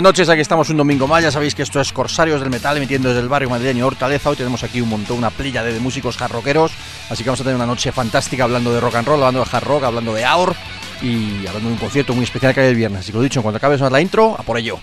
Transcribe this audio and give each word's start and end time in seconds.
Buenas 0.00 0.12
noches, 0.16 0.30
aquí 0.30 0.40
estamos 0.40 0.70
un 0.70 0.78
domingo 0.78 1.06
más. 1.06 1.22
Ya 1.22 1.30
sabéis 1.30 1.54
que 1.54 1.62
esto 1.62 1.78
es 1.78 1.92
Corsarios 1.92 2.40
del 2.40 2.48
Metal, 2.48 2.74
emitiendo 2.74 3.08
desde 3.10 3.20
el 3.20 3.28
barrio 3.28 3.50
madrileño 3.50 3.86
Hortaleza. 3.86 4.30
Hoy 4.30 4.36
tenemos 4.36 4.64
aquí 4.64 4.80
un 4.80 4.88
montón, 4.88 5.18
una 5.18 5.28
playa 5.28 5.62
de, 5.62 5.78
músicos 5.78 6.16
jarroqueros. 6.16 6.72
Así 7.10 7.22
que 7.22 7.28
vamos 7.28 7.42
a 7.42 7.44
tener 7.44 7.56
una 7.56 7.66
noche 7.66 7.92
fantástica 7.92 8.44
hablando 8.44 8.72
de 8.72 8.80
rock 8.80 8.94
and 8.94 9.06
roll, 9.06 9.22
hablando 9.22 9.44
de 9.44 9.50
hard 9.52 9.64
rock, 9.64 9.84
hablando 9.84 10.14
de 10.14 10.24
AOR 10.24 10.56
y 11.02 11.46
hablando 11.46 11.68
de 11.68 11.74
un 11.74 11.78
concierto 11.78 12.14
muy 12.14 12.24
especial 12.24 12.54
que 12.54 12.60
hay 12.60 12.68
el 12.68 12.76
viernes. 12.76 13.00
Así 13.00 13.12
que 13.12 13.18
lo 13.18 13.22
dicho, 13.22 13.40
en 13.40 13.42
cuanto 13.42 13.58
acabe 13.58 13.76
de 13.76 13.90
la 13.90 14.00
intro, 14.00 14.36
a 14.38 14.42
por 14.42 14.56
ello. 14.56 14.78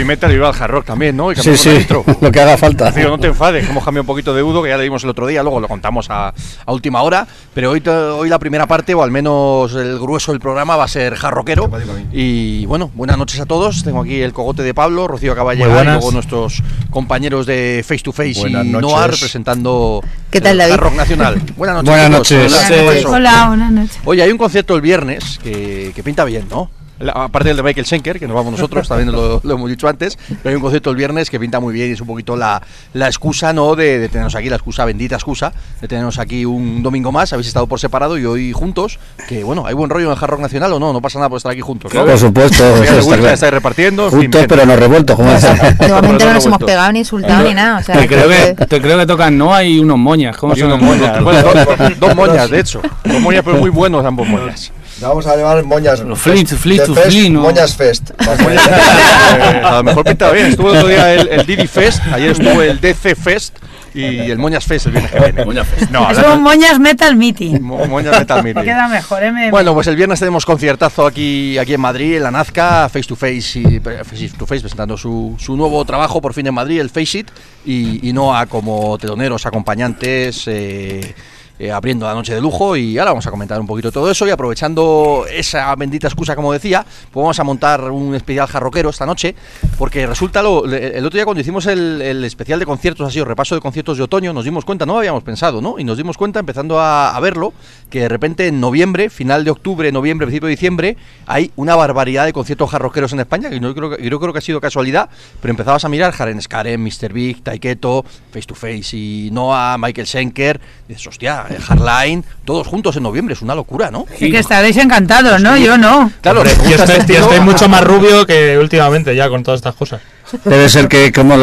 Heavy 0.00 0.04
metal 0.04 0.30
y 0.32 0.34
iba 0.34 0.48
al 0.48 0.54
hard 0.54 0.70
rock 0.70 0.86
también, 0.86 1.16
¿no? 1.16 1.30
Y 1.32 1.36
sí, 1.36 1.56
sí, 1.56 1.86
lo 2.20 2.32
que 2.32 2.40
haga 2.40 2.56
falta. 2.56 2.90
no 2.90 3.18
te 3.18 3.28
enfades, 3.28 3.68
hemos 3.68 3.84
cambiado 3.84 4.02
un 4.02 4.06
poquito 4.06 4.34
de 4.34 4.42
Udo, 4.42 4.62
que 4.62 4.70
ya 4.70 4.76
le 4.76 4.84
dimos 4.84 5.04
el 5.04 5.10
otro 5.10 5.26
día, 5.26 5.42
luego 5.42 5.60
lo 5.60 5.68
contamos 5.68 6.06
a, 6.10 6.32
última 6.66 7.02
hora, 7.02 7.26
pero 7.52 7.70
hoy, 7.70 7.82
hoy 7.86 8.28
la 8.28 8.38
primera 8.38 8.66
parte, 8.66 8.94
o 8.94 9.02
al 9.02 9.10
menos 9.10 9.74
el 9.74 9.98
grueso 9.98 10.32
del 10.32 10.40
programa, 10.40 10.76
va 10.76 10.84
a 10.84 10.88
ser 10.88 11.14
jarroquero. 11.14 11.70
Y 12.12 12.64
bueno, 12.66 12.90
buenas 12.94 13.18
noches 13.18 13.40
a 13.40 13.46
todos. 13.46 13.82
Tengo 13.82 14.02
aquí 14.02 14.20
el 14.20 14.32
cogote 14.32 14.62
de 14.62 14.72
Pablo, 14.72 15.08
Rocío 15.08 15.32
acaba 15.32 15.52
de 15.52 15.58
llegar, 15.58 15.84
y 15.84 15.88
luego 15.88 16.12
nuestros 16.12 16.62
compañeros 16.90 17.46
de 17.46 17.84
Face 17.86 18.02
to 18.02 18.12
Face 18.12 18.48
y 18.48 18.52
Noah 18.52 19.08
representando 19.08 20.02
¿Qué 20.30 20.40
tal, 20.40 20.58
David? 20.58 20.76
Rock 20.76 20.94
Nacional. 20.94 21.42
Buenas 21.56 21.82
noches. 21.82 21.90
Buenas 21.90 22.10
noches. 22.10 23.04
Hola, 23.04 23.46
buenas 23.48 23.72
noches. 23.72 23.98
Oye, 24.04 24.22
hay 24.22 24.30
un 24.30 24.38
concierto 24.38 24.76
el 24.76 24.80
viernes 24.80 25.40
que, 25.42 25.92
que 25.94 26.02
pinta 26.02 26.24
bien, 26.24 26.46
¿no? 26.48 26.70
Aparte 27.08 27.48
del 27.48 27.56
de 27.56 27.62
Michael 27.62 27.86
Schenker, 27.86 28.18
que 28.18 28.26
nos 28.26 28.34
vamos 28.34 28.52
nosotros, 28.52 28.86
también 28.88 29.10
lo, 29.12 29.40
hemos 29.42 29.70
dicho 29.70 29.88
antes, 29.88 30.18
pero 30.28 30.50
hay 30.50 30.54
un 30.56 30.62
concepto 30.62 30.90
el 30.90 30.96
viernes 30.96 31.30
que 31.30 31.40
pinta 31.40 31.60
muy 31.60 31.72
bien 31.72 31.88
y 31.90 31.92
es 31.92 32.00
un 32.00 32.06
poquito 32.06 32.36
la, 32.36 32.62
la 32.92 33.06
excusa, 33.06 33.52
¿no? 33.52 33.74
De, 33.74 34.08
tenernos 34.08 34.34
aquí, 34.34 34.48
la 34.48 34.56
excusa, 34.56 34.84
bendita 34.84 35.14
excusa, 35.14 35.52
de 35.80 35.88
tenernos 35.88 36.18
aquí 36.18 36.44
un 36.44 36.82
domingo 36.82 37.12
más, 37.12 37.32
habéis 37.32 37.48
estado 37.48 37.66
por 37.66 37.80
separado 37.80 38.18
y 38.18 38.26
hoy 38.26 38.52
juntos, 38.52 38.98
que 39.28 39.44
bueno, 39.44 39.66
hay 39.66 39.74
buen 39.74 39.90
rollo 39.90 40.06
en 40.06 40.12
el 40.12 40.18
Hard 40.18 40.30
Rock 40.30 40.40
Nacional 40.40 40.72
o 40.72 40.78
no, 40.78 40.92
no 40.92 41.00
pasa 41.00 41.18
nada 41.18 41.28
por 41.28 41.38
estar 41.38 41.52
aquí 41.52 41.60
juntos, 41.60 41.92
Por 41.92 42.18
supuesto, 42.18 42.64
estáis 42.84 43.52
repartiendo. 43.52 44.10
Juntos, 44.10 44.44
pero 44.48 44.66
no 44.66 44.76
revueltos, 44.76 45.16
como 45.16 45.30
De 45.30 45.88
momento 45.92 46.24
no 46.26 46.34
nos 46.34 46.46
hemos 46.46 46.58
pegado 46.58 46.92
ni 46.92 47.00
insultado 47.00 47.44
ni 47.44 47.54
nada. 47.54 47.78
O 47.78 47.82
sea, 47.82 47.98
te, 47.98 48.06
creo 48.06 48.28
que, 48.28 48.66
te 48.66 48.80
creo 48.80 48.98
que 48.98 49.06
tocan 49.06 49.36
no 49.38 49.54
hay 49.54 49.78
unos 49.78 49.98
moñas, 49.98 50.36
¿cómo 50.36 50.54
son 50.54 50.66
unos 50.66 50.82
moñas? 50.82 51.18
dos, 52.00 52.14
moñas, 52.14 52.50
de 52.50 52.60
hecho. 52.60 52.82
Dos 53.04 53.20
moñas, 53.20 53.42
pero 53.44 53.58
muy 53.58 53.70
buenos 53.70 54.04
ambos 54.04 54.28
moñas 54.28 54.72
vamos 55.00 55.26
a 55.26 55.36
llevar 55.36 55.64
moñas. 55.64 56.02
Flint, 56.16 56.48
Flint, 56.48 56.82
Flint, 56.82 57.36
Moñas 57.36 57.76
Fest. 57.76 58.10
a 59.64 59.76
lo 59.76 59.82
mejor 59.82 60.04
pinta 60.04 60.30
bien. 60.30 60.46
Estuvo 60.46 60.70
el 60.70 60.76
otro 60.76 60.88
día 60.88 61.14
el, 61.14 61.28
el 61.28 61.46
Didi 61.46 61.66
Fest, 61.66 62.02
ayer 62.12 62.30
estuvo 62.30 62.62
el 62.62 62.80
DC 62.80 63.14
Fest 63.14 63.58
y 63.94 64.30
el 64.30 64.38
Moñas 64.38 64.64
Fest 64.64 64.86
el 64.86 64.92
viernes 64.92 65.12
que 65.12 65.20
viene. 65.20 65.44
Moñas 65.44 65.68
Fest. 65.68 65.90
No, 65.90 66.10
es 66.10 66.18
un 66.18 66.42
Moñas 66.42 66.78
Metal 66.78 67.16
Meeting. 67.16 67.60
Moñas 67.60 68.18
Metal 68.18 68.42
Meeting. 68.44 68.62
Queda 68.62 68.88
mejor, 68.88 69.22
¿eh? 69.22 69.50
Bueno, 69.50 69.74
pues 69.74 69.86
el 69.86 69.96
viernes 69.96 70.18
tenemos 70.18 70.46
conciertazo 70.46 71.06
aquí, 71.06 71.58
aquí 71.58 71.74
en 71.74 71.80
Madrid, 71.80 72.16
en 72.16 72.22
la 72.22 72.30
Nazca, 72.30 72.88
Face 72.88 73.08
to 73.08 73.16
Face, 73.16 73.58
y, 73.58 73.80
face, 73.80 74.30
to 74.38 74.46
face 74.46 74.60
presentando 74.60 74.96
su, 74.96 75.34
su 75.38 75.56
nuevo 75.56 75.84
trabajo 75.84 76.20
por 76.20 76.34
fin 76.34 76.46
en 76.46 76.54
Madrid, 76.54 76.80
el 76.80 76.90
Face 76.90 77.18
It, 77.18 77.30
y, 77.64 78.08
y 78.08 78.12
no 78.12 78.36
a 78.36 78.46
como 78.46 78.96
teloneros, 78.98 79.46
acompañantes. 79.46 80.44
Eh, 80.46 81.14
eh, 81.60 81.70
abriendo 81.70 82.06
la 82.06 82.14
noche 82.14 82.34
de 82.34 82.40
lujo 82.40 82.74
y 82.74 82.96
ahora 82.96 83.10
vamos 83.10 83.26
a 83.26 83.30
comentar 83.30 83.60
un 83.60 83.66
poquito 83.66 83.92
todo 83.92 84.10
eso 84.10 84.26
y 84.26 84.30
aprovechando 84.30 85.26
esa 85.30 85.76
bendita 85.76 86.06
excusa 86.06 86.34
como 86.34 86.54
decía, 86.54 86.86
pues 87.12 87.22
vamos 87.22 87.38
a 87.38 87.44
montar 87.44 87.90
un 87.90 88.14
especial 88.14 88.46
jarroquero 88.46 88.88
esta 88.88 89.04
noche 89.04 89.34
porque 89.76 90.06
resulta 90.06 90.42
lo, 90.42 90.64
el 90.64 91.04
otro 91.04 91.18
día 91.18 91.26
cuando 91.26 91.42
hicimos 91.42 91.66
el, 91.66 92.24
especial 92.24 92.60
de 92.60 92.64
conciertos 92.64 93.06
así 93.06 93.20
o 93.20 93.26
repaso 93.26 93.54
de 93.54 93.60
conciertos 93.60 93.98
de 93.98 94.04
otoño 94.04 94.32
nos 94.32 94.46
dimos 94.46 94.64
cuenta, 94.64 94.86
no 94.86 94.96
habíamos 94.96 95.22
pensado, 95.22 95.60
¿no? 95.60 95.78
Y 95.78 95.84
nos 95.84 95.98
dimos 95.98 96.16
cuenta 96.16 96.40
empezando 96.40 96.80
a, 96.80 97.20
verlo 97.20 97.52
que 97.90 98.00
de 98.00 98.08
repente 98.08 98.46
en 98.46 98.58
noviembre, 98.58 99.10
final 99.10 99.44
de 99.44 99.50
octubre, 99.50 99.92
noviembre, 99.92 100.26
principio 100.26 100.46
de 100.46 100.52
diciembre 100.52 100.96
hay 101.26 101.50
una 101.56 101.76
barbaridad 101.76 102.24
de 102.24 102.32
conciertos 102.32 102.70
jarroqueros 102.70 103.12
en 103.12 103.20
España 103.20 103.50
que 103.50 103.60
yo 103.60 103.74
creo, 103.74 104.32
que 104.32 104.38
ha 104.38 104.40
sido 104.40 104.62
casualidad, 104.62 105.10
pero 105.42 105.50
empezabas 105.50 105.84
a 105.84 105.90
mirar 105.90 106.12
Jaren 106.12 106.40
Skaren, 106.40 106.82
Mr. 106.82 107.12
Big, 107.12 107.42
Taiketo, 107.42 108.02
Face 108.32 108.46
to 108.46 108.54
Face 108.54 108.96
y 108.96 109.28
Noah, 109.30 109.76
Michael 109.78 110.06
Schenker, 110.06 110.58
dices, 110.88 111.06
hostia, 111.06 111.49
Hardline, 111.58 112.24
todos 112.44 112.66
juntos 112.66 112.96
en 112.96 113.02
noviembre, 113.02 113.34
es 113.34 113.42
una 113.42 113.54
locura, 113.54 113.90
¿no? 113.90 114.06
Sí, 114.18 114.30
que 114.30 114.38
estaréis 114.38 114.76
encantados, 114.76 115.40
¿no? 115.40 115.56
Yo 115.56 115.78
no. 115.78 116.10
Claro, 116.20 116.44
yo, 116.44 116.76
estoy, 116.76 117.40
mucho 117.40 117.68
más 117.68 117.82
rubio 117.84 118.26
que 118.26 118.58
últimamente 118.58 119.14
ya 119.14 119.28
con 119.28 119.42
todas 119.42 119.58
estas 119.58 119.74
cosas. 119.74 120.00
Debe 120.44 120.68
ser 120.68 120.88
que 120.88 121.12
como 121.12 121.34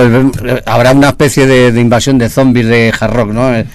habrá 0.65 0.91
una 0.91 1.09
especie 1.09 1.45
de, 1.45 1.71
de 1.71 1.81
invasión 1.81 2.17
de 2.17 2.29
zombies 2.29 2.67
de 2.67 2.93
hard 2.99 3.11
rock, 3.13 3.29
¿no? 3.31 3.53
Eh, 3.55 3.65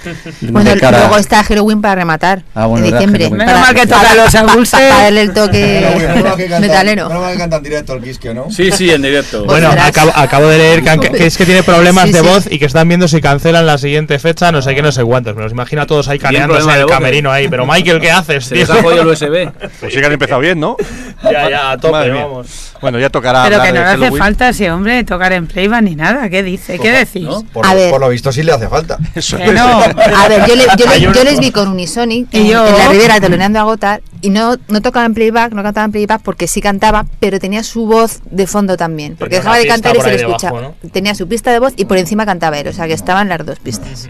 Bueno, 0.42 0.70
de 0.74 0.80
cara- 0.80 0.98
luego 1.00 1.18
está 1.18 1.42
Halloween 1.44 1.80
para 1.82 1.96
rematar 1.96 2.42
Ah, 2.54 2.66
bueno, 2.66 2.86
en 2.86 2.92
diciembre. 2.92 3.24
Halloween. 3.24 3.38
Para, 3.46 3.52
Menos 3.52 3.66
mal 3.68 3.74
que 3.74 3.86
toca 3.86 4.02
para- 4.08 4.14
los 4.14 4.32
pa- 4.32 4.42
pa- 4.46 4.52
Agulse. 4.52 4.76
para 4.76 4.88
darle 5.02 5.20
el 5.22 5.32
toque 5.32 5.82
Menos 6.14 6.60
metalero. 6.60 7.08
menos 7.08 7.22
mal 7.22 7.32
que 7.32 7.38
cantan 7.38 7.62
directo 7.62 7.92
el 7.94 8.02
Quisque, 8.02 8.34
¿no? 8.34 8.50
Sí, 8.50 8.70
sí, 8.72 8.90
en 8.90 9.02
directo. 9.02 9.38
Pues 9.44 9.46
Bueno, 9.60 9.70
verás. 9.70 9.88
acabo, 9.88 10.12
acabo 10.14 10.46
de 10.48 10.58
leer 10.58 10.82
que, 10.82 11.10
que 11.10 11.26
es 11.26 11.36
que 11.36 11.44
tiene 11.46 11.62
problemas 11.62 12.06
Sí, 12.06 12.12
de 12.12 12.20
sí. 12.20 12.26
voz 12.26 12.46
y 12.50 12.58
que 12.58 12.64
están 12.66 12.88
viendo 12.88 13.06
si 13.08 13.20
cancelan 13.20 13.66
la 13.66 13.78
siguiente 13.78 14.18
fecha, 14.18 14.50
no 14.52 14.62
sé 14.62 14.74
qué, 14.74 14.82
no 14.82 14.92
sé 14.92 15.02
cuántos. 15.04 15.36
Me 15.36 15.42
los 15.42 15.52
imagino 15.52 15.82
a 15.82 15.86
todos 15.86 16.08
ahí 16.08 16.18
problema 16.18 16.74
en 16.74 16.80
el 16.80 16.86
camerino 16.86 17.30
ahí. 17.30 17.48
Pero 17.48 17.66
Michael, 17.66 18.00
¿qué 18.00 18.10
haces, 18.10 18.44
Se 18.46 18.54
tío? 18.54 18.60
les 18.66 18.70
ha 18.70 18.82
jodido 18.82 19.02
el 19.02 19.08
USB. 19.08 19.50
Pues 19.80 19.92
sí 19.94 20.00
que 20.00 20.06
han 20.06 20.12
empezado 20.12 20.40
bien, 20.40 20.60
¿no? 20.60 20.76
ya, 21.24 21.50
ya, 21.50 21.70
a 21.72 21.78
tope, 21.78 22.10
vamos. 22.10 22.46
Bueno, 22.80 22.98
ya 22.98 23.10
tocará 23.10 23.44
Pero 23.44 23.62
que 23.62 23.72
no 23.72 23.80
hace 23.80 24.12
falta 24.12 24.48
ese 24.48 24.70
hombre 24.70 25.01
tocar 25.04 25.32
en 25.32 25.46
playback 25.46 25.82
ni 25.82 25.94
nada. 25.96 26.28
¿Qué 26.28 26.42
dice? 26.42 26.78
¿Qué 26.78 26.90
decís? 26.90 27.22
¿no? 27.22 27.42
Por, 27.44 27.66
A 27.66 27.74
ver. 27.74 27.90
por 27.90 28.00
lo 28.00 28.08
visto 28.08 28.32
sí 28.32 28.42
le 28.42 28.52
hace 28.52 28.68
falta. 28.68 28.98
Eso 29.14 29.36
Que 29.36 29.44
es. 29.46 29.52
no. 29.54 29.62
A 29.80 30.28
ver, 30.28 30.46
yo, 30.46 30.54
le- 30.56 30.64
yo, 30.76 30.86
le- 30.86 30.92
Hay 30.92 31.06
un- 31.06 31.12
yo 31.14 31.24
les 31.24 31.38
vi 31.40 31.50
con 31.50 31.68
Unisonic 31.68 32.28
Y 32.32 32.38
en, 32.38 32.46
yo- 32.46 32.66
en 32.66 32.78
la 32.78 32.88
Ribera 32.88 33.20
teloneando 33.20 33.58
a 33.60 33.62
Gotar 33.64 34.02
y 34.20 34.30
no, 34.30 34.56
no 34.68 34.80
tocaba 34.82 35.04
en 35.06 35.14
playback, 35.14 35.52
no 35.52 35.62
cantaba 35.62 35.84
en 35.84 35.92
playback 35.92 36.22
porque 36.22 36.46
sí 36.46 36.60
cantaba, 36.60 37.06
pero 37.20 37.38
tenía 37.40 37.62
su 37.62 37.86
voz 37.86 38.20
de 38.30 38.46
fondo 38.46 38.76
también. 38.76 39.16
Porque 39.16 39.36
Tenía 39.36 39.40
dejaba 39.40 39.56
de 39.58 39.66
cantar 39.66 39.96
y 39.96 40.00
se 40.00 40.10
le 40.10 40.16
escuchaba. 40.16 40.72
Tenía 40.92 41.14
su 41.14 41.26
pista 41.28 41.50
de 41.52 41.58
voz 41.58 41.72
y 41.76 41.84
por 41.86 41.98
encima 41.98 42.24
cantaba 42.24 42.58
él, 42.58 42.68
o 42.68 42.72
sea 42.72 42.86
que 42.86 42.92
estaban 42.94 43.28
las 43.28 43.44
dos 43.44 43.58
pistas. 43.58 44.08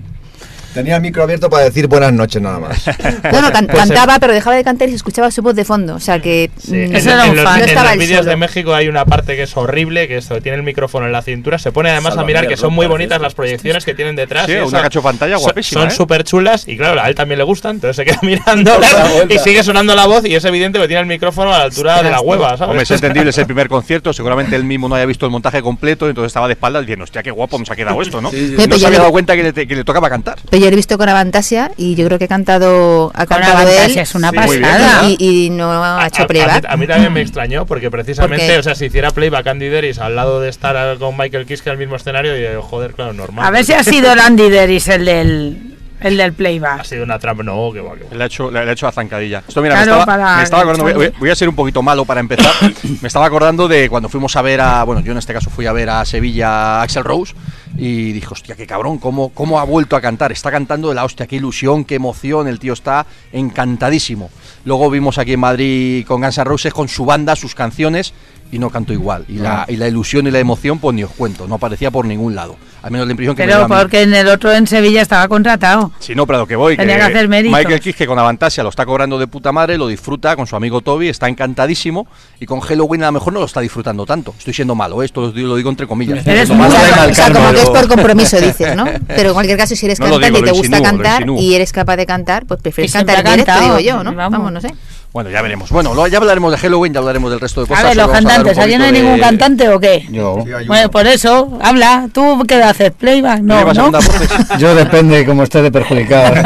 Tenía 0.74 0.96
el 0.96 1.02
micro 1.02 1.22
abierto 1.22 1.50
para 1.50 1.64
decir 1.64 1.86
buenas 1.86 2.12
noches 2.12 2.40
nada 2.40 2.58
más. 2.58 2.82
No, 3.32 3.40
no, 3.40 3.52
can- 3.52 3.66
cantaba, 3.66 4.18
pero 4.18 4.32
dejaba 4.32 4.56
de 4.56 4.64
cantar 4.64 4.88
y 4.88 4.92
se 4.92 4.96
escuchaba 4.96 5.30
su 5.30 5.42
voz 5.42 5.54
de 5.54 5.64
fondo. 5.64 5.94
O 5.94 6.00
sea 6.00 6.20
que 6.20 6.50
mm, 6.68 6.74
En, 6.74 6.96
Eso 6.96 7.10
era 7.10 7.24
en 7.24 7.30
un 7.30 7.36
los, 7.36 7.44
fan. 7.44 7.62
en 7.68 7.74
No 7.74 7.82
los 7.84 7.96
vídeos 7.98 8.26
de 8.26 8.36
México 8.36 8.74
hay 8.74 8.88
una 8.88 9.04
parte 9.04 9.36
que 9.36 9.42
es 9.44 9.56
horrible, 9.56 10.08
que 10.08 10.16
esto 10.16 10.40
tiene 10.40 10.56
el 10.56 10.62
micrófono 10.62 11.06
en 11.06 11.12
la 11.12 11.22
cintura. 11.22 11.58
Se 11.58 11.72
pone 11.72 11.90
además 11.90 12.16
a 12.16 12.24
mirar 12.24 12.46
que 12.46 12.56
son 12.56 12.72
muy 12.72 12.86
bonitas 12.86 13.16
esto. 13.16 13.22
las 13.24 13.34
proyecciones 13.34 13.84
que 13.84 13.94
tienen 13.94 14.16
detrás. 14.16 14.46
Sí, 14.46 14.52
y 14.52 14.56
una 14.56 14.64
eso- 14.66 14.80
cacho 14.82 15.02
pantalla 15.02 15.34
son- 15.36 15.44
guapísima, 15.44 15.80
Son 15.82 15.88
¿eh? 15.90 15.94
súper 15.94 16.24
chulas 16.24 16.66
y 16.68 16.76
claro, 16.76 17.00
a 17.00 17.08
él 17.08 17.14
también 17.14 17.38
le 17.38 17.44
gustan, 17.44 17.76
entonces 17.76 17.96
se 17.96 18.04
queda 18.04 18.18
mirando 18.22 18.72
y 19.28 19.38
sigue 19.38 19.62
sonando 19.62 19.94
la 19.94 20.06
voz 20.06 20.24
y 20.26 20.34
es 20.34 20.44
evidente 20.44 20.78
que 20.78 20.86
tiene 20.88 21.00
el 21.02 21.06
micrófono 21.06 21.52
a 21.54 21.58
la 21.58 21.64
altura 21.64 22.02
de 22.02 22.10
la 22.10 22.20
hueva, 22.20 22.50
¿sabes? 22.56 22.70
Hombre, 22.70 22.82
es 22.82 22.90
entendible, 22.90 23.30
es 23.30 23.38
el 23.38 23.46
primer 23.46 23.68
concierto, 23.68 24.12
seguramente 24.12 24.56
él 24.56 24.64
mismo 24.64 24.88
no 24.88 24.94
haya 24.94 25.06
visto 25.06 25.26
el 25.26 25.32
montaje 25.32 25.62
completo, 25.62 26.08
entonces 26.08 26.28
estaba 26.30 26.46
de 26.48 26.54
espaldas 26.54 26.82
diciendo, 26.82 27.04
hostia, 27.04 27.22
qué 27.22 27.30
guapo 27.30 27.58
nos 27.58 27.70
ha 27.70 27.76
quedado 27.76 28.00
esto, 28.02 28.20
¿no? 28.20 28.30
Sí, 28.30 28.48
sí. 28.48 28.56
Sí, 28.58 28.68
No 28.68 28.78
se 28.78 28.86
había 28.86 28.98
dado 28.98 29.10
cuenta 29.12 29.34
que 29.36 29.42
le, 29.42 29.52
que 29.52 29.74
le 29.76 29.84
tocaba 29.84 30.08
cantar. 30.08 30.38
Pero 30.50 30.61
yo 30.62 30.70
lo 30.70 30.72
he 30.74 30.76
visto 30.76 30.96
con 30.98 31.08
Avantasia 31.08 31.70
y 31.76 31.94
yo 31.94 32.06
creo 32.06 32.18
que 32.18 32.24
ha 32.24 32.28
cantado, 32.28 33.10
ha 33.14 33.26
Con 33.26 33.38
cantado 33.38 33.68
él 33.68 33.98
es 33.98 34.14
una 34.14 34.30
Sí, 34.30 34.36
muy 34.38 34.58
bien, 34.58 34.70
pasada. 34.70 35.02
y, 35.08 35.16
y 35.46 35.50
no 35.50 35.70
ha 35.72 36.04
A- 36.04 36.06
hecho 36.08 36.22
a- 36.22 36.26
playback. 36.26 36.64
A, 36.64 36.68
mí, 36.68 36.74
a 36.74 36.76
mí 36.76 36.86
también 36.86 37.12
me 37.12 37.20
extrañó 37.20 37.66
porque 37.66 37.90
precisamente, 37.90 38.58
o 38.58 38.62
sea, 38.62 38.74
si 38.74 38.86
hiciera 38.86 39.10
playback 39.10 39.46
Andy 39.46 39.68
Deris 39.68 39.98
al 39.98 40.16
lado 40.16 40.40
de 40.40 40.48
estar 40.48 40.98
con 40.98 41.16
Michael 41.16 41.46
Kiske 41.46 41.70
al 41.70 41.78
mismo 41.78 41.96
escenario, 41.96 42.36
y 42.36 42.44
joder, 42.62 42.94
claro, 42.94 43.12
normal. 43.12 43.46
A 43.46 43.50
ver 43.50 43.64
si 43.64 43.72
ha 43.72 43.82
sido 43.84 44.14
Randy 44.14 44.48
Deris 44.50 44.88
el 44.88 45.04
del, 45.04 45.71
el 46.04 46.16
del 46.16 46.30
ha 46.30 46.34
playback. 46.34 46.84
sido 46.84 47.04
una 47.04 47.18
trampa. 47.18 47.42
No, 47.42 47.70
que 47.72 47.80
va, 47.80 47.94
que 47.94 48.04
va. 48.04 48.14
Le 48.14 48.22
ha 48.22 48.26
hecho, 48.26 48.50
le, 48.50 48.64
le 48.64 48.70
ha 48.70 48.72
hecho 48.72 48.86
a 48.86 48.92
zancadilla. 48.92 49.42
Esto, 49.46 49.62
mira, 49.62 49.74
Claro, 49.76 49.92
me 49.92 49.98
estaba, 50.00 50.06
para 50.06 50.36
me 50.36 50.42
estaba 50.42 50.62
acordando, 50.62 51.12
voy, 51.18 51.30
a 51.30 51.34
ser 51.34 51.48
un 51.48 51.54
poquito 51.54 51.82
malo 51.82 52.04
para 52.04 52.20
empezar. 52.20 52.52
me 53.00 53.06
estaba 53.08 53.26
acordando 53.26 53.68
de 53.68 53.88
cuando 53.88 54.08
fuimos 54.08 54.34
a 54.36 54.42
ver 54.42 54.60
a, 54.60 54.84
bueno, 54.84 55.00
yo 55.02 55.12
en 55.12 55.18
este 55.18 55.32
caso 55.32 55.50
fui 55.50 55.66
a 55.66 55.72
ver 55.72 55.90
a 55.90 56.04
Sevilla 56.04 56.78
a 56.78 56.82
Axel 56.82 57.04
Rose 57.04 57.34
y 57.76 58.12
dije, 58.12 58.28
hostia, 58.30 58.54
qué 58.54 58.66
cabrón, 58.66 58.98
cómo, 58.98 59.30
cómo 59.30 59.58
ha 59.58 59.64
vuelto 59.64 59.96
a 59.96 60.00
cantar. 60.00 60.32
Está 60.32 60.50
cantando 60.50 60.88
de 60.88 60.94
la 60.94 61.04
hostia, 61.04 61.26
qué 61.26 61.36
ilusión, 61.36 61.84
qué 61.84 61.94
emoción, 61.94 62.48
el 62.48 62.58
tío 62.58 62.72
está 62.72 63.06
encantadísimo. 63.32 64.30
Luego 64.64 64.90
vimos 64.90 65.18
aquí 65.18 65.32
en 65.32 65.40
Madrid 65.40 66.06
con 66.06 66.20
Guns 66.20 66.38
N' 66.38 66.44
Roses 66.44 66.72
con 66.72 66.88
su 66.88 67.04
banda, 67.04 67.36
sus 67.36 67.54
canciones 67.54 68.12
y 68.50 68.58
no 68.58 68.70
canto 68.70 68.92
igual. 68.92 69.24
Y 69.28 69.38
la, 69.38 69.64
y 69.68 69.76
la 69.76 69.88
ilusión 69.88 70.26
y 70.26 70.30
la 70.30 70.38
emoción, 70.38 70.78
pues 70.78 70.94
ni 70.94 71.02
os 71.02 71.10
cuento, 71.10 71.48
no 71.48 71.56
aparecía 71.56 71.90
por 71.90 72.04
ningún 72.04 72.34
lado. 72.34 72.56
Al 72.82 72.90
menos 72.90 73.06
la 73.06 73.12
impresión 73.12 73.36
que 73.36 73.46
me 73.46 73.52
Pero 73.52 73.68
mí. 73.68 73.74
porque 73.76 74.02
en 74.02 74.14
el 74.14 74.28
otro 74.28 74.52
en 74.52 74.66
Sevilla 74.66 75.02
estaba 75.02 75.28
contratado. 75.28 75.92
Si 76.00 76.14
no, 76.14 76.26
pero 76.26 76.40
lo 76.40 76.46
que 76.46 76.56
voy, 76.56 76.76
Tenía 76.76 76.96
que 76.96 77.02
hacer 77.02 77.28
méritos. 77.28 77.56
Michael 77.56 77.80
Kiske 77.80 78.06
con 78.06 78.18
Avantasia 78.18 78.62
lo 78.62 78.70
está 78.70 78.84
cobrando 78.84 79.18
de 79.18 79.26
puta 79.26 79.52
madre, 79.52 79.78
lo 79.78 79.86
disfruta 79.86 80.34
con 80.36 80.46
su 80.46 80.56
amigo 80.56 80.80
Toby, 80.80 81.08
está 81.08 81.28
encantadísimo 81.28 82.06
y 82.40 82.46
con 82.46 82.60
Halloween 82.60 83.02
a 83.04 83.06
lo 83.06 83.12
mejor 83.12 83.32
no 83.32 83.40
lo 83.40 83.46
está 83.46 83.60
disfrutando 83.60 84.04
tanto. 84.04 84.34
Estoy 84.36 84.54
siendo 84.54 84.74
malo, 84.74 85.02
¿eh? 85.02 85.06
esto 85.06 85.32
lo 85.34 85.56
digo, 85.56 85.70
entre 85.70 85.86
comillas. 85.86 86.26
Eres 86.26 86.48
Lo 86.48 86.56
malo. 86.56 86.74
O 86.74 86.78
sea, 86.78 86.96
Malcarmo, 86.96 87.38
como 87.38 87.52
que 87.52 87.62
es 87.62 87.70
por 87.70 87.88
compromiso, 87.88 88.40
dices, 88.40 88.76
¿no? 88.76 88.84
Pero 89.06 89.28
en 89.28 89.34
cualquier 89.34 89.58
caso, 89.58 89.76
si 89.76 89.86
eres 89.86 90.00
No 90.00 90.06
cantante 90.06 90.26
digo, 90.26 90.38
y 90.38 90.42
te 90.42 90.50
gusta 90.50 90.78
insinúo, 90.78 90.82
cantar 90.82 91.24
y 91.38 91.54
eres 91.54 91.72
capaz 91.72 91.96
de 91.96 92.06
cantar, 92.06 92.46
pues 92.46 92.60
prefieres 92.60 92.92
cantar 92.92 93.20
en 93.20 93.30
directo, 93.30 93.60
digo 93.60 93.78
yo, 93.78 94.02
¿no? 94.02 94.14
vamos. 94.14 94.38
Vamos, 94.38 94.52
no 94.52 94.60
sé. 94.60 94.74
Bueno, 95.12 95.28
ya 95.28 95.42
veremos. 95.42 95.70
Bueno, 95.70 95.92
lo- 95.94 96.06
ya 96.06 96.16
hablaremos 96.18 96.50
de 96.52 96.56
Halloween, 96.58 96.92
ya 96.94 97.00
hablaremos 97.00 97.30
del 97.30 97.38
resto 97.40 97.60
de 97.60 97.66
cosas. 97.66 97.84
A 97.84 97.88
ver, 97.88 97.96
los 97.98 98.08
cantantes, 98.10 98.56
¿allí 98.58 98.76
no 98.78 98.84
hay 98.84 98.92
ningún 98.92 99.18
cantante 99.18 99.68
o 99.68 99.78
qué? 99.78 100.06
Yo, 100.10 100.42
Sí, 100.44 100.66
Bueno, 100.66 100.90
por 100.90 101.06
eso, 101.06 101.58
habla. 101.62 102.08
¿Tú 102.14 102.42
qué 102.48 102.62
haces? 102.62 102.92
¿Playback? 102.92 103.40
No, 103.42 103.58
¿Llevas 103.58 103.76
¿no? 103.76 103.90
yo 104.58 104.74
depende 104.74 105.18
de 105.18 105.26
cómo 105.26 105.42
esté 105.42 105.60
de 105.62 105.70
perjudicado. 105.70 106.34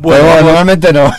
Bueno, 0.00 0.24
vamos- 0.26 0.42
normalmente 0.44 0.92
no. 0.92 1.10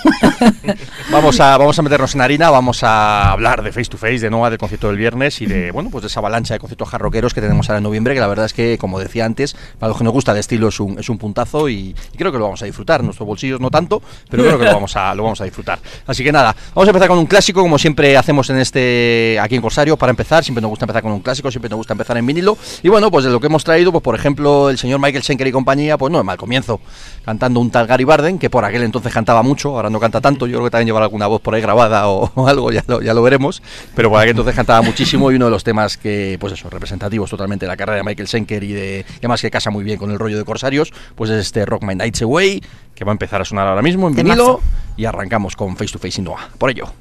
Vamos 1.12 1.39
a, 1.39 1.57
vamos 1.57 1.77
a 1.77 1.81
meternos 1.81 2.13
en 2.15 2.21
harina, 2.21 2.50
vamos 2.50 2.83
a 2.83 3.31
hablar 3.31 3.62
de 3.63 3.71
Face 3.71 3.85
to 3.89 3.97
Face, 3.97 4.19
de 4.19 4.29
Nova, 4.29 4.50
del 4.50 4.59
concierto 4.59 4.88
del 4.88 4.97
viernes 4.97 5.41
y 5.41 5.45
de 5.45 5.71
bueno 5.71 5.89
pues 5.89 6.01
de 6.03 6.07
esa 6.07 6.19
avalancha 6.19 6.53
de 6.53 6.59
conciertos 6.59 6.89
jarroqueros 6.89 7.33
que 7.33 7.41
tenemos 7.41 7.69
ahora 7.69 7.77
en 7.77 7.83
noviembre, 7.83 8.13
que 8.13 8.19
la 8.19 8.27
verdad 8.27 8.45
es 8.45 8.53
que, 8.53 8.77
como 8.77 9.00
decía 9.00 9.25
antes, 9.25 9.55
para 9.79 9.89
los 9.89 9.97
que 9.97 10.03
nos 10.03 10.13
gusta 10.13 10.31
el 10.31 10.38
estilo 10.38 10.67
es 10.69 10.79
un, 10.79 11.00
es 11.00 11.09
un 11.09 11.17
puntazo 11.17 11.69
y, 11.69 11.95
y 12.13 12.17
creo 12.17 12.31
que 12.31 12.38
lo 12.38 12.45
vamos 12.45 12.62
a 12.62 12.65
disfrutar. 12.65 13.03
Nuestros 13.03 13.27
bolsillos 13.27 13.59
no 13.59 13.69
tanto, 13.69 14.01
pero 14.29 14.43
creo 14.43 14.57
que 14.59 14.65
lo 14.65 14.73
vamos 14.73 14.95
a, 14.95 15.13
lo 15.15 15.23
vamos 15.23 15.32
a 15.41 15.45
disfrutar. 15.45 15.79
Así 16.07 16.23
que 16.23 16.31
nada, 16.31 16.55
vamos 16.73 16.87
a 16.87 16.91
empezar 16.91 17.07
con 17.07 17.17
un 17.17 17.25
clásico, 17.25 17.61
como 17.61 17.77
siempre 17.77 18.17
hacemos 18.17 18.49
en 18.49 18.57
este 18.57 19.37
aquí 19.41 19.55
en 19.55 19.61
Corsario, 19.61 19.97
para 19.97 20.09
empezar, 20.09 20.43
siempre 20.43 20.61
nos 20.61 20.69
gusta 20.69 20.85
empezar 20.85 21.01
con 21.01 21.11
un 21.11 21.21
clásico, 21.21 21.51
siempre 21.51 21.69
nos 21.69 21.77
gusta 21.77 21.93
empezar 21.93 22.17
en 22.17 22.25
vinilo. 22.25 22.57
Y 22.81 22.89
bueno, 22.89 23.11
pues 23.11 23.25
de 23.25 23.31
lo 23.31 23.39
que 23.39 23.47
hemos 23.47 23.63
traído, 23.63 23.91
pues 23.91 24.03
por 24.03 24.15
ejemplo, 24.15 24.69
el 24.69 24.77
señor 24.77 24.99
Michael 24.99 25.23
Schenker 25.23 25.47
y 25.47 25.51
compañía, 25.51 25.97
pues 25.97 26.11
no 26.11 26.19
es 26.19 26.25
mal 26.25 26.37
comienzo, 26.37 26.79
cantando 27.25 27.59
un 27.59 27.71
tal 27.71 27.87
Gary 27.87 28.03
Barden, 28.03 28.39
que 28.39 28.49
por 28.49 28.65
aquel 28.65 28.83
entonces 28.83 29.13
cantaba 29.13 29.43
mucho, 29.43 29.75
ahora 29.75 29.89
no 29.89 29.99
canta 29.99 30.21
tanto, 30.21 30.47
yo 30.47 30.57
creo 30.57 30.65
que 30.65 30.71
también 30.71 30.87
llevará 30.87 31.05
alguna 31.05 31.27
voz 31.27 31.41
por 31.41 31.55
ahí 31.55 31.61
grabada 31.61 32.07
o, 32.07 32.31
o 32.35 32.47
algo, 32.47 32.71
ya 32.71 32.83
lo, 32.87 33.01
ya 33.01 33.13
lo 33.13 33.21
veremos, 33.23 33.61
pero 33.95 34.09
por 34.09 34.19
aquel 34.19 34.31
entonces 34.31 34.55
cantaba 34.55 34.81
muchísimo 34.81 35.31
y 35.31 35.35
uno 35.35 35.45
de 35.45 35.51
los 35.51 35.63
temas 35.63 35.97
que, 35.97 36.37
pues 36.39 36.53
eso, 36.53 36.69
representativos 36.69 37.29
totalmente 37.29 37.65
de 37.65 37.69
la 37.69 37.77
carrera 37.77 37.97
de 37.97 38.03
Michael 38.03 38.27
Schenker 38.27 38.63
y 38.63 38.73
de, 38.73 39.05
y 39.07 39.17
además 39.19 39.41
que 39.41 39.51
casa 39.51 39.69
muy 39.69 39.83
bien 39.83 39.97
con 39.97 40.11
el 40.11 40.19
rollo 40.19 40.37
de 40.37 40.45
Corsarios, 40.45 40.91
pues 41.15 41.29
es 41.29 41.39
este 41.39 41.65
Rock 41.65 41.83
My 41.83 41.95
Nights 41.95 42.21
Away, 42.21 42.61
que 42.95 43.05
va 43.05 43.11
a 43.11 43.13
empezar 43.13 43.41
a 43.41 43.45
sonar 43.45 43.67
ahora 43.67 43.81
mismo 43.81 44.07
en 44.07 44.15
vinilo 44.15 44.61
y 44.95 45.05
arrancamos 45.23 45.55
con 45.55 45.75
Face 45.77 45.93
to 45.93 45.99
Face 45.99 46.19
in 46.19 46.25
Noah. 46.25 46.49
Por 46.57 46.69
ello. 46.69 46.91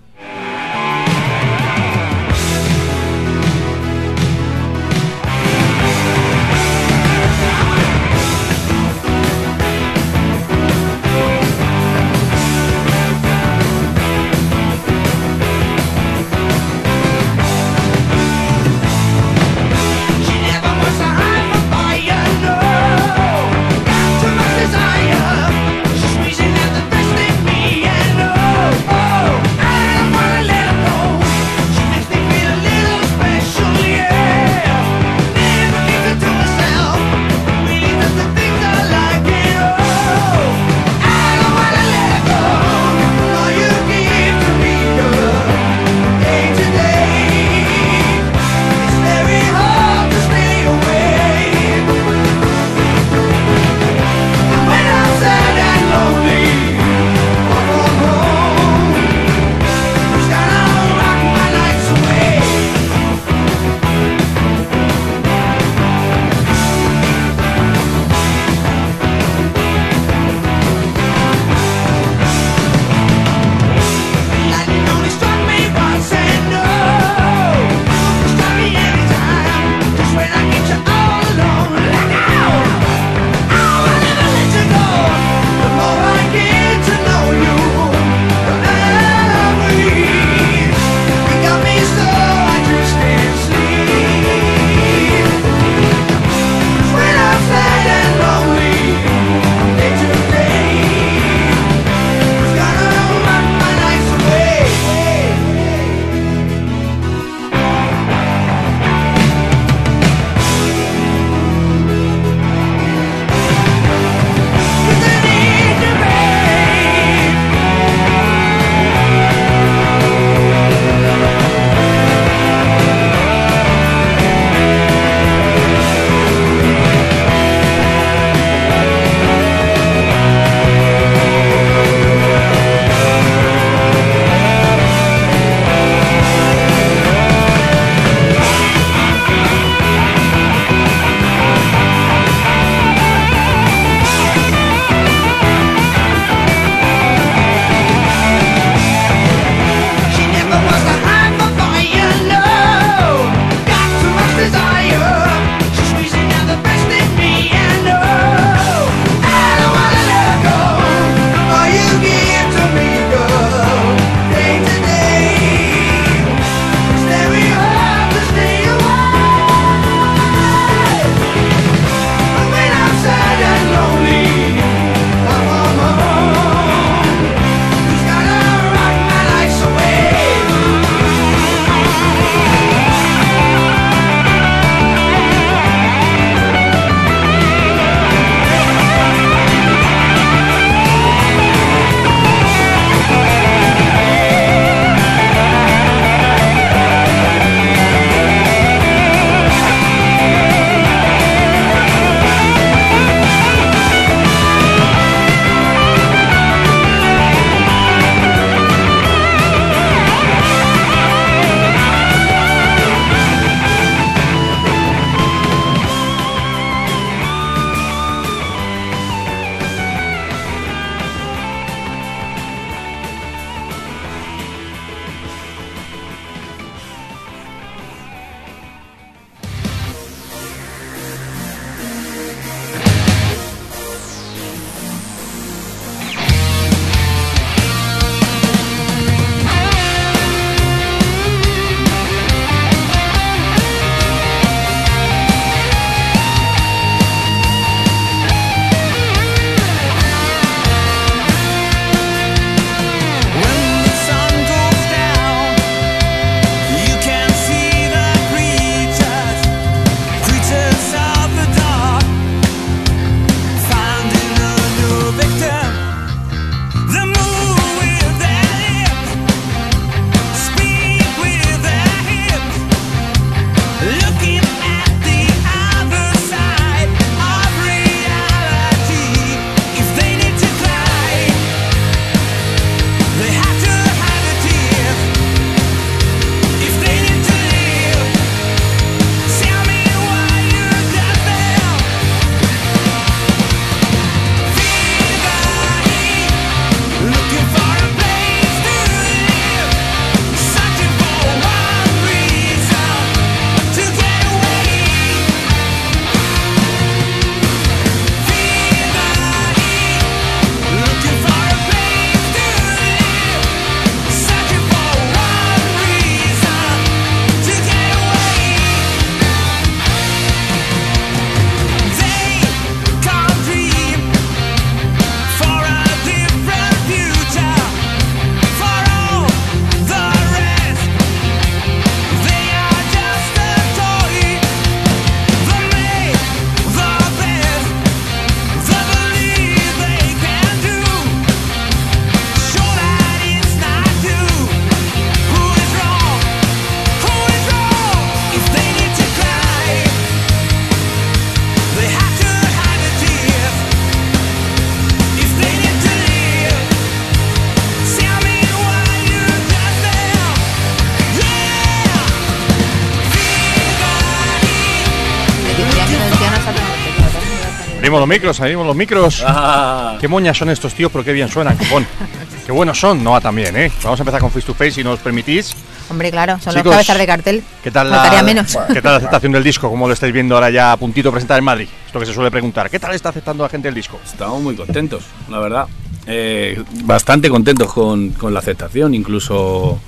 Abrimos 367.92 368.08
los 368.08 368.16
micros, 368.16 368.40
abrimos 368.40 368.66
los 368.66 368.76
micros. 368.76 369.22
Ah, 369.26 369.98
Qué 370.00 370.08
moñas 370.08 370.38
son 370.38 370.48
estos 370.48 370.72
tíos, 370.72 370.90
pero 370.90 371.04
qué 371.04 371.12
bien 371.12 371.28
suenan, 371.28 371.58
copón. 371.58 371.86
Qué 372.46 372.50
buenos 372.50 372.80
son, 372.80 373.04
Noah 373.04 373.20
también, 373.20 373.54
¿eh? 373.54 373.70
Vamos 373.84 374.00
a 374.00 374.02
empezar 374.02 374.18
con 374.18 374.30
Face 374.30 374.46
to 374.46 374.54
Face 374.54 374.70
si 374.70 374.82
nos 374.82 374.98
permitís. 374.98 375.54
Hombre, 375.90 376.10
claro, 376.10 376.40
son 376.40 376.54
Chicos, 376.54 376.64
los 376.64 376.72
cabezas 376.72 376.96
de 376.96 377.06
cartel. 377.06 377.44
¿Qué 377.62 377.70
tal 377.70 377.90
la, 377.90 378.22
menos. 378.22 378.56
¿Qué 378.72 378.80
tal 378.80 378.92
la 378.92 378.96
aceptación 378.96 379.32
del 379.32 379.44
disco? 379.44 379.68
¿Cómo 379.68 379.86
lo 379.86 379.92
estáis 379.92 380.10
viendo 380.10 380.36
ahora 380.36 380.48
ya 380.48 380.72
a 380.72 380.78
puntito 380.78 381.10
de 381.10 381.12
presentar 381.12 381.36
en 381.38 381.44
Madrid? 381.44 381.68
Esto 381.84 382.00
que 382.00 382.06
se 382.06 382.14
suele 382.14 382.30
preguntar. 382.30 382.70
¿Qué 382.70 382.78
tal 382.78 382.94
está 382.94 383.10
aceptando 383.10 383.42
la 383.42 383.50
gente 383.50 383.68
el 383.68 383.74
disco? 383.74 384.00
estamos 384.02 384.40
muy 384.40 384.56
contentos, 384.56 385.04
la 385.28 385.38
verdad. 385.38 385.66
Eh, 386.06 386.64
bastante 386.84 387.28
contentos 387.28 387.70
con, 387.74 388.08
con 388.12 388.32
la 388.32 388.40
aceptación, 388.40 388.94
incluso 388.94 389.78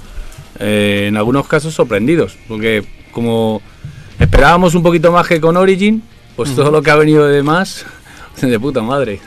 eh, 0.58 1.06
en 1.08 1.16
algunos 1.16 1.48
casos 1.48 1.72
sorprendidos, 1.72 2.36
porque 2.48 2.84
como 3.12 3.62
esperábamos 4.18 4.74
un 4.74 4.82
poquito 4.82 5.10
más 5.10 5.26
que 5.26 5.40
con 5.40 5.56
Origin, 5.56 6.02
pues 6.36 6.54
todo 6.54 6.70
lo 6.70 6.82
que 6.82 6.90
ha 6.90 6.96
venido 6.96 7.26
de 7.26 7.42
más, 7.42 7.84
de 8.40 8.58
puta 8.60 8.82
madre. 8.82 9.20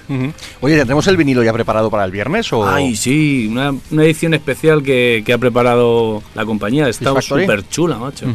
Oye, 0.61 0.77
¿tendremos 0.77 1.07
el 1.07 1.17
vinilo 1.17 1.43
ya 1.43 1.53
preparado 1.53 1.89
para 1.89 2.03
el 2.05 2.11
viernes? 2.11 2.51
O... 2.53 2.67
Ay, 2.67 2.95
sí, 2.95 3.47
una, 3.49 3.73
una 3.91 4.03
edición 4.03 4.33
especial 4.33 4.83
que, 4.83 5.23
que 5.25 5.33
ha 5.33 5.37
preparado 5.37 6.21
la 6.35 6.45
compañía. 6.45 6.87
Está 6.89 7.13
súper 7.21 7.67
chula, 7.69 7.97
macho. 7.97 8.25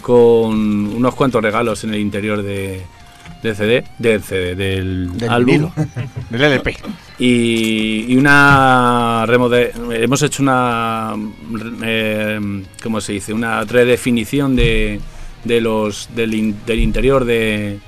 Con 0.00 0.56
unos 0.94 1.14
cuantos 1.14 1.42
regalos 1.42 1.84
en 1.84 1.92
el 1.92 2.00
interior 2.00 2.42
de, 2.42 2.82
del 3.42 3.56
CD, 3.56 3.84
del 3.98 4.22
CD, 4.22 4.54
del, 4.54 5.18
Del 5.18 5.28
álbum. 5.28 5.46
vinilo. 5.46 5.72
Del 6.30 6.42
LP. 6.42 6.76
Y, 7.18 8.06
y 8.08 8.16
una 8.16 9.26
hemos 9.28 10.22
hecho 10.22 10.42
una 10.42 11.14
eh, 11.82 12.62
¿cómo 12.82 13.00
se 13.00 13.14
dice? 13.14 13.32
una 13.32 13.64
redefinición 13.64 14.54
de, 14.54 15.00
de 15.44 15.60
los 15.60 16.08
del, 16.14 16.32
in- 16.34 16.56
del 16.64 16.78
interior 16.78 17.24
de 17.24 17.80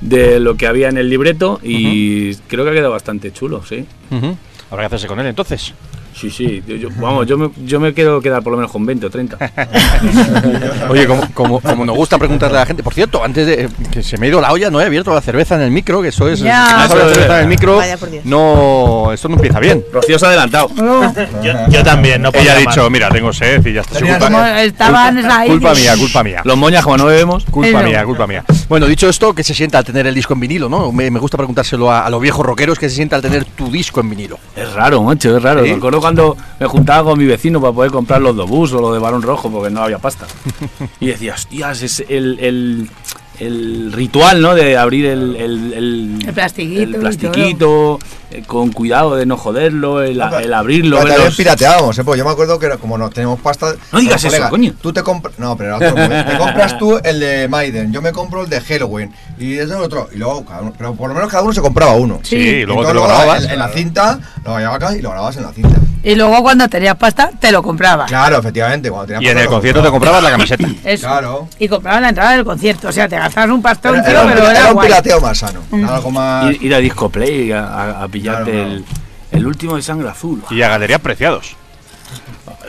de 0.00 0.40
lo 0.40 0.56
que 0.56 0.66
había 0.66 0.88
en 0.88 0.98
el 0.98 1.10
libreto 1.10 1.60
y 1.62 2.34
creo 2.48 2.64
que 2.64 2.70
ha 2.70 2.74
quedado 2.74 2.92
bastante 2.92 3.32
chulo, 3.32 3.64
sí. 3.64 3.84
Ujú. 4.10 4.36
Habrá 4.70 4.82
que 4.82 4.86
hacerse 4.86 5.06
con 5.06 5.20
él 5.20 5.26
entonces. 5.26 5.74
Sí, 6.18 6.30
sí, 6.30 6.62
yo- 6.66 6.74
yo- 6.76 6.88
vamos, 6.96 7.26
yo 7.26 7.38
me, 7.38 7.50
yo 7.64 7.78
me 7.78 7.94
quiero 7.94 8.20
quedar 8.20 8.42
por 8.42 8.50
lo 8.52 8.56
menos 8.58 8.72
con 8.72 8.84
20 8.84 9.06
o 9.06 9.10
30. 9.10 9.38
Oye, 10.88 11.06
como, 11.06 11.22
como, 11.32 11.60
como 11.60 11.84
nos 11.84 11.96
gusta 11.96 12.18
preguntarle 12.18 12.56
a 12.56 12.60
la 12.60 12.66
gente, 12.66 12.82
por 12.82 12.94
cierto, 12.94 13.22
antes 13.24 13.46
de 13.46 13.68
que 13.90 14.02
se 14.02 14.18
me 14.18 14.26
ha 14.26 14.28
ido 14.30 14.40
la 14.40 14.52
olla, 14.52 14.70
no 14.70 14.80
he 14.80 14.84
abierto 14.84 15.14
la 15.14 15.20
cerveza 15.20 15.54
en 15.54 15.62
el 15.62 15.70
micro, 15.70 16.02
que 16.02 16.08
eso 16.08 16.28
es. 16.28 16.40
Ya. 16.40 16.66
si 16.66 16.72
no 16.72 16.78
la 16.78 16.88
cerveza 17.12 17.36
en 17.36 17.42
el 17.42 17.48
micro, 17.48 17.76
Vaya 17.76 17.96
por 17.96 18.10
Dios. 18.10 18.24
no, 18.24 19.10
esto 19.12 19.28
no 19.28 19.36
empieza 19.36 19.60
bien. 19.60 19.84
Rocío 19.92 20.18
se 20.18 20.26
ha 20.26 20.28
adelantado. 20.30 20.68
Yo, 21.42 21.52
yo 21.68 21.82
también, 21.84 22.22
no 22.22 22.30
Ella 22.34 22.54
ha 22.54 22.56
dicho, 22.56 22.88
mira, 22.90 23.08
tengo 23.10 23.32
sed 23.32 23.64
y 23.66 23.72
ya 23.74 23.80
está. 23.82 23.98
Culpa, 23.98 24.18
Como 24.18 24.44
estaban 24.44 25.18
ahí. 25.30 25.48
culpa 25.50 25.74
mía, 25.74 25.94
culpa 25.96 26.24
mía. 26.24 26.40
Los 26.44 26.56
moñas, 26.56 26.82
como 26.84 26.96
no 26.96 27.06
bebemos, 27.06 27.44
Culpa 27.50 27.82
mía, 27.82 28.04
culpa 28.04 28.26
mía. 28.26 28.44
Bueno, 28.68 28.86
dicho 28.86 29.08
esto, 29.08 29.34
¿qué 29.34 29.42
se 29.44 29.54
siente 29.54 29.76
al 29.76 29.84
tener 29.84 30.06
el 30.06 30.14
disco 30.14 30.34
en 30.34 30.40
vinilo, 30.40 30.68
no? 30.68 30.90
Me, 30.92 31.10
me 31.10 31.18
gusta 31.20 31.36
preguntárselo 31.36 31.90
a, 31.90 32.06
a 32.06 32.10
los 32.10 32.20
viejos 32.20 32.44
rockeros, 32.44 32.78
¿qué 32.78 32.88
se 32.88 32.96
siente 32.96 33.14
al 33.14 33.22
tener 33.22 33.44
tu 33.44 33.70
disco 33.70 34.00
en 34.00 34.10
vinilo? 34.10 34.38
es 34.56 34.72
raro, 34.72 35.02
macho, 35.02 35.36
es 35.36 35.42
raro. 35.42 35.62
¿Sí? 35.64 35.70
Me 35.70 35.76
acuerdo 35.76 36.00
cuando 36.08 36.36
me 36.58 36.66
juntaba 36.66 37.10
con 37.10 37.18
mi 37.18 37.26
vecino 37.26 37.60
para 37.60 37.72
poder 37.72 37.90
comprar 37.90 38.20
los 38.22 38.34
Dobús 38.34 38.72
o 38.72 38.80
los 38.80 38.92
de 38.94 38.98
Barón 38.98 39.22
Rojo 39.22 39.50
porque 39.50 39.70
no 39.70 39.82
había 39.82 39.98
pasta. 39.98 40.26
Y 41.00 41.06
decía, 41.08 41.34
hostias, 41.34 41.82
es 41.82 42.04
el, 42.08 42.38
el, 42.40 42.90
el 43.38 43.92
ritual, 43.92 44.40
¿no? 44.40 44.54
De 44.54 44.76
abrir 44.76 45.06
el, 45.06 45.36
el, 45.36 45.72
el, 45.74 46.18
El 46.26 46.34
plastiquito 46.34 46.98
plastiquito, 46.98 47.98
eh, 48.32 48.42
con 48.46 48.72
cuidado 48.72 49.14
de 49.16 49.26
no 49.26 49.36
joderlo, 49.36 50.02
el, 50.02 50.18
No, 50.18 50.38
el 50.38 50.52
abrirlo. 50.52 50.98
Pero 51.04 51.24
los- 51.26 51.36
pirateábamos, 51.36 51.96
¿eh? 51.98 52.04
Pues 52.04 52.18
yo 52.18 52.24
me 52.24 52.30
acuerdo 52.32 52.58
que 52.58 52.66
era- 52.66 52.76
como 52.78 52.98
no 52.98 53.08
tenemos 53.10 53.38
pasta. 53.40 53.74
No 53.92 54.00
digas 54.00 54.24
eso, 54.24 54.48
coño. 54.50 54.74
Tú 54.80 54.92
te 54.92 55.02
compras. 55.04 55.38
No, 55.38 55.56
pero 55.56 55.76
era 55.76 55.90
otro. 55.92 56.08
Te 56.32 56.38
compras 56.38 56.78
tú 56.78 56.98
el 57.04 57.20
de 57.20 57.46
Maiden, 57.48 57.92
yo 57.92 58.02
me 58.02 58.10
compro 58.12 58.42
el 58.42 58.50
de 58.50 58.60
Halloween. 58.60 59.12
Y 59.38 59.56
ese 59.58 59.74
otro. 59.74 60.08
Y 60.12 60.18
luego, 60.18 60.44
cada 60.44 60.62
uno- 60.62 60.72
pero 60.76 60.94
por 60.94 61.08
lo 61.08 61.14
menos 61.14 61.30
cada 61.30 61.44
uno 61.44 61.52
se 61.52 61.60
compraba 61.60 61.92
uno. 61.94 62.18
Sí, 62.22 62.36
y 62.36 62.64
luego 62.64 62.84
te 62.86 62.94
lo 62.94 63.04
grababas. 63.04 63.44
En, 63.44 63.50
en 63.52 63.58
la 63.60 63.68
cinta, 63.68 64.18
lo 64.44 64.58
llevabas 64.58 64.82
acá 64.82 64.96
y 64.96 65.02
lo 65.02 65.10
grababas 65.10 65.36
en 65.36 65.42
la 65.44 65.52
cinta. 65.52 65.76
Y 66.04 66.14
luego 66.14 66.42
cuando 66.42 66.68
tenías 66.68 66.94
pasta, 66.96 67.30
te 67.40 67.50
lo 67.50 67.62
comprabas. 67.62 68.08
Claro, 68.08 68.38
efectivamente. 68.38 68.88
Cuando 68.90 69.06
tenías 69.08 69.22
Y 69.22 69.26
en 69.26 69.32
pasta, 69.34 69.42
el 69.44 69.48
concierto 69.48 69.82
te 69.82 69.90
comprabas. 69.90 70.22
la 70.22 70.30
camiseta. 70.30 70.68
Eso. 70.84 71.06
Claro. 71.06 71.48
Y 71.58 71.68
comprabas 71.68 72.00
la 72.02 72.08
entrada 72.10 72.30
del 72.36 72.44
concierto. 72.44 72.88
O 72.88 72.92
sea, 72.92 73.08
te 73.08 73.16
gastabas 73.16 73.50
un 73.50 73.60
pastón, 73.62 73.94
Era, 73.96 74.04
tío, 74.04 74.10
era 74.12 74.22
un, 74.22 74.32
pero 74.32 74.50
era, 74.50 74.60
era 74.60 74.72
un 74.72 74.80
pirateo 74.80 75.20
más 75.20 75.38
sano. 75.38 75.60
Era 75.72 75.96
algo 75.96 76.10
más. 76.10 76.52
ir, 76.54 76.62
ir 76.62 76.74
a 76.74 76.78
Disco 76.78 77.08
Play 77.10 77.50
a, 77.52 77.64
a- 77.64 78.02
a 78.04 78.08
pillarte 78.08 78.50
Claro, 78.52 78.66
el, 78.68 78.84
el 79.32 79.46
último 79.46 79.76
de 79.76 79.82
sangre 79.82 80.08
azul. 80.08 80.42
Y 80.50 80.62
a 80.62 80.68
Galerías 80.68 81.00
Preciados. 81.00 81.56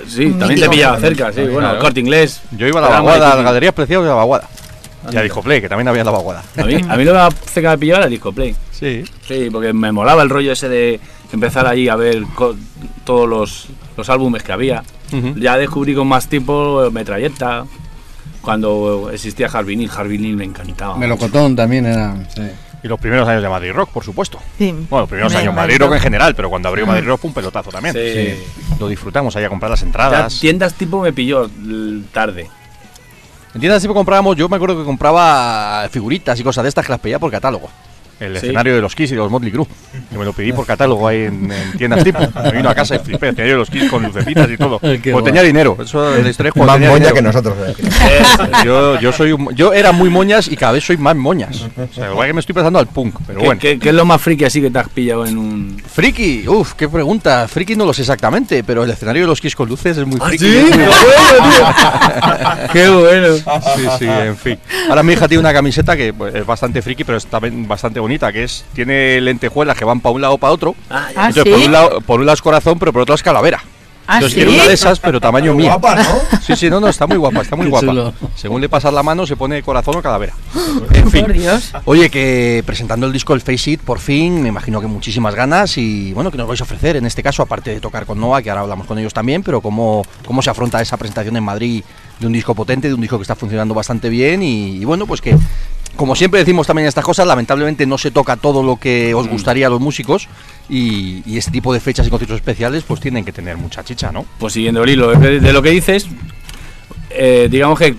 Sí, 0.07 0.31
también 0.31 0.59
te 0.61 0.69
pillaba 0.69 0.99
cerca, 0.99 1.27
sí. 1.29 1.35
También, 1.35 1.53
Bueno, 1.53 1.69
claro. 1.69 1.81
corte 1.83 1.99
inglés. 1.99 2.41
Yo 2.51 2.67
iba 2.67 2.79
a 2.79 2.83
la 2.83 2.89
vaguada, 2.89 3.17
a 3.17 3.25
difícil. 3.27 3.43
Galerías 3.45 3.73
Preciados 3.73 4.03
y 4.05 4.07
a 4.07 4.09
la 4.11 4.15
vaguada. 4.15 4.47
Y 5.03 5.05
a 5.05 5.09
Anda. 5.09 5.21
Discoplay, 5.21 5.61
que 5.61 5.69
también 5.69 5.87
había 5.87 6.03
la 6.03 6.11
vaguada. 6.11 6.43
A 6.57 6.63
mí, 6.63 6.75
a 6.75 6.95
mí 6.97 7.03
lo 7.05 7.11
que 7.13 7.17
más 7.17 7.33
cerca 7.51 7.69
me 7.71 7.77
pillaba 7.77 7.99
era 7.99 8.07
Disco 8.09 8.33
Play. 8.33 8.55
Sí. 8.71 9.03
Sí, 9.27 9.49
porque 9.51 9.71
me 9.71 9.91
molaba 9.91 10.23
el 10.23 10.29
rollo 10.29 10.51
ese 10.51 10.67
de 10.67 10.99
empezar 11.31 11.67
allí 11.67 11.87
a 11.89 11.95
ver 11.95 12.23
todos 13.09 13.27
los, 13.27 13.65
los 13.97 14.07
álbumes 14.07 14.43
que 14.43 14.51
había. 14.51 14.83
Ya 15.35 15.57
descubrí 15.57 15.95
con 15.95 16.07
más 16.07 16.27
tiempo 16.27 16.85
eh, 16.85 16.91
Metralleta, 16.91 17.65
cuando 18.41 19.09
existía 19.11 19.47
Harvinil. 19.47 19.89
Harvinil 19.89 20.35
me 20.35 20.43
encantaba. 20.45 20.95
Melocotón 20.95 21.55
también 21.55 21.87
era. 21.87 22.15
sí. 22.35 22.43
Y 22.83 22.87
los 22.87 22.97
primeros 22.99 23.27
años 23.27 23.41
de 23.41 23.49
Madrid 23.49 23.71
Rock, 23.73 23.89
por 23.89 24.03
supuesto. 24.05 24.39
Sí. 24.59 24.71
Bueno, 24.89 25.01
los 25.01 25.09
primeros 25.09 25.33
años 25.35 25.53
Madrid 25.55 25.77
Rock 25.79 25.93
en 25.95 25.99
general, 25.99 26.33
pero 26.35 26.49
cuando 26.51 26.69
abrió 26.69 26.85
Madrid 26.85 27.07
Rock 27.07 27.21
fue 27.21 27.27
un 27.29 27.33
pelotazo 27.33 27.71
también. 27.71 27.93
Sí. 27.95 28.35
Lo 28.79 28.87
disfrutamos 28.87 29.35
ahí 29.35 29.43
a 29.43 29.49
comprar 29.49 29.71
las 29.71 29.79
Ya 29.81 29.85
entradas. 29.87 30.39
tiendas 30.39 30.75
tipo 30.75 31.01
me 31.01 31.11
pilló 31.11 31.49
tarde. 32.13 32.47
En 33.55 33.59
tiendas 33.59 33.81
siempre 33.81 33.95
comprábamos, 33.95 34.35
yo 34.37 34.47
me 34.47 34.55
acuerdo 34.57 34.77
que 34.77 34.85
compraba 34.85 35.89
figuritas 35.89 36.39
y 36.39 36.43
cosas 36.43 36.61
de 36.63 36.69
estas 36.69 36.85
que 36.85 36.91
las 36.91 37.01
pedía 37.01 37.17
por 37.19 37.31
catálogo. 37.31 37.69
El 38.19 38.31
Sí. 38.33 38.45
escenario 38.47 38.75
de 38.75 38.81
los 38.81 38.95
Kiss 38.95 39.11
y 39.11 39.15
de 39.15 39.19
los 39.21 39.31
Motley 39.31 39.51
Crue. 39.51 39.65
Que 40.11 40.17
me 40.17 40.25
lo 40.25 40.33
pedí 40.33 40.51
por 40.51 40.65
catálogo 40.65 41.07
ahí 41.07 41.23
en, 41.23 41.51
en 41.51 41.77
tiendas 41.77 42.03
tipo. 42.03 42.19
Me 42.43 42.51
vino 42.51 42.69
a 42.69 42.75
casa 42.75 42.95
y 42.95 42.99
flipé. 42.99 43.27
El 43.27 43.33
escenario 43.33 43.53
de 43.53 43.59
los 43.59 43.69
Kiss 43.69 43.89
con 43.89 44.03
lucecitas 44.03 44.49
y 44.49 44.57
todo. 44.57 44.79
Cuando 44.79 45.11
guay. 45.11 45.23
tenía 45.23 45.41
dinero. 45.43 45.77
Eso 45.81 46.11
de 46.11 46.23
la 46.23 46.29
historia 46.29 46.51
es 46.53 46.55
más 46.55 46.73
tenía 46.73 46.89
moña 46.89 47.11
dinero. 47.11 47.15
que 47.15 47.21
nosotros. 47.21 47.55
eh. 47.67 47.75
Yo, 48.65 48.99
yo 48.99 49.11
soy 49.11 49.31
un- 49.31 49.53
yo 49.55 49.73
era 49.73 49.91
muy 49.91 50.09
moñas 50.09 50.47
y 50.47 50.55
cada 50.57 50.73
vez 50.73 50.83
soy 50.85 50.97
más 50.97 51.15
moñas. 51.15 51.61
O 51.77 51.93
sea, 51.93 52.11
igual 52.11 52.27
que 52.27 52.33
me 52.33 52.39
estoy 52.41 52.53
pasando 52.55 52.79
al 52.79 52.87
punk, 52.87 53.15
pero 53.25 53.39
¿Qué, 53.39 53.45
bueno. 53.45 53.59
qué- 53.61 53.79
qué 53.79 53.89
es 53.89 53.95
lo 53.95 54.05
más 54.05 54.21
friki 54.21 54.43
así 54.45 54.61
que 54.61 54.69
te 54.69 54.79
has 54.79 54.89
pillado 54.89 55.25
en 55.25 55.37
un. 55.37 55.81
Friki, 55.91 56.47
uff, 56.47 56.73
qué 56.73 56.89
pregunta. 56.89 57.47
Friki 57.47 57.75
no 57.75 57.85
lo 57.85 57.93
sé 57.93 58.01
exactamente, 58.01 58.63
pero 58.63 58.83
el 58.83 58.89
escenario 58.89 59.23
de 59.23 59.27
los 59.27 59.39
Kiss 59.41 59.55
con 59.55 59.69
luces 59.69 59.97
es 59.97 60.05
muy 60.05 60.19
friki. 60.19 60.43
¿sí? 60.45 60.57
es 60.57 60.75
muy- 60.77 60.85
¡Qué 62.73 62.89
bueno! 62.89 63.35
Sí, 63.35 63.87
sí, 63.99 64.05
en 64.07 64.37
fin. 64.37 64.57
Ahora 64.89 65.03
mi 65.03 65.13
hija 65.13 65.27
tiene 65.27 65.39
una 65.41 65.53
camiseta 65.53 65.95
que 65.95 66.13
pues, 66.13 66.33
es 66.35 66.45
bastante 66.45 66.81
friki, 66.81 67.03
pero 67.03 67.17
es 67.17 67.25
también 67.27 67.67
bastante 67.67 67.99
bonita, 67.99 68.08
que 68.17 68.43
es 68.43 68.65
tiene 68.73 69.21
lentejuelas 69.21 69.77
que 69.77 69.85
van 69.85 69.99
para 70.01 70.15
un 70.15 70.21
lado 70.21 70.33
o 70.33 70.37
para 70.37 70.53
otro. 70.53 70.75
Ah, 70.89 71.07
Entonces, 71.09 71.43
¿sí? 71.43 71.49
por, 71.51 71.59
un 71.59 71.71
lado, 71.71 72.01
por 72.01 72.19
un 72.19 72.25
lado 72.25 72.33
es 72.33 72.41
corazón, 72.41 72.79
pero 72.79 72.91
por 72.91 73.03
otro 73.03 73.11
lado 73.13 73.17
es 73.17 73.23
calavera. 73.23 73.63
Ah, 74.11 74.15
Entonces 74.15 74.39
¿sí? 74.39 74.43
tiene 74.43 74.55
una 74.55 74.67
de 74.67 74.73
esas, 74.73 74.99
pero 74.99 75.21
tamaño 75.21 75.53
mío. 75.55 75.67
Guapa, 75.67 75.95
¿no? 76.01 76.39
Sí, 76.41 76.55
sí, 76.55 76.67
no, 76.67 76.79
no, 76.79 76.87
está 76.87 77.05
muy 77.05 77.17
guapa, 77.17 77.41
está 77.41 77.55
muy 77.55 77.65
Qué 77.67 77.69
guapa. 77.69 77.85
chulo. 77.85 78.13
Según 78.35 78.59
le 78.59 78.67
pasas 78.67 78.91
la 78.91 79.03
mano, 79.03 79.27
se 79.27 79.35
pone 79.35 79.61
corazón 79.61 79.97
o 79.97 80.01
calavera. 80.01 80.33
En 80.93 81.11
fin. 81.11 81.21
Por 81.25 81.33
Dios. 81.33 81.71
Oye, 81.85 82.09
que 82.09 82.63
presentando 82.65 83.05
el 83.05 83.13
disco 83.13 83.35
El 83.35 83.41
Face 83.41 83.69
It, 83.71 83.81
por 83.81 83.99
fin, 83.99 84.41
me 84.41 84.49
imagino 84.49 84.81
que 84.81 84.87
muchísimas 84.87 85.35
ganas 85.35 85.77
y 85.77 86.11
bueno, 86.13 86.31
que 86.31 86.37
nos 86.37 86.47
vais 86.47 86.59
a 86.59 86.63
ofrecer 86.63 86.95
en 86.95 87.05
este 87.05 87.21
caso, 87.21 87.43
aparte 87.43 87.69
de 87.69 87.79
tocar 87.79 88.07
con 88.07 88.19
Noah, 88.19 88.41
que 88.41 88.49
ahora 88.49 88.61
hablamos 88.61 88.87
con 88.87 88.97
ellos 88.97 89.13
también, 89.13 89.43
pero 89.43 89.61
cómo, 89.61 90.03
cómo 90.25 90.41
se 90.41 90.49
afronta 90.49 90.81
esa 90.81 90.97
presentación 90.97 91.37
en 91.37 91.43
Madrid 91.43 91.83
de 92.19 92.25
un 92.27 92.33
disco 92.33 92.55
potente, 92.55 92.87
de 92.87 92.95
un 92.95 93.01
disco 93.01 93.17
que 93.17 93.21
está 93.21 93.35
funcionando 93.35 93.73
bastante 93.75 94.09
bien 94.09 94.41
y, 94.41 94.77
y 94.77 94.85
bueno, 94.85 95.05
pues 95.05 95.21
que 95.21 95.37
como 95.95 96.15
siempre 96.15 96.39
decimos 96.39 96.65
también 96.67 96.87
estas 96.87 97.03
cosas, 97.03 97.27
lamentablemente 97.27 97.85
no 97.85 97.97
se 97.97 98.11
toca 98.11 98.37
todo 98.37 98.63
lo 98.63 98.77
que 98.77 99.13
os 99.13 99.27
gustaría 99.27 99.67
a 99.67 99.69
los 99.69 99.81
músicos 99.81 100.27
y, 100.69 101.21
y 101.25 101.37
este 101.37 101.51
tipo 101.51 101.73
de 101.73 101.79
fechas 101.81 102.07
y 102.07 102.09
conciertos 102.09 102.37
especiales 102.37 102.83
pues 102.87 102.99
tienen 103.01 103.25
que 103.25 103.33
tener 103.33 103.57
mucha 103.57 103.83
chicha, 103.83 104.11
¿no? 104.11 104.25
Pues 104.39 104.53
siguiendo 104.53 104.83
el 104.83 104.89
hilo 104.91 105.09
de, 105.11 105.51
lo 105.53 105.61
que 105.61 105.71
dices, 105.71 106.07
eh, 107.09 107.47
digamos 107.51 107.77
que 107.79 107.95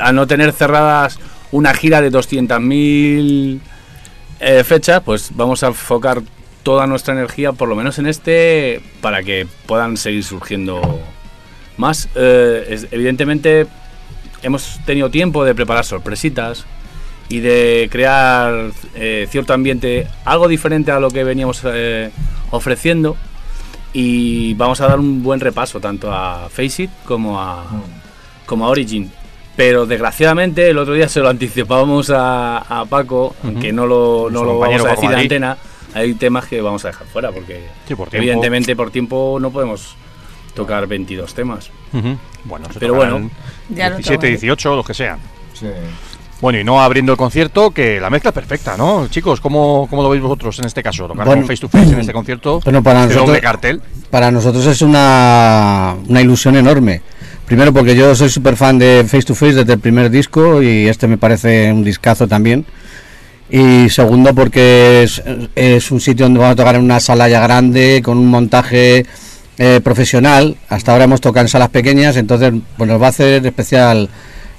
al 0.00 0.14
no 0.14 0.26
tener 0.26 0.52
cerradas 0.52 1.18
una 1.52 1.74
gira 1.74 2.00
de 2.00 2.10
200.000 2.10 3.60
eh, 4.40 4.64
fechas, 4.64 5.02
pues 5.04 5.30
vamos 5.34 5.62
a 5.62 5.68
enfocar 5.68 6.22
toda 6.62 6.86
nuestra 6.86 7.14
energía, 7.14 7.52
por 7.52 7.68
lo 7.68 7.76
menos 7.76 7.98
en 7.98 8.06
este, 8.06 8.80
para 9.00 9.22
que 9.22 9.46
puedan 9.66 9.96
seguir 9.96 10.24
surgiendo 10.24 11.00
más. 11.76 12.08
Eh, 12.14 12.66
es- 12.70 12.86
evidentemente, 12.90 13.66
hemos 14.42 14.78
tenido 14.86 15.10
tiempo 15.10 15.44
de 15.44 15.54
preparar 15.54 15.84
sorpresitas 15.84 16.64
y 17.30 17.40
de 17.40 17.88
crear 17.90 18.70
eh, 18.94 19.26
cierto 19.30 19.54
ambiente 19.54 20.06
algo 20.26 20.48
diferente 20.48 20.90
a 20.90 21.00
lo 21.00 21.10
que 21.10 21.24
veníamos 21.24 21.62
eh, 21.64 22.10
ofreciendo 22.50 23.16
y 23.92 24.52
vamos 24.54 24.80
a 24.82 24.88
dar 24.88 24.98
un 24.98 25.22
buen 25.22 25.40
repaso 25.40 25.80
tanto 25.80 26.12
a 26.12 26.48
Face 26.50 26.82
It 26.84 26.90
como 27.06 27.40
a, 27.40 27.64
como 28.46 28.66
a 28.66 28.68
Origin. 28.68 29.10
Pero 29.56 29.86
desgraciadamente 29.86 30.70
el 30.70 30.78
otro 30.78 30.94
día 30.94 31.08
se 31.08 31.20
lo 31.20 31.28
anticipábamos 31.28 32.10
a, 32.10 32.58
a 32.58 32.84
Paco, 32.86 33.34
aunque 33.44 33.72
no 33.72 33.86
lo, 33.86 34.28
no 34.30 34.44
lo 34.44 34.58
vamos 34.58 34.84
a 34.84 34.90
decir 34.90 35.10
en 35.10 35.18
antena, 35.18 35.56
hay 35.94 36.14
temas 36.14 36.46
que 36.46 36.60
vamos 36.60 36.84
a 36.84 36.88
dejar 36.88 37.06
fuera 37.08 37.30
porque 37.32 37.64
Sí, 37.86 37.94
por 37.94 38.08
tiempo. 38.08 38.22
evidentemente 38.24 38.74
por 38.76 38.90
tiempo 38.90 39.38
no 39.40 39.50
podemos 39.50 39.96
tocar 40.54 40.86
22 40.86 41.34
temas. 41.34 41.70
Bueno, 42.44 42.72
se 42.72 42.78
Pero 42.80 42.94
bueno, 42.94 43.30
Ya 43.68 43.90
lo 43.90 43.96
17, 43.96 44.14
tomaré. 44.16 44.30
18, 44.30 44.76
los 44.76 44.86
que 44.86 44.94
sean. 44.94 45.18
Sí. 45.52 45.66
Bueno, 46.40 46.58
y 46.58 46.64
no 46.64 46.80
abriendo 46.80 47.12
el 47.12 47.18
concierto, 47.18 47.70
que 47.70 48.00
la 48.00 48.08
mezcla 48.08 48.30
es 48.30 48.34
perfecta, 48.34 48.74
¿no? 48.76 49.08
Chicos, 49.08 49.40
¿cómo, 49.40 49.86
cómo 49.90 50.02
lo 50.02 50.08
veis 50.08 50.22
vosotros 50.22 50.58
en 50.58 50.64
este 50.66 50.82
caso? 50.82 51.06
Tocar 51.06 51.26
Bueno, 51.26 51.42
face 51.42 51.58
to 51.60 51.68
face 51.68 51.92
en 51.92 52.00
este 52.00 52.12
concierto. 52.14 52.60
Bueno, 52.64 52.82
para 52.82 53.00
nosotros- 53.02 53.26
doble 53.26 53.40
cartel. 53.40 53.82
Para 54.10 54.30
nosotros 54.30 54.64
es 54.66 54.80
una, 54.80 55.94
una 56.08 56.20
ilusión 56.22 56.56
enorme. 56.56 57.02
Primero 57.44 57.72
porque 57.72 57.94
yo 57.94 58.14
soy 58.14 58.28
súper 58.30 58.56
fan 58.56 58.78
de 58.78 59.04
Face 59.06 59.24
to 59.24 59.34
Face 59.34 59.54
desde 59.54 59.72
el 59.74 59.80
primer 59.80 60.08
disco 60.08 60.62
y 60.62 60.86
este 60.88 61.06
me 61.08 61.18
parece 61.18 61.72
un 61.72 61.82
discazo 61.84 62.26
también. 62.28 62.64
Y 63.50 63.90
segundo 63.90 64.32
porque 64.34 65.02
es, 65.02 65.20
es 65.56 65.90
un 65.90 66.00
sitio 66.00 66.26
donde 66.26 66.38
vamos 66.38 66.52
a 66.52 66.56
tocar 66.56 66.76
en 66.76 66.82
una 66.84 67.00
sala 67.00 67.28
ya 67.28 67.40
grande, 67.40 68.00
con 68.04 68.16
un 68.18 68.28
montaje 68.28 69.04
eh, 69.58 69.80
profesional. 69.82 70.56
Hasta 70.68 70.92
ahora 70.92 71.04
hemos 71.04 71.20
tocado 71.20 71.44
en 71.44 71.48
salas 71.48 71.68
pequeñas, 71.70 72.16
entonces 72.16 72.52
pues 72.78 72.88
nos 72.88 73.02
va 73.02 73.06
a 73.06 73.10
hacer 73.10 73.44
especial 73.44 74.08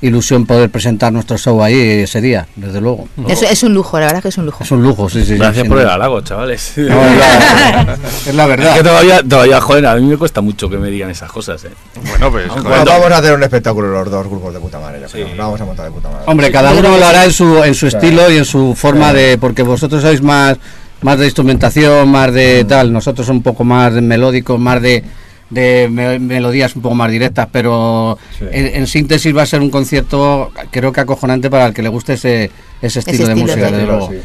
ilusión 0.02 0.46
poder 0.48 0.70
presentar 0.70 1.14
nuestro 1.14 1.38
show 1.38 1.62
ahí 1.64 1.76
ese 2.02 2.22
día, 2.22 2.48
desde 2.56 2.82
luego. 2.82 3.08
Es, 3.28 3.42
es 3.44 3.62
un 3.64 3.74
lujo, 3.74 4.00
la 4.00 4.08
verdad 4.08 4.18
es 4.18 4.24
que 4.24 4.30
es 4.30 4.38
un 4.38 4.46
lujo. 4.48 4.64
Es 4.64 4.72
un 4.72 4.82
lujo, 4.82 5.10
sí, 5.10 5.22
sí. 5.22 5.34
sí, 5.34 5.36
Gracias 5.38 5.68
por 5.68 5.80
el 5.80 5.88
halago, 5.90 6.22
chavales. 6.22 6.74
No, 6.78 6.84
es 7.06 7.18
la- 7.18 7.98
es 8.28 8.36
la 8.36 8.44
Es 8.44 8.50
verdad. 8.50 8.76
que 8.78 8.84
todavía, 8.84 9.24
todavía, 9.24 9.62
joder, 9.62 9.86
a 9.86 9.96
mí 9.96 10.02
me 10.08 10.18
cuesta 10.18 10.42
mucho 10.42 10.70
que 10.70 10.78
me 10.78 10.90
digan 10.90 11.10
esas 11.12 11.32
cosas, 11.32 11.64
eh. 11.66 11.70
Bueno, 12.10 12.32
pues. 12.32 12.48
Bueno, 12.50 12.84
vamos 12.86 13.12
a 13.12 13.18
hacer 13.18 13.34
un 13.34 13.44
espectáculo 13.44 13.88
los 13.92 14.10
dos 14.10 14.28
grupos 14.28 14.54
de 14.54 14.60
puta 14.60 14.80
madre. 14.80 15.02
yo 15.02 15.08
creo. 15.08 15.28
Lo 15.36 15.44
vamos 15.44 15.62
a 15.62 15.66
montar 15.66 15.86
de 15.86 15.92
puta 15.92 16.10
madre. 16.10 16.24
Hombre, 16.28 16.52
cada 16.52 16.72
uno 16.74 16.98
lo 16.98 17.06
hará 17.06 17.22
sí. 17.22 17.28
en 17.28 17.32
su, 17.34 17.64
en 17.64 17.76
su 17.76 17.88
estilo 17.88 18.32
y 18.32 18.38
en 18.38 18.46
su 18.46 18.74
forma 18.76 19.14
de. 19.14 19.38
Porque 19.38 19.62
vosotros 19.64 20.02
sois 20.02 20.22
más, 20.22 20.58
más 21.02 21.20
de 21.20 21.26
instrumentación, 21.26 22.10
más 22.10 22.34
de 22.34 22.66
tal. 22.66 22.92
Nosotros 22.92 23.30
un 23.30 23.42
poco 23.44 23.64
más 23.64 23.94
de 23.94 24.02
melódicos, 24.02 24.60
más 24.60 24.82
de, 24.82 25.04
de 25.52 25.88
me- 25.92 26.18
melodías 26.18 26.76
un 26.76 26.82
poco 26.82 26.96
más 26.96 27.12
directas. 27.12 27.48
Pero 27.52 28.18
en, 28.52 28.76
en 28.76 28.88
síntesis 28.88 29.36
va 29.38 29.44
a 29.44 29.46
ser 29.46 29.62
un 29.62 29.70
concierto, 29.70 30.52
creo 30.72 30.92
que 30.92 31.02
acojonante 31.02 31.50
para 31.50 31.68
el 31.68 31.74
que 31.74 31.84
le 31.84 31.90
guste 31.90 32.14
ese, 32.14 32.50
ese 32.82 33.00
estilo 33.00 33.28
de 33.28 33.34
estilo, 33.34 33.48
música, 33.48 33.70
desde 33.72 33.86
luego. 33.86 34.10
Sí. 34.12 34.18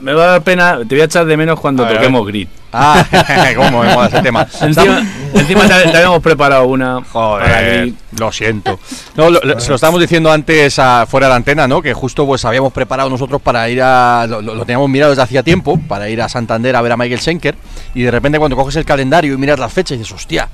Me 0.00 0.12
va, 0.14 0.24
a 0.24 0.26
dar, 0.26 0.42
pena, 0.42 0.78
te 0.88 0.94
voy 0.96 1.02
a 1.02 1.04
echar 1.04 1.24
de 1.26 1.36
menos 1.36 1.60
cuando 1.60 1.84
A 1.84 1.88
toquemos 1.94 2.26
Grid. 2.26 2.48
Ah, 2.72 3.04
cómo 3.56 3.82
me 3.82 3.92
mola 3.94 4.06
ese 4.06 4.22
tema. 4.22 4.46
Encima, 4.60 5.04
encima 5.34 5.62
te, 5.62 5.90
te 5.90 5.96
habíamos 5.96 6.22
preparado 6.22 6.66
una 6.66 7.02
Joder, 7.02 7.92
lo 8.16 8.30
siento. 8.30 8.78
No, 9.16 9.28
lo- 9.28 9.40
lo- 9.42 9.58
se 9.58 9.70
lo 9.70 9.74
estábamos 9.74 10.00
diciendo 10.00 10.30
antes 10.30 10.78
a- 10.78 11.04
fuera 11.08 11.26
de 11.26 11.30
la 11.30 11.36
antena, 11.36 11.66
¿no? 11.66 11.82
Que 11.82 11.92
justo 11.94 12.24
pues 12.26 12.44
habíamos 12.44 12.72
preparado 12.72 13.10
nosotros 13.10 13.42
para 13.42 13.68
ir 13.68 13.82
a. 13.82 14.24
Lo, 14.28 14.40
lo- 14.40 14.54
lo 14.54 14.64
teníamos 14.64 14.88
mirado 14.88 15.10
desde 15.10 15.22
hacía 15.22 15.42
tiempo, 15.42 15.80
para 15.88 16.08
ir 16.08 16.22
a 16.22 16.28
Santander 16.28 16.76
a 16.76 16.80
ver 16.82 16.92
a 16.92 16.96
Michael 16.96 17.20
Schenker. 17.20 17.56
Y 17.92 18.02
de 18.02 18.10
repente 18.12 18.38
cuando 18.38 18.54
coges 18.56 18.76
el 18.76 18.84
calendario 18.84 19.34
y 19.34 19.36
miras 19.36 19.58
las 19.58 19.72
fechas 19.72 19.96
y 19.96 19.98
dices, 19.98 20.14
hostia. 20.14 20.48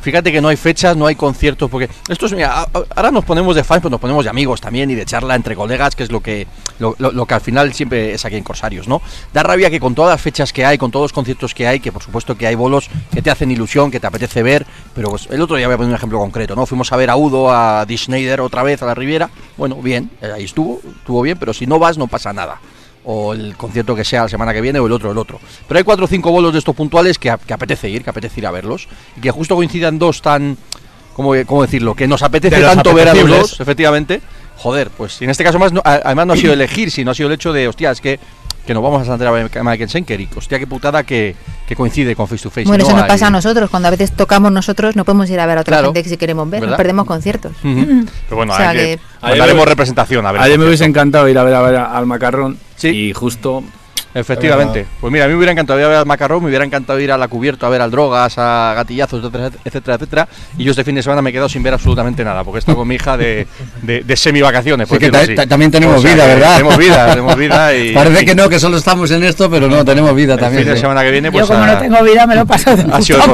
Fíjate 0.00 0.32
que 0.32 0.40
no 0.40 0.48
hay 0.48 0.56
fechas, 0.56 0.96
no 0.96 1.06
hay 1.06 1.14
conciertos, 1.14 1.68
porque 1.70 1.88
esto 2.08 2.26
es, 2.26 2.32
mira, 2.32 2.66
ahora 2.96 3.10
nos 3.10 3.24
ponemos 3.24 3.54
de 3.54 3.62
fans, 3.64 3.80
pero 3.82 3.90
nos 3.90 4.00
ponemos 4.00 4.24
de 4.24 4.30
amigos 4.30 4.60
también 4.60 4.90
y 4.90 4.94
de 4.94 5.04
charla 5.04 5.34
entre 5.34 5.54
colegas, 5.54 5.94
que 5.94 6.02
es 6.04 6.10
lo 6.10 6.20
que, 6.20 6.46
lo, 6.78 6.94
lo- 6.98 7.12
lo 7.12 7.26
que 7.26 7.34
al 7.34 7.40
final 7.42 7.72
siempre 7.74 8.14
es 8.14 8.24
aquí 8.24 8.36
en 8.36 8.42
Corsarios, 8.44 8.88
¿no? 8.88 9.02
Da 9.34 9.42
rabia 9.42 9.68
que 9.70 9.78
con 9.78 9.94
todas 9.94 10.12
las 10.12 10.20
fechas 10.20 10.52
que 10.52 10.64
hay, 10.64 10.78
con 10.78 10.90
todos 10.90 11.04
los 11.04 11.12
conciertos 11.12 11.54
que 11.54 11.66
hay, 11.66 11.80
que 11.80 11.92
por 11.92 12.02
supuesto 12.02 12.36
que 12.36 12.46
hay 12.46 12.54
bolos 12.54 12.88
que 13.12 13.20
te 13.20 13.30
hacen 13.30 13.50
ilusión, 13.50 13.90
que 13.90 14.00
te 14.00 14.06
apetece 14.06 14.42
ver, 14.42 14.66
pero 14.94 15.10
pues, 15.10 15.28
el 15.30 15.40
otro 15.42 15.56
día 15.56 15.66
voy 15.66 15.74
a 15.74 15.76
poner 15.76 15.90
un 15.90 15.96
ejemplo 15.96 16.18
concreto, 16.18 16.56
¿no? 16.56 16.64
Fuimos 16.66 16.90
a 16.92 16.96
ver 16.96 17.10
a 17.10 17.16
Udo, 17.16 17.50
a 17.52 17.84
Di 17.84 17.98
Schneider 17.98 18.40
otra 18.40 18.62
vez 18.62 18.82
a 18.82 18.86
la 18.86 18.94
Riviera, 18.94 19.28
bueno, 19.58 19.76
bien, 19.76 20.10
eh, 20.22 20.30
ahí 20.34 20.44
estuvo, 20.44 20.80
estuvo 20.98 21.20
bien, 21.22 21.36
pero 21.38 21.52
si 21.52 21.66
no 21.66 21.78
vas 21.78 21.98
no 21.98 22.06
pasa 22.06 22.32
nada 22.32 22.58
o 23.04 23.32
el 23.32 23.56
concierto 23.56 23.94
que 23.96 24.04
sea 24.04 24.22
la 24.22 24.28
semana 24.28 24.52
que 24.52 24.60
viene 24.60 24.78
o 24.78 24.86
el 24.86 24.92
otro 24.92 25.10
el 25.10 25.18
otro. 25.18 25.40
Pero 25.66 25.78
hay 25.78 25.84
cuatro 25.84 26.04
o 26.04 26.08
cinco 26.08 26.30
bolos 26.30 26.52
de 26.52 26.58
estos 26.58 26.74
puntuales 26.74 27.18
que, 27.18 27.34
que 27.46 27.54
apetece 27.54 27.88
ir, 27.88 28.04
que 28.04 28.10
apetece 28.10 28.40
ir 28.40 28.46
a 28.46 28.50
verlos 28.50 28.88
y 29.16 29.20
que 29.20 29.30
justo 29.30 29.54
coincidan 29.56 29.98
dos 29.98 30.20
tan 30.22 30.56
¿cómo, 31.14 31.32
cómo 31.46 31.62
decirlo? 31.62 31.94
Que 31.94 32.06
nos 32.06 32.22
apetece 32.22 32.60
tanto 32.60 32.94
ver 32.94 33.08
a 33.08 33.14
los 33.14 33.28
dos, 33.28 33.60
efectivamente. 33.60 34.20
Joder, 34.56 34.90
pues 34.90 35.20
y 35.22 35.24
en 35.24 35.30
este 35.30 35.42
caso 35.42 35.58
más 35.58 35.72
no- 35.72 35.80
además 35.84 36.26
no 36.26 36.32
ha 36.34 36.36
sido 36.36 36.52
elegir, 36.54 36.90
sino 36.90 37.10
ha 37.10 37.14
sido 37.14 37.28
el 37.28 37.34
hecho 37.34 37.52
de, 37.52 37.66
hostia, 37.68 37.90
es 37.92 38.00
que 38.02 38.20
que 38.66 38.74
nos 38.74 38.82
vamos 38.82 39.02
a 39.02 39.04
Santander 39.04 39.28
a 39.28 39.30
ver 39.32 39.58
a 39.58 39.62
Michael 39.64 39.88
Schenker 39.88 40.20
y 40.20 40.28
hostia, 40.36 40.58
qué 40.58 40.66
putada 40.66 41.02
que, 41.02 41.34
que 41.66 41.74
coincide 41.74 42.14
con 42.14 42.28
Face 42.28 42.42
to 42.42 42.50
Face. 42.50 42.66
Bueno, 42.68 42.82
¿no? 42.84 42.88
eso 42.88 42.96
nos 42.96 43.04
Ahí- 43.04 43.08
pasa 43.08 43.26
a 43.26 43.30
nosotros. 43.30 43.70
Cuando 43.70 43.88
a 43.88 43.90
veces 43.90 44.12
tocamos 44.12 44.52
nosotros, 44.52 44.94
no 44.96 45.04
podemos 45.04 45.28
ir 45.30 45.40
a 45.40 45.46
ver 45.46 45.58
a 45.58 45.60
otra 45.62 45.72
Claro. 45.78 45.88
gente 45.88 46.02
que 46.02 46.08
si 46.08 46.16
queremos 46.16 46.48
ver. 46.48 46.60
¿Verdad? 46.60 46.72
Nos 46.72 46.76
perdemos 46.76 47.06
conciertos. 47.06 47.52
Ujú. 47.64 48.04
Pero 48.28 48.36
bueno, 48.36 48.52
O 48.52 48.56
sea 48.56 48.72
que, 48.72 48.78
que- 48.78 49.00
mandaremos 49.22 49.62
Ayer- 49.62 49.68
representación 49.68 50.26
a 50.26 50.32
ver. 50.32 50.40
Ayer 50.42 50.58
me 50.58 50.66
hubiese 50.66 50.84
encantado 50.84 51.28
ir 51.28 51.38
a 51.38 51.42
ver, 51.44 51.54
a 51.54 51.62
ver 51.62 51.76
al 51.76 52.06
macarrón 52.06 52.58
Sí. 52.76 52.88
y 52.88 53.12
justo 53.12 53.62
Efectivamente. 54.14 54.86
Pues 55.00 55.12
mira, 55.12 55.24
a 55.24 55.28
mí 55.28 55.32
me 55.32 55.38
hubiera 55.38 55.52
encantado 55.52 55.78
ir 55.78 55.84
a 55.84 55.88
ver 55.88 55.96
al 55.98 56.06
Macarrón, 56.06 56.42
me 56.42 56.48
hubiera 56.48 56.64
encantado 56.64 56.98
ir 56.98 57.12
a 57.12 57.18
la 57.18 57.28
cubierta 57.28 57.66
a 57.66 57.70
ver 57.70 57.80
al 57.80 57.90
Drogas, 57.90 58.34
a 58.38 58.72
Gatillazos, 58.74 59.20
etcétera, 59.20 59.50
etcétera, 59.64 59.94
etcétera. 59.96 60.28
Y 60.58 60.64
yo 60.64 60.70
este 60.72 60.82
fin 60.84 60.94
de 60.96 61.02
semana 61.02 61.22
me 61.22 61.30
he 61.30 61.32
quedado 61.32 61.48
sin 61.48 61.62
ver 61.62 61.74
absolutamente 61.74 62.24
nada, 62.24 62.42
porque 62.44 62.58
he 62.58 62.60
estado 62.60 62.76
con 62.78 62.88
mi 62.88 62.96
hija 62.96 63.16
de, 63.16 63.46
de, 63.82 64.02
de 64.02 64.16
semi-vacaciones. 64.16 64.88
Sí, 64.88 64.98
que 64.98 65.06
así. 65.16 65.34
también 65.34 65.70
tenemos 65.70 65.98
O 65.98 66.02
sea, 66.02 66.12
vida, 66.14 66.26
¿verdad? 66.26 66.52
Tenemos 66.56 66.76
vida, 66.78 67.06
tenemos 67.10 67.36
vida. 67.36 67.70
Y, 67.80 67.92
Parece 67.92 68.22
y 68.22 68.24
que 68.26 68.34
no, 68.34 68.48
que 68.48 68.58
solo 68.58 68.76
estamos 68.78 69.10
en 69.12 69.22
esto, 69.22 69.48
pero 69.48 69.68
no, 69.68 69.84
tenemos 69.84 70.14
vida 70.14 70.34
El 70.34 70.40
también. 70.40 70.64
fin 70.64 70.70
de 70.72 70.76
sí. 70.76 70.80
semana 70.82 71.02
que 71.02 71.10
viene, 71.12 71.30
pues. 71.30 71.46
Yo 71.46 71.54
como 71.54 71.64
a- 71.64 71.74
no 71.74 71.78
tengo 71.78 72.02
vida 72.02 72.26
me 72.26 72.34
lo 72.34 72.44
paso 72.46 72.74
de 72.76 72.84
Ha 72.92 73.00
sido 73.00 73.20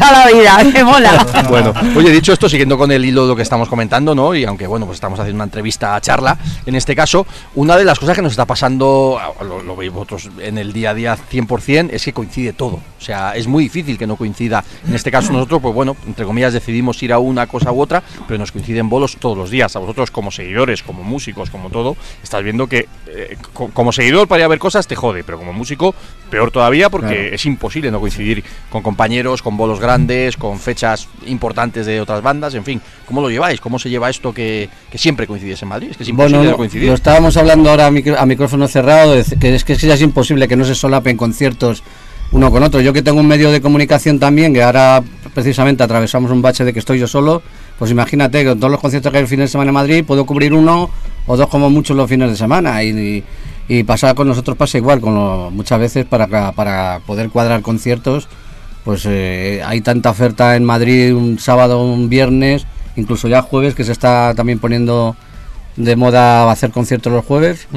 a 0.00 0.12
la 0.12 0.26
vida, 0.32 0.58
que 0.72 0.84
mola. 0.84 1.26
Bueno, 1.48 1.72
oye, 1.96 2.10
dicho 2.10 2.32
esto, 2.32 2.48
siguiendo 2.48 2.78
con 2.78 2.90
el 2.92 3.04
hilo 3.04 3.22
de 3.22 3.28
lo 3.28 3.36
que 3.36 3.42
estamos 3.42 3.68
comentando, 3.68 4.14
¿no? 4.14 4.34
Y 4.34 4.44
aunque, 4.44 4.66
bueno, 4.66 4.86
pues 4.86 4.96
estamos 4.96 5.18
haciendo 5.18 5.36
una 5.36 5.44
entrevista 5.44 5.94
a 5.96 6.00
charla, 6.00 6.36
en 6.66 6.74
este 6.74 6.94
caso, 6.94 7.26
una 7.54 7.76
de 7.76 7.84
las 7.84 7.98
cosas 7.98 8.16
que 8.16 8.22
nos 8.22 8.27
está 8.32 8.44
pasando, 8.46 9.18
ah, 9.20 9.32
lo, 9.42 9.76
veis 9.76 9.92
vosotros 9.92 10.30
en 10.40 10.58
el 10.58 10.72
día 10.72 10.90
a 10.90 10.94
día 10.94 11.16
100%, 11.16 11.90
es 11.92 12.04
que 12.04 12.12
coincide 12.12 12.52
todo. 12.52 12.76
O 12.76 13.00
sea, 13.00 13.36
es 13.36 13.46
muy 13.46 13.64
difícil 13.64 13.96
que 13.98 14.06
no 14.06 14.16
coincida. 14.16 14.64
En 14.86 14.94
este 14.94 15.10
caso, 15.10 15.32
nosotros, 15.32 15.60
pues 15.62 15.74
bueno, 15.74 15.96
entre 16.06 16.24
comillas, 16.24 16.52
decidimos 16.52 17.02
ir 17.02 17.12
a 17.12 17.18
una 17.18 17.46
cosa 17.46 17.72
u 17.72 17.80
otra, 17.80 18.02
pero 18.26 18.38
nos 18.38 18.52
coinciden 18.52 18.88
bolos 18.88 19.16
todos 19.18 19.36
los 19.36 19.50
días. 19.50 19.74
A 19.76 19.78
vosotros, 19.78 20.10
como 20.10 20.30
seguidores, 20.30 20.82
como 20.82 21.02
músicos, 21.04 21.50
como 21.50 21.70
todo, 21.70 21.96
estás 22.22 22.42
viendo 22.42 22.66
que 22.66 22.88
eh, 23.06 23.36
co- 23.52 23.70
como 23.72 23.92
seguidor 23.92 24.28
para 24.28 24.40
ir 24.40 24.44
a 24.44 24.48
ver 24.48 24.58
cosas 24.58 24.86
te 24.86 24.96
jode, 24.96 25.24
pero 25.24 25.38
como 25.38 25.52
músico, 25.52 25.94
peor 26.28 26.50
todavía, 26.50 26.88
porque 26.90 27.14
Claro. 27.14 27.34
es 27.34 27.44
imposible 27.46 27.90
no 27.90 28.00
coincidir 28.00 28.44
con 28.70 28.82
compañeros, 28.82 29.42
con 29.42 29.56
bolos 29.56 29.80
grandes, 29.80 30.36
con 30.36 30.58
fechas 30.60 31.08
importantes 31.26 31.86
de 31.86 32.00
otras 32.00 32.22
bandas, 32.22 32.54
en 32.54 32.64
fin. 32.64 32.80
¿Cómo 33.06 33.20
lo 33.20 33.30
lleváis? 33.30 33.60
¿Cómo 33.60 33.78
se 33.78 33.90
lleva 33.90 34.08
esto 34.10 34.32
que, 34.32 34.68
que 34.90 34.98
siempre 34.98 35.26
coincides 35.26 35.60
en 35.62 35.68
Madrid? 35.68 35.88
Es 35.90 35.96
que 35.96 36.02
es 36.04 36.08
imposible 36.08 36.38
Bueno, 36.38 36.50
no 36.52 36.56
coincidir. 36.56 36.88
lo 36.88 36.94
estábamos 36.94 37.36
hablando 37.36 37.70
ahora 37.70 37.86
a, 37.86 37.90
micro- 37.90 38.16
a 38.18 38.26
micrófono 38.26 38.68
cerrado, 38.68 39.14
de 39.14 39.24
que 39.38 39.54
es 39.54 39.64
que 39.64 39.74
ya 39.76 39.94
es 39.94 40.02
imposible 40.02 40.46
que 40.46 40.56
no 40.56 40.64
se 40.64 40.74
solapen 40.74 41.16
conciertos 41.16 41.82
uno 42.30 42.50
con 42.50 42.62
otro. 42.62 42.80
Yo 42.82 42.92
que 42.92 43.00
tengo 43.02 43.20
un 43.20 43.26
medio 43.26 43.50
de 43.50 43.60
comunicación 43.62 44.18
también, 44.18 44.52
que 44.52 44.62
ahora 44.62 45.02
precisamente 45.34 45.82
atravesamos 45.82 46.30
un 46.30 46.42
bache 46.42 46.62
de 46.64 46.72
que 46.74 46.78
estoy 46.78 46.98
yo 46.98 47.06
solo, 47.06 47.42
pues 47.78 47.90
imagínate 47.90 48.44
que 48.44 48.54
todos 48.54 48.70
los 48.70 48.80
conciertos 48.80 49.10
que 49.10 49.18
hay 49.18 49.22
el 49.22 49.28
fin 49.28 49.38
de 49.40 49.48
semana 49.48 49.70
en 49.70 49.74
Madrid 49.74 50.04
puedo 50.04 50.26
cubrir 50.26 50.52
uno 50.52 50.90
o 51.26 51.36
dos 51.36 51.48
como 51.48 51.70
mucho 51.70 51.94
los 51.94 52.08
fines 52.08 52.28
de 52.30 52.36
semana 52.36 52.82
y, 52.82 52.88
y 52.88 53.24
pasar 53.84 54.14
con 54.14 54.28
nosotros 54.28 54.56
pasa 54.56 54.78
igual, 54.78 55.00
con 55.00 55.14
lo- 55.14 55.50
muchas 55.50 55.78
veces 55.78 56.06
para, 56.06 56.52
para 56.52 57.00
poder 57.06 57.28
cuadrar 57.30 57.60
conciertos, 57.62 58.28
pues 58.84 59.04
eh, 59.06 59.62
hay 59.66 59.80
tanta 59.82 60.10
oferta 60.10 60.56
en 60.56 60.64
Madrid 60.64 61.14
un 61.14 61.38
sábado, 61.38 61.82
un 61.82 62.08
viernes, 62.08 62.66
incluso 62.96 63.28
ya 63.28 63.42
jueves 63.42 63.74
que 63.74 63.84
se 63.84 63.92
está 63.92 64.32
también 64.34 64.58
poniendo 64.58 65.14
de 65.76 65.94
moda 65.96 66.50
hacer 66.50 66.70
conciertos 66.70 67.12
los 67.12 67.24
jueves. 67.24 67.68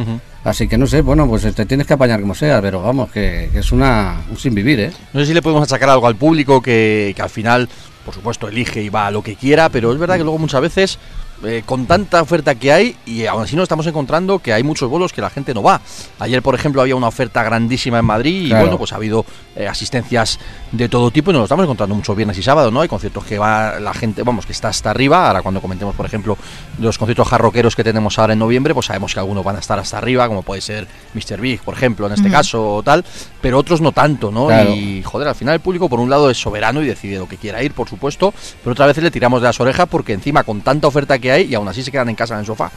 Así 0.43 0.67
que 0.67 0.75
no 0.77 0.88
sé, 0.88 1.01
bueno, 1.01 1.27
pues 1.27 1.43
te 1.54 1.65
tienes 1.67 1.86
que 1.86 1.93
apañar 1.93 2.19
como 2.19 2.34
sea, 2.34 2.62
pero 2.63 2.82
vamos, 2.82 3.12
que, 3.12 3.49
que 3.54 3.60
es 3.60 3.71
una, 3.71 4.21
un 4.30 4.38
sin 4.38 4.56
vivir, 4.56 4.80
¿eh? 4.80 4.91
No 5.13 5.19
sé 5.19 5.27
si 5.27 5.34
le 5.36 5.41
podemos 5.43 5.63
achacar 5.63 5.89
algo 5.89 6.08
al 6.08 6.15
público 6.15 6.62
que, 6.63 7.13
que 7.15 7.21
al 7.21 7.30
final, 7.30 7.69
por 8.04 8.15
supuesto, 8.15 8.47
elige 8.47 8.82
y 8.82 8.89
va 8.89 9.06
a 9.06 9.12
lo 9.12 9.21
que 9.21 9.36
quiera, 9.36 9.69
pero 9.69 9.93
es 9.93 9.99
verdad 9.99 10.17
que 10.17 10.23
luego 10.23 10.39
muchas 10.39 10.62
veces, 10.62 10.97
eh, 11.43 11.63
con 11.65 11.86
tanta 11.86 12.21
oferta 12.21 12.56
que 12.56 12.71
hay, 12.71 12.95
y 13.06 13.25
aún 13.25 13.43
así 13.43 13.56
nos 13.56 13.63
estamos 13.63 13.88
encontrando 13.88 14.39
que 14.39 14.54
hay 14.54 14.63
muchos 14.63 14.89
bolos 14.89 15.13
que 15.13 15.21
la 15.21 15.30
gente 15.30 15.54
no 15.54 15.63
va. 15.63 15.82
Ayer, 16.19 16.41
por 16.41 16.56
ejemplo, 16.56 16.82
había 16.82 16.95
una 16.95 17.08
oferta 17.08 17.43
grandísima 17.43 17.99
en 17.99 18.06
Madrid 18.06 18.45
y 18.45 18.49
Claro. 18.49 18.63
bueno, 18.65 18.77
pues 18.77 18.93
ha 18.93 18.97
habido 18.97 19.25
eh, 19.56 19.67
asistencias 19.67 20.39
de 20.71 20.88
todo 20.89 21.12
tipo 21.12 21.32
y 21.32 21.34
nos 21.34 21.39
lo 21.41 21.45
estamos 21.45 21.63
encontrando 21.63 21.95
muchos 21.95 22.15
viernes 22.15 22.38
y 22.38 22.43
sábados, 22.43 22.71
¿no? 22.71 22.82
Hay 22.82 22.88
conciertos 22.88 23.25
que 23.25 23.38
va 23.38 23.80
la 23.80 23.93
gente, 23.93 24.23
vamos, 24.23 24.45
que 24.45 24.51
está 24.51 24.69
hasta 24.69 24.89
arriba. 24.91 25.27
Ahora 25.27 25.41
cuando 25.41 25.62
comentemos, 25.62 25.95
por 25.95 26.06
ejemplo, 26.06 26.38
los 26.80 26.97
conciertos 26.97 27.27
jarroqueros 27.27 27.75
que 27.75 27.84
tenemos 27.84 28.17
ahora 28.19 28.34
en 28.34 28.39
noviembre, 28.39 28.73
pues 28.73 28.86
sabemos 28.86 29.13
que 29.13 29.19
algunos 29.19 29.43
van 29.43 29.56
a 29.56 29.60
estar 29.60 29.80
hasta 29.80 29.97
arriba, 29.97 30.27
como 30.27 30.43
puede 30.43 30.62
ser 30.62 30.88
Mr. 31.13 31.41
Big, 31.41 31.62
por 31.62 31.73
ejemplo, 31.73 32.08
en 32.08 32.13
este 32.13 32.30
caso 32.30 32.75
o 32.75 32.84
tal, 32.84 33.04
pero 33.41 33.58
otros 33.58 33.82
no 33.82 33.91
tanto, 33.91 34.32
¿no? 34.32 34.47
Claro. 34.47 34.71
Y 34.73 35.01
joder, 35.04 35.27
al 35.27 35.36
final 35.36 35.56
el 35.56 35.60
público 35.60 35.89
por 35.89 35.99
un 35.99 36.10
lado 36.10 36.30
es 36.30 36.38
soberano 36.38 36.82
y 36.82 36.86
decide 36.88 37.17
lo 37.17 37.27
que 37.27 37.38
quiera 37.38 37.62
ir, 37.63 37.73
por 37.73 37.89
supuesto, 37.89 38.34
pero 38.63 38.73
otra 38.73 38.86
vez 38.86 38.97
le 38.97 39.12
tiramos 39.12 39.41
de 39.41 39.47
las 39.47 39.60
orejas 39.60 39.88
porque 39.89 40.13
encima 40.13 40.43
con 40.43 40.62
tanta 40.62 40.88
oferta 40.88 41.17
que 41.19 41.30
hay 41.31 41.43
y 41.45 41.55
aún 41.55 41.67
así 41.67 41.81
se 41.83 41.91
quedan 41.91 42.09
en 42.09 42.15
casa 42.15 42.33
en 42.35 42.41
el 42.41 42.45
sofá. 42.45 42.71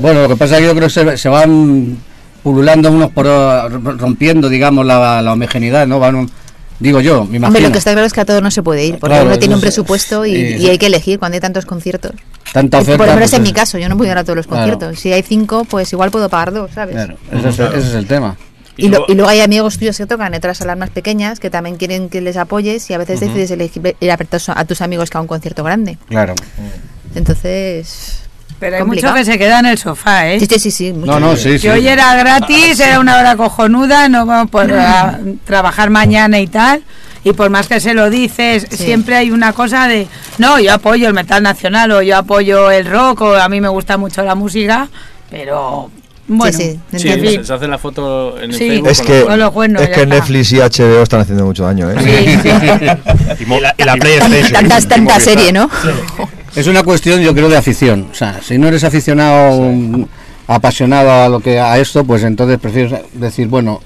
Bueno, 0.00 0.22
lo 0.22 0.28
que 0.28 0.36
pasa 0.36 0.54
es 0.56 0.60
que 0.60 0.66
yo 0.66 0.74
creo 0.74 0.88
que 0.88 0.94
se, 0.94 1.16
se 1.16 1.28
van 1.28 1.96
pululando 2.42 2.90
unos 2.90 3.10
por 3.10 3.26
rompiendo, 3.98 4.48
digamos, 4.48 4.86
la, 4.86 5.20
la 5.22 5.32
homogeneidad, 5.32 5.86
¿no? 5.86 5.98
Van, 5.98 6.14
un- 6.14 6.30
digo 6.78 7.00
yo, 7.00 7.24
me 7.24 7.36
imagino. 7.36 7.46
Hombre, 7.48 7.62
lo 7.62 7.72
que 7.72 7.78
está 7.78 7.92
claro 7.92 8.06
es 8.06 8.12
que 8.12 8.20
a 8.22 8.24
todos 8.24 8.42
no 8.42 8.50
se 8.50 8.62
puede 8.62 8.86
ir, 8.86 8.98
porque 8.98 9.14
Claro, 9.14 9.26
uno 9.28 9.38
tiene 9.38 9.54
un 9.54 9.58
es- 9.58 9.64
presupuesto 9.64 10.24
y, 10.24 10.34
hay 10.66 10.78
que 10.78 10.86
elegir 10.86 11.18
cuando 11.18 11.34
hay 11.36 11.40
tantos 11.40 11.66
conciertos. 11.66 12.12
Tanta 12.52 12.78
oferta. 12.78 12.96
Por 12.98 13.06
lo 13.06 13.14
menos 13.14 13.30
pues, 13.30 13.38
en 13.38 13.42
mi 13.42 13.52
caso, 13.52 13.78
yo 13.78 13.88
no 13.88 13.96
puedo 13.96 14.10
ir 14.10 14.16
a 14.18 14.24
todos 14.24 14.36
los 14.36 14.46
Claro. 14.46 14.72
conciertos. 14.72 14.98
Si 15.00 15.12
hay 15.12 15.22
cinco, 15.22 15.64
pues 15.64 15.92
igual 15.92 16.10
puedo 16.10 16.28
pagar 16.28 16.52
dos, 16.52 16.70
¿sabes? 16.74 16.94
Claro, 16.94 17.16
ese, 17.30 17.48
es, 17.50 17.58
ese 17.60 17.78
es 17.78 17.94
el 17.94 18.06
tema. 18.06 18.36
Y, 18.76 18.88
lo- 18.88 19.04
y 19.08 19.14
luego 19.14 19.28
hay 19.28 19.40
amigos 19.40 19.76
tuyos 19.76 19.98
que 19.98 20.06
tocan 20.06 20.32
en 20.32 20.38
otras 20.38 20.56
salas 20.56 20.78
más 20.78 20.88
pequeñas 20.88 21.38
que 21.38 21.50
también 21.50 21.76
quieren 21.76 22.08
que 22.08 22.22
les 22.22 22.38
apoyes 22.38 22.88
y 22.88 22.94
a 22.94 22.98
veces 22.98 23.20
decides 23.20 23.50
elegir 23.50 23.94
ir 24.00 24.10
a 24.10 24.16
a 24.54 24.64
tus 24.64 24.80
amigos 24.80 25.10
que 25.10 25.18
a 25.18 25.20
un 25.20 25.26
concierto 25.26 25.62
grande. 25.62 25.98
Claro. 26.08 26.34
Entonces, 27.14 28.20
Pero 28.58 28.76
hay 28.76 28.82
complicado. 28.82 29.14
muchos 29.14 29.26
que 29.26 29.32
se 29.32 29.38
quedan 29.38 29.66
en 29.66 29.72
el 29.72 29.78
sofá, 29.78 30.28
¿eh? 30.28 30.38
Sí, 30.40 30.46
sí, 30.46 30.58
sí, 30.58 30.70
sí, 30.70 30.92
mucho. 30.92 31.06
No, 31.12 31.20
no, 31.20 31.36
sí, 31.36 31.58
sí. 31.58 31.62
Que 31.62 31.70
hoy 31.72 31.88
era 31.88 32.14
gratis, 32.16 32.78
era 32.80 33.00
una 33.00 33.18
hora 33.18 33.36
cojonuda, 33.36 34.08
no 34.08 34.26
vamos 34.26 34.50
por 34.50 34.72
a 34.78 35.18
trabajar 35.44 35.90
mañana 35.90 36.38
y 36.40 36.46
tal. 36.46 36.82
Y 37.22 37.32
por 37.34 37.50
más 37.50 37.66
que 37.68 37.80
se 37.80 37.92
lo 37.94 38.08
dices, 38.08 38.66
Sí. 38.70 38.76
siempre 38.84 39.14
hay 39.16 39.30
una 39.30 39.52
cosa 39.52 39.86
de, 39.88 40.06
no, 40.38 40.58
yo 40.58 40.72
apoyo 40.72 41.06
el 41.08 41.14
metal 41.14 41.42
nacional 41.42 41.90
o 41.92 42.00
yo 42.02 42.16
apoyo 42.16 42.70
el 42.70 42.86
rock 42.86 43.20
o 43.22 43.34
a 43.34 43.48
mí 43.50 43.60
me 43.60 43.68
gusta 43.68 43.98
mucho 43.98 44.22
la 44.22 44.34
música, 44.34 44.88
pero 45.30 45.90
bueno, 46.28 46.56
sí, 46.56 46.78
Sí, 46.96 47.08
en 47.10 47.20
fin. 47.20 47.44
se, 47.44 47.52
hacen 47.52 47.70
la 47.70 47.76
foto 47.76 48.38
en 48.38 48.52
el 48.52 48.56
Sí. 48.56 48.68
Facebook. 48.68 48.88
Es 48.88 49.00
que, 49.02 49.20
los 49.36 49.50
Con 49.52 49.72
los 49.74 49.82
es 49.82 49.88
que. 49.90 50.06
Netflix 50.06 50.52
y 50.52 50.60
HBO 50.60 51.02
están 51.02 51.20
haciendo 51.20 51.44
mucho 51.44 51.64
daño, 51.64 51.90
¿eh? 51.90 51.96
Sí, 51.98 52.38
sí. 52.42 53.44
Y 53.44 53.60
la, 53.60 53.74
y 53.76 53.82
la 53.84 53.94
PlayStation. 53.96 54.52
Tantas, 54.52 54.88
tanta 54.88 55.20
serie, 55.20 55.52
¿no? 55.52 55.68
Es 56.56 56.66
una 56.66 56.82
cuestión, 56.82 57.20
yo 57.20 57.32
creo, 57.34 57.48
de 57.48 57.56
afición. 57.56 58.08
O 58.10 58.14
sea, 58.14 58.40
si 58.42 58.58
no 58.58 58.68
eres 58.68 58.82
aficionado, 58.84 59.70
apasionado 60.46 61.10
a 61.12 61.28
lo 61.28 61.40
que 61.40 61.60
a 61.60 61.78
esto, 61.78 62.04
pues 62.04 62.22
entonces 62.24 62.58
prefieres 62.58 63.00
decir, 63.12 63.46
bueno, 63.46 63.80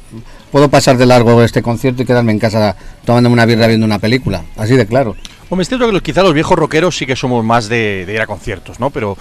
puedo 0.51 0.69
pasar 0.71 0.97
de 0.97 1.05
largo 1.07 1.43
este 1.43 1.63
concierto 1.63 2.03
y 2.03 2.07
quedarme 2.07 2.33
en 2.33 2.39
casa 2.39 2.75
tomándome 3.05 3.35
una 3.35 3.45
birra 3.45 3.67
viendo 3.67 3.85
una 3.85 3.99
película. 3.99 4.45
Así 4.57 4.75
de 4.77 4.87
claro. 4.87 5.15
Hombre, 5.51 5.63
es 5.63 5.69
cierto 5.69 5.87
que 5.87 5.93
los- 5.93 6.03
quizá 6.03 6.23
los 6.23 6.33
viejos 6.33 6.59
rockeros 6.59 6.97
sí 6.97 7.05
que 7.07 7.17
somos 7.17 7.45
más 7.45 7.69
de, 7.69 8.07
de 8.07 8.15
ir 8.15 8.21
a 8.21 8.27
conciertos, 8.27 8.81
¿no? 8.81 8.89
Pero 8.91 9.19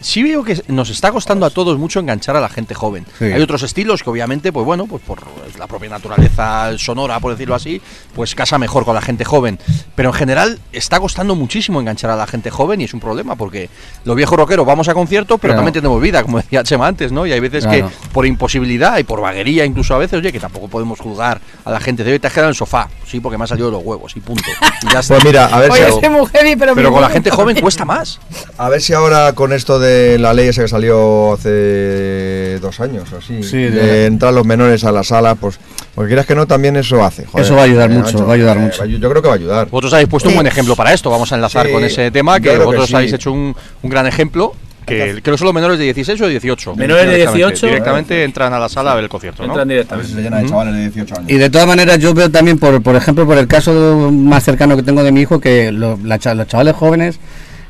sí 0.00 0.22
veo 0.22 0.44
que 0.44 0.62
nos 0.68 0.90
está 0.90 1.10
costando 1.12 1.46
a 1.46 1.50
todos 1.50 1.78
mucho 1.78 2.00
enganchar 2.00 2.36
a 2.36 2.40
la 2.40 2.48
gente 2.48 2.74
joven. 2.74 3.06
Sí. 3.18 3.24
Hay 3.26 3.40
otros 3.42 3.62
estilos 3.62 4.02
que 4.02 4.10
obviamente, 4.10 4.52
pues 4.52 4.64
bueno, 4.66 4.86
pues 4.86 5.02
por 5.02 5.20
la 5.58 5.66
propia 5.66 5.90
naturaleza 5.90 6.76
sonora, 6.78 7.18
por 7.20 7.32
decirlo 7.32 7.54
así, 7.54 7.80
pues 8.14 8.34
casa 8.34 8.58
mejor 8.58 8.84
con 8.84 8.94
la 8.94 9.00
gente 9.02 9.24
joven. 9.24 9.58
Pero 9.94 10.10
en 10.10 10.14
general 10.14 10.58
está 10.72 11.00
costando 11.00 11.34
muchísimo 11.34 11.80
enganchar 11.80 12.10
a 12.10 12.16
la 12.16 12.26
gente 12.26 12.50
joven 12.50 12.80
y 12.80 12.84
es 12.84 12.94
un 12.94 13.00
problema 13.00 13.36
porque 13.36 13.68
los 14.04 14.16
viejos 14.16 14.38
rockeros 14.38 14.66
vamos 14.66 14.88
a 14.88 14.94
conciertos, 14.94 15.38
pero 15.40 15.52
Claro. 15.52 15.58
también 15.64 15.74
tenemos 15.74 16.00
vida, 16.00 16.22
como 16.22 16.38
decía 16.38 16.62
Chema 16.62 16.86
antes, 16.86 17.12
¿no? 17.12 17.26
Y 17.26 17.32
hay 17.32 17.40
veces 17.40 17.64
Claro. 17.66 17.88
que 17.88 17.94
por 18.12 18.26
imposibilidad 18.26 18.98
y 18.98 19.04
por 19.04 19.20
vaguería 19.20 19.64
incluso 19.64 19.94
a 19.94 19.98
veces, 19.98 20.18
oye, 20.18 20.32
que 20.32 20.40
tampoco 20.40 20.68
podemos 20.68 21.00
juzgar 21.00 21.40
a 21.64 21.70
la 21.70 21.80
gente 21.80 22.04
de 22.04 22.12
hoy 22.12 22.18
te 22.18 22.26
has 22.26 22.32
quedado 22.32 22.48
en 22.48 22.50
el 22.50 22.56
sofá, 22.56 22.88
sí, 23.06 23.20
porque 23.20 23.38
me 23.38 23.44
ha 23.44 23.46
salido 23.46 23.68
de 23.68 23.72
los 23.72 23.82
huevos 23.84 24.14
y 24.16 24.20
punto. 24.20 24.44
Y 24.82 24.92
ya 24.92 25.00
está. 25.00 25.14
Pues 25.14 25.24
mira, 25.24 25.46
a 25.46 25.58
ver 25.60 25.72
si 25.72 25.78
Oye, 25.78 25.86
hago- 25.86 26.00
soy 26.00 26.08
mujer 26.10 26.46
y 26.46 26.56
pero, 26.56 26.74
Pero 26.74 26.92
con 26.92 27.00
la 27.00 27.08
gente 27.10 27.30
joven 27.30 27.60
cuesta 27.60 27.84
más. 27.84 28.20
A 28.58 28.68
ver 28.68 28.80
si 28.82 28.92
ahora 28.92 29.32
con 29.32 29.52
esto 29.52 29.78
de 29.78 29.85
la 30.18 30.32
ley 30.34 30.48
esa 30.48 30.62
que 30.62 30.68
salió 30.68 31.32
hace 31.34 32.58
dos 32.60 32.80
años 32.80 33.12
o 33.12 33.18
así, 33.18 33.42
Sí, 33.42 33.56
de, 33.56 33.70
de- 33.70 34.06
entrar 34.06 34.32
los 34.32 34.46
menores 34.46 34.84
a 34.84 34.92
la 34.92 35.02
sala, 35.02 35.34
pues, 35.34 35.58
porque 35.94 36.08
quieras 36.08 36.26
que 36.26 36.34
no, 36.34 36.46
también 36.46 36.76
eso 36.76 37.04
hace. 37.04 37.24
joder. 37.26 37.44
Eso 37.44 37.54
va 37.54 37.62
a 37.62 37.64
ayudar 37.64 37.90
Eh, 37.90 37.94
mucho, 37.94 38.26
va 38.26 38.32
a 38.32 38.34
ayudar 38.36 38.56
eh, 38.56 38.60
mucho. 38.60 38.84
Yo 38.84 39.08
creo 39.10 39.22
que 39.22 39.28
va 39.28 39.34
a 39.34 39.38
ayudar. 39.38 39.68
Vosotros 39.68 39.92
habéis 39.94 40.08
puesto 40.08 40.28
un 40.28 40.32
Sí. 40.32 40.36
buen 40.36 40.46
ejemplo 40.46 40.76
para 40.76 40.92
esto. 40.92 41.10
Vamos 41.10 41.30
a 41.32 41.34
enlazar 41.36 41.66
Sí, 41.66 41.72
con 41.72 41.84
ese 41.84 42.10
tema, 42.10 42.38
que 42.40 42.50
que 42.50 42.58
vosotros 42.58 42.88
sí. 42.88 42.94
habéis 42.96 43.12
hecho 43.12 43.32
un, 43.32 43.54
un 43.82 43.90
gran 43.90 44.06
ejemplo. 44.06 44.54
Que 44.86 45.20
creo 45.20 45.34
que 45.34 45.38
son 45.38 45.46
los 45.46 45.54
menores 45.54 45.78
de 45.80 45.84
16 45.86 46.20
o 46.20 46.28
18. 46.28 46.76
Menores 46.76 47.06
de 47.06 47.10
Directamente- 47.16 47.38
18. 47.48 47.66
Directamente 47.66 48.22
entran 48.22 48.52
a 48.52 48.58
la 48.60 48.68
sala 48.68 48.92
a 48.92 48.94
ver 48.94 49.02
el 49.02 49.10
concierto, 49.10 49.42
¿no? 49.42 49.48
Entran 49.48 49.66
directamente. 49.66 50.12
se 50.12 50.22
llena 50.22 50.38
de 50.38 50.48
chavales 50.48 50.74
de 50.74 50.80
18 50.82 51.14
años. 51.16 51.28
Y 51.28 51.34
de 51.38 51.50
todas 51.50 51.66
maneras 51.66 51.98
yo 51.98 52.14
veo 52.14 52.30
también, 52.30 52.56
por, 52.56 52.80
por 52.80 52.94
ejemplo, 52.94 53.26
por 53.26 53.36
el 53.36 53.48
caso 53.48 54.12
más 54.12 54.44
cercano 54.44 54.76
que 54.76 54.84
tengo 54.84 55.02
de 55.02 55.10
mi 55.10 55.22
hijo, 55.22 55.40
que 55.40 55.72
lo- 55.72 55.98
la 56.04 56.20
los 56.34 56.46
chavales 56.46 56.76
jóvenes 56.76 57.18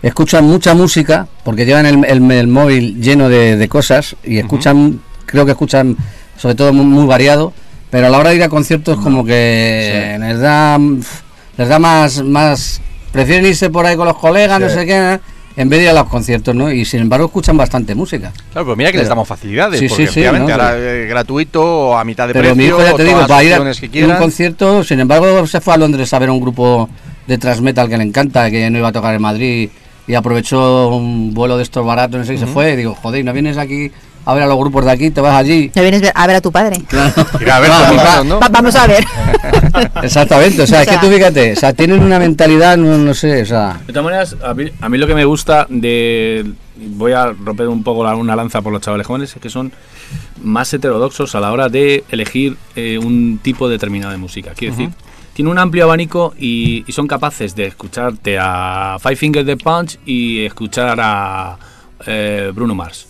escuchan 0.03 0.45
mucha 0.45 0.75
música 0.75 1.27
porque 1.45 1.65
llevan 1.67 1.87
el, 1.87 2.05
el- 2.05 2.31
el 2.31 2.47
móvil 2.49 3.01
lleno 3.01 3.29
de, 3.29 3.57
de 3.57 3.69
cosas 3.69 4.17
y 4.25 4.39
escuchan, 4.39 5.01
creo 5.27 5.45
que 5.45 5.53
escuchan 5.53 5.97
sobre 6.37 6.55
todo 6.55 6.73
muy, 6.73 6.85
muy 6.85 7.07
variado, 7.07 7.53
pero 7.91 8.07
a 8.07 8.11
la 8.11 8.19
hora 8.19 8.31
de 8.31 8.37
ir 8.37 8.43
a 8.43 8.49
conciertos 8.49 8.99
como 9.01 9.25
que 9.25 10.17
les 10.21 10.39
da 10.41 10.79
les 11.57 11.69
da 11.69 11.79
más, 11.79 12.23
más, 12.23 12.81
prefieren 13.13 13.47
irse 13.47 13.71
por 13.71 13.87
ahí 13.87 13.97
con 13.97 14.07
los 14.07 14.19
colegas, 14.19 14.61
no 14.61 14.69
sé 14.69 14.85
qué, 14.85 15.19
en 15.57 15.69
vez 15.71 15.79
de 15.79 15.85
ir 15.85 15.91
a 15.91 15.95
los 15.95 16.05
conciertos, 16.09 16.55
¿no? 16.55 16.71
Y 16.71 16.85
sin 16.85 17.01
embargo 17.01 17.25
escuchan 17.27 17.57
bastante 17.57 17.95
música. 17.95 18.31
Claro, 18.53 18.67
pero 18.67 18.77
mira 18.77 18.91
que 18.93 18.99
les 18.99 19.05
Pero- 19.07 19.15
damos 19.15 19.27
facilidades. 19.29 19.81
Sí, 19.81 19.89
porque 19.89 20.03
efectivamente 20.05 20.49
no, 20.55 20.63
ahora 20.63 20.75
eh, 20.77 21.07
gratuito 21.09 21.65
o 21.65 21.97
a 21.97 22.05
mitad 22.05 22.27
de 22.29 22.35
Pero 22.35 22.43
precio. 22.55 22.57
mi 22.57 22.65
hijo, 22.67 22.79
ya 22.85 22.95
te 22.95 23.05
digo, 23.05 23.15
todas 23.15 23.31
va 23.31 23.39
a 23.39 23.43
las 23.65 23.83
ir 23.83 24.05
a 24.05 24.09
un 24.09 24.17
concierto, 24.17 24.85
sin 24.85 25.01
embargo, 25.01 25.47
se 25.47 25.63
fue 25.63 25.73
a 25.73 25.77
Londres 25.79 26.13
a 26.13 26.19
ver 26.19 26.29
un 26.29 26.41
grupo 26.43 26.91
de 27.27 27.39
thrash 27.39 27.61
metal 27.61 27.89
que 27.89 27.97
le 27.97 28.05
encanta, 28.05 28.51
que 28.51 28.69
no 28.69 28.77
iba 28.77 28.89
a 28.89 28.93
tocar 28.93 29.15
en 29.15 29.23
Madrid, 29.23 29.71
y 30.07 30.14
aprovechó 30.14 30.88
un 30.88 31.35
vuelo 31.35 31.57
de 31.57 31.62
estos 31.62 31.85
baratos, 31.85 32.19
no 32.21 32.25
sé, 32.27 32.35
y 32.35 32.38
se 32.38 32.47
fue, 32.47 32.73
y 32.73 32.77
digo, 32.77 32.95
joder, 32.95 33.25
¿no 33.25 33.33
vienes 33.33 33.57
aquí 33.59 33.90
a 34.25 34.35
ver 34.35 34.42
a 34.42 34.47
los 34.47 34.59
grupos 34.59 34.85
de 34.85 34.90
aquí, 34.90 35.11
te 35.11 35.21
vas 35.21 35.35
allí? 35.37 35.71
¿No 35.75 35.83
vienes 35.83 36.03
a 36.14 36.27
ver 36.27 36.37
a 36.37 36.40
tu 36.40 36.51
padre? 36.51 36.83
A 36.92 37.61
ver 37.61 37.71
Claro, 37.71 38.25
¿no? 38.25 38.40
Va- 38.40 38.49
vamos 38.49 38.75
a 38.75 38.87
ver. 38.87 39.05
Exactamente, 40.03 40.62
o 40.62 40.66
sea, 40.66 40.83
es 40.83 40.88
O 40.88 40.90
sea- 40.90 41.01
que 41.01 41.07
tú 41.07 41.12
fíjate, 41.12 41.53
o 41.53 41.57
sea, 41.57 41.73
tienen 41.73 42.03
una 42.03 42.19
mentalidad, 42.19 42.77
no, 42.77 42.99
no 42.99 43.14
sé, 43.14 43.42
o 43.42 43.47
sea, 43.47 43.79
De 43.87 43.92
todas 43.92 44.05
maneras, 44.05 44.37
a 44.45 44.55
mí, 44.55 44.64
a 44.81 44.88
mí 44.88 44.99
lo 44.99 45.07
que 45.07 45.14
me 45.14 45.25
gusta 45.25 45.66
de. 45.69 46.45
Voy 46.79 47.12
a 47.12 47.33
romper 47.33 47.69
un 47.69 47.83
poco 47.83 48.05
la- 48.05 48.14
una 48.16 48.37
lanza 48.37 48.61
por 48.61 48.73
los 48.73 48.83
chavales 48.83 49.07
jóvenes, 49.07 49.35
es 49.35 49.40
que 49.40 49.49
son 49.49 49.73
más 50.42 50.73
heterodoxos 50.75 51.35
a 51.35 51.40
la 51.40 51.51
hora 51.53 51.69
de 51.71 52.05
elegir 52.11 52.57
eh, 52.75 52.99
un 52.99 53.38
tipo 53.42 53.69
determinado 53.69 54.12
de 54.12 54.19
música. 54.19 54.53
Quiero 54.55 54.75
decir, 54.77 54.90
tienen 55.37 55.53
un 55.53 55.59
amplio 55.59 55.85
abanico 55.85 56.35
y, 56.40 56.83
y 56.87 56.92
son 56.92 57.07
capaces 57.07 57.55
de 57.55 57.66
escucharte 57.66 58.38
a 58.40 58.96
Five 59.01 59.16
Fingers 59.16 59.46
de 59.46 59.57
Punch 59.59 59.99
y 60.07 60.44
escuchar 60.46 60.99
a 60.99 61.59
eh, 62.07 62.51
Bruno 62.55 62.75
Mars. 62.75 63.07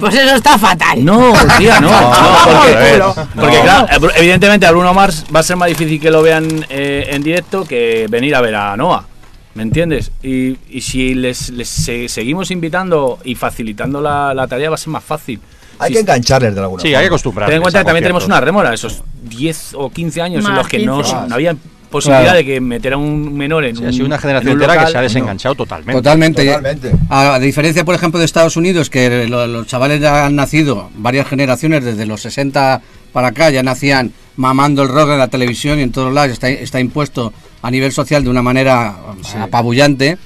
Pues 0.00 0.14
eso 0.14 0.34
está 0.36 0.58
fatal. 0.58 1.04
No, 1.04 1.32
tía, 1.58 1.80
no. 1.80 1.88
no, 1.90 2.12
porque, 2.44 3.02
porque, 3.40 3.60
claro, 3.60 3.86
eh, 4.08 4.12
evidentemente 4.16 4.66
a 4.66 4.72
Bruno 4.72 4.92
Mars 4.92 5.24
va 5.34 5.40
a 5.40 5.42
ser 5.44 5.56
más 5.56 5.68
difícil 5.68 6.00
que 6.00 6.10
lo 6.10 6.20
vean 6.22 6.66
eh, 6.68 7.06
en 7.10 7.22
directo 7.22 7.64
que 7.64 8.06
venir 8.10 8.34
a 8.34 8.40
ver 8.40 8.54
a 8.56 8.76
Noah. 8.76 9.06
¿Me 9.54 9.62
entiendes? 9.62 10.10
Y, 10.22 10.56
y 10.70 10.80
si 10.80 11.14
les, 11.14 11.50
les 11.50 11.68
se- 11.68 12.08
seguimos 12.08 12.50
invitando 12.50 13.18
y 13.22 13.34
facilitando 13.34 14.00
la, 14.00 14.32
la 14.34 14.46
tarea 14.48 14.68
va 14.70 14.74
a 14.74 14.78
ser 14.78 14.88
más 14.88 15.04
fácil. 15.04 15.40
Hay 15.78 15.92
que 15.92 16.00
engancharles 16.00 16.54
de 16.54 16.60
alguna 16.60 16.80
Sí, 16.82 16.88
hay 16.88 16.92
que 16.92 16.96
forma. 16.98 17.06
acostumbrarse. 17.08 17.50
Ten 17.50 17.56
en 17.56 17.62
cuenta 17.62 17.78
que 17.80 17.84
también 17.84 18.02
tenemos 18.04 18.26
una 18.26 18.40
remora, 18.40 18.72
esos 18.74 19.02
10 19.22 19.74
o 19.74 19.90
15 19.90 20.22
años 20.22 20.44
en 20.44 20.50
Más 20.50 20.58
los 20.58 20.68
que 20.68 20.78
no, 20.84 20.96
15. 21.02 21.16
no 21.28 21.34
había 21.34 21.56
posibilidad 21.90 22.22
Claro. 22.22 22.38
de 22.38 22.44
que 22.46 22.60
meter 22.60 22.94
a 22.94 22.96
un 22.96 23.36
menor 23.36 23.64
en 23.64 23.76
Sí, 23.76 23.82
un, 23.82 23.88
ha 23.88 23.92
sido 23.92 24.06
una 24.06 24.14
en 24.14 24.20
generación 24.22 24.52
entera 24.54 24.72
que 24.72 24.78
local. 24.78 24.92
se 24.92 24.98
ha 24.98 25.02
desenganchado 25.02 25.54
totalmente. 25.54 25.92
totalmente. 25.92 26.46
Totalmente. 26.46 26.92
A, 27.10 27.34
a 27.34 27.38
diferencia, 27.38 27.84
por 27.84 27.94
ejemplo, 27.94 28.18
de 28.18 28.24
Estados 28.24 28.56
Unidos, 28.56 28.88
que 28.88 29.26
lo- 29.28 29.46
los 29.46 29.66
chavales 29.66 30.00
ya 30.00 30.24
han 30.26 30.34
nacido 30.36 30.88
varias 30.96 31.26
generaciones 31.28 31.84
desde 31.84 32.06
los 32.06 32.22
60 32.22 32.80
para 33.12 33.28
acá, 33.28 33.50
ya 33.50 33.62
nacían 33.62 34.12
mamando 34.36 34.82
el 34.82 34.88
rock 34.88 35.10
en 35.10 35.18
la 35.18 35.28
televisión 35.28 35.78
y 35.78 35.82
en 35.82 35.92
todos 35.92 36.14
lados, 36.14 36.30
está, 36.32 36.48
está 36.48 36.80
impuesto 36.80 37.34
a 37.60 37.70
nivel 37.70 37.92
social 37.92 38.24
de 38.24 38.30
una 38.30 38.40
manera 38.40 38.94
apabullante, 39.40 40.16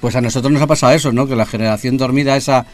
pues 0.00 0.16
a 0.16 0.20
nosotros 0.20 0.52
nos 0.52 0.62
ha 0.62 0.66
pasado 0.66 0.92
eso, 0.92 1.12
¿no? 1.12 1.26
Que 1.26 1.36
la 1.36 1.46
generación 1.46 1.96
dormida 1.96 2.36
esa, 2.36 2.66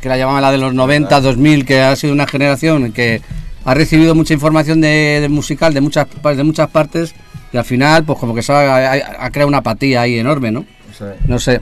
que 0.00 0.08
la 0.08 0.16
llamaban 0.18 0.42
la 0.42 0.52
de 0.52 0.58
los 0.58 0.74
90, 0.74 1.20
2000, 1.20 1.64
que 1.64 1.80
ha 1.80 1.96
sido 1.96 2.12
una 2.12 2.26
generación 2.26 2.92
que 2.92 3.22
ha 3.64 3.74
recibido 3.74 4.14
mucha 4.14 4.34
información 4.34 4.80
de, 4.80 5.18
de 5.22 5.28
musical 5.28 5.72
de 5.72 5.80
muchas, 5.80 6.06
de 6.22 6.44
muchas 6.44 6.68
partes 6.68 7.14
y 7.52 7.56
al 7.56 7.64
final, 7.64 8.04
pues 8.04 8.18
como 8.18 8.34
que 8.34 8.42
se 8.42 8.52
ha, 8.52 8.92
ha- 8.92 9.24
ha 9.24 9.30
creado 9.30 9.48
una 9.48 9.58
apatía 9.58 10.02
ahí 10.02 10.18
enorme, 10.18 10.50
¿no? 10.50 10.64
Sí. 10.98 11.04
No 11.26 11.38
sé. 11.38 11.60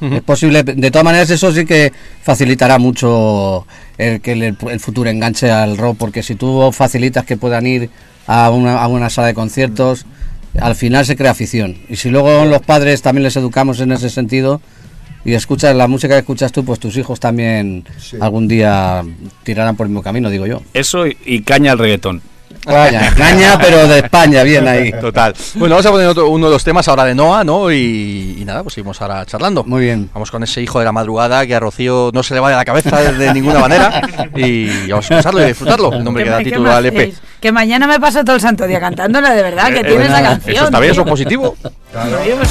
Es 0.00 0.22
posible, 0.22 0.62
de 0.64 0.90
todas 0.90 1.04
maneras 1.04 1.30
eso 1.30 1.52
sí 1.52 1.64
que 1.64 1.92
facilitará 2.22 2.78
mucho 2.78 3.64
el 3.96 4.20
que 4.20 4.32
el, 4.32 4.42
el 4.68 4.80
futuro 4.80 5.08
enganche 5.08 5.50
al 5.50 5.78
rock, 5.78 5.96
porque 5.98 6.22
si 6.22 6.34
tú 6.34 6.70
facilitas 6.72 7.24
que 7.24 7.36
puedan 7.36 7.66
ir 7.66 7.88
a 8.26 8.50
una, 8.50 8.82
a 8.82 8.88
una 8.88 9.08
sala 9.08 9.28
de 9.28 9.34
conciertos, 9.34 10.04
al 10.60 10.74
final 10.74 11.04
se 11.06 11.16
crea 11.16 11.30
afición. 11.32 11.76
Y 11.88 11.96
si 11.96 12.10
luego 12.10 12.44
los 12.44 12.62
padres 12.62 13.02
también 13.02 13.22
les 13.24 13.36
educamos 13.36 13.80
en 13.80 13.92
ese 13.92 14.08
sentido 14.10 14.60
y 15.24 15.32
escuchas 15.34 15.74
la 15.74 15.88
música 15.88 16.14
que 16.14 16.20
escuchas 16.20 16.52
tú, 16.52 16.64
pues 16.64 16.78
tus 16.78 16.96
hijos 16.96 17.18
también 17.20 17.84
Sí. 17.98 18.16
algún 18.20 18.46
día 18.48 19.02
tirarán 19.42 19.74
por 19.76 19.86
el 19.86 19.90
mismo 19.90 20.02
camino, 20.02 20.28
digo 20.30 20.46
yo. 20.46 20.62
Eso 20.74 21.06
y, 21.06 21.16
y 21.24 21.40
caña 21.42 21.72
al 21.72 21.78
reggaetón. 21.78 22.20
Vaya, 22.66 23.12
caña, 23.16 23.58
pero 23.60 23.86
de 23.86 23.98
España, 23.98 24.42
bien 24.42 24.66
ahí. 24.66 24.90
Total. 24.92 25.34
Bueno, 25.54 25.74
vamos 25.74 25.86
a 25.86 25.90
poner 25.90 26.06
otro- 26.08 26.28
uno 26.28 26.46
de 26.46 26.52
los 26.52 26.64
temas 26.64 26.86
ahora 26.88 27.04
de 27.04 27.14
Noah, 27.14 27.44
¿no? 27.44 27.70
Y, 27.70 28.36
y 28.40 28.44
nada, 28.44 28.62
pues 28.62 28.74
seguimos 28.74 29.00
ahora 29.02 29.24
charlando. 29.26 29.64
Muy 29.64 29.82
bien. 29.82 30.08
Vamos 30.14 30.30
con 30.30 30.42
ese 30.42 30.62
hijo 30.62 30.78
de 30.78 30.84
la 30.84 30.92
madrugada 30.92 31.46
que 31.46 31.54
a 31.54 31.60
Rocío 31.60 32.10
no 32.14 32.22
se 32.22 32.34
le 32.34 32.40
va 32.40 32.50
de 32.50 32.56
la 32.56 32.64
cabeza 32.64 33.00
de 33.12 33.32
ninguna 33.34 33.58
manera. 33.60 34.00
Y 34.36 34.88
vamos 34.90 35.10
a 35.10 35.14
escucharlo 35.14 35.42
y 35.42 35.46
disfrutarlo. 35.46 35.92
El 35.92 36.04
nombre 36.04 36.24
que 36.24 36.30
da 36.30 36.38
¿Qué- 36.38 36.44
qué 36.44 36.50
título 36.50 36.72
al 36.72 36.86
EP. 36.86 37.12
Que 37.40 37.52
mañana 37.52 37.86
me 37.86 38.00
paso 38.00 38.24
todo 38.24 38.36
el 38.36 38.40
santo 38.42 38.66
día 38.66 38.80
cantándola, 38.80 39.34
de 39.34 39.42
verdad, 39.42 39.68
que 39.68 39.80
Eh, 39.80 39.84
tienes 39.84 40.08
eh, 40.08 40.12
la 40.12 40.22
canción. 40.22 40.56
Eso 40.56 40.64
está 40.64 40.80
bien, 40.80 40.92
eso 40.92 41.02
es 41.02 41.08
positivo. 41.08 41.56
Dios. 42.24 42.48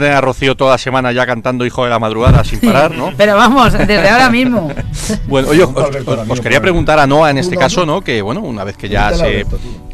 Tener 0.00 0.16
a 0.16 0.20
Rocío 0.20 0.54
toda 0.56 0.72
la 0.72 0.78
semana 0.78 1.12
ya 1.12 1.24
cantando 1.26 1.64
Hijo 1.66 1.84
de 1.84 1.90
la 1.90 1.98
Madrugada 1.98 2.44
sin 2.44 2.60
parar, 2.60 2.90
¿no? 2.96 3.12
Pero 3.16 3.36
vamos, 3.36 3.72
desde 3.72 4.08
ahora 4.08 4.30
mismo. 4.30 4.70
Bueno, 5.26 5.48
oye, 5.48 5.62
os, 5.64 5.70
os- 5.74 6.28
os 6.28 6.40
quería 6.40 6.60
preguntar 6.60 6.98
a 6.98 7.06
Noah 7.06 7.30
en 7.30 7.38
este 7.38 7.56
caso, 7.56 7.84
¿no? 7.86 8.00
Que 8.02 8.22
bueno, 8.22 8.40
una 8.40 8.62
vez 8.64 8.76
que 8.76 8.88
ya 8.88 9.12
se, 9.12 9.44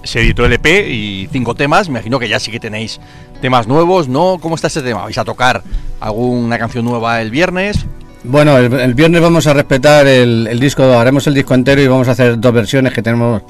se 0.05 0.21
editó 0.21 0.45
el 0.45 0.53
EP 0.53 0.67
y 0.89 1.29
cinco 1.33 1.55
temas, 1.55 1.89
me 1.89 1.95
imagino 1.99 2.19
que 2.19 2.29
ya 2.29 2.39
sí 2.39 2.51
que 2.51 2.61
tenéis 2.61 3.01
temas 3.41 3.67
nuevos, 3.67 4.09
¿no? 4.09 4.39
¿Cómo 4.41 4.55
está 4.55 4.67
ese 4.67 4.83
tema? 4.83 5.03
¿Vais 5.03 5.17
a 5.19 5.25
tocar 5.25 5.63
alguna 6.01 6.59
canción 6.59 6.85
nueva 6.85 7.21
el 7.23 7.31
viernes? 7.31 7.87
Bueno, 8.25 8.59
el, 8.59 8.73
el 8.73 8.95
viernes 8.95 9.23
vamos 9.23 9.47
a 9.47 9.55
respetar 9.55 10.07
el, 10.07 10.47
el 10.51 10.61
disco, 10.61 10.83
haremos 10.99 11.27
el 11.27 11.35
disco 11.35 11.55
entero 11.55 11.81
y 11.81 11.87
vamos 11.87 12.09
a 12.09 12.13
hacer 12.13 12.39
dos 12.39 12.53
versiones 12.53 12.93
que 12.93 13.01
tenemos 13.03 13.43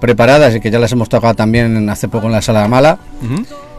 preparadas 0.00 0.54
y 0.54 0.60
que 0.60 0.70
ya 0.70 0.78
las 0.78 0.92
hemos 0.92 1.08
tocado 1.08 1.34
también 1.34 1.88
hace 1.88 2.08
poco 2.08 2.26
en 2.26 2.32
la 2.32 2.42
sala 2.42 2.68
mala. 2.68 2.98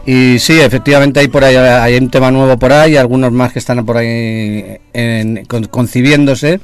Y 0.06 0.38
sí, 0.38 0.60
efectivamente 0.60 1.20
hay 1.20 1.28
por 1.28 1.44
ahí 1.44 1.56
hay 1.56 1.96
un 1.96 2.10
tema 2.10 2.30
nuevo 2.30 2.58
por 2.58 2.72
ahí, 2.72 2.96
algunos 2.96 3.32
más 3.32 3.52
que 3.52 3.58
están 3.58 3.84
por 3.86 3.96
ahí 3.96 4.76
en- 4.92 5.44
con- 5.46 5.64
concibiéndose 5.64 6.60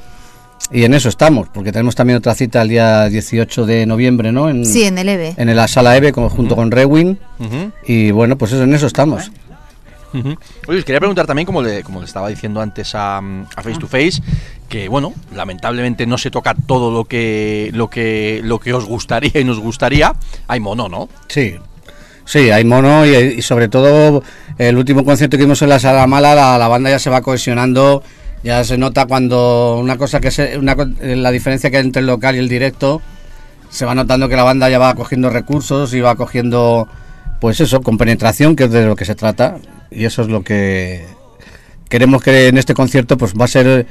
y 0.70 0.84
en 0.84 0.92
eso 0.92 1.08
estamos, 1.08 1.48
porque 1.48 1.72
tenemos 1.72 1.94
también 1.94 2.18
otra 2.18 2.34
cita 2.34 2.60
el 2.60 2.68
día 2.68 3.08
18 3.08 3.64
de 3.64 3.86
noviembre, 3.86 4.30
¿no? 4.30 4.50
En, 4.50 4.66
Sí, 4.66 4.84
en 4.84 4.98
el 4.98 5.08
EVE. 5.08 5.34
en 5.38 5.56
la 5.56 5.68
sala 5.68 5.96
EVE 5.96 6.12
como, 6.12 6.28
junto 6.28 6.54
con 6.54 6.70
Rewin 6.70 7.18
y 7.86 8.10
bueno, 8.10 8.36
pues 8.36 8.52
eso, 8.52 8.62
en 8.64 8.74
eso 8.74 8.86
estamos. 8.86 9.30
Oye, 10.12 10.78
os 10.80 10.84
quería 10.84 10.98
preguntar 10.98 11.24
también, 11.26 11.46
como 11.46 11.62
le, 11.62 11.82
como 11.84 12.00
le 12.00 12.06
estaba 12.06 12.28
diciendo 12.28 12.60
antes 12.60 12.94
a, 12.96 13.18
a 13.18 13.62
Face 13.62 13.78
to 13.78 13.86
Face, 13.86 14.20
que 14.68 14.88
bueno, 14.88 15.14
lamentablemente 15.34 16.04
no 16.04 16.18
se 16.18 16.30
toca 16.32 16.52
todo 16.66 16.90
lo 16.90 17.04
que, 17.04 17.70
lo 17.72 17.88
que, 17.88 18.40
lo 18.42 18.58
que 18.58 18.74
os 18.74 18.84
gustaría 18.86 19.30
y 19.40 19.44
nos 19.44 19.60
gustaría. 19.60 20.12
Hay 20.48 20.58
mono, 20.58 20.88
¿no? 20.88 21.08
Sí, 21.28 21.54
sí, 22.30 22.50
hay 22.50 22.64
mono 22.64 23.04
y, 23.06 23.42
sobre 23.42 23.68
todo 23.68 24.22
el 24.56 24.76
último 24.76 25.04
concierto 25.04 25.36
que 25.36 25.42
vimos 25.44 25.62
en 25.62 25.68
la 25.68 25.78
sala 25.80 26.06
mala, 26.06 26.34
la, 26.34 26.58
la 26.58 26.68
banda 26.68 26.90
ya 26.90 26.98
se 26.98 27.10
va 27.10 27.22
cohesionando, 27.22 28.02
ya 28.44 28.62
se 28.64 28.78
nota 28.78 29.06
cuando 29.06 29.78
una 29.80 29.96
cosa 29.98 30.20
que 30.20 30.30
se, 30.30 30.56
una, 30.56 30.76
eh, 31.00 31.16
la 31.16 31.30
diferencia 31.32 31.70
que 31.70 31.78
hay 31.78 31.84
entre 31.84 32.00
el 32.00 32.06
local 32.06 32.36
y 32.36 32.38
el 32.38 32.48
directo, 32.48 33.02
se 33.68 33.84
va 33.84 33.94
notando 33.94 34.28
que 34.28 34.36
la 34.36 34.44
banda 34.44 34.68
ya 34.68 34.78
va 34.78 34.94
cogiendo 34.94 35.30
recursos 35.30 35.92
y 35.94 36.00
va 36.00 36.14
cogiendo, 36.14 36.88
pues 37.40 37.60
eso, 37.60 37.80
con 37.82 37.98
penetración, 37.98 38.54
que 38.56 38.64
es 38.64 38.70
de 38.70 38.86
lo 38.86 38.96
que 38.96 39.04
se 39.04 39.14
trata, 39.14 39.56
y 39.90 40.04
eso 40.04 40.22
es 40.22 40.28
lo 40.28 40.42
que 40.42 41.04
queremos 41.88 42.22
que 42.22 42.46
en 42.48 42.58
este 42.58 42.74
concierto 42.74 43.16
pues 43.18 43.34
va 43.34 43.46
a 43.46 43.48
ser 43.48 43.86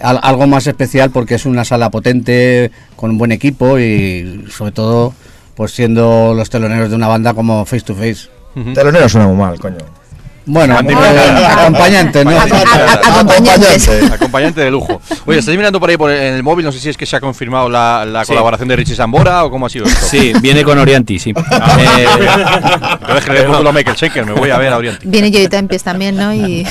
al- 0.00 0.18
algo 0.22 0.46
más 0.48 0.66
especial 0.66 1.10
porque 1.10 1.36
es 1.36 1.46
una 1.46 1.64
sala 1.64 1.90
potente, 1.90 2.72
con 2.96 3.10
un 3.12 3.18
buen 3.18 3.30
equipo 3.30 3.78
y 3.78 4.44
sobre 4.50 4.72
todo 4.72 5.14
pues 5.56 5.72
siendo 5.72 6.34
los 6.34 6.50
teloneros 6.50 6.90
de 6.90 6.96
una 6.96 7.08
banda 7.08 7.34
como 7.34 7.64
Face 7.64 7.82
to 7.82 7.94
Face. 7.94 8.28
Telonero 8.74 9.08
suena 9.08 9.26
muy 9.26 9.36
mal, 9.36 9.58
coño. 9.58 9.78
Bueno, 10.46 10.76
Ante- 10.76 10.94
acompañante, 10.94 12.22
¿no? 12.22 12.32
A- 12.32 12.42
a- 12.42 13.08
acompañantes. 13.14 13.88
Acompañante 14.12 14.60
de 14.60 14.70
lujo. 14.70 15.00
Oye, 15.24 15.38
estáis 15.38 15.56
mirando 15.56 15.80
por 15.80 15.88
ahí 15.88 15.96
por 15.96 16.10
el- 16.10 16.20
en 16.20 16.34
el 16.34 16.42
móvil, 16.42 16.66
no 16.66 16.70
sé 16.70 16.78
si 16.80 16.90
es 16.90 16.98
que 16.98 17.06
se 17.06 17.16
ha 17.16 17.20
confirmado 17.20 17.70
la, 17.70 18.04
la 18.04 18.24
Sí. 18.26 18.28
colaboración 18.28 18.68
de 18.68 18.76
Richie 18.76 18.94
Zambora 18.94 19.42
o 19.44 19.50
cómo 19.50 19.64
ha 19.66 19.70
sido 19.70 19.86
esto. 19.86 20.04
Sí, 20.04 20.34
viene 20.42 20.62
con 20.62 20.78
Orianti, 20.78 21.18
sí. 21.18 21.30
Eh, 21.78 22.06
Entonces 23.00 23.24
que 23.24 23.32
le 23.32 23.42
pongo 23.44 23.72
Michael 23.72 23.96
Shaker, 23.96 24.26
me 24.26 24.32
voy 24.32 24.50
a 24.50 24.58
ver 24.58 24.72
a 24.74 24.76
Oriente. 24.76 25.00
Viene 25.08 25.30
Joyita 25.32 25.56
en 25.58 25.66
pies 25.66 25.82
también, 25.82 26.14
¿no? 26.16 26.32
Y 26.34 26.66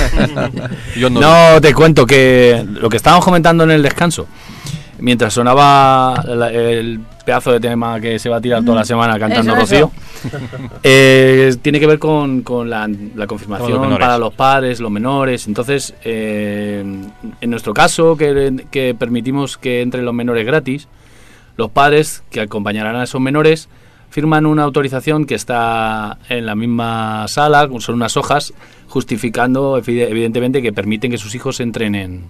Yo 0.96 1.10
no. 1.10 1.20
No, 1.20 1.60
te 1.62 1.74
cuento 1.74 2.06
que 2.06 2.64
lo 2.70 2.90
que 2.90 2.98
estábamos 2.98 3.26
comentando 3.26 3.64
en 3.64 3.72
el 3.72 3.82
descanso, 3.82 4.28
mientras 5.00 5.34
sonaba 5.34 6.24
la- 6.28 6.52
el 6.52 7.00
pedazo 7.26 7.52
de 7.52 7.60
tema 7.60 8.00
que 8.00 8.20
se 8.20 8.30
va 8.30 8.38
a 8.38 8.42
tirar 8.42 8.64
toda 8.64 8.78
la 8.78 8.86
semana 8.86 9.18
cantando 9.18 9.54
Eso, 9.54 9.62
Rocío, 9.62 9.92
eh, 10.84 11.56
tiene 11.62 11.80
que 11.80 11.88
ver 11.88 12.00
con, 12.00 12.42
con 12.42 12.70
la, 12.70 12.88
la 12.88 12.96
Con 13.26 13.28
confirmación 13.28 13.90
los 13.90 14.00
para 14.00 14.18
los 14.18 14.34
padres, 14.34 14.80
los 14.80 14.92
menores. 14.92 15.48
Entonces, 15.48 15.94
eh, 16.04 16.84
en 17.42 17.50
nuestro 17.50 17.74
caso, 17.74 18.18
que, 18.18 18.66
que 18.72 18.96
permitimos 18.96 19.58
que 19.58 19.82
entren 19.82 20.06
los 20.06 20.14
menores 20.14 20.46
gratis, 20.46 20.88
los 21.58 21.70
padres 21.72 22.24
que 22.32 22.42
acompañarán 22.42 22.96
a 22.96 23.04
esos 23.04 23.22
menores 23.22 23.70
firman 24.10 24.46
una 24.46 24.64
autorización 24.64 25.26
que 25.26 25.36
está 25.36 26.18
en 26.30 26.46
la 26.46 26.56
misma 26.56 27.28
sala, 27.28 27.68
son 27.80 27.96
unas 27.96 28.16
hojas 28.18 28.54
justificando 28.88 29.80
evi- 29.82 30.08
evidentemente 30.08 30.62
que 30.62 30.72
permiten 30.72 31.10
que 31.10 31.18
sus 31.18 31.34
hijos 31.34 31.60
entrenen 31.60 32.26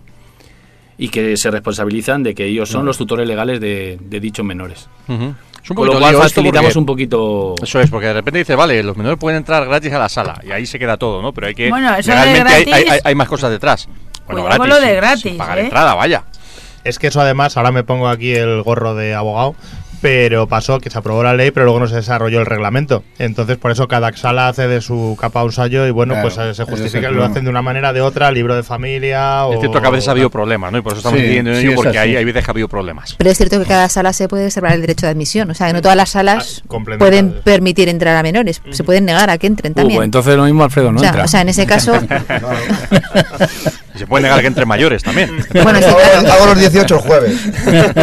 y 0.97 1.09
que 1.09 1.37
se 1.37 1.49
responsabilizan 1.51 2.23
de 2.23 2.35
que 2.35 2.45
ellos 2.45 2.69
son 2.69 2.85
los 2.85 2.97
tutores 2.97 3.27
legales 3.27 3.59
de, 3.59 3.97
de 4.01 4.19
dichos 4.19 4.45
menores. 4.45 4.87
Ujú. 5.07 5.33
Es 5.63 5.69
un 5.69 5.75
Con 5.77 5.87
lo 5.87 5.97
cual 5.99 6.15
facilitamos 6.17 6.69
porque- 6.69 6.79
un 6.79 6.85
poquito... 6.85 7.55
Eso 7.63 7.79
es, 7.79 7.89
porque 7.89 8.07
de 8.07 8.13
repente 8.13 8.39
dice, 8.39 8.53
vale, 8.55 8.83
los 8.83 8.97
menores 8.97 9.17
pueden 9.17 9.37
entrar 9.37 9.65
gratis 9.65 9.93
a 9.93 9.99
la 9.99 10.09
sala 10.09 10.41
y 10.45 10.51
ahí 10.51 10.65
se 10.65 10.77
queda 10.77 10.97
todo, 10.97 11.21
¿no? 11.21 11.31
Pero 11.33 11.47
hay 11.47 11.55
que. 11.55 11.69
Bueno, 11.69 11.95
eso 11.95 12.11
de 12.11 12.17
gratis- 12.17 12.73
hay- 12.73 12.83
hay- 12.89 12.99
hay 13.03 13.15
más 13.15 13.27
cosas 13.29 13.49
detrás. 13.49 13.87
Bueno, 14.25 14.43
gratis. 14.43 14.67
lo 14.67 14.75
de 14.79 14.87
sin- 14.87 14.95
gratis, 14.97 15.21
sin 15.23 15.37
pagar 15.37 15.59
¿eh? 15.59 15.63
entrada, 15.63 15.95
vaya. 15.95 16.23
Es 16.83 16.99
que 16.99 17.07
eso 17.07 17.21
además, 17.21 17.55
ahora 17.55 17.71
me 17.71 17.85
pongo 17.85 18.09
aquí 18.09 18.33
el 18.33 18.61
gorro 18.61 18.93
de 18.93 19.13
abogado, 19.15 19.55
pero 20.03 20.47
pasó 20.47 20.81
que 20.81 20.89
se 20.89 20.97
aprobó 20.97 21.23
la 21.23 21.33
ley, 21.33 21.51
pero 21.51 21.63
luego 21.65 21.79
no 21.79 21.87
se 21.87 21.95
desarrolló 21.95 22.41
el 22.41 22.45
reglamento. 22.45 23.05
Entonces, 23.19 23.55
por 23.55 23.71
eso 23.71 23.87
cada 23.87 24.11
sala 24.17 24.49
hace 24.49 24.67
de 24.67 24.81
su 24.81 25.17
capa 25.19 25.43
un 25.45 25.53
sallo 25.53 25.87
y 25.87 25.91
bueno, 25.91 26.13
Claro, 26.13 26.27
pues 26.27 26.37
eh, 26.45 26.53
se 26.53 26.63
es 26.63 26.69
justifica, 26.69 27.09
lo 27.09 27.23
hacen 27.23 27.45
de 27.45 27.49
una 27.49 27.61
manera 27.61 27.93
de 27.93 28.01
otra, 28.01 28.29
libro 28.29 28.53
de 28.53 28.63
familia 28.63 29.45
o... 29.45 29.53
Es 29.53 29.59
cierto 29.61 29.79
que 29.81 29.87
a 29.87 29.91
veces 29.91 30.09
ha 30.09 30.11
habido 30.11 30.29
problemas, 30.29 30.73
¿no? 30.73 30.77
Y 30.79 30.81
por 30.81 30.91
eso 30.91 30.99
estamos 30.99 31.17
Sí, 31.19 31.23
incidiendo 31.23 31.51
en 31.51 31.55
sí, 31.55 31.61
ello, 31.61 31.69
es 31.71 31.75
porque 31.77 31.97
así. 31.97 32.09
hay, 32.09 32.15
hay 32.17 32.25
veces 32.25 32.43
que 32.43 32.51
ha 32.51 32.53
habido 32.53 32.67
problemas. 32.67 33.15
Pero 33.17 33.29
es 33.29 33.37
cierto 33.37 33.59
que 33.59 33.65
cada 33.65 33.87
sala 33.87 34.11
se 34.11 34.27
puede 34.27 34.43
reservar 34.43 34.73
el 34.73 34.81
derecho 34.81 35.05
de 35.05 35.13
admisión. 35.13 35.49
O 35.49 35.53
sea, 35.53 35.67
que 35.67 35.73
no 35.73 35.81
todas 35.81 35.95
las 35.95 36.09
salas 36.09 36.61
Ah, 36.69 36.77
pueden 36.99 37.41
permitir 37.41 37.87
entrar 37.87 38.17
a 38.17 38.23
menores. 38.23 38.61
Se 38.71 38.83
pueden 38.83 39.05
negar 39.05 39.29
a 39.29 39.37
que 39.37 39.47
entren 39.47 39.71
Uh, 39.71 39.75
también. 39.75 39.97
pues 39.99 40.05
entonces 40.05 40.35
lo 40.35 40.43
mismo 40.43 40.65
Alfredo 40.65 40.91
no 40.91 40.97
o, 40.97 40.99
sea, 40.99 41.09
entra. 41.09 41.23
o 41.23 41.27
sea, 41.29 41.41
en 41.41 41.47
ese 41.49 41.65
caso, 41.65 41.93
Y 43.95 43.99
se 43.99 44.07
puede 44.07 44.23
negar 44.23 44.41
que 44.41 44.47
entre 44.47 44.65
mayores 44.65 45.03
también. 45.03 45.29
bueno, 45.63 45.79
sí, 45.79 45.85
Hago, 45.85 45.97
claro. 45.99 46.31
hago 46.33 46.45
los 46.47 46.59
18 46.59 46.95
el 46.95 47.01
jueves. 47.01 47.39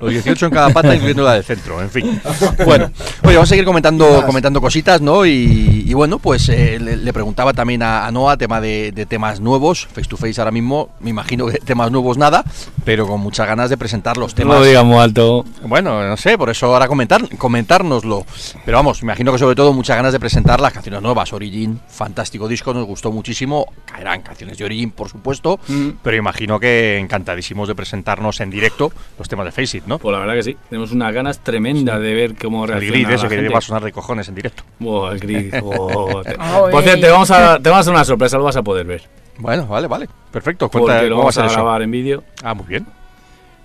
Los 0.00 0.10
18 0.10 0.46
en 0.46 0.52
cada 0.52 0.70
pata, 0.70 0.94
incluyendo 0.94 1.22
la 1.24 1.34
del 1.34 1.44
centro, 1.44 1.80
en 1.80 1.90
fin. 1.90 2.20
Bueno, 2.64 2.90
oye, 3.22 3.34
vamos 3.34 3.48
a 3.48 3.50
seguir 3.50 3.64
comentando, 3.64 4.22
comentando 4.26 4.60
cositas, 4.60 5.00
¿no? 5.00 5.24
Y, 5.24 5.84
y 5.86 5.94
bueno, 5.94 6.18
pues 6.18 6.48
eh, 6.48 6.78
le, 6.80 6.96
le 6.96 7.12
preguntaba 7.12 7.52
también 7.52 7.82
a, 7.82 8.06
a 8.06 8.10
Noah 8.10 8.36
tema 8.36 8.60
de, 8.60 8.92
de 8.92 9.06
temas 9.06 9.40
nuevos, 9.40 9.86
face 9.94 10.08
to 10.08 10.16
face 10.16 10.38
ahora 10.40 10.50
mismo, 10.50 10.90
me 11.00 11.10
imagino 11.10 11.46
que 11.46 11.58
temas 11.58 11.90
nuevos 11.90 12.18
nada, 12.18 12.44
pero 12.84 13.06
con 13.06 13.20
muchas 13.20 13.46
ganas 13.46 13.70
de 13.70 13.76
presentar 13.78 14.16
los 14.16 14.32
No 14.32 14.36
temas. 14.36 14.58
lo 14.58 14.64
digamos 14.64 15.02
alto. 15.02 15.44
Bueno, 15.62 16.06
no 16.06 16.16
sé, 16.16 16.36
por 16.36 16.50
eso 16.50 16.66
ahora 16.66 16.86
comentar, 16.88 17.26
comentárnoslo. 17.38 18.26
Pero 18.64 18.76
vamos, 18.78 19.02
me 19.02 19.06
imagino 19.06 19.32
que 19.32 19.38
sobre 19.38 19.56
todo 19.56 19.72
muchas 19.72 19.96
ganas 19.96 20.12
de 20.12 20.20
presentar 20.20 20.60
las 20.60 20.72
canciones 20.72 21.00
nuevas. 21.00 21.32
Origin, 21.32 21.80
fantástico 21.88 22.48
disco, 22.48 22.74
nos 22.74 22.86
gustó 22.86 23.10
muchísimo. 23.12 23.66
Caerán 23.86 24.22
canciones 24.22 24.58
de 24.58 24.64
Origin, 24.64 24.73
por 24.94 25.08
supuesto. 25.08 25.58
Mm. 25.68 25.88
Pero 26.02 26.16
imagino 26.16 26.58
que 26.60 26.98
encantadísimos 26.98 27.68
de 27.68 27.74
presentarnos 27.74 28.40
en 28.40 28.50
directo 28.50 28.92
los 29.18 29.28
temas 29.28 29.46
de 29.46 29.52
Face 29.52 29.78
It, 29.78 29.84
¿no? 29.86 29.98
Pues 29.98 30.12
la 30.12 30.18
verdad 30.20 30.34
que 30.34 30.42
sí. 30.42 30.56
Tenemos 30.68 30.92
unas 30.92 31.12
ganas 31.14 31.38
tremendas 31.40 32.00
de 32.00 32.14
ver 32.14 32.34
cómo 32.36 32.64
El 32.64 32.70
reacciona 32.70 32.96
grid 32.98 33.08
la 33.08 33.14
ese 33.14 33.28
que 33.28 33.34
gente. 33.36 33.52
va 33.52 33.58
a 33.58 33.62
sonar 33.62 33.82
de 33.84 33.92
cojones 33.92 34.28
en 34.28 34.34
directo. 34.34 34.62
Buah, 34.78 35.12
el 35.12 35.20
grid. 35.20 35.54
oh, 35.62 36.22
te- 36.22 36.36
Ay. 36.38 36.70
Por 36.72 36.82
cierto, 36.82 37.00
te 37.06 37.10
vamos, 37.10 37.30
a, 37.30 37.58
te 37.60 37.68
vamos 37.70 37.78
a 37.78 37.80
hacer 37.80 37.92
una 37.94 38.04
sorpresa, 38.04 38.38
lo 38.38 38.44
vas 38.44 38.56
a 38.56 38.62
poder 38.62 38.86
ver. 38.86 39.02
Bueno, 39.38 39.66
vale, 39.66 39.86
vale. 39.88 40.08
Perfecto. 40.30 40.68
Cuenta 40.68 40.92
Porque 40.94 41.08
lo 41.08 41.16
a 41.16 41.18
vamos 41.18 41.38
a 41.38 41.46
eso. 41.46 41.54
grabar 41.54 41.82
en 41.82 41.90
vídeo. 41.90 42.22
Ah, 42.42 42.54
muy 42.54 42.66
bien. 42.66 42.86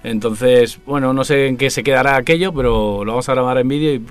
Entonces, 0.04 0.80
bueno, 0.86 1.14
no 1.14 1.24
sé 1.24 1.48
en 1.48 1.58
qué 1.58 1.70
se 1.70 1.84
quedará 1.84 2.16
aquello, 2.16 2.54
pero 2.54 3.04
lo 3.04 3.12
vamos 3.12 3.28
a 3.30 3.34
grabar 3.34 3.58
en 3.58 3.68
vídeo 3.68 3.94
y 3.96 4.06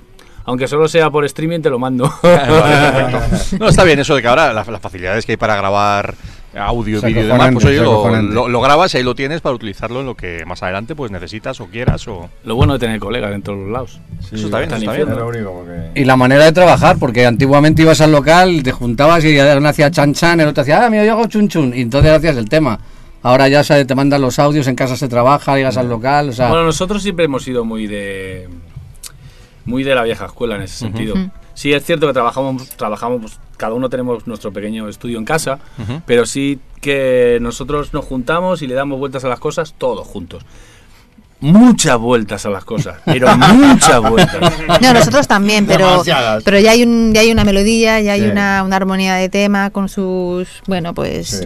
aunque 0.45 0.67
solo 0.67 0.87
sea 0.87 1.09
por 1.11 1.25
streaming 1.25 1.61
te 1.61 1.69
lo 1.69 1.77
mando. 1.79 2.11
Vale. 2.23 3.19
No, 3.59 3.67
está 3.69 3.83
bien 3.83 3.99
eso 3.99 4.15
de 4.15 4.21
que 4.21 4.27
ahora 4.27 4.53
las, 4.53 4.67
las 4.67 4.81
facilidades 4.81 5.25
que 5.25 5.33
hay 5.33 5.37
para 5.37 5.55
grabar 5.55 6.15
audio, 6.57 6.99
vídeo 7.01 7.23
y 7.23 7.27
demás, 7.27 7.51
pues 7.53 7.65
oye, 7.65 7.77
lo, 7.81 7.91
acojonante. 7.91 8.33
lo- 8.33 8.47
lo 8.49 8.61
grabas 8.61 8.93
y 8.93 8.97
ahí 8.97 9.03
lo 9.03 9.13
tienes 9.13 9.39
para 9.41 9.53
utilizarlo 9.55 9.99
en 9.99 10.07
lo 10.07 10.15
que 10.15 10.43
más 10.45 10.63
adelante 10.63 10.95
pues 10.95 11.11
necesitas 11.11 11.61
o 11.61 11.67
quieras 11.67 12.07
o... 12.07 12.29
Lo 12.43 12.55
bueno 12.55 12.73
de 12.73 12.79
tener 12.79 12.99
colegas 12.99 13.33
en 13.33 13.41
todos 13.43 13.59
los 13.59 13.69
lados. 13.69 13.99
eso 14.31 14.45
está 14.45 14.57
bien, 14.59 14.71
está 14.73 14.77
eso 14.77 14.91
está 14.91 14.93
bien. 14.93 15.05
bien. 15.07 15.11
Es 15.11 15.17
lo 15.17 15.27
único, 15.27 15.53
porque. 15.53 15.99
Y 16.01 16.05
la 16.05 16.15
manera 16.15 16.45
de 16.45 16.51
trabajar, 16.51 16.97
porque 16.99 17.25
antiguamente 17.25 17.83
ibas 17.83 18.01
al 18.01 18.11
local, 18.11 18.63
te 18.63 18.71
juntabas 18.71 19.23
y 19.25 19.37
uno 19.39 19.69
hacía 19.69 19.91
chan 19.91 20.13
chan, 20.13 20.39
el 20.39 20.47
otro 20.47 20.61
hacía, 20.61 20.85
ah, 20.85 20.89
mira, 20.89 21.05
yo 21.05 21.11
hago 21.13 21.27
chun 21.27 21.47
chun, 21.49 21.71
y 21.75 21.81
entonces 21.81 22.11
hacías 22.11 22.35
el 22.37 22.49
tema. 22.49 22.79
Ahora 23.21 23.47
ya 23.47 23.63
se 23.63 23.83
te 23.85 23.95
mandan 23.95 24.21
los 24.21 24.39
audios, 24.39 24.65
en 24.67 24.75
casa 24.75 24.95
se 24.95 25.07
trabaja, 25.09 25.55
llegas 25.57 25.75
al 25.77 25.89
local, 25.89 26.29
o 26.29 26.33
sea... 26.33 26.47
Bueno, 26.47 26.63
nosotros 26.63 27.03
siempre 27.03 27.25
hemos 27.25 27.43
sido 27.43 27.65
muy 27.65 27.85
de 27.85 28.47
muy 29.65 29.83
de 29.83 29.93
la 29.93 30.03
vieja 30.03 30.25
escuela 30.25 30.55
en 30.55 30.63
ese 30.63 30.77
sentido. 30.77 31.15
Sí 31.59 31.73
es 31.73 31.83
cierto 31.83 32.07
que 32.07 32.13
trabajamos 32.13 32.69
trabajamos 32.77 33.19
pues, 33.21 33.39
cada 33.57 33.73
uno 33.73 33.89
tenemos 33.89 34.25
nuestro 34.27 34.53
pequeño 34.53 34.87
estudio 34.87 35.17
en 35.17 35.25
casa, 35.25 35.59
pero 36.05 36.25
sí 36.25 36.57
que 36.79 37.37
nosotros 37.41 37.93
nos 37.93 38.05
juntamos 38.05 38.61
y 38.61 38.67
le 38.67 38.75
damos 38.75 38.97
vueltas 38.97 39.25
a 39.25 39.27
las 39.27 39.39
cosas 39.41 39.73
todos 39.77 40.07
juntos. 40.07 40.45
Muchas 41.41 41.97
vueltas 41.97 42.45
a 42.45 42.49
las 42.49 42.63
cosas, 42.63 42.99
pero 43.03 43.27
muchas 43.37 43.99
vueltas. 44.01 44.53
No, 44.81 44.93
nosotros 44.93 45.27
también, 45.27 45.65
pero, 45.65 45.89
Demasiadas. 45.89 46.43
pero 46.45 46.59
ya 46.59 46.71
hay 46.71 46.83
un, 46.83 47.13
ya 47.13 47.19
hay 47.21 47.31
una 47.31 47.43
melodía, 47.43 47.99
ya 47.99 48.13
hay 48.13 48.21
Sí. 48.23 48.27
una, 48.29 48.63
una 48.63 48.75
armonía 48.77 49.15
de 49.15 49.27
tema 49.27 49.69
con 49.69 49.89
sus, 49.89 50.47
bueno, 50.67 50.93
pues 50.93 51.27
Sí. 51.27 51.45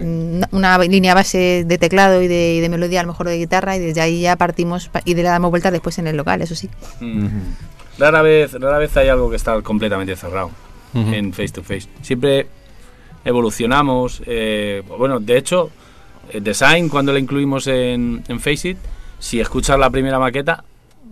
una- 0.51 0.78
línea 0.80 1.16
base 1.16 1.64
de 1.66 1.78
teclado 1.80 2.22
y 2.22 2.28
de, 2.28 2.53
y 2.55 2.59
de 2.59 2.70
melodía, 2.70 2.99
a 2.99 3.03
lo 3.03 3.07
mejor 3.14 3.28
de 3.30 3.38
guitarra, 3.39 3.76
y 3.78 3.80
desde 3.80 4.01
ahí 4.01 4.22
ya 4.22 4.36
partimos 4.36 4.89
pa- 4.89 5.01
y 5.05 5.16
le 5.16 5.24
damos 5.24 5.49
vueltas 5.49 5.72
después 5.72 5.97
en 5.97 6.05
el 6.05 6.18
local, 6.18 6.43
eso 6.43 6.53
sí. 6.53 6.70
Mm. 6.99 7.28
Rara 7.97 8.21
vez, 8.21 8.53
rara 8.53 8.77
vez 8.79 8.95
hay 8.97 9.07
algo 9.09 9.29
que 9.29 9.35
está 9.35 9.61
completamente 9.61 10.15
cerrado 10.15 10.49
en 10.95 11.31
face 11.33 11.49
to 11.49 11.63
face. 11.63 11.87
Siempre 12.01 12.47
evolucionamos. 13.25 14.21
eh, 14.25 14.83
bueno, 14.97 15.19
de 15.19 15.37
hecho, 15.37 15.69
el 16.31 16.43
design 16.43 16.89
cuando 16.89 17.11
lo 17.11 17.17
incluimos 17.19 17.67
en, 17.67 18.23
en 18.27 18.39
Faceit, 18.39 18.77
si 19.19 19.39
escuchas 19.39 19.77
la 19.79 19.89
primera 19.89 20.19
maqueta, 20.19 20.63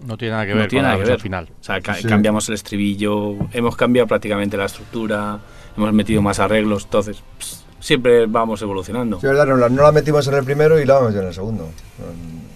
No 0.06 0.18
tiene 0.18 0.32
nada 0.34 0.46
que 0.46 0.54
no 0.54 0.60
ver 0.60 0.68
tiene 0.70 0.84
con 0.84 0.88
la 0.90 0.94
nada 0.96 1.04
que 1.06 1.12
ver. 1.12 1.20
final. 1.22 1.50
O 1.60 1.64
sea, 1.64 1.80
ca- 1.82 1.96
Sí. 1.96 2.08
cambiamos 2.08 2.48
el 2.50 2.56
estribillo, 2.56 3.36
hemos 3.54 3.76
cambiado 3.76 4.08
prácticamente 4.08 4.58
la 4.58 4.66
estructura, 4.66 5.40
hemos 5.78 5.94
metido 5.94 6.22
más 6.22 6.40
arreglos, 6.40 6.86
entonces 6.86 7.22
pss, 7.40 7.66
siempre 7.80 8.26
vamos 8.26 8.62
evolucionando. 8.62 9.20
Sí, 9.20 9.28
verdad, 9.28 9.46
no, 9.48 9.58
la- 9.58 9.70
no 9.70 9.84
la 9.84 9.92
metimos 9.92 10.28
en 10.28 10.34
el 10.36 10.44
primero 10.44 10.80
y 10.80 10.86
la 10.86 10.96
vamos 10.96 11.16
en 11.16 11.26
el 11.28 11.34
segundo. 11.34 11.70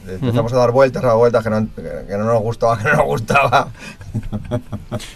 Empezamos 0.07 0.53
a 0.53 0.57
dar 0.57 0.71
vueltas, 0.71 1.03
a 1.03 1.07
dar 1.07 1.17
vueltas 1.17 1.43
que 1.43 1.49
no, 1.49 1.67
que 1.75 2.17
no 2.17 2.25
nos 2.25 2.41
gustaba, 2.41 2.77
que 2.81 2.83
no 2.85 2.93
nos 2.97 3.05
gustaba. 3.05 3.69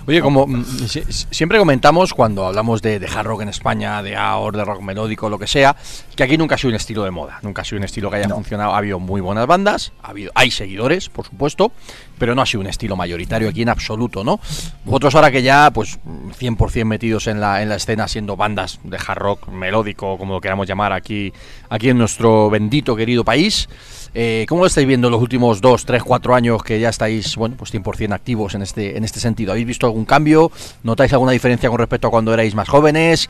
Oye, 0.07 0.21
como 0.21 0.45
mm, 0.47 0.65
si- 0.87 1.03
si- 1.09 1.27
siempre 1.31 1.57
comentamos 1.57 2.13
cuando 2.13 2.45
hablamos 2.45 2.81
de, 2.81 2.99
de 2.99 3.07
hard 3.07 3.25
rock 3.27 3.41
en 3.41 3.49
España, 3.49 4.01
de 4.03 4.15
AOR, 4.15 4.55
de 4.57 4.65
rock 4.65 4.81
melódico, 4.81 5.29
lo 5.29 5.39
que 5.39 5.47
sea, 5.47 5.75
que 6.15 6.23
aquí 6.23 6.37
nunca 6.37 6.55
ha 6.55 6.57
sido 6.57 6.69
un 6.69 6.75
estilo 6.75 7.03
de 7.03 7.11
moda, 7.11 7.39
nunca 7.41 7.61
ha 7.61 7.65
sido 7.65 7.77
un 7.77 7.83
estilo 7.85 8.09
que 8.09 8.17
haya 8.17 8.29
funcionado. 8.29 8.73
Ha 8.73 8.77
habido 8.77 8.99
muy 8.99 9.21
buenas 9.21 9.47
bandas, 9.47 9.93
ha 10.03 10.09
habido, 10.09 10.31
hay 10.35 10.51
seguidores, 10.51 11.09
por 11.09 11.25
supuesto, 11.25 11.71
pero 12.17 12.35
no 12.35 12.41
ha 12.41 12.45
sido 12.45 12.61
un 12.61 12.67
estilo 12.67 12.95
mayoritario 12.95 13.49
aquí 13.49 13.61
en 13.61 13.69
absoluto, 13.69 14.23
¿no? 14.23 14.39
Vosotros 14.83 15.15
ahora 15.15 15.31
que 15.31 15.41
ya, 15.43 15.71
pues, 15.71 15.99
100% 16.39 16.85
metidos 16.85 17.27
en 17.27 17.39
la, 17.39 17.61
en 17.61 17.69
la 17.69 17.75
escena, 17.75 18.07
siendo 18.07 18.35
bandas 18.35 18.79
de 18.83 18.97
hard 18.97 19.17
rock 19.19 19.47
melódico, 19.49 20.17
como 20.17 20.33
lo 20.33 20.41
queramos 20.41 20.67
llamar 20.67 20.91
aquí, 20.93 21.31
aquí 21.69 21.89
en 21.89 21.97
nuestro 21.97 22.49
bendito 22.49 22.95
querido 22.95 23.23
país, 23.23 23.69
eh, 24.13 24.45
¿Cómo 24.49 24.61
lo 24.61 24.67
estáis 24.67 24.87
viendo 24.87 25.07
en 25.07 25.11
los 25.13 25.21
últimos 25.21 25.61
2, 25.61 25.85
3, 25.85 26.03
4 26.03 26.35
años 26.35 26.63
que 26.63 26.79
ya 26.79 26.89
estáis, 26.89 27.35
bueno, 27.35 27.55
pues 27.57 27.73
100% 27.73 28.13
activos 28.13 28.55
en 28.55 28.61
este, 28.61 28.97
en 28.97 29.03
este 29.03 29.19
sentido? 29.19 29.51
¿Habéis 29.51 29.67
visto 29.67 29.85
algún 29.85 30.05
cambio? 30.05 30.51
¿Notáis 30.83 31.13
alguna 31.13 31.31
diferencia 31.31 31.69
con 31.69 31.77
respecto 31.79 32.07
a 32.07 32.11
cuando 32.11 32.33
erais 32.33 32.55
más 32.55 32.67
jóvenes? 32.69 33.29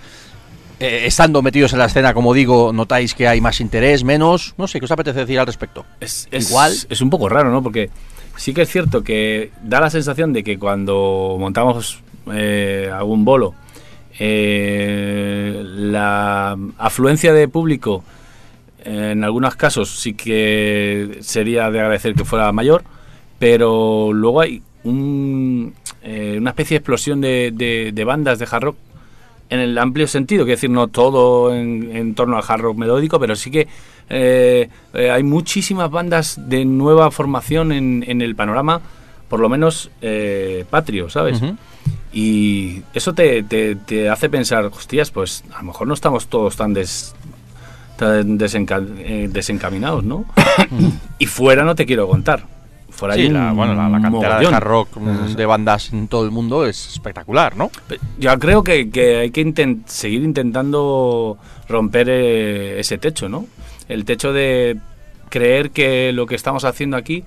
Eh, 0.80 1.04
estando 1.08 1.42
metidos 1.42 1.74
en 1.74 1.80
la 1.80 1.86
escena, 1.86 2.14
como 2.14 2.34
digo, 2.34 2.72
¿notáis 2.72 3.14
que 3.14 3.28
hay 3.28 3.42
más 3.42 3.60
interés, 3.60 4.06
menos? 4.06 4.54
No 4.58 4.66
sé, 4.68 4.80
¿qué 4.80 4.86
os 4.86 4.92
apetece 4.92 5.20
decir 5.20 5.38
al 5.40 5.46
respecto? 5.48 5.86
Es, 6.00 6.28
es- 6.32 6.50
Igual. 6.50 6.74
Es 6.90 7.02
un 7.02 7.10
poco 7.10 7.28
raro, 7.28 7.52
¿no? 7.52 7.62
Porque 7.62 7.90
sí 8.38 8.54
que 8.54 8.62
es 8.62 8.70
cierto 8.70 9.04
que 9.04 9.52
da 9.62 9.82
la 9.82 9.90
sensación 9.90 10.32
de 10.32 10.42
que 10.44 10.58
cuando 10.58 11.36
montamos 11.38 12.00
eh, 12.32 12.90
algún 12.94 13.26
bolo, 13.26 13.54
eh, 14.18 15.62
la 15.66 16.58
afluencia 16.78 17.34
de 17.34 17.48
público 17.48 18.04
en 18.86 19.24
algunos 19.24 19.56
casos 19.56 19.90
sí 20.00 20.14
que 20.14 21.18
sería 21.22 21.70
de 21.72 21.80
agradecer 21.80 22.14
que 22.16 22.26
fuera 22.26 22.52
mayor, 22.52 22.84
pero 23.40 24.12
luego 24.14 24.42
hay 24.42 24.62
un, 24.84 25.74
eh, 26.04 26.36
una 26.38 26.52
especie 26.52 26.76
de 26.76 26.78
explosión 26.80 27.22
de, 27.22 27.52
de- 27.54 27.92
de 27.94 28.04
bandas 28.04 28.40
de 28.40 28.48
hard 28.50 28.64
rock 28.64 28.76
en 29.50 29.60
el 29.60 29.78
amplio 29.78 30.08
sentido, 30.08 30.46
que 30.46 30.52
decir, 30.52 30.70
no 30.70 30.88
todo 30.88 31.54
en, 31.56 31.90
en 31.96 32.14
torno 32.16 32.38
al 32.38 32.44
hard 32.48 32.62
rock 32.62 32.78
melódico, 32.78 33.20
pero 33.20 33.36
sí 33.36 33.50
que 33.50 33.68
eh, 34.10 34.70
eh, 34.94 35.12
hay 35.12 35.24
muchísimas 35.24 35.90
bandas 35.90 36.40
de 36.50 36.66
nueva 36.66 37.10
formación 37.12 37.72
en, 37.72 38.04
en 38.08 38.22
el 38.22 38.36
panorama, 38.36 38.80
por 39.28 39.40
lo 39.40 39.50
menos 39.50 39.90
eh, 40.02 40.66
patrio, 40.70 41.10
¿sabes? 41.10 41.42
Y 42.12 42.82
eso 42.94 43.14
te, 43.14 43.44
te- 43.44 43.76
te 43.76 44.10
hace 44.10 44.30
pensar, 44.30 44.66
hostias, 44.66 45.12
pues 45.12 45.44
a 45.54 45.60
lo 45.60 45.66
mejor 45.68 45.88
no 45.88 45.94
estamos 45.94 46.28
todos 46.28 46.56
tan, 46.56 46.74
des- 46.74 47.16
desenca- 48.06 48.86
eh, 49.00 49.30
desencaminados, 49.32 50.04
¿no? 50.04 50.26
y 51.20 51.26
fuera 51.26 51.64
no 51.64 51.76
te 51.76 51.86
quiero 51.86 52.08
contar. 52.08 52.44
Fuera 52.90 53.14
Sí, 53.16 53.22
hay 53.22 53.30
la, 53.30 53.54
bueno, 53.54 53.76
la, 53.76 53.88
la 53.88 54.02
cantera 54.02 54.40
de 54.40 54.48
hard 54.48 54.64
rock 54.64 54.98
mm, 54.98 55.36
de 55.36 55.46
bandas 55.46 55.94
en 55.94 56.08
todo 56.08 56.26
el 56.26 56.32
mundo 56.32 56.66
es 56.66 56.88
espectacular, 56.88 57.56
¿no? 57.56 57.70
Yo 58.20 58.38
creo 58.40 58.64
que, 58.64 58.90
que 58.90 59.18
hay 59.18 59.32
que 59.32 59.78
seguir 59.86 60.24
intentando 60.24 61.38
romper 61.70 62.08
eh, 62.10 62.80
ese 62.80 62.98
techo, 62.98 63.30
¿no? 63.30 63.46
El 63.88 64.06
techo 64.06 64.34
de 64.34 64.78
creer 65.30 65.70
que 65.72 66.12
lo 66.12 66.26
que 66.26 66.36
estamos 66.36 66.66
haciendo 66.66 66.98
aquí 66.98 67.24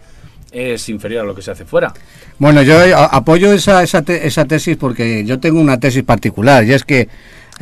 es 0.50 0.88
inferior 0.90 1.22
a 1.22 1.24
lo 1.26 1.34
que 1.34 1.40
se 1.42 1.50
hace 1.52 1.64
fuera. 1.64 1.94
Bueno, 2.38 2.62
yo 2.62 2.76
apoyo 3.10 3.52
esa, 3.52 3.82
esa, 3.82 4.02
te- 4.02 4.26
esa 4.26 4.44
tesis 4.44 4.76
porque 4.76 5.24
yo 5.24 5.38
tengo 5.40 5.58
una 5.60 5.80
tesis 5.80 6.02
particular 6.02 6.64
y 6.64 6.72
es 6.74 6.84
que 6.84 7.08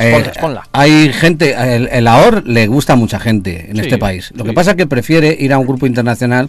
eh, 0.01 0.25
hay 0.73 1.13
gente, 1.13 1.55
el, 1.77 1.89
el 1.89 2.07
AOR 2.09 2.47
le 2.47 2.67
gusta 2.67 2.95
a 2.95 2.97
mucha 2.97 3.19
gente 3.21 3.67
en 3.69 3.77
Sí, 3.77 3.83
este 3.83 3.99
país. 3.99 4.31
Lo 4.35 4.45
sí. 4.45 4.51
que 4.51 4.55
pasa 4.55 4.71
es 4.73 4.77
que 4.77 4.87
prefiere 4.87 5.37
ir 5.39 5.53
a 5.53 5.59
un 5.59 5.67
grupo 5.67 5.87
internacional, 5.87 6.49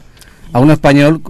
a 0.54 0.60
uno 0.60 0.74
español, 0.74 1.22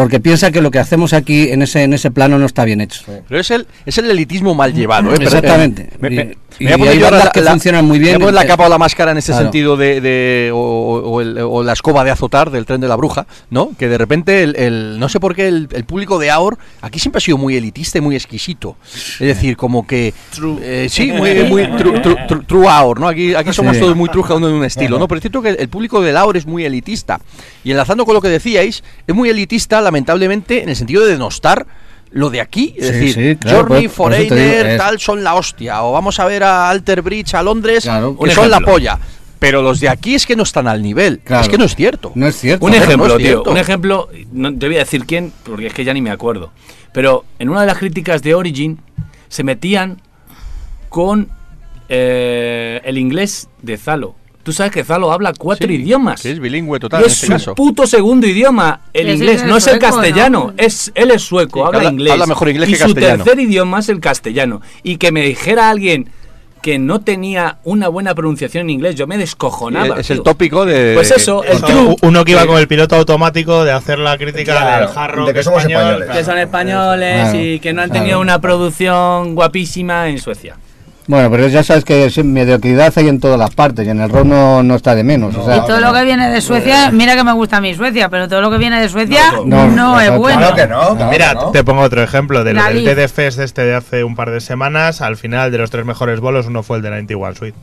porque 0.00 0.18
piensa 0.20 0.50
que 0.50 0.60
lo 0.62 0.70
que 0.70 0.78
hacemos 0.78 1.12
aquí 1.12 1.50
en 1.50 1.62
ese, 1.62 1.82
en 1.82 1.92
ese 1.92 2.10
plano 2.10 2.38
no 2.38 2.46
está 2.46 2.64
bien 2.64 2.80
hecho. 2.80 3.02
Pero 3.28 3.40
es 3.40 3.50
el, 3.50 3.66
es 3.84 3.98
el 3.98 4.10
elitismo 4.10 4.54
mal 4.54 4.72
llevado, 4.72 5.12
¿eh? 5.12 5.16
Exactamente. 5.20 5.90
me- 6.00 6.08
Y- 6.08 6.14
me- 6.16 6.36
y 6.58 6.64
me 6.64 6.72
poner 6.78 6.88
hay 6.92 6.98
bandas 6.98 7.30
que 7.30 7.42
funcionan 7.42 7.84
muy 7.86 7.98
bien. 7.98 8.14
Me 8.14 8.18
poner 8.20 8.34
la 8.34 8.42
Eh, 8.42 8.46
capa 8.46 8.66
o 8.66 8.68
la 8.68 8.76
máscara 8.78 9.12
en 9.12 9.18
ese 9.18 9.32
claro. 9.32 9.44
sentido 9.44 9.76
de, 9.76 10.00
de- 10.00 10.50
o, 10.52 10.58
o 10.58 11.20
el- 11.20 11.38
o 11.38 11.62
la 11.62 11.72
escoba 11.72 12.02
de 12.04 12.10
azotar 12.10 12.50
del 12.50 12.66
tren 12.66 12.80
de 12.80 12.88
la 12.88 12.96
bruja, 12.96 13.26
¿no? 13.50 13.70
Que 13.78 13.88
de 13.88 13.96
repente 13.98 14.42
el, 14.42 14.56
el- 14.56 14.98
no 14.98 15.08
sé 15.08 15.20
por 15.20 15.34
qué 15.34 15.48
el, 15.48 15.68
el 15.72 15.84
público 15.84 16.18
de 16.18 16.30
AOR 16.30 16.58
aquí 16.82 16.98
siempre 16.98 17.18
ha 17.18 17.20
sido 17.20 17.38
muy 17.38 17.56
elitista 17.56 17.98
y 17.98 18.00
muy 18.00 18.14
exquisito. 18.16 18.76
Es 18.94 19.18
decir, 19.20 19.56
como 19.56 19.86
que 19.86 20.12
eh, 20.62 20.88
sí, 20.90 21.12
muy, 21.12 21.34
muy 21.48 21.66
true, 21.78 22.00
true- 22.00 22.16
true- 22.26 22.44
true 22.46 22.68
AOR, 22.68 23.00
¿no? 23.00 23.08
Aquí, 23.08 23.34
aquí 23.34 23.52
somos 23.52 23.74
Sí. 23.76 23.80
todos 23.82 23.96
muy 23.96 24.08
true 24.08 24.22
cada 24.22 24.36
uno 24.36 24.48
en 24.48 24.54
un 24.54 24.64
estilo, 24.64 24.98
¿no? 24.98 25.06
Pero 25.08 25.18
es 25.18 25.22
cierto 25.22 25.42
que 25.42 25.50
el 25.50 25.68
público 25.68 26.00
del 26.00 26.16
AOR 26.16 26.36
es 26.36 26.46
muy 26.46 26.64
elitista. 26.64 27.20
Y 27.64 27.70
enlazando 27.70 28.04
con 28.06 28.14
lo 28.14 28.20
que 28.20 28.28
decíais, 28.28 28.82
es 29.06 29.14
muy 29.14 29.28
elitista, 29.30 29.80
lamentablemente, 29.90 30.62
en 30.62 30.68
el 30.68 30.76
sentido 30.76 31.04
de 31.04 31.12
denostar 31.12 31.66
lo 32.12 32.30
de 32.30 32.40
aquí, 32.40 32.74
es 32.76 32.86
Sí, 32.86 32.92
decir, 32.92 33.14
sí, 33.14 33.36
claro, 33.36 33.58
Journey, 33.68 33.88
Foreigner, 33.88 34.66
digo, 34.66 34.78
tal, 34.78 34.98
son 35.00 35.22
la 35.24 35.34
hostia. 35.34 35.82
O 35.82 35.92
vamos 35.92 36.18
a 36.20 36.24
ver 36.26 36.42
a 36.44 36.68
Alter 36.70 37.02
Bridge, 37.02 37.34
a 37.34 37.42
Londres, 37.42 37.84
Claro. 37.84 38.16
que 38.18 38.30
son 38.30 38.48
la 38.50 38.60
polla. 38.60 38.98
Pero 39.40 39.62
los 39.62 39.80
de 39.80 39.88
aquí 39.88 40.14
es 40.14 40.26
que 40.26 40.36
no 40.36 40.42
están 40.44 40.68
al 40.68 40.82
nivel. 40.82 41.20
Claro. 41.20 41.42
Es 41.42 41.48
que 41.48 41.56
no 41.58 41.64
es 41.64 41.74
cierto. 41.74 42.12
No 42.14 42.26
es 42.26 42.36
cierto. 42.36 42.64
Un 42.66 42.74
ejemplo, 42.74 43.08
no 43.08 43.16
tío. 43.16 43.42
Un 43.44 43.56
ejemplo, 43.56 44.08
no 44.32 44.56
te 44.56 44.66
voy 44.66 44.76
a 44.76 44.80
decir 44.80 45.06
quién, 45.06 45.32
porque 45.44 45.66
es 45.68 45.74
que 45.74 45.82
ya 45.84 45.92
ni 45.94 46.02
me 46.02 46.10
acuerdo. 46.10 46.52
Pero 46.92 47.24
en 47.38 47.48
una 47.48 47.62
de 47.62 47.66
las 47.66 47.78
críticas 47.78 48.22
de 48.22 48.34
Origin 48.34 48.78
se 49.28 49.42
metían 49.42 50.00
con 50.88 51.28
eh, 51.88 52.80
el 52.84 52.98
inglés 52.98 53.48
de 53.62 53.76
Zalo. 53.76 54.14
Tú 54.50 54.54
sabes 54.54 54.72
que 54.72 54.82
Zalo 54.82 55.12
habla 55.12 55.32
cuatro 55.38 55.68
Sí, 55.68 55.74
idiomas. 55.74 56.20
Que 56.22 56.32
es 56.32 56.40
bilingüe 56.40 56.80
total 56.80 57.02
Y 57.02 57.04
en 57.04 57.06
es 57.06 57.12
este 57.14 57.26
su 57.26 57.32
caso. 57.32 57.54
puto 57.54 57.86
segundo 57.86 58.26
idioma, 58.26 58.80
el 58.92 59.06
Ese 59.06 59.14
inglés, 59.18 59.42
el 59.42 59.48
no 59.48 59.58
es 59.58 59.66
el 59.68 59.74
sueco, 59.78 59.86
castellano, 59.94 60.44
¿no? 60.48 60.54
es 60.56 60.90
él 60.96 61.12
es 61.12 61.22
sueco, 61.22 61.60
Sí, 61.60 61.66
habla, 61.68 61.78
habla- 61.78 61.90
inglés. 61.92 62.12
habla 62.14 62.26
mejor 62.26 62.48
inglés 62.48 62.68
y 62.68 62.72
que 62.72 62.78
su 62.78 62.84
castellano. 62.86 63.22
tercer 63.22 63.40
idioma 63.44 63.78
es 63.78 63.88
el 63.90 64.00
castellano. 64.00 64.60
Y 64.82 64.96
que 64.96 65.12
me 65.12 65.22
dijera 65.22 65.70
alguien 65.70 66.10
que 66.62 66.80
no 66.80 67.00
tenía 67.00 67.58
una 67.62 67.86
buena 67.86 68.12
pronunciación 68.16 68.62
en 68.64 68.70
inglés, 68.70 68.96
yo 68.96 69.06
me 69.06 69.16
descojonaba. 69.18 70.00
es 70.00 70.10
el 70.10 70.22
tópico 70.24 70.66
de. 70.66 70.94
Pues 70.96 71.12
eso, 71.12 71.44
el 71.44 71.60
true. 71.62 71.94
Uno 72.02 72.24
que 72.24 72.32
iba 72.32 72.44
con 72.44 72.58
el 72.58 72.66
piloto 72.66 72.96
automático 72.96 73.62
de 73.64 73.70
hacer 73.70 74.00
la 74.00 74.18
crítica 74.18 74.56
Claro, 74.58 74.86
del 74.86 74.94
jarro. 74.94 75.26
de 75.26 75.32
que 75.32 75.44
somos 75.44 75.60
español, 75.60 75.80
españoles. 75.82 76.06
claro. 76.06 76.18
que 76.18 76.24
son 76.24 76.38
españoles 76.38 77.20
Claro, 77.30 77.38
y 77.40 77.60
que 77.60 77.72
no 77.72 77.82
han 77.82 77.88
claro. 77.90 78.02
tenido 78.02 78.20
una 78.20 78.40
producción 78.40 79.36
guapísima 79.36 80.08
en 80.08 80.18
Suecia. 80.18 80.56
Bueno, 81.10 81.28
pero 81.28 81.48
ya 81.48 81.64
sabes 81.64 81.84
que 81.84 82.08
mediocridad 82.22 82.92
hay 82.94 83.08
en 83.08 83.18
todas 83.18 83.36
las 83.36 83.50
partes 83.50 83.84
y 83.84 83.90
en 83.90 84.00
el 84.00 84.08
rock 84.08 84.26
no, 84.26 84.62
no 84.62 84.76
está 84.76 84.94
de 84.94 85.02
menos. 85.02 85.34
o 85.34 85.44
sea, 85.44 85.56
Y 85.56 85.60
todo 85.66 85.80
lo 85.80 85.92
que 85.92 86.04
viene 86.04 86.30
de 86.30 86.40
Suecia, 86.40 86.92
mira 86.92 87.16
que 87.16 87.24
me 87.24 87.32
gusta 87.32 87.56
a 87.56 87.60
mí 87.60 87.74
Suecia, 87.74 88.08
pero 88.08 88.28
todo 88.28 88.40
lo 88.40 88.48
que 88.48 88.58
viene 88.58 88.80
de 88.80 88.88
Suecia 88.88 89.32
No, 89.32 89.44
no, 89.44 89.66
no, 89.66 90.00
es 90.00 90.08
no, 90.12 90.18
bueno. 90.20 90.38
Claro 90.38 90.54
que 90.54 90.66
no. 90.68 90.96
claro 90.96 91.10
Mira, 91.10 91.28
que 91.30 91.34
no. 91.34 91.50
te 91.50 91.64
pongo 91.64 91.82
otro 91.82 92.00
ejemplo 92.00 92.44
del, 92.44 92.56
del. 92.56 92.84
TD 92.84 93.08
Fest 93.12 93.40
este 93.40 93.62
de 93.64 93.74
hace 93.74 94.04
un 94.04 94.14
par 94.14 94.30
de 94.30 94.40
semanas. 94.40 95.00
Al 95.00 95.16
final, 95.16 95.50
de 95.50 95.58
los 95.58 95.68
tres 95.72 95.84
mejores 95.84 96.20
bolos, 96.20 96.46
uno 96.46 96.62
fue 96.62 96.76
el 96.76 96.84
de 96.84 96.90
91 96.90 97.34
Suite. 97.34 97.58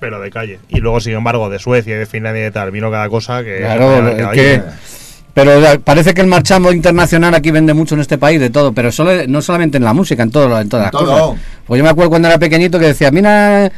Pero 0.00 0.18
de 0.18 0.30
calle. 0.30 0.58
Y 0.70 0.78
luego, 0.80 0.98
sin 1.00 1.12
embargo, 1.12 1.50
de 1.50 1.58
Suecia 1.58 1.96
y 1.96 1.98
de 1.98 2.06
Finlandia 2.06 2.46
y 2.46 2.50
tal, 2.50 2.70
vino 2.70 2.90
cada 2.90 3.10
cosa 3.10 3.44
que. 3.44 3.58
Claro, 3.58 3.88
que 4.04 4.10
es 4.12 4.16
caballo. 4.20 4.32
que- 4.42 4.62
pero 5.36 5.60
parece 5.84 6.14
que 6.14 6.22
el 6.22 6.28
marchamo 6.28 6.72
internacional 6.72 7.34
aquí 7.34 7.50
vende 7.50 7.74
mucho 7.74 7.94
en 7.94 8.00
este 8.00 8.16
país 8.16 8.40
de 8.40 8.48
todo, 8.48 8.72
pero 8.72 8.90
solo, 8.90 9.10
no 9.28 9.42
solamente 9.42 9.76
en 9.76 9.84
la 9.84 9.92
música, 9.92 10.22
en, 10.22 10.30
todo, 10.30 10.58
en 10.58 10.70
todas 10.70 10.86
En 10.86 10.92
las 10.94 11.04
todo. 11.04 11.28
cosas. 11.28 11.44
Pues 11.66 11.76
yo 11.76 11.84
me 11.84 11.90
acuerdo 11.90 12.08
cuando 12.08 12.28
era 12.28 12.38
pequeñito 12.38 12.78
que 12.78 12.86
decía, 12.86 13.10
mira, 13.10 13.70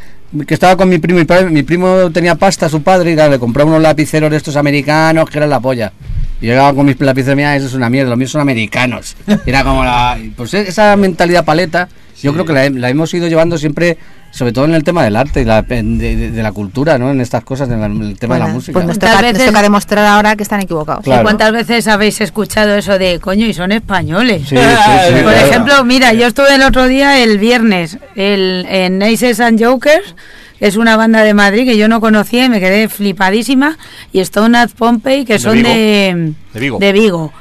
que 0.47 0.55
estaba 0.55 0.77
con 0.77 0.89
mi 0.89 0.99
primo 0.99 1.19
y 1.19 1.45
mi 1.53 1.65
primo 1.65 2.13
tenía 2.13 2.37
pasta, 2.37 2.69
su 2.69 2.85
padre, 2.85 3.11
y 3.11 3.15
claro, 3.17 3.33
le 3.33 3.41
compraba 3.41 3.69
unos 3.71 3.83
lapiceros 3.83 4.31
de 4.31 4.37
estos 4.37 4.55
americanos 4.55 5.29
que 5.29 5.37
eran 5.39 5.51
la 5.51 5.59
polla. 5.59 5.93
Y 6.41 6.47
llegaba 6.47 6.73
con 6.75 6.87
mis 6.87 7.01
lapiceros, 7.01 7.35
mira, 7.35 7.57
eso 7.57 7.67
es 7.67 7.75
una 7.75 7.91
mierda, 7.91 8.11
los 8.11 8.19
míos 8.19 8.31
son 8.31 8.41
americanos. 8.41 9.17
Y 9.45 9.51
era 9.51 9.65
como 9.65 9.83
la... 9.85 10.17
Pues 10.37 10.55
esa 10.55 10.95
mentalidad 10.95 11.45
paleta, 11.45 11.89
yo 12.23 12.33
creo 12.35 12.45
que 12.45 12.53
la 12.71 12.89
hemos 12.89 13.13
ido 13.15 13.27
llevando 13.27 13.59
siempre, 13.59 13.99
sobre 14.31 14.53
todo 14.53 14.67
en 14.67 14.75
el 14.75 14.85
tema 14.85 15.03
del 15.05 15.17
arte 15.17 15.41
y 15.41 15.45
la, 15.45 15.63
de, 15.63 15.83
de- 15.83 16.31
de 16.31 16.43
la 16.43 16.53
cultura, 16.53 16.99
¿no? 16.99 17.11
En 17.11 17.21
estas 17.21 17.43
cosas, 17.45 17.69
en 17.71 17.81
la- 17.81 17.87
en 17.87 18.03
el 18.03 18.19
tema 18.19 18.35
de 18.35 18.41
la 18.41 18.47
música. 18.49 18.73
Pues 18.75 18.87
nos 18.87 18.99
¿Cuántas 18.99 19.11
toca, 19.17 19.23
nos 19.23 19.33
veces- 19.33 19.47
toca 19.49 19.63
demostrar 19.63 20.05
ahora 20.07 20.37
que 20.37 20.43
están 20.43 20.61
equivocados. 20.61 21.05
Claro. 21.05 21.23
¿Cuántas 21.23 21.53
veces 21.53 21.89
habéis 21.89 22.21
escuchado 22.21 22.75
eso 22.77 22.99
de 22.99 23.19
coño 23.21 23.47
y 23.47 23.55
son 23.55 23.73
españoles? 23.73 24.43
Sí, 24.49 24.57
sí, 24.57 24.63
sí, 24.63 25.13
Por 25.23 25.33
claro. 25.33 25.47
ejemplo, 25.47 25.85
mira, 25.85 26.13
yo 26.13 26.27
estuve 26.29 26.55
el 26.55 26.63
otro 26.63 26.87
día, 26.87 27.19
el 27.23 27.39
viernes, 27.39 27.99
el, 28.17 28.67
en 28.69 29.03
Aces 29.03 29.41
and 29.41 29.63
Jokers, 29.63 30.15
que 30.59 30.67
es 30.67 30.77
una 30.77 30.97
banda 30.97 31.23
de 31.23 31.35
Madrid 31.35 31.65
que 31.65 31.77
yo 31.77 31.89
no 31.89 32.01
conocía 32.01 32.45
y 32.45 32.49
me 32.49 32.61
quedé 32.61 32.89
flipadísima, 32.89 33.79
y 34.13 34.21
Stone 34.21 34.59
at 34.59 34.71
Pompey, 34.77 35.25
que 35.25 35.39
son 35.39 35.55
Vigo. 35.55 35.69
de, 35.69 36.33
De 36.53 36.61
Vigo. 36.61 36.79
de 36.79 36.93
Vigo. 36.93 37.33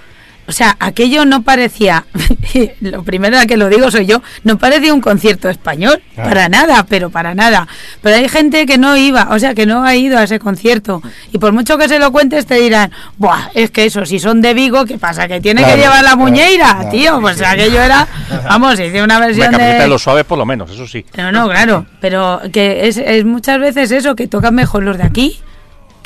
O 0.47 0.51
sea, 0.53 0.77
aquello 0.79 1.25
no 1.25 1.41
parecía, 1.43 2.05
lo 2.81 3.03
primero 3.03 3.37
que 3.47 3.57
lo 3.57 3.67
digo 3.69 3.91
soy 3.91 4.05
yo, 4.05 4.21
no 4.43 4.57
parecía 4.57 4.93
un 4.93 5.01
concierto 5.01 5.49
español, 5.49 6.01
Claro. 6.15 6.29
para 6.29 6.49
nada, 6.49 6.85
pero 6.87 7.09
para 7.09 7.35
nada. 7.35 7.67
Pero 8.01 8.15
hay 8.15 8.27
gente 8.29 8.65
que 8.65 8.77
no 8.77 8.95
iba, 8.97 9.27
o 9.31 9.37
sea, 9.39 9.53
que 9.53 9.65
no 9.65 9.83
ha 9.83 9.95
ido 9.95 10.17
a 10.17 10.23
ese 10.23 10.39
concierto. 10.39 11.01
Y 11.31 11.37
por 11.37 11.51
mucho 11.51 11.77
que 11.77 11.87
se 11.87 11.99
lo 11.99 12.11
cuentes, 12.11 12.45
te 12.45 12.55
dirán, 12.55 12.91
Buah, 13.17 13.49
es 13.53 13.69
que 13.71 13.85
eso, 13.85 14.05
si 14.05 14.19
son 14.19 14.41
de 14.41 14.53
Vigo, 14.53 14.85
¿qué 14.85 14.97
pasa? 14.97 15.27
¿Que 15.27 15.39
tiene 15.41 15.61
Claro, 15.61 15.75
que 15.75 15.81
llevar 15.81 15.97
la 16.03 16.11
claro, 16.11 16.17
muñeira, 16.17 16.89
tío? 16.89 17.19
Pues 17.21 17.41
aquello 17.41 17.81
era, 17.81 18.07
vamos, 18.49 18.79
hice 18.79 19.03
una 19.03 19.19
versión 19.19 19.51
de... 19.51 19.87
los 19.87 20.01
suaves, 20.01 20.23
por 20.25 20.37
lo 20.37 20.45
menos, 20.45 20.71
eso 20.71 20.87
sí. 20.87 21.05
No, 21.17 21.31
no, 21.31 21.47
claro, 21.49 21.85
pero 21.99 22.41
que 22.51 22.87
es, 22.87 22.97
es 22.97 23.25
muchas 23.25 23.59
veces 23.59 23.91
eso, 23.91 24.15
que 24.15 24.27
tocan 24.27 24.55
mejor 24.55 24.83
los 24.83 24.97
de 24.97 25.03
aquí 25.03 25.39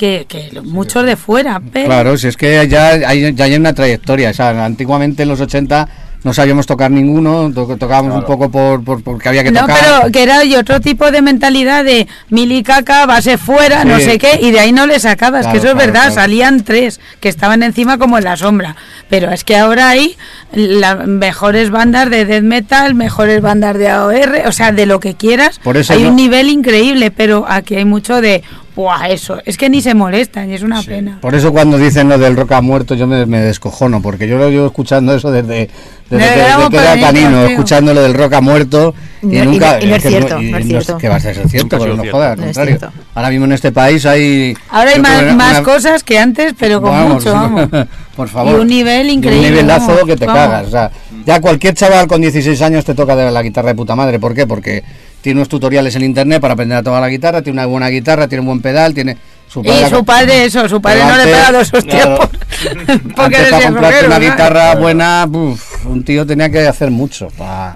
que, 0.02 0.26
que 0.28 0.50
los- 0.52 0.66
muchos 0.66 1.06
de 1.06 1.16
fuera. 1.16 1.62
Pero... 1.72 1.86
Claro, 1.86 2.18
si 2.18 2.28
es 2.28 2.36
que 2.36 2.68
ya 2.68 2.88
hay, 2.90 3.36
ya 3.36 3.46
hay 3.46 3.54
una 3.56 3.72
trayectoria. 3.74 4.32
O 4.32 4.34
sea, 4.34 4.66
antiguamente 4.66 5.22
en 5.22 5.30
los 5.30 5.40
80 5.40 5.88
no 6.24 6.34
sabíamos 6.34 6.66
tocar 6.66 6.90
ninguno, 6.90 7.52
to- 7.54 7.78
tocábamos 7.78 8.16
un 8.16 8.24
poco 8.26 8.50
por, 8.50 8.84
por- 8.84 9.04
porque 9.04 9.30
había 9.30 9.44
que 9.44 9.52
No, 9.52 9.62
tocar. 9.62 9.78
pero 9.80 10.12
que 10.12 10.24
era 10.24 10.44
y 10.44 10.56
otro 10.56 10.80
tipo 10.80 11.10
de 11.12 11.22
mentalidad 11.22 11.84
de 11.86 12.08
mili 12.30 12.64
caca, 12.64 13.06
base 13.06 13.38
fuera, 13.38 13.86
no 13.86 14.00
sé 14.00 14.18
qué, 14.18 14.40
y 14.42 14.50
de 14.52 14.60
ahí 14.60 14.72
no 14.72 14.86
le 14.88 15.00
sacabas, 15.00 15.42
Claro, 15.42 15.52
que 15.54 15.58
eso 15.60 15.70
es 15.70 15.76
verdad, 15.86 16.02
claro. 16.08 16.16
salían 16.16 16.64
tres 16.64 17.00
que 17.20 17.30
estaban 17.30 17.62
encima 17.64 17.98
como 18.00 18.18
en 18.18 18.24
la 18.24 18.38
sombra. 18.38 18.76
Pero 19.10 19.32
es 19.32 19.44
que 19.44 19.56
ahora 19.58 19.90
hay 19.90 20.16
las 20.54 21.08
mejores 21.08 21.70
bandas 21.70 22.10
de 22.10 22.26
death 22.26 22.44
metal, 22.44 22.94
mejores 22.96 23.42
bandas 23.42 23.78
de 23.78 23.90
AOR, 23.90 24.44
o 24.48 24.52
sea, 24.52 24.72
de 24.72 24.86
lo 24.88 25.00
que 25.00 25.14
quieras. 25.16 25.60
Por 25.64 25.78
eso 25.78 25.94
hay 25.94 26.04
no- 26.04 26.10
un 26.10 26.16
nivel 26.16 26.50
increíble, 26.50 27.10
pero 27.12 27.46
aquí 27.48 27.76
hay 27.76 27.86
mucho 27.86 28.22
de, 28.22 28.44
¡buah! 28.82 29.08
Eso, 29.10 29.40
es 29.46 29.58
que 29.58 29.70
ni 29.70 29.82
se 29.82 29.94
molestan 29.94 30.50
y 30.50 30.54
es 30.54 30.64
una 30.64 30.82
pena. 30.84 31.20
Por 31.22 31.36
eso 31.36 31.52
cuando 31.52 31.78
dicen 31.78 32.10
lo 32.10 32.18
del 32.18 32.36
rock 32.36 32.52
ha 32.54 32.62
muerto 32.62 32.96
yo 32.96 33.08
me, 33.08 33.26
me 33.26 33.40
descojono, 33.42 34.02
porque 34.02 34.28
yo 34.28 34.38
lo 34.38 34.50
llevo 34.50 34.66
escuchando 34.68 35.14
eso 35.16 35.32
desde, 35.32 35.70
desde 36.10 36.26
Desde 36.26 36.34
que, 36.34 36.42
desde 36.42 36.70
que 36.70 36.78
era 36.78 37.00
canino, 37.00 37.46
escuchando 37.46 37.94
lo 37.94 38.02
del 38.02 38.14
rock 38.14 38.34
ha 38.34 38.42
muerto 38.42 38.94
y, 39.22 39.26
nunca... 39.28 39.78
no- 39.80 39.86
y 39.86 39.88
no 39.90 39.96
es 39.96 40.04
que 40.04 40.10
cierto, 40.10 40.42
y 40.42 40.52
no 40.52 40.58
es 40.58 40.66
cierto. 40.68 40.98
que 40.98 41.10
va 41.10 41.16
a 41.16 41.20
ser 41.20 41.48
cierto, 41.50 41.78
pero 41.80 41.96
no 41.96 42.04
jodas, 42.12 42.32
al 42.40 42.44
contrario. 42.46 42.80
Ahora 43.14 43.30
mismo 43.30 43.46
en 43.46 43.52
este 43.54 43.72
país 43.72 44.06
hay... 44.06 44.56
Ahora 44.70 44.92
hay 44.92 45.00
más, 45.00 45.22
una- 45.22 45.34
más 45.36 45.52
una- 45.60 45.64
cosas 45.64 46.04
que 46.04 46.18
antes, 46.20 46.54
pero 46.60 46.82
con 46.82 46.92
Vamos, 46.92 47.14
mucho, 47.16 47.34
vamos. 47.34 47.70
por 48.16 48.28
favor. 48.28 48.58
Y 48.58 48.60
un 48.62 48.68
nivel 48.68 49.10
Y 49.10 49.14
increíble, 49.14 49.48
Un 49.48 49.54
nivelazo 49.54 49.88
vamos, 49.88 50.04
que 50.06 50.16
te 50.18 50.26
vamos. 50.26 50.42
cagas. 50.44 50.68
O 50.68 50.72
sea, 50.72 50.92
ya 51.26 51.40
cualquier 51.40 51.74
chaval 51.76 52.08
con 52.08 52.20
16 52.22 52.62
años 52.62 52.84
te 52.84 52.96
toca 52.96 53.16
de 53.16 53.30
la 53.32 53.42
guitarra 53.44 53.70
de 53.70 53.76
puta 53.76 53.96
madre. 53.96 54.20
¿Por 54.20 54.34
qué? 54.34 54.48
Porque 54.48 54.84
tiene 55.22 55.40
unos 55.40 55.50
tutoriales 55.50 55.96
en 55.96 56.04
internet 56.04 56.42
para 56.42 56.54
aprender 56.54 56.78
a 56.78 56.84
tocar 56.84 57.02
la 57.02 57.10
guitarra, 57.10 57.42
tiene 57.42 57.60
una 57.60 57.66
buena 57.68 57.90
guitarra, 57.90 58.28
tiene 58.28 58.42
un 58.42 58.48
buen 58.48 58.62
pedal, 58.62 58.94
tiene... 58.94 59.18
Su 59.48 59.62
Y 59.66 59.90
su 59.90 60.06
padre, 60.06 60.46
eso, 60.46 60.68
su 60.70 60.82
padre 60.82 61.04
no 61.04 61.18
le 61.18 61.24
pega 61.26 61.52
dos 61.52 61.74
hostias 61.74 62.06
claro. 62.06 62.18
por- 62.18 62.30
porque 63.16 63.36
Antes 63.38 63.50
para 63.52 63.64
comprarte 63.66 64.02
rockero, 64.02 64.08
una 64.08 64.20
¿no? 64.20 64.32
guitarra 64.32 64.76
buena, 64.76 65.28
uf, 65.30 65.86
un 65.86 66.04
tío 66.06 66.26
tenía 66.26 66.50
que 66.50 66.66
hacer 66.66 66.90
mucho. 66.90 67.28
pa- 67.38 67.76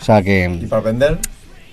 O 0.00 0.04
sea 0.04 0.20
Y 0.20 0.24
que... 0.24 0.66
para 0.70 0.80
aprender, 0.80 1.18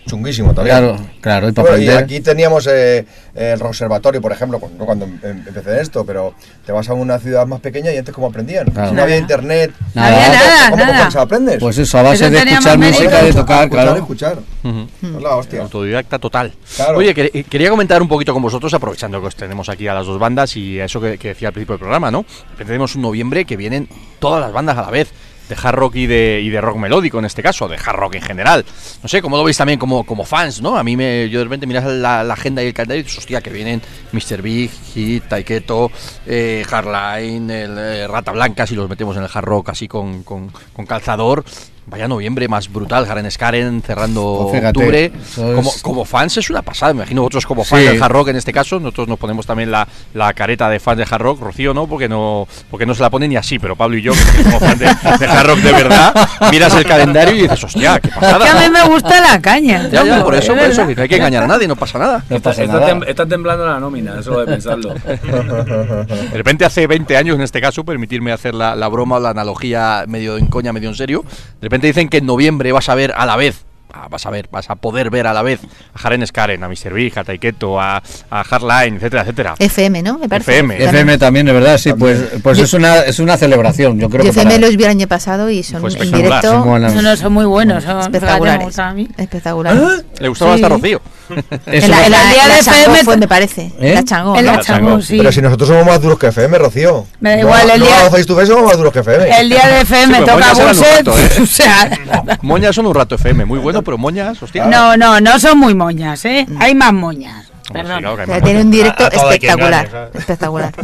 chunguísimo 0.06 0.54
también. 0.54 0.78
Claro, 0.78 0.98
claro, 1.22 1.50
y 1.50 1.52
para 1.52 1.70
Bueno, 1.70 1.84
y 1.84 1.90
aquí 1.90 2.20
teníamos 2.22 2.68
eh, 2.68 3.06
el 3.36 3.62
observatorio, 3.62 4.22
por 4.22 4.32
ejemplo, 4.32 4.60
cuando, 4.60 4.86
cuando 4.86 5.06
em- 5.06 5.20
empecé 5.48 5.72
en 5.74 5.80
esto, 5.80 6.06
pero 6.06 6.34
te 6.66 6.72
vas 6.72 6.90
a 6.90 6.94
una 6.94 7.20
ciudad 7.20 7.46
más 7.48 7.60
pequeña 7.62 7.92
y 7.92 7.98
antes 7.98 8.14
cómo 8.14 8.28
aprendían. 8.28 8.66
Claro. 8.72 8.90
Si 8.90 8.96
no 8.96 9.04
había 9.04 9.18
internet, 9.18 9.72
No 9.94 10.04
había 10.04 10.18
¿cómo- 10.26 10.34
nada, 10.34 10.70
¿cómo 10.72 10.84
nada. 10.86 11.22
aprendes? 11.22 11.58
Pues 11.60 11.78
eso, 11.78 11.98
a 11.98 12.02
base 12.02 12.26
Eso 12.26 12.32
de 12.32 12.38
escuchar 12.40 12.78
música, 12.78 13.02
de 13.22 13.30
Escuchar, 13.30 13.34
tocar, 13.34 13.64
escuchar, 13.64 13.70
claro. 13.70 13.96
escuchar. 13.98 14.38
Ujú. 14.64 14.88
Es 15.18 15.22
la 15.24 15.36
hostia. 15.36 15.62
Autodidacta 15.62 16.20
total. 16.20 16.54
Claro. 16.76 16.98
Oye, 16.98 17.14
que- 17.14 17.44
quería 17.50 17.70
comentar 17.70 18.02
un 18.02 18.08
poquito 18.08 18.34
con 18.34 18.42
vosotros, 18.42 18.74
aprovechando 18.74 19.22
que 19.22 19.28
os 19.28 19.36
tenemos 19.36 19.70
aquí 19.70 19.88
a 19.88 19.94
las 19.94 20.06
dos 20.06 20.20
bandas 20.20 20.56
y 20.58 20.80
a 20.80 20.86
eso 20.86 21.00
que, 21.00 21.18
que 21.18 21.30
decía 21.30 21.50
al 21.50 21.54
principio 21.54 21.74
del 21.76 21.80
programa, 21.80 22.12
¿no? 22.12 22.26
Tenemos 22.58 22.96
un 22.96 23.04
noviembre 23.04 23.46
que 23.46 23.56
vienen 23.56 23.88
todas 24.20 24.42
las 24.42 24.52
bandas 24.52 24.78
a 24.78 24.82
la 24.82 24.90
vez. 24.90 25.10
De 25.52 25.58
hard 25.62 25.76
rock 25.76 25.96
y 25.96 26.08
de, 26.08 26.42
y 26.42 26.50
de 26.50 26.62
rock 26.62 26.78
melódico 26.78 27.20
en 27.20 27.26
este 27.26 27.44
caso, 27.44 27.68
de 27.68 27.76
hard 27.76 27.98
rock 27.98 28.16
en 28.16 28.22
general. 28.22 28.66
No 29.04 29.10
sé, 29.10 29.22
¿cómo 29.22 29.36
lo 29.36 29.44
veis 29.44 29.58
también 29.58 29.78
como, 29.78 30.06
como 30.06 30.24
fans, 30.24 30.62
no? 30.62 30.78
A 30.78 30.84
mí 30.84 30.96
me, 30.96 31.30
yo 31.30 31.40
de 31.40 31.46
repente 31.46 31.68
miras 31.68 31.86
la, 31.86 32.22
agenda 32.22 32.64
y 32.64 32.68
el 32.68 32.74
calendario 32.74 33.02
y 33.02 33.04
dices, 33.04 33.20
hostia, 33.20 33.42
que 33.42 33.50
vienen 33.50 33.82
Mr. 34.14 34.42
Big, 34.42 34.72
Hit, 34.94 35.26
Taiketo, 35.28 35.92
eh, 36.26 36.64
Hardline, 36.68 37.52
el, 37.52 37.78
eh, 37.78 38.08
Rata 38.08 38.32
Blanca, 38.32 38.66
si 38.66 38.76
los 38.76 38.90
metemos 38.90 39.18
en 39.18 39.24
el 39.24 39.30
hard 39.32 39.46
rock 39.46 39.70
así 39.70 39.88
con, 39.88 40.24
con, 40.24 40.52
con 40.74 40.86
calzador. 40.86 41.44
Vaya 41.88 42.08
noviembre 42.08 42.48
más 42.48 42.72
brutal, 42.72 43.06
Garen 43.06 43.30
Skaren 43.30 43.82
cerrando 43.82 44.48
Pues 44.50 44.60
fíjate, 44.62 44.80
octubre. 44.80 45.12
Como, 45.36 45.70
es- 45.72 45.82
como 45.82 46.06
fans 46.06 46.38
es 46.38 46.50
una 46.50 46.62
pasada, 46.62 46.94
me 46.94 47.00
imagino 47.00 47.22
vosotros 47.24 47.46
como 47.46 47.64
fans 47.66 47.82
Sí. 47.82 47.88
del 47.90 48.02
hard 48.02 48.12
rock 48.12 48.28
en 48.30 48.36
este 48.38 48.54
caso, 48.54 48.80
nosotros 48.80 49.08
nos 49.08 49.18
ponemos 49.18 49.46
también 49.48 49.72
la, 49.72 49.88
la 50.14 50.32
careta 50.34 50.70
de 50.70 50.80
fans 50.80 51.00
de 51.00 51.08
hard 51.10 51.22
rock, 51.22 51.42
Rocío 51.42 51.74
no, 51.74 51.88
porque 51.88 52.08
no 52.08 52.48
porque 52.70 52.86
no 52.86 52.94
se 52.94 53.02
la 53.02 53.10
pone 53.10 53.28
ni 53.28 53.36
así, 53.36 53.58
pero 53.60 53.76
Pablo 53.76 53.98
y 53.98 54.04
yo, 54.04 54.14
que 54.14 54.44
somos 54.44 54.60
fans 54.60 54.80
de, 54.80 54.86
de 54.86 55.26
hard 55.28 55.48
rock 55.48 55.58
de 55.60 55.72
verdad, 55.74 56.14
miras 56.52 56.74
el 56.76 56.86
calendario 56.86 57.36
y 57.36 57.42
dices, 57.42 57.64
hostia, 57.64 58.00
qué 58.00 58.08
Es 58.10 58.14
que 58.14 58.26
a 58.26 58.30
mí 58.38 58.40
pasada. 58.40 58.70
me 58.70 58.84
gusta 58.88 59.20
la 59.22 59.42
caña. 59.42 59.90
Ya, 59.92 60.06
ya, 60.06 60.24
por 60.24 60.36
Es 60.36 60.44
eso, 60.46 60.54
por 60.54 60.64
eso, 60.64 60.88
que 60.88 60.96
no 60.96 61.02
hay 61.02 61.10
que 61.10 61.16
engañar 61.18 61.44
a 61.44 61.48
nadie, 61.48 61.68
no 61.68 61.76
pasa 61.76 61.98
nada. 62.00 62.24
No 62.30 62.40
pasa 62.40 62.64
está, 62.64 62.80
nada. 62.80 62.88
tem- 62.94 63.08
está 63.08 63.26
temblando 63.26 63.66
la 63.66 63.80
nómina, 63.80 64.20
eso 64.20 64.40
de 64.40 64.46
pensarlo. 64.46 64.94
De 65.52 66.38
repente 66.38 66.64
hace 66.64 66.88
20 66.88 67.18
años 67.18 67.36
en 67.36 67.42
este 67.42 67.60
caso, 67.60 67.84
permitirme 67.84 68.32
hacer 68.32 68.54
la, 68.54 68.76
la 68.76 68.88
broma 68.88 69.18
o 69.18 69.20
la 69.20 69.30
analogía 69.32 70.06
medio 70.08 70.38
en 70.38 70.48
coña, 70.48 70.72
medio 70.74 70.90
en 70.90 70.96
serio, 70.96 71.24
de 71.60 71.66
repente 71.66 71.81
dicen 71.88 72.10
que 72.10 72.18
en 72.18 72.26
noviembre 72.26 72.72
vas 72.72 72.90
a 72.90 72.96
ver 72.96 73.14
a 73.16 73.26
la 73.26 73.36
vez, 73.36 73.66
vas 74.10 74.26
a 74.26 74.30
ver, 74.30 74.48
vas 74.52 74.70
a 74.70 74.76
poder 74.76 75.10
ver 75.10 75.28
a 75.28 75.34
la 75.34 75.42
vez 75.42 75.60
a 75.94 76.00
Jaren 76.00 76.26
Skaren, 76.26 76.64
a 76.64 76.68
Mr. 76.68 76.94
Big, 76.94 77.18
a 77.18 77.24
Taiketo, 77.24 77.80
a, 77.80 78.02
a 78.30 78.44
Hardline, 78.44 78.96
etcétera, 78.96 79.22
etcétera. 79.24 79.56
FM, 79.60 80.02
¿no? 80.04 80.18
Me 80.18 80.30
parece. 80.30 80.52
FM. 80.52 80.74
También. 80.76 80.90
FM 80.90 81.18
también, 81.18 81.46
de 81.46 81.54
verdad, 81.54 81.78
sí, 81.78 81.94
pues, 81.94 82.20
pues 82.44 82.60
es 82.60 82.74
una 82.74 83.00
es 83.02 83.20
una 83.20 83.38
celebración, 83.38 84.00
yo 84.00 84.10
creo 84.10 84.24
Yo 84.24 84.32
que 84.32 84.40
FM 84.40 84.56
para- 84.56 84.68
los 84.68 84.78
vi 84.78 84.84
el 84.84 84.90
año 84.90 85.08
pasado 85.08 85.50
y 85.50 85.64
son 85.64 85.86
en 85.92 86.12
directo 86.12 86.42
son 86.52 86.68
buenas. 86.68 86.94
No, 86.96 87.02
no, 87.02 87.16
son 87.16 87.34
muy 87.34 87.46
buenos. 87.46 87.84
Son, 87.84 88.00
espectaculares. 88.02 88.66
gustan 88.66 88.88
a 88.90 88.94
mí. 88.94 89.08
Espectaculares. 89.18 89.82
Le 90.20 90.28
gustaba 90.28 90.56
Sí. 90.58 90.64
hasta 90.64 90.76
Rocío. 90.76 91.02
Es 91.66 91.86
En 91.86 91.92
la, 91.92 92.06
en 92.06 92.12
la- 92.12 92.18
la 92.34 92.54
de 92.56 92.60
FM 92.60 93.04
fue, 93.06 93.16
me 93.18 93.28
parece. 93.28 93.72
¿Eh? 93.80 93.94
La 93.94 94.04
Changó. 94.04 94.40
La 94.42 94.60
Changó, 94.60 95.02
sí. 95.02 95.18
Pero 95.18 95.32
si 95.32 95.42
nosotros 95.42 95.70
somos 95.70 95.86
más 95.86 96.02
duros 96.02 96.20
que 96.20 96.28
FM, 96.28 96.58
Rocío. 96.58 97.06
Me 97.22 97.32
da 97.32 97.40
igual, 97.40 97.70
el 97.70 97.80
no, 97.80 97.86
día- 97.86 98.04
no, 98.04 98.12
face 98.12 98.26
to 98.26 98.36
face 98.36 98.48
somos 98.48 98.66
más 98.66 98.78
duros 98.78 98.92
que 98.92 99.00
FM. 99.00 99.40
El 99.40 99.50
día 99.50 99.66
de 99.68 99.82
FM 99.82 100.18
Sí, 100.18 100.24
toca 100.26 100.54
Buset. 100.54 101.08
¿eh? 101.08 101.42
O 101.42 101.46
sea, 101.46 102.38
Moñas 102.42 102.76
son 102.76 102.86
un 102.88 102.94
rato 102.96 103.16
FM, 103.16 103.46
muy 103.46 103.60
bueno, 103.60 103.81
pero 103.84 103.98
Moñas, 103.98 104.42
hostia. 104.42 104.66
no, 104.66 104.98
no, 104.98 105.20
no 105.20 105.40
son 105.40 105.58
muy 105.58 105.76
moñas, 105.76 106.24
¿eh? 106.26 106.46
Hay 106.60 106.76
más 106.76 106.94
moñas. 106.94 107.52
Sí, 107.74 107.74
claro 107.74 108.42
tiene 108.44 108.62
un 108.62 108.72
directo 108.72 109.08
espectacular. 109.08 110.12
Espectacular. 110.14 110.74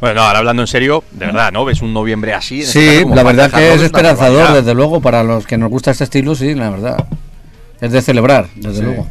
Bueno, 0.00 0.16
no, 0.16 0.26
ahora 0.26 0.40
hablando 0.40 0.62
en 0.62 0.66
serio, 0.66 1.04
de 1.12 1.26
verdad, 1.26 1.52
¿no? 1.52 1.64
Ves 1.64 1.82
un 1.82 1.94
noviembre 1.94 2.34
así. 2.34 2.62
en 2.62 2.66
Sí, 2.66 3.04
la 3.06 3.22
verdad 3.22 3.50
que 3.50 3.74
es 3.74 3.82
esperanzador, 3.82 4.52
desde 4.52 4.74
luego, 4.74 5.00
para 5.00 5.22
los 5.22 5.46
que 5.46 5.56
nos 5.56 5.70
gusta 5.70 5.92
este 5.92 6.04
estilo, 6.04 6.34
sí, 6.34 6.54
la 6.54 6.70
verdad. 6.70 7.06
Es 7.80 7.92
de 7.92 8.02
celebrar, 8.02 8.48
desde 8.56 8.82
luego. 8.82 9.06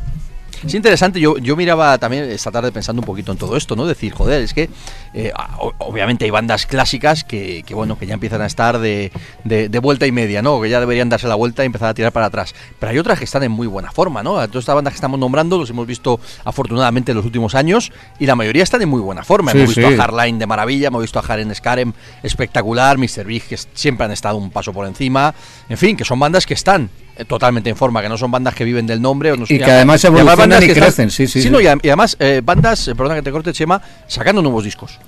Es 0.65 0.73
interesante, 0.73 1.19
yo, 1.19 1.37
yo 1.37 1.55
miraba 1.55 1.97
también 1.97 2.23
esta 2.25 2.51
tarde 2.51 2.71
pensando 2.71 3.01
un 3.01 3.05
poquito 3.05 3.31
en 3.31 3.37
todo 3.37 3.55
esto, 3.57 3.75
¿no? 3.75 3.85
Decir, 3.85 4.13
joder, 4.13 4.41
es 4.41 4.53
que 4.53 4.69
eh, 5.13 5.31
obviamente 5.79 6.25
hay 6.25 6.31
bandas 6.31 6.65
clásicas 6.65 7.23
que, 7.23 7.63
que, 7.65 7.73
bueno, 7.73 7.97
que 7.97 8.05
ya 8.07 8.13
empiezan 8.13 8.41
a 8.41 8.45
estar 8.45 8.79
de, 8.79 9.11
de- 9.43 9.69
de 9.69 9.79
vuelta 9.79 10.05
y 10.07 10.11
media, 10.11 10.41
¿no? 10.41 10.61
Que 10.61 10.69
ya 10.69 10.79
deberían 10.79 11.09
darse 11.09 11.27
la 11.27 11.35
vuelta 11.35 11.63
y 11.63 11.67
empezar 11.67 11.89
a 11.89 11.93
tirar 11.93 12.11
para 12.11 12.27
atrás. 12.27 12.53
Pero 12.79 12.91
hay 12.91 12.97
otras 12.99 13.19
que 13.19 13.25
están 13.25 13.43
en 13.43 13.51
muy 13.51 13.67
buena 13.67 13.91
forma, 13.91 14.23
¿no? 14.23 14.37
A 14.39 14.47
todas 14.47 14.63
estas 14.63 14.75
bandas 14.75 14.93
que 14.93 14.97
estamos 14.97 15.19
nombrando 15.19 15.57
los 15.57 15.69
hemos 15.69 15.85
visto 15.87 16.19
afortunadamente 16.43 17.11
en 17.11 17.17
los 17.17 17.25
últimos 17.25 17.55
años 17.55 17.91
y 18.19 18.25
la 18.25 18.35
mayoría 18.35 18.63
están 18.63 18.81
en 18.81 18.89
muy 18.89 19.01
buena 19.01 19.23
forma. 19.23 19.51
Sí, 19.51 19.57
hemos 19.59 19.75
visto 19.75 19.89
sí. 19.89 19.95
a 19.95 19.97
Hardline 20.03 20.39
de 20.39 20.45
maravilla, 20.47 20.87
hemos 20.87 21.01
visto 21.01 21.19
a 21.19 21.23
Haren 21.27 21.53
Skarem 21.53 21.93
espectacular, 22.23 22.97
Mr. 22.97 23.25
Big 23.25 23.43
que 23.43 23.57
siempre 23.73 24.05
han 24.05 24.11
estado 24.11 24.37
un 24.37 24.51
paso 24.51 24.73
por 24.73 24.85
encima. 24.87 25.33
En 25.69 25.77
fin, 25.77 25.95
que 25.97 26.05
son 26.05 26.19
bandas 26.19 26.45
que 26.45 26.53
están 26.53 26.89
totalmente 27.25 27.69
en 27.69 27.75
forma, 27.75 28.01
que 28.01 28.09
no 28.09 28.17
son 28.17 28.29
bandas 28.31 28.53
que 28.55 28.63
viven 28.63 28.85
del 28.87 29.01
nombre. 29.01 29.31
O 29.31 29.37
no, 29.37 29.45
Y 29.47 29.57
que 29.57 29.63
además 29.65 30.03
evolucionan 30.03 30.37
bandas 30.37 30.63
y 30.63 30.65
que 30.67 30.71
están- 30.73 30.83
crecen, 30.87 31.11
sí, 31.11 31.27
sí, 31.27 31.41
sí. 31.41 31.49
no, 31.49 31.59
y, 31.61 31.67
además 31.67 32.15
eh, 32.19 32.41
bandas, 32.43 32.87
eh, 32.87 32.95
perdona 32.95 33.15
que 33.15 33.21
te 33.23 33.31
corte, 33.31 33.53
Chema, 33.53 33.81
sacando 34.07 34.41
nuevos 34.41 34.63
discos. 34.63 34.99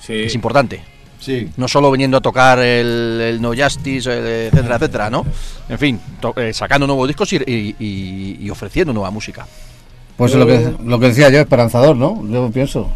Sí. 0.00 0.14
Es 0.14 0.34
importante. 0.34 0.82
Sí. 1.20 1.50
No 1.56 1.66
solo 1.66 1.90
viniendo 1.90 2.16
a 2.16 2.20
tocar 2.20 2.58
el, 2.60 3.20
el 3.20 3.42
No 3.42 3.52
Justice, 3.56 4.10
el, 4.12 4.26
etcétera, 4.52 4.76
etcétera, 4.76 5.10
¿no? 5.10 5.26
En 5.68 5.78
fin, 5.78 6.00
to- 6.20 6.32
eh, 6.36 6.52
sacando 6.54 6.86
nuevos 6.86 7.08
discos 7.08 7.32
y, 7.32 7.36
y- 7.38 7.76
y- 7.78 8.36
y 8.40 8.50
ofreciendo 8.50 8.92
nueva 8.92 9.10
música. 9.10 9.46
Pues 10.16 10.34
lo 10.34 10.46
que, 10.46 10.72
lo 10.84 10.98
que 10.98 11.06
decía 11.08 11.28
yo, 11.30 11.38
esperanzador, 11.40 11.96
¿no? 11.96 12.22
Yo 12.30 12.50
pienso. 12.50 12.90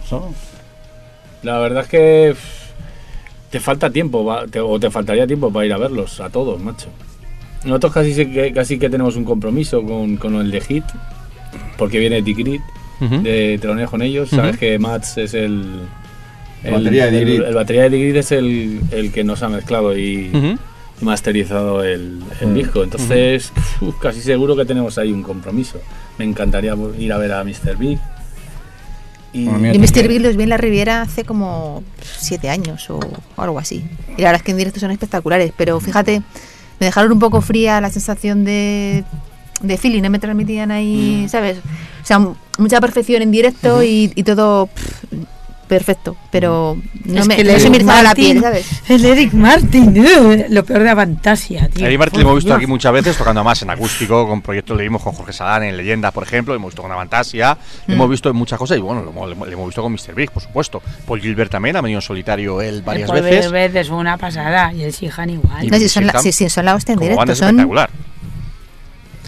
La 1.42 1.58
verdad 1.58 1.82
es 1.82 1.88
que 1.88 2.34
te 3.50 3.60
falta 3.60 3.90
tiempo, 3.90 4.24
va- 4.24 4.46
te- 4.46 4.60
o 4.60 4.78
te 4.80 4.90
faltaría 4.90 5.26
tiempo 5.26 5.52
para 5.52 5.66
ir 5.66 5.72
a 5.72 5.78
verlos, 5.78 6.20
a 6.20 6.30
todos, 6.30 6.60
macho. 6.60 6.88
Nosotros 7.64 7.92
casi, 7.92 8.52
casi 8.52 8.78
que 8.78 8.90
tenemos 8.90 9.16
un 9.16 9.24
compromiso 9.24 9.82
con, 9.82 10.16
con 10.16 10.34
el 10.36 10.50
de 10.50 10.60
Hit, 10.60 10.84
porque 11.78 11.98
viene 11.98 12.22
Digrid 12.22 12.60
Ujú. 13.00 13.22
de 13.22 13.58
Teloneo 13.60 13.88
con 13.88 14.02
ellos. 14.02 14.30
Sabes 14.30 14.56
que 14.58 14.78
Mats 14.78 15.18
es 15.18 15.34
el. 15.34 15.80
El 16.64 16.72
batería 16.74 17.06
de 17.06 17.18
el, 17.18 17.24
Digrid. 17.26 17.42
el 17.46 17.54
batería 17.54 17.82
de 17.82 17.90
Digrid 17.90 18.16
es 18.16 18.30
el, 18.32 18.80
el 18.92 19.10
que 19.12 19.24
nos 19.24 19.42
ha 19.42 19.48
mezclado 19.48 19.96
y, 19.98 20.30
masterizado 21.00 21.82
el, 21.82 22.22
el 22.40 22.54
disco. 22.54 22.84
Entonces, 22.84 23.52
uf, 23.80 23.98
casi 23.98 24.20
seguro 24.20 24.54
que 24.56 24.64
tenemos 24.64 24.96
ahí 24.98 25.12
un 25.12 25.22
compromiso. 25.24 25.80
Me 26.18 26.24
encantaría 26.24 26.76
ir 26.98 27.12
a 27.12 27.18
ver 27.18 27.32
a 27.32 27.42
Mr. 27.42 27.76
Big. 27.76 27.98
Y, 29.32 29.44
Y 29.48 29.78
Mr. 29.78 30.06
Big 30.06 30.20
los 30.20 30.36
vi 30.36 30.44
en 30.44 30.50
la 30.50 30.58
Riviera 30.58 31.02
hace 31.02 31.24
como 31.24 31.82
siete 32.00 32.48
años 32.50 32.88
o 32.90 33.00
algo 33.36 33.58
así. 33.58 33.84
Y 34.16 34.20
la 34.22 34.28
verdad 34.28 34.36
es 34.36 34.42
que 34.42 34.50
en 34.52 34.58
directo 34.58 34.78
son 34.78 34.90
espectaculares. 34.92 35.52
Pero 35.56 35.80
fíjate, 35.80 36.22
me 36.80 36.86
dejaron 36.86 37.12
un 37.12 37.18
poco 37.18 37.40
fría 37.40 37.80
la 37.80 37.90
sensación 37.90 38.44
de, 38.44 39.04
de 39.60 39.76
feeling. 39.78 40.02
No 40.02 40.10
me 40.10 40.18
transmitían 40.18 40.70
ahí, 40.70 41.26
¿sabes? 41.28 41.58
O 41.58 42.06
sea, 42.06 42.18
mucha 42.58 42.80
perfección 42.80 43.22
en 43.22 43.30
directo 43.30 43.82
y, 43.82 44.12
y 44.14 44.22
todo 44.24 44.66
pff, 44.66 45.04
perfecto. 45.72 46.16
Pero 46.30 46.76
no, 47.04 47.20
Es 47.20 47.26
me, 47.26 47.36
que 47.36 47.42
el 47.42 47.48
no 47.48 47.58
se 47.58 47.66
Eric 47.68 47.82
me 47.84 48.02
la 48.02 48.14
piel, 48.14 48.40
¿sabes? 48.40 48.66
El 48.88 49.04
Eric 49.04 49.32
Martin, 49.32 49.98
uh, 49.98 50.44
lo 50.50 50.64
peor 50.64 50.82
de 50.82 50.90
Avantasia, 50.90 51.68
tío. 51.68 51.86
Eddie 51.86 51.96
Martin 51.98 52.20
lo 52.20 52.26
hemos 52.26 52.36
visto 52.36 52.48
Dios. 52.48 52.56
aquí 52.58 52.66
muchas 52.66 52.92
veces, 52.92 53.16
tocando 53.16 53.42
más 53.42 53.62
en 53.62 53.70
acústico, 53.70 54.28
con 54.28 54.42
proyectos 54.42 54.76
le 54.76 54.82
vimos 54.82 55.02
con 55.02 55.12
Jorge 55.14 55.32
Sadán 55.32 55.62
en 55.64 55.76
Leyendas, 55.76 56.12
por 56.12 56.24
ejemplo, 56.24 56.54
hemos 56.54 56.70
visto 56.70 56.82
con 56.82 56.92
Avantasia, 56.92 57.56
le 57.86 57.94
hemos 57.94 58.10
visto 58.10 58.28
en 58.28 58.36
muchas 58.36 58.58
cosas 58.58 58.76
y 58.76 58.80
bueno, 58.80 59.02
lo 59.02 59.10
hemos, 59.10 59.66
visto 59.66 59.82
con 59.82 59.92
Mr. 59.92 60.14
Big, 60.14 60.30
por 60.30 60.42
supuesto. 60.42 60.82
Paul 61.06 61.20
Gilbert 61.20 61.50
también 61.50 61.76
ha 61.76 61.80
venido 61.80 61.98
en 61.98 62.02
solitario 62.02 62.60
él 62.60 62.82
varias 62.82 63.08
El 63.10 63.22
veces. 63.22 63.40
Paul 63.46 63.52
veces 63.52 63.88
fue 63.88 63.96
una 63.96 64.18
pasada 64.18 64.72
y 64.74 64.82
el 64.82 64.92
Sihan 64.92 65.30
igual. 65.30 65.64
Y 65.64 65.68
No, 65.68 65.78
si 65.78 65.88
son, 65.88 66.06
la, 66.06 66.12
Tam- 66.12 66.22
sí, 66.22 66.32
sí, 66.32 66.48
son 66.50 66.66
la 66.66 66.74
hostia 66.74 66.92
en 66.92 66.98
Como 66.98 67.04
directo. 67.04 67.18
banda 67.20 67.32
es 67.32 67.38
Son, 67.38 67.48
espectacular. 67.48 67.90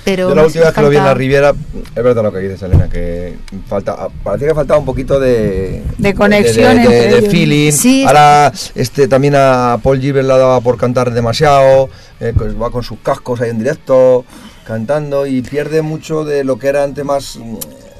Pero 0.05 0.29
Yo 0.29 0.35
la 0.35 0.45
última 0.45 0.65
vez 0.67 0.75
que 0.75 0.83
lo 0.83 0.91
vi 0.91 0.97
en 0.97 1.05
la 1.05 1.15
Riviera, 1.15 1.51
es 1.51 2.03
verdad 2.03 2.23
lo 2.23 2.33
que 2.33 2.41
dices, 2.41 2.61
Elena, 2.63 2.89
que 2.89 3.37
falta, 3.67 4.09
parecía 4.23 4.49
que 4.49 4.55
faltaba 4.55 4.79
un 4.79 4.85
poquito 4.85 5.19
de, 5.19 5.83
De 5.99 6.15
conexión 6.15 6.83
de, 6.83 7.27
feeling. 7.31 7.73
Sí. 7.73 8.05
Ahora, 8.07 8.53
este, 8.75 9.09
también 9.09 9.35
a 9.37 9.79
Paul 9.83 10.01
Gilbert 10.01 10.27
le 10.27 10.37
daba 10.37 10.61
por 10.61 10.77
cantar 10.77 11.13
demasiado, 11.13 11.89
eh, 12.21 12.33
pues 12.37 12.61
va 12.61 12.71
con 12.71 12.83
sus 12.83 12.99
cascos 12.99 13.41
ahí 13.41 13.51
en 13.51 13.59
directo, 13.59 14.25
cantando 14.67 15.27
y 15.27 15.41
pierde 15.43 15.83
mucho 15.83 16.25
de 16.25 16.45
lo 16.45 16.59
que 16.59 16.69
era 16.69 16.85
antes 16.85 17.05
más, 17.05 17.37
mm, 17.37 17.57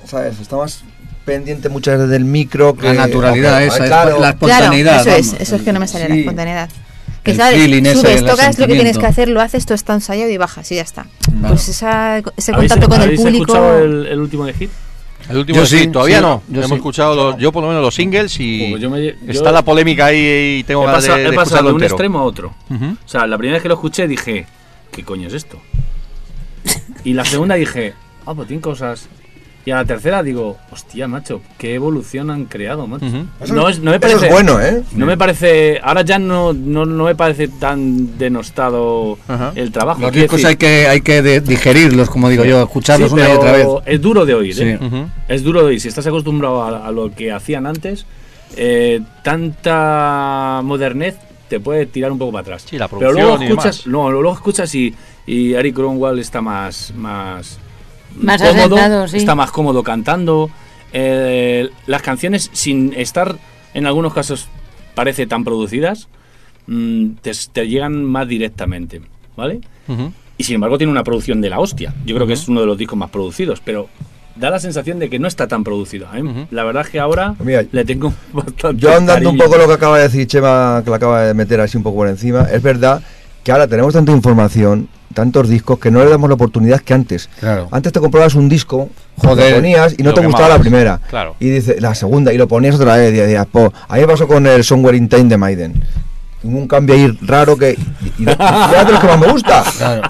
¿sabes? 0.07 0.41
Está 0.41 0.57
más 0.57 0.85
pendiente 1.25 1.69
muchas 1.69 1.95
veces 1.97 2.11
del 2.11 2.25
micro. 2.25 2.75
Que, 2.75 2.89
La 2.89 3.07
naturalidad 3.07 3.63
esa, 3.63 3.87
claro, 3.87 4.21
la 4.21 4.35
Claro, 4.37 4.65
espontaneidad. 4.65 5.01
eso 5.01 5.11
es, 5.11 5.41
eso 5.41 5.57
es 5.57 5.63
que 5.63 5.73
no 5.73 5.81
me 5.81 5.89
sale 5.89 6.09
la 6.09 6.15
espontaneidad. 6.17 6.69
Que 7.25 7.31
El 7.33 7.37
sabes, 7.39 7.59
feeling 7.59 7.83
ese, 7.87 7.95
subes, 8.01 8.21
el 8.21 8.27
tocas 8.27 8.59
lo 8.59 8.67
que 8.67 8.75
tienes 8.75 8.99
que 8.99 9.07
hacer, 9.07 9.29
lo 9.31 9.41
haces, 9.41 9.65
todo 9.65 9.75
está 9.75 9.95
ensayado 9.95 10.31
y 10.31 10.37
bajas 10.37 10.71
y 10.71 10.75
ya 10.77 10.83
está. 10.83 11.07
Claro. 11.25 11.49
Pues 11.55 11.69
esa, 11.69 12.19
ese 12.37 12.53
¿Habéis, 12.53 12.71
contacto 12.73 12.89
con 12.95 13.03
el 13.03 13.15
público. 13.17 13.45
escuchado 13.45 13.79
el, 13.83 14.07
el 14.07 14.21
último 14.21 14.45
de 14.45 14.53
Hit? 14.53 14.71
El 15.31 15.39
último 15.39 15.59
Yo 15.61 15.65
sí, 15.67 15.87
todavía 15.87 16.19
sí, 16.19 16.23
no. 16.23 16.43
yo 16.49 16.57
Hemos 16.59 16.69
sí. 16.69 16.75
escuchado 16.75 17.15
los- 17.15 17.39
yo 17.39 17.51
por 17.51 17.63
lo 17.63 17.69
menos 17.71 17.83
los 17.83 17.95
singles 17.95 18.37
y 18.39 18.69
Pues 18.73 18.83
yo 18.83 18.91
me- 18.91 19.03
yo- 19.07 19.13
está 19.27 19.51
la 19.53 19.63
polémica 19.65 20.05
ahí 20.07 20.59
y 20.61 20.65
tengo 20.65 20.83
He 20.83 20.87
ganas 20.87 21.01
pasado, 21.03 21.17
de, 21.19 21.25
he 21.25 21.31
de 21.31 21.37
pasado 21.37 21.43
escucharlo 21.45 21.69
de 21.71 21.75
un 21.75 21.81
entero. 21.81 21.95
extremo 21.95 22.19
a 22.19 22.23
otro. 22.25 22.55
O 22.71 23.09
sea, 23.09 23.27
la 23.27 23.39
primera 23.39 23.55
vez 23.57 23.63
que 23.63 23.69
lo 23.69 23.75
escuché 23.75 24.07
dije, 24.07 24.47
¿qué 24.93 25.03
coño 25.03 25.27
es 25.29 25.33
esto? 25.35 25.59
Y 27.05 27.15
la 27.15 27.25
segunda 27.25 27.55
dije, 27.55 27.95
ah, 28.27 28.35
pues 28.35 28.49
tiene 28.49 28.61
cosas. 28.63 29.09
Y 29.67 29.71
a 29.71 29.77
la 29.77 29.85
tercera 29.87 30.23
digo, 30.23 30.59
hostia, 30.71 31.09
macho, 31.09 31.41
qué 31.57 31.75
evolución 31.75 32.31
han 32.31 32.45
creado, 32.45 32.87
macho. 32.87 33.07
Eso, 33.41 33.55
No, 33.55 33.69
es, 33.71 33.79
no 33.79 33.93
me 33.93 33.97
eso 33.97 34.01
parece, 34.03 34.27
es 34.27 34.33
bueno, 34.33 34.61
¿eh? 34.61 34.83
No 34.93 35.07
me 35.07 35.17
parece. 35.17 35.81
Ahora 35.83 36.03
ya 36.03 36.19
no, 36.19 36.53
no, 36.53 36.85
no 36.85 37.05
me 37.05 37.15
parece 37.15 37.49
tan 37.49 38.19
denostado 38.19 39.17
el 39.55 39.73
trabajo. 39.73 40.03
Los 40.03 40.13
discos 40.13 40.33
decir, 40.43 40.47
hay 40.49 40.57
que, 40.57 40.87
hay 40.87 41.01
que 41.01 41.23
de- 41.23 41.41
digerirlos, 41.41 42.11
como 42.11 42.29
digo 42.29 42.45
yo, 42.45 42.63
escucharlos 42.63 43.09
sí, 43.09 43.15
una 43.15 43.29
y 43.29 43.33
otra 43.33 43.53
vez. 43.53 43.67
Es 43.87 44.01
duro 44.03 44.27
de 44.27 44.35
oír, 44.35 44.55
Sí. 44.55 44.65
¿eh? 44.65 44.79
Es 45.29 45.43
duro 45.43 45.61
de 45.63 45.69
oír. 45.69 45.81
Si 45.81 45.89
estás 45.89 46.07
acostumbrado 46.07 46.63
a, 46.63 46.87
a 46.87 46.93
lo 46.93 47.11
que 47.15 47.33
hacían 47.33 47.67
antes, 47.67 48.05
eh, 48.59 49.01
tanta 49.65 50.61
modernez 50.63 51.17
te 51.49 51.61
puede 51.61 51.87
tirar 51.87 52.11
un 52.13 52.19
poco 52.19 52.33
para 52.33 52.43
atrás. 52.43 52.65
Sí, 52.69 52.79
la 52.79 52.89
Pero 52.89 53.13
luego 53.13 53.39
y 53.41 53.45
escuchas, 53.45 53.85
demás. 53.85 53.87
no, 53.87 54.11
luego 54.11 54.33
escuchas 54.35 54.75
y, 54.75 54.95
y 55.27 55.53
Eric 55.55 55.75
Cromwell 55.77 56.19
está 56.19 56.41
más, 56.41 56.93
más, 56.97 57.59
Más 58.21 58.41
cómodo, 58.41 58.77
asentado, 58.77 59.09
sí. 59.09 59.17
está 59.19 59.35
más 59.35 59.51
cómodo 59.51 59.83
cantando. 59.83 60.51
eh, 60.93 61.69
las 61.87 62.03
canciones, 62.03 62.51
sin 62.53 62.93
estar 62.97 63.37
en 63.75 63.87
algunos 63.87 64.15
casos, 64.15 64.49
parece 64.95 65.27
tan 65.27 65.43
producidas. 65.45 66.09
mm, 66.67 67.17
te, 67.21 67.33
te 67.53 67.69
llegan 67.69 68.05
más 68.05 68.27
directamente, 68.29 69.03
¿vale? 69.37 69.61
Y 70.39 70.45
sin 70.45 70.55
embargo 70.57 70.79
tiene 70.79 70.91
una 70.93 71.05
producción 71.05 71.41
de 71.41 71.51
la 71.51 71.59
hostia. 71.61 71.95
Yo 72.07 72.15
creo 72.15 72.27
que 72.27 72.33
es 72.33 72.49
uno 72.49 72.61
de 72.61 72.67
los 72.67 72.79
discos 72.79 72.99
más 72.99 73.11
producidos, 73.11 73.61
pero 73.65 73.89
da 74.37 74.51
la 74.51 74.59
sensación 74.59 74.99
de 74.99 75.09
que 75.11 75.19
no 75.21 75.29
está 75.29 75.47
tan 75.47 75.63
producido. 75.63 76.07
Ujú. 76.09 76.47
La 76.51 76.65
verdad 76.65 76.83
es 76.85 76.91
que 76.91 76.99
ahora 76.99 77.35
Mira, 77.41 77.65
le 77.71 77.85
tengo 77.85 78.13
bastante 78.33 78.81
Yo 78.81 78.97
andando 78.97 79.31
un 79.31 79.37
poco 79.37 79.57
lo 79.57 79.67
que 79.69 79.75
acaba 79.75 79.99
de 79.99 80.05
decir 80.05 80.27
Chema, 80.27 80.81
que 80.85 80.91
lo 80.91 80.97
acaba 80.97 81.23
de 81.23 81.35
meter 81.35 81.61
así 81.61 81.77
un 81.77 81.83
poco 81.85 81.97
por 81.99 82.09
encima, 82.09 82.49
es 82.51 82.63
verdad 82.63 83.03
que 83.45 83.53
ahora 83.53 83.69
tenemos 83.69 83.93
tanta 83.93 84.11
información, 84.13 84.89
tantos 85.15 85.49
discos, 85.49 85.79
que 85.79 85.91
no 85.91 86.05
le 86.05 86.11
damos 86.11 86.29
la 86.29 86.35
oportunidad 86.35 86.81
que 86.81 86.93
antes. 86.93 87.31
Claro. 87.41 87.69
Antes 87.71 87.93
te 87.93 88.01
comprabas 88.01 88.35
un 88.35 88.49
disco, 88.49 88.91
Joder, 89.17 89.51
lo 89.53 89.57
ponías 89.59 89.95
y 89.97 90.03
no 90.03 90.13
te 90.13 90.21
gustaba 90.27 90.49
la 90.51 90.59
primera. 90.59 91.01
Claro. 91.09 91.37
Y 91.41 91.49
dice 91.49 91.77
la 91.81 91.95
segunda 91.95 92.33
y 92.33 92.37
lo 92.39 92.47
ponías 92.49 92.75
otra 92.75 92.97
vez 92.97 93.13
y 93.15 93.17
decías, 93.17 93.47
po, 93.47 93.73
a 93.89 93.95
mí 93.95 94.01
me 94.03 94.09
pasó 94.09 94.27
con 94.29 94.47
el 94.47 94.63
Somewhere 94.65 94.97
in 94.99 95.09
Time 95.09 95.25
de 95.25 95.37
Maiden. 95.39 95.85
Hubo 96.43 96.59
un 96.59 96.69
cambio 96.69 96.95
ahí 96.95 97.19
raro 97.23 97.57
que 97.57 97.71
y, 97.73 98.23
y, 98.23 98.25
y 98.25 98.29
era 98.29 98.85
de 98.85 98.93
los 98.93 99.01
que 99.01 99.07
más 99.07 99.19
me 99.19 99.29
gusta. 99.29 99.65
Claro. 99.79 100.03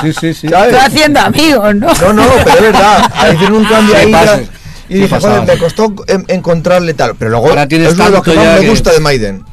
Sí, 0.00 0.12
sí, 0.18 0.32
sí. 0.32 0.48
¿sabes? 0.48 0.72
Estoy 0.74 0.86
haciendo 0.86 1.20
amigos, 1.20 1.74
¿no? 1.74 1.86
No, 1.92 2.12
no, 2.14 2.22
pero 2.44 2.56
es 2.56 2.62
verdad. 2.62 3.10
Ahí 3.14 3.34
hicieron 3.34 3.56
un 3.58 3.64
cambio 3.66 3.94
ahí. 3.96 4.48
y 4.88 4.94
dije, 5.00 5.20
joder, 5.20 5.42
me 5.46 5.58
costó 5.58 5.92
en- 6.06 6.24
encontrarle 6.28 6.94
tal. 6.94 7.14
Pero 7.16 7.30
luego 7.32 7.48
Ahora 7.50 7.68
tienes 7.68 7.88
es 7.88 7.94
uno 7.94 8.04
de 8.06 8.10
los 8.10 8.22
que 8.22 8.34
más 8.34 8.54
me 8.54 8.60
que- 8.60 8.68
gusta 8.70 8.92
de 8.92 9.00
Maiden. 9.00 9.44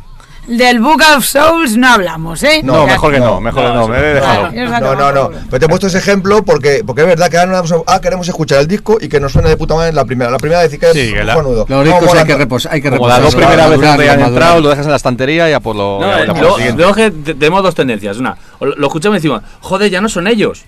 Del 0.48 0.80
Book 0.80 1.02
of 1.16 1.26
Souls 1.26 1.76
no 1.76 1.90
hablamos, 1.90 2.42
¿eh? 2.44 2.62
No, 2.64 2.86
mejor 2.88 3.12
que 3.14 3.20
no, 3.20 3.26
No, 3.36 3.42
mejor 3.42 3.64
que 3.64 3.68
no, 3.68 3.76
no, 3.76 3.88
me 3.90 3.98
he 3.98 4.02
no. 4.02 4.08
dejado. 4.16 4.50
Claro, 4.52 4.80
No, 4.80 4.96
no, 4.96 5.12
no. 5.12 5.28
todo. 5.30 5.40
Pero 5.50 5.60
te 5.60 5.66
he 5.66 5.70
puesto 5.70 5.88
ese 5.88 5.98
ejemplo 5.98 6.42
porque, 6.46 6.84
porque 6.86 7.02
es 7.02 7.08
verdad 7.08 7.30
que 7.30 7.38
ahora 7.38 7.52
no 7.52 7.56
vamos 7.58 7.72
a- 7.74 7.94
ah, 7.96 8.00
queremos 8.00 8.28
escuchar 8.30 8.60
el 8.62 8.68
disco 8.68 8.98
y 9.02 9.10
que 9.10 9.20
nos 9.20 9.34
suene 9.34 9.50
de 9.50 9.58
puta 9.58 9.76
madre 9.76 9.92
la 9.92 10.06
primera. 10.06 10.32
La 10.32 10.38
primera 10.38 10.62
decir 10.62 10.80
que 10.80 10.94
Sí, 10.94 11.00
es 11.02 11.14
que 11.14 11.24
la- 11.26 11.34
cojonudo. 11.34 11.66
Los 11.68 11.70
No, 11.70 11.84
discos 11.84 12.14
hay 12.18 12.26
que 12.26 12.38
reposar. 12.38 12.74
Hay 12.74 12.82
que 12.82 12.90
Como 12.92 13.08
las 13.10 13.22
dos 13.22 13.34
reposar, 13.34 13.50
primeras 13.50 13.80
veces 13.80 13.98
que 14.06 14.10
han 14.10 14.22
entrado, 14.22 14.62
lo 14.62 14.70
dejas 14.70 14.86
en 14.86 14.92
la 14.92 14.96
estantería 14.98 15.48
y 15.50 15.52
ya 15.52 15.60
por 15.60 15.76
lo. 15.76 16.00
No, 16.00 16.18
eh, 16.18 16.74
lo 16.78 16.94
que 16.94 17.12
te- 17.12 17.34
tenemos 17.36 17.62
dos 17.62 17.76
tendencias. 17.76 18.18
Una, 18.18 18.38
lo 18.62 18.88
escuchamos 18.88 19.16
y 19.16 19.20
decimos, 19.20 19.42
joder, 19.60 19.92
ya 19.92 20.00
no 20.00 20.08
son 20.08 20.28
ellos. 20.28 20.64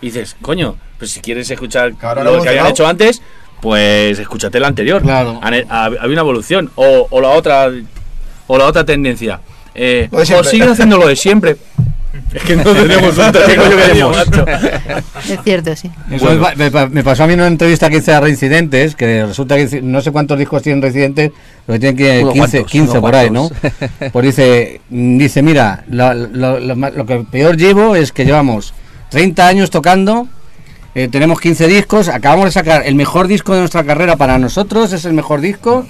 Y 0.00 0.06
dices, 0.06 0.34
coño, 0.42 0.74
pues 0.98 1.12
si 1.12 1.20
quieres 1.20 1.48
escuchar 1.48 1.94
Claro, 1.94 2.24
lo 2.24 2.42
que 2.42 2.48
habían 2.48 2.66
hecho 2.66 2.84
antes, 2.88 3.22
pues 3.60 4.18
escúchate 4.18 4.58
la 4.58 4.66
anterior. 4.66 5.00
Claro. 5.00 5.38
Ha- 5.40 5.84
Había 5.84 6.06
una 6.08 6.20
evolución. 6.22 6.72
O, 6.74 7.06
o 7.08 7.20
la 7.20 7.28
otra 7.28 7.70
o 8.46 8.58
la 8.58 8.66
otra 8.66 8.84
tendencia. 8.84 9.40
Eh, 9.74 10.08
o 10.12 10.24
siguen 10.44 10.68
haciendo 10.70 10.98
lo 10.98 11.08
de 11.08 11.16
siempre. 11.16 11.56
Es 12.34 12.42
que 12.42 12.56
no 12.56 12.62
tenemos 12.64 13.16
un 13.16 13.32
¿Qué 13.46 13.56
coño 13.56 13.76
queremos? 13.76 14.16
Es 15.30 15.38
cierto, 15.44 15.74
sí. 15.74 15.90
Va- 16.42 16.54
me, 16.54 16.70
me 16.90 17.02
pasó 17.02 17.24
a 17.24 17.26
mí 17.26 17.32
en 17.32 17.40
una 17.40 17.48
entrevista 17.48 17.88
que 17.88 17.96
hice 17.98 18.12
a 18.12 18.20
Reincidentes, 18.20 18.94
que 18.94 19.24
resulta 19.24 19.56
que 19.56 19.80
no 19.82 20.00
sé 20.02 20.10
cuántos 20.12 20.38
discos 20.38 20.62
tienen 20.62 20.82
Reincidentes, 20.82 21.30
pero 21.66 21.80
tienen 21.80 21.96
que 21.96 22.20
Unos 22.22 22.34
15, 22.34 22.38
cuantos, 22.58 22.70
15 22.70 22.90
unos 22.90 23.00
por 23.02 23.14
ahí, 23.16 23.30
¿no? 23.30 23.50
Pues 24.12 24.26
dice, 24.26 24.80
dice 24.90 25.42
mira, 25.42 25.84
lo, 25.88 26.12
lo- 26.12 26.60
lo 26.60 26.74
lo 26.74 27.06
que 27.06 27.24
peor 27.30 27.56
llevo 27.56 27.96
es 27.96 28.12
que 28.12 28.26
llevamos 28.26 28.74
30 29.10 29.46
años 29.48 29.70
tocando, 29.70 30.26
eh, 30.94 31.08
tenemos 31.10 31.40
15 31.40 31.66
discos, 31.66 32.08
acabamos 32.08 32.44
de 32.46 32.52
sacar 32.52 32.82
el 32.86 32.94
mejor 32.94 33.26
disco 33.26 33.54
de 33.54 33.60
nuestra 33.60 33.84
carrera 33.84 34.16
para 34.16 34.38
nosotros, 34.38 34.92
es 34.92 35.06
el 35.06 35.14
mejor 35.14 35.40
disco. 35.40 35.86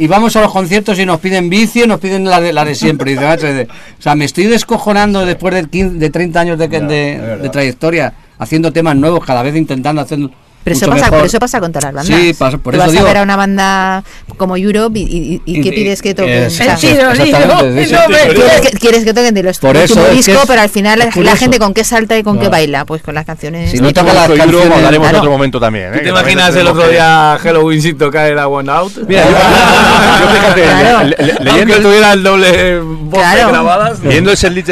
Y 0.00 0.08
vamos 0.08 0.34
a 0.34 0.40
los 0.40 0.50
conciertos 0.50 0.98
y 0.98 1.04
nos 1.04 1.20
piden 1.20 1.50
vicio, 1.50 1.86
nos 1.86 2.00
piden 2.00 2.24
la 2.24 2.40
de, 2.40 2.54
la 2.54 2.64
de 2.64 2.74
siempre. 2.74 3.10
Y 3.10 3.16
dice, 3.16 3.68
o 3.98 4.02
sea, 4.02 4.14
me 4.14 4.24
estoy 4.24 4.44
descojonando 4.44 5.26
después 5.26 5.52
de, 5.54 5.68
15 5.68 5.98
de 5.98 6.08
30 6.08 6.40
años 6.40 6.58
de, 6.58 6.68
de 6.68 7.48
trayectoria, 7.50 8.14
haciendo 8.38 8.72
temas 8.72 8.96
nuevos, 8.96 9.22
cada 9.22 9.42
vez 9.42 9.54
intentando 9.54 10.00
hacer. 10.00 10.18
Pero 10.62 10.76
eso, 10.76 10.86
pasa, 10.90 11.10
pero 11.10 11.24
eso 11.24 11.38
pasa 11.38 11.58
con 11.60 11.72
todas 11.72 11.84
las 11.84 11.94
bandas. 11.94 12.20
Sí, 12.20 12.34
pasa- 12.34 12.58
por 12.58 12.74
Tú 12.74 12.78
eso 12.80 12.86
vas 12.86 12.92
digo- 12.92 13.04
a 13.04 13.08
ver 13.08 13.16
a 13.18 13.22
una 13.22 13.36
banda 13.36 14.04
como 14.36 14.56
Europe 14.58 14.98
y, 14.98 15.02
y- 15.02 15.42
y- 15.46 15.58
y 15.58 15.62
¿qué 15.62 15.72
pides 15.72 16.02
que 16.02 16.14
toquen? 16.14 16.42
Me- 16.44 16.50
sí. 16.50 16.62
¿Quieres 16.80 18.60
que, 18.60 18.70
quieres 18.78 19.04
que 19.04 19.14
toquen 19.14 19.34
de 19.34 19.42
los 19.42 19.58
Por 19.58 19.76
eso 19.76 20.06
es 20.06 20.12
disco, 20.16 20.32
que 20.32 20.38
es- 20.38 20.46
pero 20.46 20.60
al 20.62 20.68
final 20.68 21.00
es 21.00 21.06
la, 21.06 21.12
curioso. 21.12 21.36
gente 21.36 21.58
con 21.58 21.74
qué 21.74 21.84
salta 21.84 22.18
y 22.18 22.22
con 22.22 22.38
qué 22.38 22.48
baila, 22.48 22.84
pues 22.84 23.02
con 23.02 23.14
las 23.14 23.24
canciones. 23.24 23.70
Si 23.70 23.78
no 23.78 23.92
toca 23.92 24.12
las 24.12 24.28
Con 24.28 24.38
Europe 24.38 24.50
canciones- 24.52 24.76
hablaremos 24.76 25.06
en 25.06 25.10
Claro. 25.10 25.18
otro 25.18 25.30
momento 25.30 25.60
también. 25.60 25.86
¿eh? 25.86 25.90
¿Tú 25.92 25.98
que 25.98 26.04
te 26.04 26.08
imaginas 26.10 26.54
el 26.56 26.66
otro 26.66 26.82
que- 26.84 26.90
día 26.92 27.38
Halloween 27.40 27.82
sin 27.82 27.98
tocar 27.98 28.26
era 28.30 28.48
One 28.48 28.70
Out? 28.70 28.92
Mira, 29.08 29.24
yo, 29.24 29.36
fíjate, 30.54 31.44
leyendo 31.44 31.76
tuviera 31.80 32.12
el 32.12 32.22
doble 32.22 32.80
Claro. 33.12 33.48
grabadas. 33.48 34.00
Leyendo 34.00 34.30
el 34.30 34.36
setlist, 34.36 34.68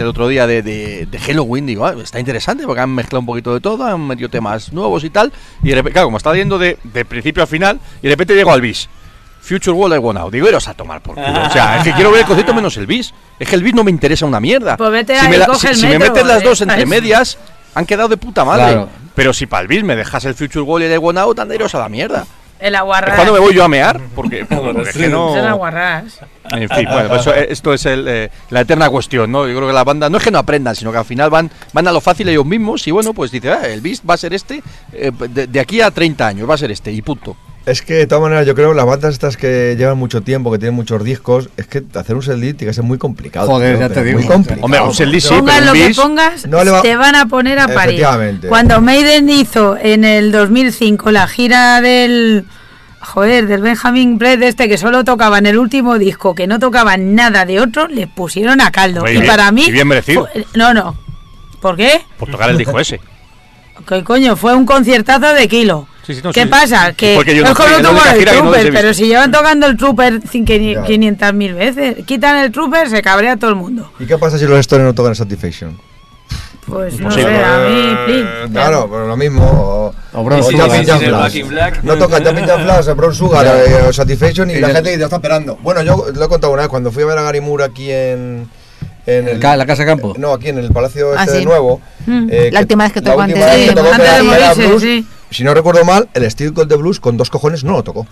el, 0.00 0.06
otro 0.08 0.28
día 0.28 0.46
de, 0.46 0.62
de, 0.62 1.06
de 1.10 1.18
Halloween, 1.18 1.66
digo, 1.66 1.86
ah, 1.86 1.94
está 2.02 2.18
interesante 2.18 2.64
porque 2.64 2.80
han 2.80 2.90
mezclado 2.94 3.20
un 3.20 3.26
poquito 3.26 3.52
de 3.54 3.60
todo, 3.60 3.84
han 3.84 4.06
metido 4.06 4.28
temas 4.28 4.72
nuevos 4.72 5.01
y 5.04 5.10
tal. 5.10 5.32
Y 5.62 5.68
de 5.70 5.74
repente, 5.76 5.92
claro, 5.92 6.06
como 6.08 6.16
estaba 6.16 6.34
leyendo 6.34 6.58
de, 6.58 6.78
de 6.84 7.04
principio 7.04 7.42
a 7.42 7.46
final, 7.46 7.78
y 8.00 8.04
de 8.08 8.10
repente 8.10 8.34
llego 8.34 8.52
al 8.52 8.60
bis. 8.60 8.88
Future 9.40 9.72
World 9.76 9.96
I 9.96 9.98
Want 9.98 10.18
Out. 10.20 10.32
Digo, 10.32 10.48
iros 10.48 10.68
a 10.68 10.74
tomar 10.74 11.00
por 11.02 11.16
culo. 11.16 11.42
O 11.46 11.50
sea, 11.50 11.78
es 11.78 11.84
que 11.84 11.92
quiero 11.92 12.12
ver 12.12 12.20
el 12.20 12.26
concierto 12.26 12.54
menos 12.54 12.76
el 12.76 12.86
bis. 12.86 13.12
Es 13.40 13.48
que 13.48 13.56
el 13.56 13.62
bis 13.64 13.74
no 13.74 13.82
me 13.82 13.90
interesa 13.90 14.24
una 14.24 14.38
mierda. 14.38 14.76
Pues 14.76 14.90
vete 14.92 15.18
si 15.18 15.24
ahí, 15.26 15.30
me, 15.32 15.38
la- 15.38 15.46
coge 15.46 15.58
si- 15.58 15.66
el 15.68 15.76
si 15.76 15.86
me 15.88 15.98
metro, 15.98 16.14
metes 16.14 16.26
las 16.28 16.42
eh, 16.42 16.44
dos 16.44 16.60
entre 16.60 16.86
medias, 16.86 17.38
han 17.74 17.84
quedado 17.84 18.08
de 18.08 18.16
puta 18.16 18.44
madre. 18.44 18.66
Claro. 18.72 18.88
Pero 19.16 19.32
si 19.32 19.46
para 19.46 19.62
el 19.62 19.68
bis 19.68 19.82
me 19.82 19.96
dejas 19.96 20.24
el 20.26 20.34
Future 20.34 20.60
World 20.62 20.84
y 20.84 20.86
el 20.90 20.94
I 20.94 20.98
Want 20.98 21.18
Out, 21.18 21.38
anda 21.40 21.54
iros 21.56 21.74
a 21.74 21.80
la 21.80 21.88
mierda. 21.88 22.24
El 22.62 22.74
aguarrás. 22.76 23.16
cuando 23.16 23.32
me 23.32 23.40
voy 23.40 23.54
yo 23.54 23.64
a 23.64 23.68
mear, 23.68 24.00
porque, 24.14 24.44
porque 24.48 24.82
es 24.82 24.96
que 24.96 25.08
no... 25.08 25.32
Es 25.34 25.40
el 25.42 25.46
aguarrás. 25.48 26.20
En 26.50 26.68
fin, 26.68 26.86
bueno, 26.90 27.08
pues 27.08 27.20
eso- 27.22 27.34
esto 27.34 27.72
es 27.74 27.86
el, 27.86 28.06
eh, 28.08 28.30
la 28.50 28.60
eterna 28.60 28.88
cuestión, 28.88 29.30
¿no? 29.32 29.46
Yo 29.48 29.54
creo 29.56 29.68
que 29.68 29.74
la 29.74 29.84
banda 29.84 30.08
no 30.08 30.18
es 30.18 30.24
que 30.24 30.30
no 30.30 30.38
aprendan, 30.38 30.74
sino 30.76 30.92
que 30.92 30.98
al 30.98 31.04
final 31.04 31.28
van, 31.30 31.50
van 31.72 31.88
a 31.88 31.92
lo 31.92 32.00
fácil 32.00 32.28
ellos 32.28 32.44
mismos 32.46 32.86
y 32.86 32.90
bueno, 32.90 33.12
pues 33.14 33.30
dice, 33.30 33.50
ah, 33.50 33.66
el 33.66 33.80
Beast 33.80 34.08
va 34.08 34.14
a 34.14 34.16
ser 34.16 34.32
este, 34.34 34.62
eh, 34.92 35.10
de, 35.30 35.46
de 35.46 35.60
aquí 35.60 35.80
a 35.80 35.90
30 35.90 36.26
años 36.26 36.48
va 36.48 36.54
a 36.54 36.58
ser 36.58 36.70
este 36.70 36.92
y 36.92 37.02
punto. 37.02 37.36
Es 37.64 37.80
que 37.82 37.94
de 37.94 38.06
todas 38.08 38.22
maneras 38.22 38.44
yo 38.44 38.56
creo 38.56 38.74
las 38.74 38.84
bandas 38.86 39.12
estas 39.12 39.36
que 39.36 39.76
llevan 39.78 39.96
mucho 39.96 40.20
tiempo, 40.22 40.50
que 40.50 40.58
tienen 40.58 40.74
muchos 40.74 41.04
discos, 41.04 41.48
es 41.56 41.66
que 41.68 41.82
hacer 41.94 42.16
un 42.16 42.22
set 42.22 42.36
list 42.36 42.58
tiene 42.58 42.70
que 42.70 42.74
ser 42.74 42.82
muy 42.82 42.98
complicado. 42.98 43.46
Joder, 43.46 43.78
tío, 43.78 43.88
ya 43.88 43.94
te 43.94 44.02
digo. 44.02 44.18
Muy 44.18 44.26
complicado. 44.28 44.64
Hombre, 44.64 44.80
un 44.80 44.94
set 44.94 45.06
list 45.06 45.28
sí, 45.28 45.34
Pongas 45.34 45.54
pero 45.60 45.66
lo 45.66 45.72
que 45.74 45.94
pongas, 45.94 46.46
no 46.48 46.56
va- 46.72 46.82
te 46.82 46.96
van 46.96 47.14
a 47.14 47.26
poner 47.26 47.60
a 47.60 47.68
parir. 47.68 47.94
Efectivamente. 47.94 48.48
Cuando 48.48 48.80
Maiden 48.80 49.30
hizo 49.30 49.76
en 49.80 50.04
el 50.04 50.32
2005 50.32 51.10
la 51.12 51.28
gira 51.28 51.80
del. 51.80 52.46
Joder, 52.98 53.46
del 53.48 53.62
Benjamin 53.62 54.16
Brett 54.16 54.40
este 54.42 54.68
que 54.68 54.78
solo 54.78 55.02
tocaba 55.04 55.38
en 55.38 55.46
el 55.46 55.58
último 55.58 55.98
disco, 55.98 56.36
que 56.36 56.46
no 56.46 56.60
tocaba 56.60 56.96
nada 56.96 57.44
de 57.44 57.60
otro, 57.60 57.88
le 57.88 58.06
pusieron 58.06 58.60
a 58.60 58.70
caldo. 58.70 59.00
Muy 59.00 59.10
y 59.10 59.14
bien, 59.14 59.26
para 59.26 59.50
mí. 59.50 59.64
y 59.66 59.72
bien 59.72 59.88
merecido. 59.88 60.28
fue- 60.32 60.46
no, 60.54 60.72
no. 60.74 60.96
¿Por 61.60 61.76
qué? 61.76 62.00
por 62.18 62.28
tocar 62.30 62.50
el 62.50 62.58
disco 62.58 62.78
ese. 62.80 63.00
¿Qué 63.88 64.02
coño? 64.04 64.36
Fue 64.36 64.54
un 64.54 64.66
conciertazo 64.66 65.32
de 65.34 65.46
kilo. 65.48 65.86
Sí, 66.06 66.14
sí, 66.14 66.20
no, 66.24 66.32
¿Qué 66.32 66.42
sí. 66.42 66.48
pasa? 66.48 66.92
Que 66.94 67.14
yo 67.14 67.20
es 67.22 67.26
no 67.26 67.32
el 67.76 67.82
no 67.82 67.92
les 67.92 68.14
he 68.14 68.24
Trooper, 68.24 68.72
pero 68.72 68.92
si 68.94 69.06
llevan 69.06 69.30
tocando 69.30 69.66
el 69.66 69.76
Trooper 69.76 70.20
cin- 70.22 70.74
Ya. 70.74 70.82
500 70.82 71.32
mil 71.34 71.54
veces, 71.54 72.04
quitan 72.04 72.38
el 72.38 72.50
Trooper, 72.50 72.88
se 72.90 73.00
cabrea 73.02 73.36
todo 73.36 73.50
el 73.50 73.56
mundo. 73.56 73.90
¿Y 74.00 74.06
qué 74.06 74.18
pasa 74.18 74.36
si 74.38 74.46
los 74.46 74.58
Stones 74.58 74.84
no 74.86 74.94
tocan 74.94 75.14
Satisfaction? 75.14 75.78
Pues 76.66 76.98
no 77.00 77.10
sé, 77.10 77.22
a 77.22 77.58
mí, 77.68 77.74
Eh, 77.74 77.96
plin. 78.06 78.52
Claro, 78.52 78.88
pero 78.90 79.06
lo 79.08 79.16
mismo. 79.16 79.44
O, 79.44 79.94
O 80.20 80.24
Bron 80.24 80.40
o 80.40 80.42
Sugar. 80.44 80.68
Jumping 80.68 80.80
Sí, 80.80 80.86
Jack 80.86 81.00
sí, 81.00 81.06
Flash. 81.06 81.48
Black. 81.48 81.82
No 81.82 81.96
toca 81.96 82.16
Jumping 82.24 82.46
Jack 82.46 82.62
Flash, 82.62 82.86
Bron 82.96 83.14
Sugar 83.14 83.46
eh, 83.46 83.82
o 83.88 83.92
Satisfaction 83.92 84.48
y 84.50 84.54
Y 84.54 84.60
la 84.60 84.68
ya- 84.68 84.74
gente 84.74 84.90
dice, 84.90 85.02
está 85.04 85.16
esperando. 85.16 85.58
Bueno, 85.62 85.82
yo 85.82 86.06
lo 86.14 86.24
he 86.24 86.28
contado 86.28 86.52
una 86.52 86.62
vez 86.62 86.68
cuando 86.68 86.92
fui 86.92 87.02
a 87.02 87.06
ver 87.06 87.18
a 87.18 87.22
Gary 87.22 87.40
Moore 87.40 87.64
aquí 87.64 87.90
en. 87.90 88.48
En 89.04 89.26
¿En 89.28 89.40
ca- 89.40 89.56
la 89.56 89.66
Casa 89.66 89.84
Campo? 89.84 90.14
No, 90.16 90.32
aquí 90.32 90.48
en 90.50 90.58
el 90.58 90.70
Palacio 90.70 91.10
Ah, 91.16 91.24
este 91.24 91.38
de 91.38 91.44
nuevo. 91.44 91.80
Mm. 92.06 92.28
eh, 92.30 92.50
La 92.52 92.60
última 92.60 92.84
vez 92.84 92.92
que 92.92 93.00
tocó 93.02 93.20
antes 93.20 93.38
de- 93.44 94.22
morirse, 94.22 94.78
sí. 94.78 95.06
Si 95.32 95.44
no 95.44 95.54
recuerdo 95.54 95.84
mal, 95.84 96.08
el 96.14 96.30
Steel 96.30 96.52
Gold 96.52 96.68
de 96.68 96.76
Blues 96.76 97.00
con 97.00 97.16
dos 97.16 97.30
cojones 97.30 97.64
no 97.64 97.72
lo 97.72 97.82
tocó. 97.82 98.06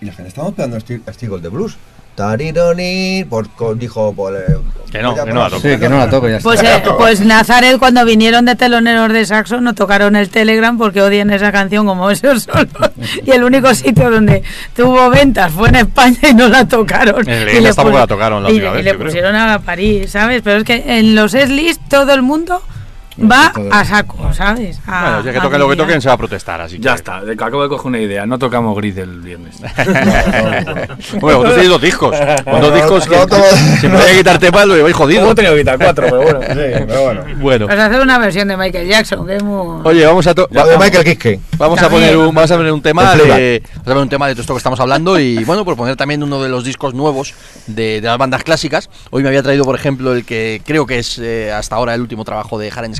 Y 0.00 0.06
la 0.06 0.12
gente 0.12 0.28
estaba 0.28 0.48
esperando 0.48 0.78
Steel, 0.80 1.02
Steel 1.12 1.30
Gold 1.30 1.42
de 1.42 1.48
Blues. 1.48 1.76
Tarironi, 2.14 3.24
por, 3.28 3.48
dijo 3.78 4.12
por, 4.12 4.34
eh, 4.36 4.40
Que 4.90 5.00
no, 5.00 5.14
que 5.14 5.32
no 5.32 5.40
la 5.44 5.48
toco. 5.48 5.62
Sí, 5.62 5.78
que 5.78 5.88
no 5.88 5.96
la 5.96 6.10
toco 6.10 6.28
ya 6.28 6.36
está. 6.36 6.42
Pues, 6.48 6.62
eh, 6.62 6.82
pues 6.98 7.20
Nazaret 7.20 7.78
cuando 7.78 8.04
vinieron 8.04 8.44
de 8.44 8.54
teloneros 8.54 9.10
de 9.12 9.24
Saxo 9.24 9.62
no 9.62 9.74
tocaron 9.74 10.14
el 10.16 10.28
Telegram 10.28 10.76
porque 10.76 11.00
odian 11.00 11.30
esa 11.30 11.50
canción 11.52 11.86
como 11.86 12.10
esos 12.10 12.42
solos. 12.42 12.68
Y 13.24 13.30
el 13.30 13.42
único 13.44 13.74
sitio 13.74 14.10
donde 14.10 14.42
tuvo 14.76 15.08
ventas 15.08 15.52
fue 15.52 15.70
en 15.70 15.76
España 15.76 16.18
y 16.30 16.34
no 16.34 16.48
la 16.48 16.68
tocaron. 16.68 17.26
En 17.26 17.42
y 17.42 17.44
Leyendas 17.46 17.76
tampoco 17.76 17.92
pus- 17.96 18.00
la 18.00 18.06
tocaron 18.06 18.42
la 18.42 18.50
y, 18.50 18.56
y 18.56 18.60
le 18.60 18.94
creo. 18.94 18.98
pusieron 18.98 19.34
a 19.34 19.58
París, 19.60 20.10
¿sabes? 20.10 20.42
Pero 20.44 20.58
es 20.58 20.64
que 20.64 20.98
en 20.98 21.14
los 21.14 21.32
S-List 21.32 21.80
todo 21.88 22.12
el 22.12 22.20
mundo 22.22 22.62
va 23.18 23.52
a 23.70 23.84
saco, 23.84 24.32
¿sabes? 24.32 24.78
A- 24.86 25.02
Bueno, 25.02 25.24
ya 25.24 25.32
que 25.32 25.38
a 25.38 25.42
toquen 25.42 25.58
lo 25.60 25.68
que 25.68 25.76
toquen 25.76 26.00
se 26.00 26.08
va 26.08 26.14
a 26.14 26.18
protestar, 26.18 26.60
así 26.60 26.76
que... 26.76 26.82
Ya 26.82 26.94
está, 26.94 27.22
de- 27.24 27.32
acabo 27.32 27.62
de 27.62 27.68
coger 27.68 27.86
una 27.86 27.98
idea. 28.00 28.26
No 28.26 28.38
tocamos 28.38 28.76
gris 28.76 28.96
el 28.96 29.20
viernes. 29.20 29.56
bueno, 31.20 31.38
vosotros 31.38 31.54
tenéis 31.54 31.70
dos 31.70 31.80
discos. 31.82 32.16
Con 32.44 32.60
dos 32.60 32.70
No, 32.70 32.76
discos 32.76 33.06
que 33.08 33.16
no, 33.16 33.26
si 33.80 33.88
me 33.88 33.96
voy 33.96 34.10
a 34.10 34.16
quitar 34.16 34.38
temas 34.38 34.66
lo 34.66 34.82
vais 34.82 34.94
jodido. 34.96 35.22
Hemos 35.22 35.34
tenido 35.34 35.54
que 35.54 35.60
quitar 35.60 35.78
cuatro, 35.78 36.06
pero 36.08 36.22
bueno. 36.22 36.40
Sí, 36.40 36.46
pero 36.86 37.02
bueno. 37.02 37.24
Bueno. 37.38 37.66
Pues 37.66 37.78
hacer 37.78 38.00
una 38.00 38.18
versión 38.18 38.48
de 38.48 38.56
Michael 38.56 38.88
Jackson, 38.88 39.26
que 39.26 39.36
es 39.36 39.42
muy... 39.42 39.80
Oye, 39.84 40.06
vamos 40.06 40.26
a... 40.26 40.34
de 40.34 40.78
Michael 40.78 41.04
Kiske. 41.04 41.40
Vamos 41.58 41.80
a 41.82 41.88
poner 41.88 42.16
un, 42.16 42.34
vamos 42.34 42.50
a 42.50 42.56
poner 42.56 42.72
un 42.72 42.82
tema 42.82 43.14
de, 43.14 43.62
vamos 43.62 43.80
a 43.80 43.84
poner 43.84 44.02
un 44.02 44.08
tema 44.08 44.26
de 44.28 44.34
todo 44.34 44.40
esto 44.42 44.54
que 44.54 44.58
estamos 44.58 44.80
hablando 44.80 45.18
y 45.18 45.42
bueno, 45.44 45.64
por 45.64 45.76
poner 45.76 45.96
también 45.96 46.22
uno 46.22 46.42
de 46.42 46.48
los 46.48 46.64
discos 46.64 46.94
nuevos 46.94 47.34
de, 47.66 48.00
de 48.00 48.06
las 48.08 48.18
bandas 48.18 48.42
clásicas. 48.44 48.90
Hoy 49.10 49.22
me 49.22 49.28
había 49.28 49.42
traído, 49.42 49.64
por 49.64 49.74
ejemplo, 49.74 50.12
el 50.14 50.24
que 50.24 50.62
creo 50.64 50.86
que 50.86 50.98
es 50.98 51.18
eh, 51.18 51.52
hasta 51.52 51.76
ahora 51.76 51.94
el 51.94 52.00
último 52.00 52.24
trabajo 52.24 52.58
de 52.58 52.70
Haren 52.74 52.94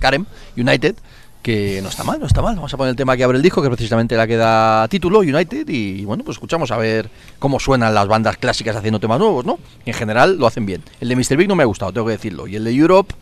United. 0.56 0.96
que 1.42 1.80
no 1.82 1.88
está 1.88 2.04
mal, 2.04 2.20
no 2.20 2.26
está 2.26 2.40
mal. 2.40 2.54
Vamos 2.54 2.72
a 2.72 2.76
poner 2.76 2.90
el 2.90 2.96
tema 2.96 3.16
que 3.16 3.24
abre 3.24 3.36
el 3.36 3.42
disco, 3.42 3.60
que 3.60 3.68
precisamente 3.68 4.14
la 4.16 4.28
que 4.28 4.36
da 4.36 4.86
título, 4.86 5.18
United, 5.18 5.68
y 5.68 6.04
bueno, 6.04 6.22
pues 6.22 6.36
escuchamos 6.36 6.70
a 6.70 6.76
ver 6.76 7.10
cómo 7.40 7.58
suenan 7.58 7.92
las 7.94 8.06
bandas 8.06 8.36
clásicas 8.36 8.76
haciendo 8.76 9.00
temas 9.00 9.18
nuevos, 9.18 9.44
¿no? 9.44 9.58
En 9.84 9.92
general 9.92 10.38
lo 10.38 10.46
hacen 10.46 10.66
bien. 10.66 10.84
El 11.00 11.08
de 11.08 11.16
Mr. 11.16 11.36
Big 11.36 11.48
no 11.48 11.56
me 11.56 11.64
ha 11.64 11.66
gustado, 11.66 11.92
tengo 11.92 12.06
que 12.06 12.12
decirlo, 12.12 12.46
y 12.46 12.54
el 12.54 12.62
de 12.62 12.70
Europe 12.70 13.12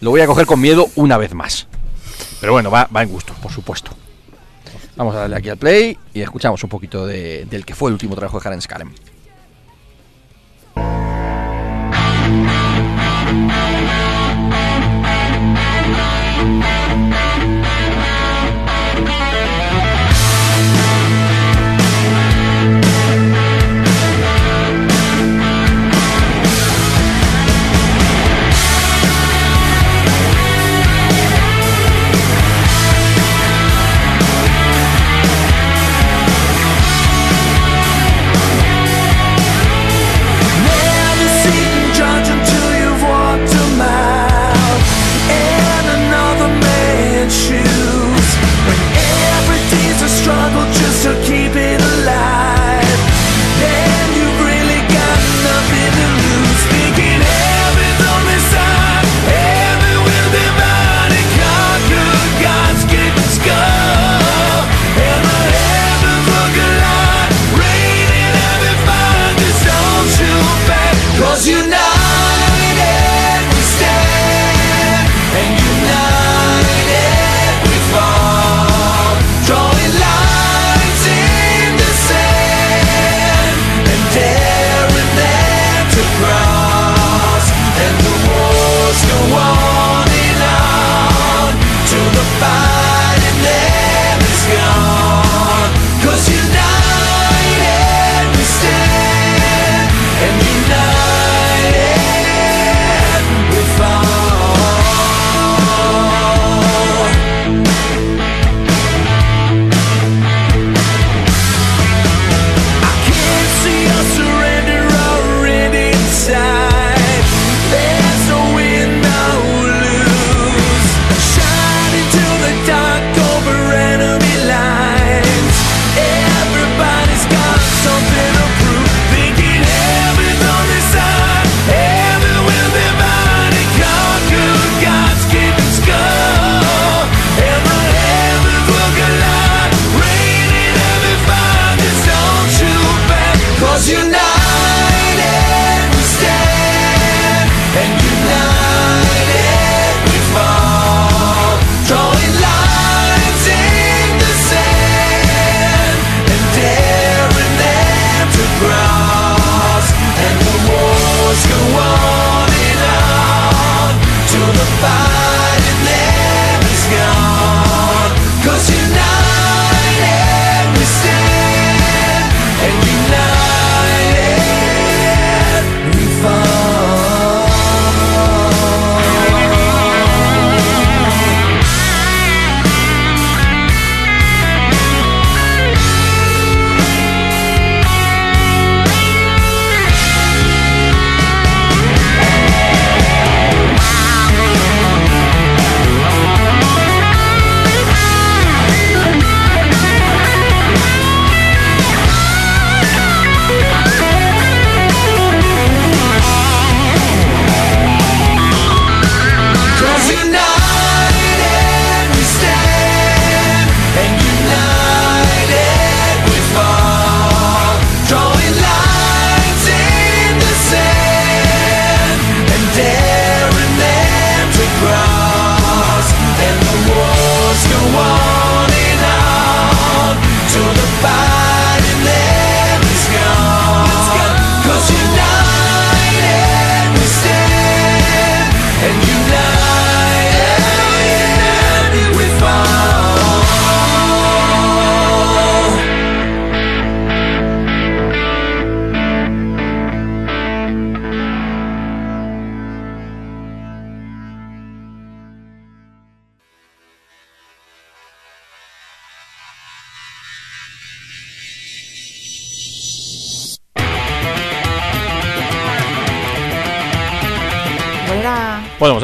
lo 0.00 0.10
voy 0.10 0.20
a 0.20 0.26
coger 0.28 0.46
con 0.46 0.60
miedo 0.60 0.86
una 0.94 1.16
vez 1.18 1.34
más. 1.34 1.66
Pero 2.40 2.52
bueno, 2.52 2.70
va, 2.70 2.88
va 2.94 3.02
en 3.02 3.08
gusto, 3.08 3.34
por 3.42 3.50
supuesto. 3.50 3.90
Vamos 4.94 5.16
a 5.16 5.20
darle 5.22 5.34
aquí 5.34 5.48
al 5.48 5.56
play 5.56 5.98
y 6.12 6.20
escuchamos 6.20 6.62
un 6.62 6.70
poquito 6.70 7.04
de- 7.06 7.44
del 7.50 7.64
que 7.66 7.74
fue 7.74 7.90
el 7.90 7.94
último 7.94 8.14
trabajo 8.14 8.38
de 8.38 8.48
Haren 8.48 8.62
Skarem. 8.62 8.92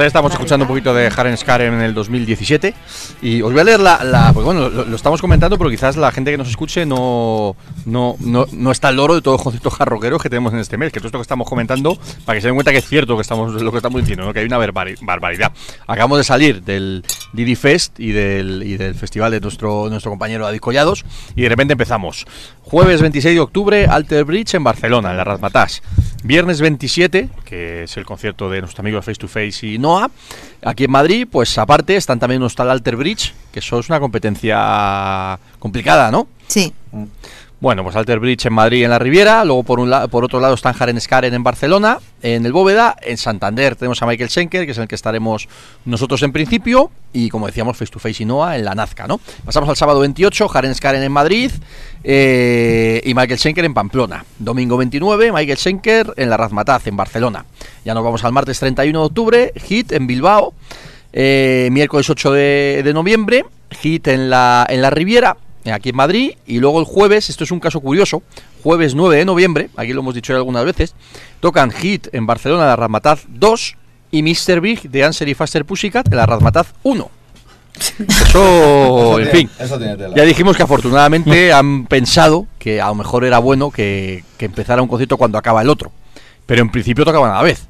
Ahí 0.02 0.06
estamos 0.06 0.32
escuchando 0.32 0.64
un 0.64 0.68
poquito 0.68 0.94
de 0.94 1.06
Haren 1.14 1.36
Skarem 1.36 1.74
en 1.74 1.80
el 1.82 1.94
2017 1.94 2.74
y 3.22 3.42
os 3.42 3.52
voy 3.52 3.60
a 3.60 3.64
leer 3.64 3.80
la, 3.80 4.02
la- 4.04 4.32
pues 4.32 4.44
bueno, 4.44 4.68
lo, 4.68 4.84
lo 4.84 4.96
estamos 4.96 5.20
comentando, 5.20 5.58
pero 5.58 5.70
quizás 5.70 5.96
la 5.96 6.10
gente 6.12 6.30
que 6.30 6.38
nos 6.38 6.48
escuche 6.48 6.86
no, 6.86 7.56
no, 7.86 8.16
no, 8.20 8.46
no 8.52 8.70
está 8.70 8.88
al 8.88 8.96
loro 8.96 9.14
de 9.14 9.22
todos 9.22 9.36
los 9.38 9.42
conceptos 9.44 9.74
jarroqueros 9.74 10.22
que 10.22 10.28
tenemos 10.30 10.52
en 10.52 10.58
este 10.60 10.76
mes, 10.76 10.92
que 10.92 11.00
todo 11.00 11.08
esto 11.08 11.18
que 11.18 11.22
estamos 11.22 11.48
comentando, 11.48 11.98
para 12.24 12.36
que 12.36 12.40
se 12.42 12.48
den 12.48 12.54
cuenta 12.56 12.72
que 12.72 12.78
es 12.78 12.88
cierto 12.88 13.16
que 13.16 13.22
estamos, 13.22 13.52
lo 13.60 13.70
que 13.70 13.78
estamos 13.78 14.00
diciendo, 14.00 14.24
¿no? 14.24 14.32
que 14.32 14.40
hay 14.40 14.46
una 14.46 14.58
barbari- 14.58 14.96
barbaridad. 15.02 15.52
Acabamos 15.86 16.18
de 16.18 16.24
salir 16.24 16.62
del, 16.62 17.04
Didi 17.32 17.56
Fest 17.56 17.98
y 18.00 18.12
del, 18.12 18.62
y 18.64 18.76
del 18.76 18.94
festival 18.94 19.30
de 19.32 19.40
nuestro, 19.40 19.88
nuestro 19.88 20.10
compañero 20.10 20.44
David 20.44 20.60
Collados. 20.60 21.04
Y 21.34 21.42
de 21.42 21.48
repente 21.48 21.72
empezamos. 21.72 22.26
Jueves 22.62 23.00
26 23.00 23.34
de 23.34 23.40
octubre, 23.40 23.86
Alter 23.86 24.24
Bridge 24.24 24.54
en 24.54 24.64
Barcelona, 24.64 25.10
en 25.10 25.16
la 25.16 25.24
Razmataz. 25.24 25.82
Viernes 26.22 26.60
27, 26.60 27.28
que 27.44 27.84
es 27.84 27.96
el 27.96 28.04
concierto 28.04 28.50
de 28.50 28.60
nuestros 28.60 28.80
amigos 28.80 29.04
Face 29.04 29.18
to 29.18 29.28
Face 29.28 29.66
y 29.66 29.78
Noah. 29.78 30.10
Aquí 30.62 30.84
en 30.84 30.90
Madrid, 30.90 31.26
pues 31.30 31.56
aparte 31.56 31.96
están 31.96 32.18
también 32.18 32.42
está 32.42 32.62
el 32.62 32.70
Alter 32.70 32.96
Bridge, 32.96 33.34
que 33.52 33.60
eso 33.60 33.78
es 33.78 33.88
una 33.88 34.00
competencia 34.00 35.38
complicada, 35.58 36.10
¿no? 36.10 36.28
Sí. 36.46 36.72
Bueno, 37.60 37.82
pues 37.84 37.94
Alter 37.94 38.20
Bridge 38.20 38.46
en 38.46 38.54
Madrid, 38.54 38.84
en 38.84 38.90
la 38.90 38.98
Riviera. 38.98 39.44
Luego, 39.44 39.64
por, 39.64 39.80
un 39.80 39.92
por 40.10 40.24
otro 40.24 40.40
lado, 40.40 40.54
están 40.54 40.72
Jaren 40.72 40.98
Skaren 40.98 41.34
en 41.34 41.42
Barcelona. 41.42 41.98
En 42.22 42.46
el 42.46 42.54
Bóveda, 42.54 42.96
en 43.02 43.18
Santander, 43.18 43.76
tenemos 43.76 44.00
a 44.00 44.06
Michael 44.06 44.30
Schenker, 44.30 44.64
que 44.64 44.72
es 44.72 44.78
el 44.78 44.88
que 44.88 44.94
estaremos 44.94 45.46
nosotros 45.84 46.22
en 46.22 46.32
principio. 46.32 46.90
Y 47.12 47.28
como 47.28 47.46
decíamos, 47.46 47.76
Face 47.76 47.92
to 47.92 47.98
Face 47.98 48.22
y 48.22 48.26
Noah 48.26 48.56
en 48.56 48.64
la 48.64 48.74
Nazca, 48.74 49.06
¿no? 49.06 49.20
Pasamos 49.44 49.68
al 49.68 49.76
sábado 49.76 50.00
28, 50.00 50.48
Jaren 50.48 50.74
Skaren 50.74 51.02
en 51.02 51.12
Madrid. 51.12 51.50
eh, 52.02 53.02
y 53.04 53.12
Michael 53.12 53.38
Schenker 53.38 53.66
en 53.66 53.74
Pamplona. 53.74 54.24
Domingo 54.38 54.78
29, 54.78 55.30
Michael 55.30 55.58
Schenker 55.58 56.14
en 56.16 56.30
la 56.30 56.38
Razmataz, 56.38 56.86
en 56.86 56.96
Barcelona. 56.96 57.44
Ya 57.84 57.92
nos 57.92 58.02
vamos 58.02 58.24
al 58.24 58.32
martes 58.32 58.58
31 58.58 58.98
de 58.98 59.04
octubre, 59.04 59.52
Hit 59.56 59.92
en 59.92 60.06
Bilbao. 60.06 60.54
Eh, 61.12 61.68
miércoles 61.72 62.08
8 62.08 62.32
de, 62.32 62.80
de 62.82 62.94
noviembre, 62.94 63.44
Hit 63.82 64.08
en 64.08 64.30
la, 64.30 64.66
en 64.70 64.80
la 64.80 64.88
Riviera, 64.88 65.36
aquí 65.66 65.90
en 65.90 65.96
Madrid. 65.96 66.32
Y 66.46 66.58
luego 66.58 66.78
el 66.80 66.86
jueves, 66.86 67.30
esto 67.30 67.44
es 67.44 67.50
un 67.50 67.60
caso 67.60 67.80
curioso, 67.80 68.22
jueves 68.62 68.94
9 68.94 69.16
de 69.16 69.24
noviembre, 69.24 69.70
aquí 69.76 69.92
lo 69.92 70.00
hemos 70.00 70.14
dicho 70.14 70.32
ya 70.32 70.38
algunas 70.38 70.64
veces, 70.64 70.94
tocan 71.40 71.70
Hit 71.70 72.08
en 72.12 72.26
Barcelona, 72.26 72.66
la 72.66 72.76
Razmataz 72.76 73.24
2 73.28 73.76
y 74.12 74.22
Mr. 74.22 74.60
Big 74.60 74.90
de 74.90 75.04
Answer 75.04 75.28
y 75.28 75.34
Faster 75.34 75.64
Pussycat 75.64 76.08
en 76.10 76.16
la 76.16 76.26
Razmataz 76.26 76.72
1. 76.82 77.10
Eso, 78.08 79.18
en 79.18 79.24
tiene- 79.30 79.38
fin. 79.38 79.50
eso 79.58 79.78
tiene 79.78 79.96
tela. 79.96 80.14
Ya 80.16 80.24
dijimos 80.24 80.56
que 80.56 80.62
afortunadamente 80.62 81.52
han 81.52 81.86
pensado 81.86 82.46
que 82.58 82.80
a 82.80 82.88
lo 82.88 82.94
mejor 82.96 83.24
era 83.24 83.38
bueno 83.38 83.70
que, 83.70 84.24
que 84.38 84.46
empezara 84.46 84.82
un 84.82 84.88
concierto 84.88 85.16
cuando 85.16 85.38
acaba 85.38 85.62
el 85.62 85.68
otro. 85.70 85.92
Pero 86.46 86.62
en 86.62 86.70
principio 86.70 87.04
tocaban 87.04 87.30
a 87.30 87.34
la 87.36 87.42
vez. 87.42 87.68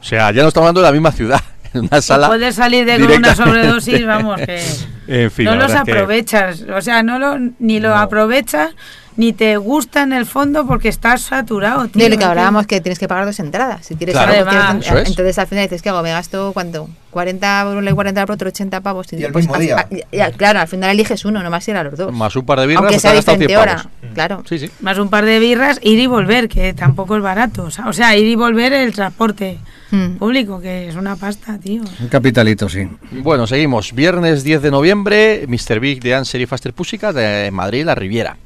O 0.00 0.04
sea, 0.04 0.30
ya 0.32 0.42
no 0.42 0.48
estamos 0.48 0.66
hablando 0.66 0.80
de 0.82 0.86
la 0.86 0.92
misma 0.92 1.12
ciudad. 1.12 1.40
En 1.74 1.82
una 1.90 2.00
sala. 2.02 2.28
Puedes 2.28 2.54
salir 2.54 2.84
de 2.86 2.98
con 2.98 3.10
una 3.16 3.34
sobredosis, 3.34 4.06
vamos, 4.06 4.40
que 4.40 4.62
En 5.08 5.30
fin, 5.30 5.46
no 5.46 5.54
los 5.56 5.72
es 5.72 5.82
que- 5.82 5.92
aprovechas. 5.92 6.64
O 6.74 6.80
sea, 6.82 7.02
no 7.02 7.18
lo, 7.18 7.36
ni 7.58 7.80
lo 7.80 7.94
aprovechas, 7.94 8.70
ni 9.18 9.34
te 9.34 9.56
gusta 9.58 10.02
en 10.04 10.14
el 10.14 10.24
fondo 10.24 10.66
porque 10.66 10.88
estás 10.88 11.20
saturado. 11.22 11.86
Tío, 11.88 12.04
De 12.04 12.08
lo 12.08 12.16
que 12.16 12.24
hablábamos 12.24 12.66
que 12.66 12.80
tienes 12.80 12.98
que 12.98 13.06
pagar 13.08 13.26
dos 13.26 13.38
entradas. 13.40 13.84
Si 13.84 13.96
quieres 13.96 14.14
Claro, 14.14 14.32
algo, 14.32 14.48
además, 14.48 14.70
quieres- 14.70 14.86
eso 14.86 14.98
es. 14.98 15.08
entonces 15.10 15.38
al 15.38 15.46
final 15.48 15.64
dices, 15.64 15.82
¿qué 15.82 15.88
hago? 15.90 16.02
Me 16.02 16.12
gasto 16.12 16.52
cuánto? 16.54 16.88
40 17.10 17.64
por 17.64 17.76
un 17.78 17.84
lado 17.84 17.94
y 17.94 17.96
40 17.96 18.26
por 18.26 18.34
otro, 18.34 18.48
80 18.48 18.80
pavos. 18.80 19.12
Y 19.12 19.24
el 19.24 19.32
pues, 19.32 19.46
mismo 19.46 19.58
día. 19.60 19.76
a- 19.78 20.16
ya, 20.16 20.30
claro, 20.30 20.60
al 20.60 20.68
final 20.68 20.90
eliges 20.90 21.24
uno, 21.24 21.42
no 21.42 21.50
más 21.50 21.66
ir 21.66 21.76
a 21.76 21.82
los 21.82 21.96
dos. 21.98 22.12
Más 22.14 22.36
un 22.36 22.46
par 22.46 22.60
de 22.60 22.68
birras, 22.68 22.84
Aunque 22.84 23.00
sea 23.00 23.10
has 23.10 23.16
gastado 23.16 23.38
100 23.38 23.48
diferente 23.48 23.70
hora. 23.72 23.82
pavos. 23.82 24.14
Claro. 24.14 24.42
Sí, 24.48 24.58
sí. 24.60 24.70
Más 24.80 24.98
un 24.98 25.10
par 25.10 25.24
de 25.24 25.38
birras, 25.40 25.80
ir 25.82 25.98
y 25.98 26.06
volver, 26.06 26.48
que 26.48 26.72
tampoco 26.74 27.16
es 27.16 27.22
barato. 27.22 27.64
O 27.64 27.70
sea, 27.72 27.88
o 27.88 27.92
sea, 27.92 28.16
ir 28.16 28.26
y 28.26 28.36
volver 28.36 28.72
el 28.72 28.92
transporte 28.94 29.58
Mm. 29.90 30.16
público, 30.18 30.60
que 30.60 30.88
es 30.88 30.94
una 30.96 31.16
pasta, 31.16 31.58
tío. 31.58 31.82
Un 31.98 32.08
capitalito, 32.08 32.68
sí. 32.68 32.88
Bueno, 33.10 33.46
seguimos. 33.48 33.94
Viernes 33.94 34.44
10 34.44 34.62
de 34.62 34.70
noviembre, 34.70 35.44
Mr. 35.48 35.80
Big 35.80 36.00
de 36.02 36.14
Answer 36.14 36.40
y 36.40 36.46
Faster 36.46 36.72
Pussycat 36.72 37.16
en 37.16 37.52
Madrid, 37.54 37.84
La 37.84 37.94
Riviera. 37.96 38.36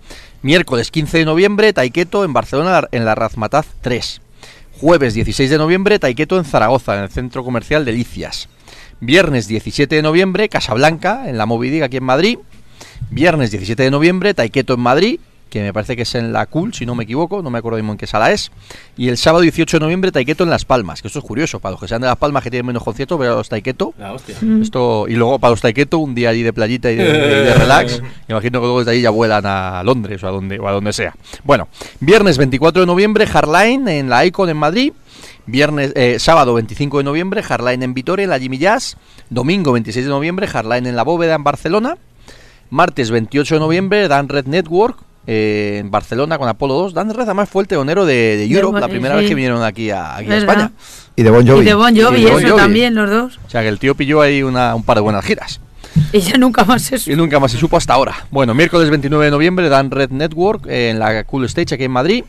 Miércoles 0.43 0.91
15 0.91 1.19
de 1.19 1.25
noviembre, 1.25 1.73
Taiketo 1.73 2.25
en 2.25 2.33
Barcelona, 2.33 2.89
en 2.91 3.05
la 3.05 3.15
Razmataz 3.15 3.67
3. 3.81 4.21
Jueves 4.81 5.15
16 5.15 5.49
de 5.49 5.57
noviembre, 5.57 6.01
Taiketo 6.01 6.37
en 6.37 6.45
Zaragoza, 6.45 6.97
en 6.97 7.05
el 7.05 7.11
centro 7.11 7.45
comercial 7.45 7.85
Delicias. 7.85 8.49
Viernes 8.99 9.47
17 9.47 9.95
de 9.95 10.03
noviembre, 10.03 10.49
Casablanca, 10.49 11.29
en 11.29 11.39
la 11.39 11.47
Movidig 11.47 11.85
aquí 11.85 11.99
en 11.99 12.05
Madrid. 12.05 12.39
Viernes 13.09 13.53
17 13.53 13.85
de 13.85 13.93
noviembre, 13.93 14.35
Taiketo 14.35 14.75
en 14.75 14.81
Madrid, 14.81 15.21
que 15.53 15.61
me 15.63 15.73
parece 15.75 15.97
que 15.97 16.03
es 16.03 16.15
en 16.15 16.33
la 16.33 16.47
Cool, 16.47 16.73
si 16.73 16.87
no 16.87 16.95
me 16.95 17.05
equivoco, 17.05 17.43
no 17.43 17.51
me 17.51 17.59
acuerdo 17.59 17.77
mismo 17.77 17.93
en 17.93 17.99
qué 17.99 18.07
sala 18.07 18.33
es. 18.33 18.51
Y 18.97 19.09
el 19.11 19.19
sábado 19.19 19.43
18 19.43 19.77
de 19.77 19.81
noviembre, 19.81 20.11
Taiketo 20.11 20.45
en 20.45 20.51
Las 20.51 20.65
Palmas, 20.65 21.03
que 21.03 21.09
esto 21.09 21.19
es 21.19 21.25
curioso, 21.27 21.61
para 21.61 21.73
los 21.73 21.81
que 21.81 21.89
sean 21.89 22.01
de 22.01 22.07
Las 22.07 22.17
Palmas 22.17 22.43
que 22.43 22.51
tienen 22.51 22.65
menos 22.67 22.83
conciertos, 22.83 23.19
pero 23.19 23.37
los 23.37 23.49
Taiketo 23.51 23.93
La 23.99 24.15
hostia. 24.15 24.35
esto, 24.63 25.07
y 25.09 25.15
luego 25.15 25.39
para 25.39 25.51
los 25.51 25.61
Taiketo, 25.61 25.99
un 25.99 26.15
día 26.15 26.31
allí 26.31 26.43
de 26.43 26.55
playita 26.55 26.91
y 26.91 26.97
de, 26.97 27.05
de- 27.05 27.43
de 27.45 27.55
relax. 27.59 28.03
Imagino 28.29 28.61
que 28.61 28.65
luego 28.67 28.79
desde 28.79 28.93
ahí 28.93 29.03
ya 29.03 29.11
vuelan 29.11 29.45
a 29.45 29.83
Londres 29.85 30.23
o 30.25 30.29
a 30.29 30.31
donde, 30.31 30.59
o 30.59 30.67
a 30.67 30.73
donde 30.73 30.93
sea. 30.95 31.15
Bueno, 31.45 31.69
viernes 32.01 32.39
24 32.39 32.81
de 32.81 32.87
noviembre, 32.87 33.27
Hardline 33.27 33.87
en 33.89 34.09
la 34.09 34.25
Icon 34.25 34.49
en 34.49 34.57
Madrid. 34.57 34.93
Viernes, 35.45 35.93
eh, 35.97 36.17
sábado 36.19 36.55
25 36.55 36.99
de 36.99 37.05
noviembre, 37.05 37.43
Hardline 37.43 37.83
en 37.83 37.95
Vitoria, 37.95 38.25
en 38.25 38.31
la 38.31 38.39
Jimmy 38.39 38.57
Jazz. 38.59 38.97
Domingo 39.29 39.73
26 39.73 40.07
de 40.07 40.11
noviembre, 40.11 40.47
Hardline 40.47 40.87
en 40.87 40.97
la 40.97 41.03
Bóveda 41.03 41.35
en 41.35 41.45
Barcelona. 41.45 41.97
Martes 42.71 43.11
28 43.11 43.57
de 43.57 43.61
noviembre, 43.61 44.09
Dan 44.09 44.29
Red 44.29 44.47
Network 44.47 44.99
eh, 45.27 45.79
en 45.81 45.91
Barcelona 45.91 46.39
con 46.39 46.49
Apolo 46.49 46.75
2. 46.75 46.95
Dan 46.95 47.13
Red 47.15 47.25
además 47.25 47.49
fue 47.49 47.63
el 47.63 47.69
teonero 47.69 48.05
de, 48.05 48.37
de 48.37 48.45
Europe, 48.47 48.81
la 48.81 48.87
sí. 48.87 48.93
primera 48.93 49.15
vez 49.15 49.29
que 49.29 49.35
vinieron 49.35 49.63
aquí 49.63 49.91
a, 49.91 50.17
aquí 50.17 50.31
a. 50.31 50.37
España. 50.39 50.73
Y 51.17 51.23
de 51.23 51.31
Bon 51.31 51.47
Jovi. 51.47 51.61
Y 51.61 51.65
de 51.65 51.75
Bon 51.75 51.97
Jovi, 51.97 52.21
Y 52.21 52.25
de 52.25 52.31
Bon 52.31 52.45
eso 52.45 52.57
también, 52.57 52.95
los 52.95 53.11
dos. 53.11 53.41
O 53.47 53.51
sea 53.51 53.63
que 53.63 53.69
el 53.69 53.79
tío 53.79 53.95
pilló 53.95 54.21
ahí 54.21 54.43
una, 54.43 54.75
un 54.75 54.83
par 54.83 54.97
de 54.97 55.03
buenas 55.03 55.25
giras. 55.25 55.61
Y 56.13 56.21
ya 56.21 56.39
nunca 56.39 56.65
más 56.65 56.91
eso. 56.93 57.11
Y 57.11 57.17
nunca 57.17 57.39
más 57.39 57.53
se 57.53 57.59
supo 57.59 57.77
hasta 57.77 57.95
ahora. 57.95 58.27
Bueno, 58.31 58.55
miércoles 58.55 58.89
29 58.91 59.27
de 59.27 59.31
noviembre 59.31 59.69
dan 59.69 59.91
Red 59.91 60.11
Network 60.11 60.67
eh, 60.67 60.91
en 60.91 60.99
la 60.99 61.25
Cool 61.25 61.45
Stage 61.45 61.75
aquí 61.75 61.85
en 61.85 61.91
Madrid. 61.91 62.25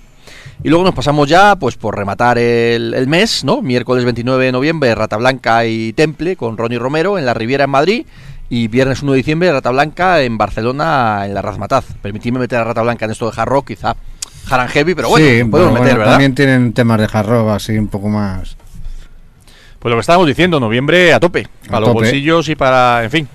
Y 0.63 0.69
luego 0.69 0.83
nos 0.83 0.93
pasamos 0.93 1.27
ya, 1.27 1.55
pues 1.55 1.75
por 1.75 1.97
rematar 1.97 2.37
el, 2.37 2.93
el 2.93 3.07
mes, 3.07 3.43
¿no? 3.43 3.61
Miércoles 3.61 4.05
29 4.05 4.45
de 4.45 4.51
noviembre, 4.51 4.95
Rata 4.95 5.17
Blanca 5.17 5.65
y 5.65 5.93
Temple 5.93 6.35
con 6.35 6.57
Ronnie 6.57 6.79
Romero 6.79 7.17
en 7.17 7.25
la 7.25 7.33
Riviera 7.33 7.65
en 7.65 7.69
Madrid. 7.69 8.05
Y 8.53 8.67
viernes 8.67 9.01
1 9.01 9.13
de 9.13 9.17
diciembre, 9.17 9.51
Rata 9.51 9.71
Blanca 9.71 10.21
en 10.21 10.37
Barcelona 10.37 11.23
en 11.25 11.33
la 11.33 11.41
Razmataz. 11.41 11.85
Permitidme 12.03 12.37
meter 12.37 12.59
a 12.59 12.63
Rata 12.63 12.83
Blanca 12.83 13.05
en 13.05 13.09
esto 13.09 13.25
de 13.25 13.41
hard 13.41 13.49
rock, 13.49 13.69
quizá 13.69 13.95
hard 14.47 14.59
and 14.61 14.69
heavy, 14.69 14.93
pero 14.93 15.09
bueno, 15.09 15.25
sí, 15.25 15.43
podemos 15.45 15.73
meter, 15.73 15.85
bueno, 15.87 15.97
¿verdad? 15.97 16.11
también 16.11 16.35
tienen 16.35 16.71
temas 16.71 16.99
de 16.99 17.09
hard 17.11 17.25
rock 17.27 17.49
así 17.49 17.75
un 17.75 17.87
poco 17.87 18.09
más. 18.09 18.55
Pues 19.79 19.89
lo 19.89 19.95
que 19.95 20.01
estábamos 20.01 20.27
diciendo, 20.27 20.59
noviembre 20.59 21.13
a 21.13 21.19
tope. 21.19 21.47
Para 21.65 21.79
los 21.79 21.89
tope. 21.89 22.01
bolsillos 22.01 22.47
y 22.47 22.55
para, 22.55 23.03
en 23.03 23.09
fin. 23.09 23.27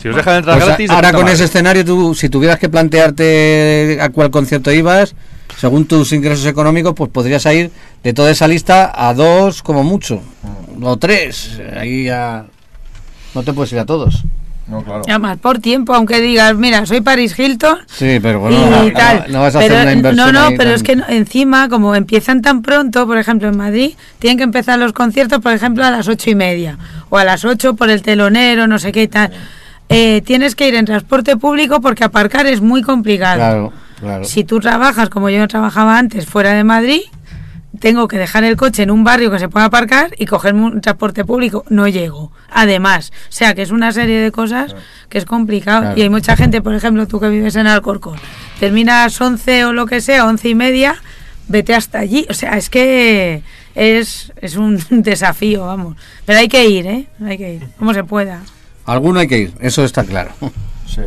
Si 0.00 0.08
os 0.08 0.16
dejan 0.16 0.36
entrar 0.36 0.56
Pues 0.56 0.66
gratis. 0.66 0.88
de 0.88 0.94
ahora 0.94 1.12
con 1.12 1.20
madre. 1.20 1.34
ese 1.34 1.44
escenario, 1.44 1.84
tú, 1.84 2.14
si 2.14 2.30
tuvieras 2.30 2.58
que 2.58 2.70
plantearte 2.70 3.98
a 4.00 4.08
cuál 4.08 4.30
concierto 4.30 4.72
ibas, 4.72 5.14
según 5.58 5.84
tus 5.84 6.14
ingresos 6.14 6.46
económicos, 6.46 6.94
pues 6.96 7.10
podrías 7.10 7.44
ir 7.44 7.70
de 8.02 8.12
toda 8.14 8.30
esa 8.30 8.48
lista 8.48 8.90
a 8.94 9.12
dos 9.12 9.62
como 9.62 9.84
mucho, 9.84 10.22
o 10.80 10.96
tres. 10.96 11.60
Ahí 11.76 12.04
ya 12.04 12.46
no 13.34 13.42
te 13.42 13.52
puedes 13.52 13.70
ir 13.74 13.78
a 13.78 13.84
todos. 13.84 14.24
No, 14.68 14.82
claro. 14.82 15.02
Por 15.38 15.58
tiempo, 15.58 15.92
aunque 15.94 16.20
digas, 16.20 16.54
mira, 16.56 16.86
soy 16.86 17.00
Paris 17.00 17.36
Hilton 17.38 17.78
Sí, 17.86 18.18
pero 18.22 18.38
y 18.38 18.54
bueno, 18.54 18.84
no, 18.84 18.92
tal. 18.92 19.24
no 19.30 19.40
vas 19.40 19.56
a 19.56 19.58
pero, 19.58 19.74
hacer 19.74 19.86
una 19.86 19.92
inversión. 19.92 20.32
No, 20.32 20.40
no, 20.40 20.48
pero 20.56 20.70
tan- 20.70 20.74
es 20.74 20.82
que 20.82 20.92
encima, 21.14 21.68
como 21.68 21.94
empiezan 21.94 22.42
tan 22.42 22.62
pronto, 22.62 23.06
por 23.06 23.18
ejemplo, 23.18 23.48
en 23.48 23.56
Madrid, 23.56 23.94
tienen 24.20 24.38
que 24.38 24.44
empezar 24.44 24.78
los 24.78 24.92
conciertos, 24.92 25.40
por 25.40 25.52
ejemplo, 25.52 25.84
a 25.84 25.90
las 25.90 26.06
ocho 26.08 26.30
y 26.30 26.34
media 26.36 26.78
o 27.10 27.18
a 27.18 27.24
las 27.24 27.44
ocho 27.44 27.74
por 27.74 27.90
el 27.90 28.02
telonero, 28.02 28.66
no 28.66 28.78
sé 28.78 28.92
qué 28.92 29.02
y 29.02 29.08
tal. 29.08 29.32
Eh, 29.88 30.22
tienes 30.24 30.54
que 30.54 30.68
ir 30.68 30.74
en 30.76 30.84
transporte 30.86 31.36
público 31.36 31.80
porque 31.80 32.04
aparcar 32.04 32.46
es 32.46 32.60
muy 32.60 32.82
complicado. 32.82 33.36
Claro, 33.36 33.72
claro. 34.00 34.24
Si 34.24 34.44
tú 34.44 34.60
trabajas 34.60 35.10
como 35.10 35.28
yo 35.28 35.46
trabajaba 35.48 35.98
antes 35.98 36.24
fuera 36.26 36.52
de 36.54 36.64
Madrid, 36.64 37.02
tengo 37.80 38.08
que 38.08 38.18
dejar 38.18 38.44
el 38.44 38.56
coche 38.56 38.82
en 38.82 38.90
un 38.90 39.04
barrio 39.04 39.30
que 39.30 39.38
se 39.38 39.48
pueda 39.48 39.66
aparcar 39.66 40.14
y 40.18 40.26
cogerme 40.26 40.62
un 40.62 40.80
transporte 40.80 41.24
público. 41.24 41.64
No 41.68 41.88
llego. 41.88 42.32
Además, 42.50 43.12
o 43.28 43.32
sea 43.32 43.54
que 43.54 43.62
es 43.62 43.70
una 43.70 43.92
serie 43.92 44.20
de 44.20 44.30
cosas 44.30 44.74
que 45.08 45.18
es 45.18 45.24
complicado. 45.24 45.82
Claro. 45.82 45.98
Y 45.98 46.02
hay 46.02 46.10
mucha 46.10 46.36
gente, 46.36 46.60
por 46.60 46.74
ejemplo, 46.74 47.06
tú 47.06 47.20
que 47.20 47.28
vives 47.28 47.56
en 47.56 47.66
Alcorcón, 47.66 48.18
terminas 48.60 49.18
11 49.20 49.64
o 49.66 49.72
lo 49.72 49.86
que 49.86 50.00
sea, 50.00 50.26
11 50.26 50.48
y 50.48 50.54
media, 50.54 50.96
vete 51.48 51.74
hasta 51.74 51.98
allí. 51.98 52.26
O 52.28 52.34
sea, 52.34 52.56
es 52.56 52.68
que 52.68 53.42
es, 53.74 54.32
es 54.36 54.56
un 54.56 54.82
desafío, 54.90 55.66
vamos. 55.66 55.96
Pero 56.26 56.38
hay 56.38 56.48
que 56.48 56.68
ir, 56.68 56.86
¿eh? 56.86 57.06
Hay 57.24 57.38
que 57.38 57.54
ir, 57.54 57.68
como 57.78 57.94
se 57.94 58.04
pueda. 58.04 58.42
Alguno 58.84 59.20
hay 59.20 59.28
que 59.28 59.38
ir, 59.38 59.54
eso 59.60 59.84
está 59.84 60.04
claro. 60.04 60.32
Sí. 60.86 61.02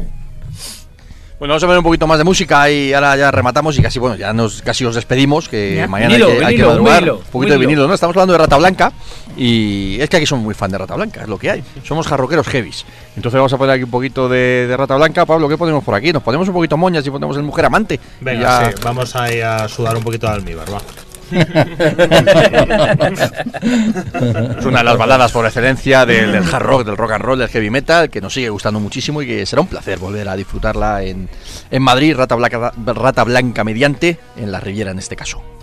Bueno, 1.38 1.51
vamos 1.51 1.63
a 1.63 1.67
ver 1.67 1.77
un 1.77 1.83
poquito 1.83 2.07
más 2.07 2.17
de 2.17 2.23
música 2.23 2.69
y 2.71 2.93
ahora 2.93 3.17
ya 3.17 3.29
rematamos 3.29 3.77
y 3.77 3.81
casi, 3.81 3.99
bueno, 3.99 4.15
ya 4.15 4.31
nos 4.31 4.61
casi 4.61 4.86
os 4.86 4.95
despedimos, 4.95 5.49
que 5.49 5.75
Ya. 5.75 5.88
mañana 5.88 6.15
Vinilo, 6.15 6.31
hay, 6.31 6.38
que, 6.39 6.45
hay 6.45 6.55
que 6.55 6.63
madrugar. 6.65 6.95
vinilo, 7.01 7.17
un 7.17 7.23
poquito 7.25 7.53
de 7.53 7.59
vinilo. 7.59 7.88
¿no? 7.89 7.93
Estamos 7.93 8.15
hablando 8.15 8.31
de 8.31 8.39
Rata 8.39 8.55
Blanca 8.55 8.93
y 9.36 9.97
es 9.99 10.09
que 10.09 10.15
aquí 10.15 10.25
somos 10.25 10.45
muy 10.45 10.53
fan 10.53 10.71
de 10.71 10.77
Rata 10.77 10.95
Blanca, 10.95 11.23
es 11.23 11.27
lo 11.27 11.38
que 11.38 11.51
hay. 11.51 11.63
Somos 11.83 12.07
jarroqueros 12.07 12.47
heavies. 12.47 12.86
Entonces 13.17 13.36
vamos 13.38 13.51
a 13.51 13.57
poner 13.57 13.75
aquí 13.75 13.83
un 13.83 13.91
poquito 13.91 14.29
de, 14.29 14.65
de 14.67 14.77
Rata 14.77 14.95
Blanca. 14.95 15.25
Pablo, 15.25 15.49
¿qué 15.49 15.57
ponemos 15.57 15.83
por 15.83 15.93
aquí? 15.93 16.13
Nos 16.13 16.23
ponemos 16.23 16.47
un 16.47 16.53
poquito 16.53 16.77
moñas 16.77 17.05
y 17.05 17.09
ponemos 17.11 17.36
el 17.36 17.43
Mujer 17.43 17.65
Amante. 17.65 17.99
Venga, 18.21 18.41
ya- 18.63 18.71
sí, 18.71 18.77
vamos 18.81 19.13
ahí 19.17 19.41
a 19.41 19.67
sudar 19.67 19.97
un 19.97 20.03
poquito 20.03 20.27
de 20.27 20.33
almíbar, 20.33 20.73
va. 20.73 20.79
Es 24.57 24.65
una 24.65 24.80
de 24.80 24.84
las 24.84 24.97
baladas 24.97 25.32
por 25.32 25.45
excelencia 25.45 26.05
del, 26.05 26.36
hard 26.36 26.63
rock, 26.63 26.86
del 26.86 26.97
rock 26.97 27.11
and 27.11 27.23
roll, 27.23 27.39
del 27.39 27.49
heavy 27.49 27.69
metal, 27.69 28.09
que 28.09 28.21
nos 28.21 28.34
sigue 28.34 28.49
gustando 28.49 28.80
muchísimo 28.80 29.21
y 29.21 29.28
que 29.28 29.45
será 29.45 29.61
un 29.61 29.67
placer 29.67 29.99
volver 29.99 30.28
a 30.30 30.36
disfrutarla 30.36 31.03
en, 31.03 31.30
en 31.71 31.82
Madrid, 31.82 32.15
Rata 32.15 33.23
Blanca 33.23 33.63
mediante, 33.63 34.19
en 34.38 34.51
la 34.51 34.59
Riviera 34.59 34.91
en 34.91 34.99
este 34.99 35.15
caso. 35.15 35.54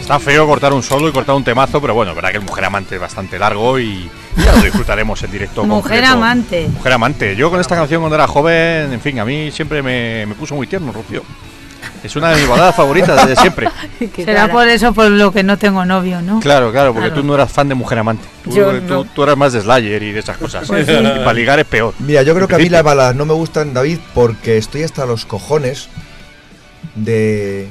Está 0.00 0.18
feo 0.18 0.46
cortar 0.46 0.72
un 0.72 0.82
solo 0.82 1.08
y 1.08 1.12
cortar 1.12 1.34
un 1.34 1.44
temazo, 1.44 1.80
pero 1.80 1.94
bueno, 1.94 2.14
verdad 2.14 2.30
que 2.30 2.36
el 2.38 2.42
Mujer 2.44 2.64
Amante 2.64 2.96
es 2.96 3.00
bastante 3.00 3.38
largo 3.38 3.78
y 3.78 4.10
ya 4.36 4.52
lo 4.52 4.62
disfrutaremos 4.62 5.22
en 5.22 5.30
directo. 5.30 5.64
Mujer 5.64 6.04
amante. 6.04 6.68
Mujer 6.68 6.92
Amante. 6.92 7.36
Yo 7.36 7.50
con 7.50 7.60
esta 7.60 7.76
canción 7.76 8.00
cuando 8.02 8.16
era 8.16 8.26
joven, 8.26 8.92
en 8.92 9.00
fin, 9.00 9.18
a 9.20 9.24
mí 9.24 9.50
siempre 9.52 9.82
me, 9.82 10.26
me 10.26 10.34
puso 10.34 10.54
muy 10.54 10.66
tierno, 10.66 10.92
Rocío. 10.92 11.22
Es 12.02 12.14
una 12.16 12.30
de 12.30 12.40
mis 12.40 12.48
baladas 12.48 12.74
favoritas 12.74 13.26
desde 13.26 13.40
siempre. 13.40 13.68
Será 14.16 14.48
por 14.50 14.66
eso 14.68 14.92
por 14.92 15.08
lo 15.08 15.32
que 15.32 15.42
no 15.44 15.56
tengo 15.56 15.84
novio, 15.84 16.20
¿no? 16.20 16.40
Claro, 16.40 16.72
claro, 16.72 16.92
porque 16.92 17.08
Claro. 17.08 17.22
tú 17.22 17.26
no 17.26 17.34
eras 17.34 17.50
fan 17.50 17.68
de 17.68 17.74
Mujer 17.76 17.98
Amante. 18.00 18.24
Tú, 18.44 18.50
Yo 18.52 18.72
tú- 18.80 18.94
no. 18.94 19.04
tú 19.04 19.22
eras 19.22 19.36
más 19.36 19.52
de 19.52 19.60
Slayer 19.60 20.02
y 20.02 20.12
de 20.12 20.18
esas 20.20 20.36
cosas. 20.36 20.66
Pues 20.66 20.86
sí. 20.86 20.92
Y 20.92 21.18
para 21.20 21.32
ligar 21.32 21.58
es 21.60 21.64
peor. 21.66 21.94
Mira, 22.00 22.22
yo 22.22 22.34
creo 22.34 22.48
que 22.48 22.56
a 22.56 22.58
mí 22.58 22.68
las 22.68 22.82
baladas 22.82 23.14
no 23.14 23.24
me 23.24 23.34
gustan, 23.34 23.72
David, 23.72 23.98
porque 24.14 24.58
estoy 24.58 24.82
hasta 24.82 25.06
los 25.06 25.24
cojones 25.24 25.88
de. 26.96 27.68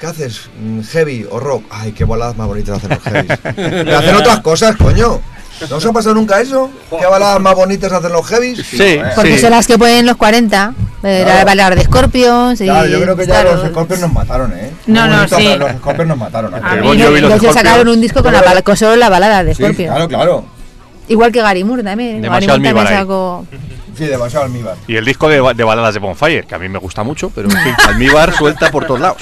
¿Qué 0.00 0.06
haces? 0.06 0.48
Mm, 0.58 0.80
¿Heavy 0.80 1.26
o 1.30 1.38
rock? 1.38 1.64
Ay, 1.70 1.92
qué 1.92 2.04
baladas 2.04 2.36
más 2.36 2.46
bonitas 2.46 2.78
hacen 2.78 2.90
los 2.90 3.02
heavies. 3.02 3.38
Pero 3.54 3.98
hacen 3.98 4.16
otras 4.16 4.40
cosas, 4.40 4.76
coño. 4.76 5.20
¿No 5.68 5.76
os 5.76 5.84
ha 5.84 5.92
pasado 5.92 6.14
nunca 6.14 6.40
eso? 6.40 6.70
¿Qué 6.98 7.04
baladas 7.04 7.38
más 7.38 7.54
bonitas 7.54 7.92
hacen 7.92 8.12
los 8.12 8.26
heavies? 8.26 8.64
Sí, 8.66 8.98
Porque 9.14 9.36
son 9.38 9.50
las 9.50 9.66
que 9.66 9.76
ponen 9.78 10.06
los 10.06 10.16
40. 10.16 10.72
Eh, 11.02 11.22
Claro. 11.24 11.54
La 11.54 11.70
de 11.70 11.84
Scorpions. 11.84 12.60
y- 12.62 12.64
Claro, 12.64 12.86
yo 12.88 13.00
creo 13.02 13.16
que 13.16 13.26
ya 13.26 13.42
claro. 13.42 13.56
los 13.56 13.68
Scorpions 13.68 14.00
nos 14.02 14.12
mataron, 14.12 14.52
¿eh? 14.54 14.70
No, 14.86 15.06
no, 15.06 15.28
sí. 15.28 15.54
Los 15.58 15.70
Scorpions 15.72 16.08
nos 16.08 16.16
mataron. 16.18 16.54
¿eh? 16.54 16.60
A 16.62 16.76
mí 16.76 17.20
los 17.20 17.42
sacaron 17.54 17.88
un 17.88 18.00
disco 18.00 18.22
con, 18.22 18.32
la 18.32 18.40
bala- 18.42 18.62
con 18.62 18.76
solo 18.78 18.96
la 18.96 19.10
balada 19.10 19.44
de 19.44 19.54
Sí, 19.54 19.62
Scorpions. 19.62 19.90
claro, 19.92 20.08
claro. 20.08 20.44
Igual 21.08 21.32
que 21.32 21.42
Gary 21.42 21.64
Moore 21.64 21.82
también. 21.82 22.22
Demasiado 22.22 22.58
Gary 22.58 22.72
Moore 22.72 22.84
también 22.86 23.00
sacó. 23.00 23.46
Sí, 24.00 24.06
demasiado 24.06 24.46
almíbar. 24.46 24.76
Y 24.88 24.96
el 24.96 25.04
disco 25.04 25.28
de, 25.28 25.40
ba- 25.40 25.52
de 25.52 25.62
baladas 25.62 25.92
de 25.92 26.00
Bonfire, 26.00 26.44
que 26.44 26.54
a 26.54 26.58
mí 26.58 26.70
me 26.70 26.78
gusta 26.78 27.02
mucho, 27.02 27.28
pero 27.34 27.50
en 27.50 27.56
fin, 27.62 27.74
almíbar 27.86 28.32
suelta 28.34 28.70
por 28.70 28.86
todos 28.86 28.98
lados. 29.00 29.18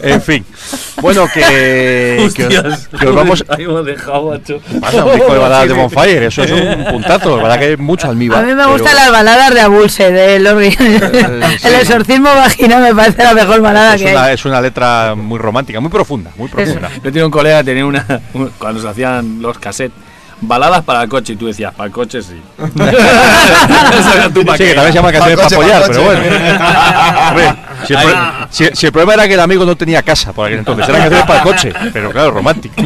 En 0.00 0.22
fin. 0.22 0.46
Bueno, 1.02 1.26
que, 1.34 1.40
que, 2.36 2.46
os- 2.58 2.86
que 2.88 3.06
os 3.08 3.14
vamos. 3.16 3.44
Ahí 3.48 3.64
hemos 3.64 3.84
dejado, 3.84 4.30
macho. 4.30 4.60
Pasa, 4.80 5.04
un 5.04 5.14
disco 5.16 5.32
de 5.32 5.38
baladas 5.40 5.66
de 5.68 5.74
Bonfire, 5.74 6.26
eso 6.26 6.44
es 6.44 6.52
un 6.52 6.84
puntazo, 6.84 7.36
la 7.36 7.42
verdad 7.42 7.58
que 7.58 7.64
hay 7.64 7.76
mucho 7.76 8.08
almíbar. 8.08 8.38
A 8.38 8.46
mí 8.46 8.54
me 8.54 8.62
pero- 8.62 8.72
gustan 8.74 8.94
las 8.94 9.10
baladas 9.10 9.54
de 9.54 9.60
Abulse, 9.60 10.12
de 10.12 10.38
los 10.38 10.62
sí. 10.62 10.76
El 11.66 11.74
exorcismo 11.74 12.28
vaginal 12.32 12.82
me 12.82 12.94
parece 12.94 13.24
la 13.24 13.34
mejor 13.34 13.60
balada 13.60 13.96
Es 13.96 14.02
que 14.02 14.12
una, 14.12 14.24
hay. 14.24 14.34
es 14.34 14.44
una 14.44 14.60
letra 14.60 15.14
muy 15.16 15.38
romántica, 15.40 15.80
muy 15.80 15.90
profunda, 15.90 16.30
muy 16.36 16.48
profunda. 16.48 16.88
Yo 16.94 17.02
tenía 17.02 17.24
un 17.26 17.32
colega 17.32 17.64
tenía 17.64 17.84
una. 17.84 18.06
un- 18.34 18.50
Cuando 18.56 18.80
se 18.80 18.88
hacían 18.88 19.42
los 19.42 19.58
cassettes. 19.58 20.09
Baladas 20.42 20.82
para 20.84 21.02
el 21.02 21.08
coche 21.08 21.34
y 21.34 21.36
tú 21.36 21.46
decías, 21.46 21.72
para 21.74 21.86
el 21.88 21.92
coche 21.92 22.22
sí. 22.22 22.40
Eso 22.58 24.14
era 24.14 24.28
tu 24.30 24.40
Sí, 24.40 24.46
que 24.46 24.74
también 24.74 24.86
se 24.86 24.92
llama 24.92 25.12
canciones 25.12 25.36
para 25.36 25.56
apoyar, 25.56 25.82
pero 25.88 26.02
bueno. 26.02 26.20
Hombre, 27.28 27.54
si, 27.86 27.92
el 27.94 27.98
pro- 28.00 28.46
si- 28.50 28.68
si 28.72 28.86
el 28.86 28.92
problema 28.92 29.14
era 29.14 29.28
que 29.28 29.34
el 29.34 29.40
amigo 29.40 29.64
no 29.64 29.76
tenía 29.76 30.02
casa 30.02 30.32
por 30.32 30.46
aquel 30.46 30.60
entonces, 30.60 30.88
eran 30.88 31.00
canciones 31.02 31.26
para 31.26 31.38
el 31.40 31.44
coche, 31.44 31.72
pero 31.92 32.10
claro, 32.10 32.30
románticas. 32.32 32.84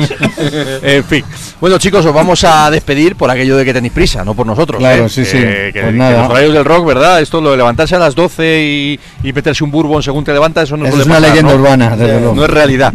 En 0.83 1.05
fin. 1.05 1.25
Bueno, 1.61 1.79
chicos, 1.79 2.05
os 2.05 2.13
vamos 2.13 2.43
a 2.45 2.71
despedir 2.71 3.17
por 3.17 3.31
aquello 3.31 3.57
de 3.57 3.65
que 3.65 3.73
tenéis 3.73 3.93
prisa, 3.93 4.25
no 4.25 4.35
por 4.35 4.47
nosotros. 4.47 4.79
Claro, 4.79 5.07
¿eh? 5.07 5.09
sí, 5.09 5.25
sí. 5.25 5.39
Que, 5.39 5.71
que- 5.73 5.81
Pues 5.81 5.93
que 5.93 5.99
nada. 5.99 6.23
los 6.23 6.31
horarios 6.31 6.53
del 6.55 6.65
rock, 6.65 6.87
¿verdad? 6.87 7.21
Esto 7.21 7.41
lo 7.41 7.53
de 7.53 7.57
levantarse 7.57 7.95
a 7.97 7.99
las 7.99 8.15
12 8.15 8.63
y, 8.63 9.01
y 9.23 9.33
meterse 9.33 9.65
un 9.65 9.71
bourbon 9.71 10.03
según 10.03 10.25
te 10.25 10.33
levantas, 10.33 10.65
eso 10.65 10.77
no 10.77 10.87
Eso 10.87 11.01
es 11.01 11.07
una 11.07 11.15
pasar, 11.17 11.31
leyenda 11.31 11.53
¿no? 11.55 11.59
urbana, 11.61 11.97
desde 11.97 12.19
luego. 12.21 12.35
No 12.35 12.45
es 12.45 12.51
realidad. 12.51 12.93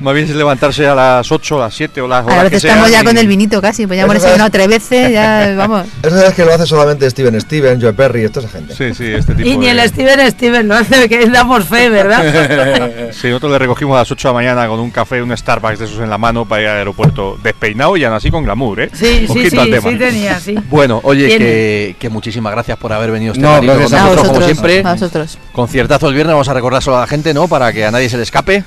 Más 0.00 0.14
bien 0.14 0.26
es 0.28 0.34
levantarse 0.34 0.86
a 0.86 0.94
las 0.94 1.30
8, 1.30 1.56
a 1.56 1.60
las 1.66 1.74
7 1.74 2.00
o 2.00 2.08
las 2.08 2.22
A 2.22 2.26
horas 2.26 2.42
veces 2.44 2.62
que 2.62 2.68
estamos 2.68 2.90
ya 2.90 3.04
con 3.04 3.16
y- 3.16 3.20
el 3.26 3.28
vinito 3.28 3.60
casi, 3.60 3.86
pues 3.86 3.96
ya 3.96 4.04
Eso 4.04 4.12
hemos 4.12 4.22
desayunado 4.22 4.50
tres 4.50 4.68
veces, 4.68 5.12
ya 5.12 5.54
vamos. 5.58 5.86
Eso 6.02 6.26
es 6.26 6.34
que 6.34 6.44
lo 6.44 6.54
hace 6.54 6.66
solamente 6.66 7.08
Steven 7.10 7.40
Steven, 7.40 7.80
Joe 7.80 7.92
Perry 7.92 8.24
y 8.24 8.28
toda 8.28 8.46
esa 8.46 8.56
gente. 8.58 8.74
Sí, 8.74 8.94
sí, 8.94 9.12
este 9.12 9.34
tipo 9.36 9.48
Y 9.48 9.56
ni 9.56 9.68
el 9.68 9.80
Steven 9.88 10.30
Steven 10.30 10.68
lo 10.68 10.74
hace, 10.76 11.08
que 11.08 11.26
damos 11.28 11.64
fe, 11.64 11.88
¿verdad? 11.90 12.90
Sí, 13.12 13.28
nosotros 13.28 13.52
le 13.52 13.58
recogimos 13.58 13.96
a 13.96 14.00
las 14.00 14.10
8 14.10 14.28
de 14.28 14.32
la 14.32 14.34
mañana 14.34 14.68
con 14.68 14.80
un 14.80 14.90
café, 14.90 15.22
un 15.22 15.36
Starbucks 15.36 15.78
de 15.78 15.84
esos 15.86 16.00
en 16.00 16.10
la 16.10 16.18
mano 16.18 16.44
para 16.46 16.62
ir 16.62 16.68
al 16.68 16.76
aeropuerto 16.78 17.38
despeinado 17.42 17.96
y 17.96 18.04
aún 18.04 18.14
así 18.14 18.30
con 18.30 18.44
glamour, 18.44 18.80
¿eh? 18.80 18.90
Sí, 18.92 19.26
sí, 19.32 19.50
sí, 19.50 19.58
al 19.58 19.70
tema. 19.70 19.90
sí 19.90 19.96
tenía, 19.96 20.40
sí. 20.40 20.54
Bueno, 20.68 21.00
oye, 21.02 21.28
que, 21.38 21.96
que 21.98 22.08
muchísimas 22.08 22.52
gracias 22.52 22.76
por 22.78 22.92
haber 22.92 23.10
venido 23.10 23.32
este 23.32 23.42
No, 23.42 23.58
con 23.58 23.70
A 23.70 23.74
nosotros, 23.76 24.28
como 24.28 24.42
siempre. 24.42 24.82
a 24.84 24.92
vosotros. 24.92 25.38
Conciertazo 25.52 26.08
el 26.08 26.14
viernes, 26.14 26.34
vamos 26.34 26.48
a 26.48 26.54
recordárselo 26.54 26.96
a 26.96 27.00
la 27.00 27.06
gente, 27.06 27.32
¿no? 27.34 27.48
Para 27.48 27.72
que 27.72 27.84
a 27.84 27.90
nadie 27.90 28.08
se 28.08 28.16
le 28.16 28.22
escape. 28.22 28.64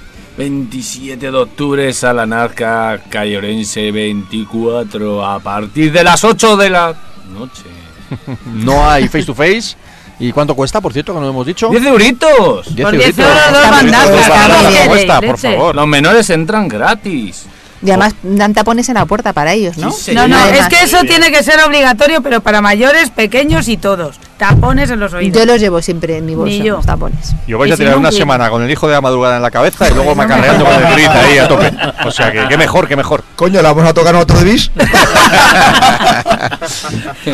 27 0.49 1.17
de 1.31 1.37
octubre, 1.37 1.91
Sala 1.91 2.25
Nazca, 2.25 2.97
Calle 3.09 3.37
Orense 3.37 3.91
24, 3.91 5.25
a 5.25 5.37
partir 5.39 5.91
de 5.91 6.01
las 6.01 6.23
8 6.23 6.55
de 6.55 6.69
la 6.69 6.95
noche. 7.33 7.63
No 8.45 8.89
hay 8.89 9.09
face 9.09 9.25
to 9.25 9.35
face. 9.35 9.75
¿Y 10.17 10.31
cuánto 10.31 10.55
cuesta, 10.55 10.79
por 10.79 10.93
cierto, 10.93 11.11
que 11.13 11.19
no 11.19 11.25
lo 11.25 11.31
hemos 11.31 11.45
dicho? 11.45 11.69
¡10 11.69 11.85
euritos! 11.87 12.73
Diez 12.73 12.85
Por 12.87 12.97
10 12.97 13.17
euritos. 13.19 13.25
euros 13.25 13.51
dos 13.51 13.61
Está 13.63 13.71
muy 13.71 13.91
bandazos, 13.91 14.09
bien. 14.11 14.17
¿qué 14.17 14.21
Está 14.21 14.37
más 14.47 14.49
muy 14.49 14.59
bien. 14.59 14.71
queréis, 14.71 14.87
Cuesta, 14.87 15.21
por 15.21 15.37
favor. 15.37 15.75
Los 15.75 15.87
menores 15.87 16.29
entran 16.29 16.67
gratis. 16.69 17.45
Y 17.83 17.89
además 17.89 18.15
dan 18.23 18.53
tapones 18.53 18.87
en 18.89 18.95
la 18.95 19.05
puerta 19.05 19.33
para 19.33 19.53
ellos, 19.53 19.77
¿no? 19.77 19.91
Sí, 19.91 20.13
No, 20.13 20.25
no, 20.27 20.45
es 20.47 20.67
que 20.69 20.83
eso 20.83 21.01
tiene 21.03 21.31
que 21.31 21.43
ser 21.43 21.59
obligatorio, 21.65 22.21
pero 22.21 22.39
para 22.41 22.61
mayores, 22.61 23.09
pequeños 23.09 23.67
y 23.67 23.75
todos. 23.75 24.15
Tapones 24.39 24.89
en 24.89 24.99
los 25.01 25.13
oídos. 25.13 25.37
Yo 25.37 25.45
los 25.45 25.59
llevo 25.59 25.81
siempre 25.81 26.17
en 26.17 26.25
mi 26.25 26.33
bolso, 26.33 26.49
Ni 26.57 26.63
yo. 26.63 26.77
los 26.77 26.85
tapones. 26.85 27.35
Y 27.45 27.53
os 27.53 27.59
vais 27.59 27.73
a 27.73 27.75
si 27.75 27.83
tirar 27.83 27.97
una 27.97 28.09
semana 28.11 28.49
con 28.49 28.63
el 28.63 28.71
hijo 28.71 28.87
de 28.87 28.93
la 28.93 29.01
madrugada 29.01 29.35
en 29.35 29.41
la 29.41 29.51
cabeza 29.51 29.89
y 29.89 29.93
luego 29.93 30.15
macarreando 30.15 30.63
con 30.63 30.73
el 30.73 30.93
grit 30.93 31.09
ahí 31.09 31.37
a 31.37 31.47
tope. 31.47 31.71
O 32.05 32.09
sea 32.11 32.31
que, 32.31 32.47
qué 32.47 32.57
mejor, 32.57 32.87
qué 32.87 32.95
mejor. 32.95 33.23
Coño, 33.35 33.61
¿la 33.61 33.73
vamos 33.73 33.89
a 33.89 33.93
tocar 33.93 34.13
nosotros 34.13 34.39
de 34.43 34.51
bis? 34.51 34.71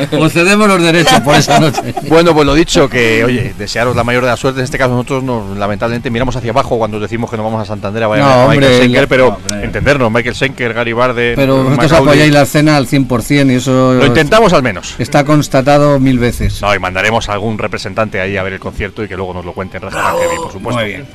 Concedemos 0.09 0.67
los 0.67 0.81
derechos 0.81 1.19
por 1.21 1.35
esa 1.35 1.59
noche. 1.59 1.93
Bueno, 2.09 2.33
pues 2.33 2.45
lo 2.45 2.53
dicho, 2.55 2.89
que 2.89 3.23
oye, 3.23 3.53
desearos 3.57 3.95
la 3.95 4.03
mayor 4.03 4.23
de 4.23 4.29
las 4.31 4.39
suertes. 4.39 4.59
En 4.61 4.65
este 4.65 4.77
caso, 4.77 4.91
nosotros 4.93 5.23
nos, 5.23 5.57
lamentablemente 5.57 6.09
miramos 6.09 6.35
hacia 6.35 6.51
abajo 6.51 6.77
cuando 6.77 6.99
decimos 6.99 7.29
que 7.29 7.37
nos 7.37 7.43
vamos 7.45 7.61
a 7.61 7.65
Santander 7.65 8.03
a, 8.03 8.07
No, 8.07 8.13
a 8.13 8.17
Michael 8.17 8.49
hombre, 8.49 8.77
Schenker, 8.79 9.01
la- 9.01 9.07
pero 9.07 9.27
hombre. 9.27 9.63
entendernos, 9.63 10.11
Michael 10.11 10.35
Schenker, 10.35 10.73
Gary 10.73 10.93
Barde, 10.93 11.33
Pero 11.35 11.63
vosotros 11.63 11.91
apoyáis 11.93 12.31
la 12.33 12.41
escena 12.43 12.77
al 12.77 12.87
100% 12.87 13.51
y 13.51 13.55
eso 13.55 13.93
Lo 13.93 14.05
intentamos 14.05 14.53
al 14.53 14.63
menos. 14.63 14.95
está 14.99 15.23
constatado 15.23 15.99
mil 15.99 16.19
veces. 16.19 16.61
No, 16.61 16.73
y 16.73 16.79
mandaremos 16.95 17.27
a 17.27 17.33
algún 17.33 17.57
representante 17.57 18.21
ahí 18.21 18.37
a 18.37 18.43
ver 18.43 18.53
el 18.53 18.59
concierto 18.61 19.03
y 19.03 19.09
que 19.09 19.17
luego 19.17 19.33
nos 19.33 19.43
lo 19.43 19.51
cuente 19.51 19.75
en 19.75 19.83
Restaurant 19.83 20.17
Heavy, 20.17 20.37
por 20.37 20.51
supuesto. 20.53 20.81
Muy 20.81 20.91
bien. 20.91 21.05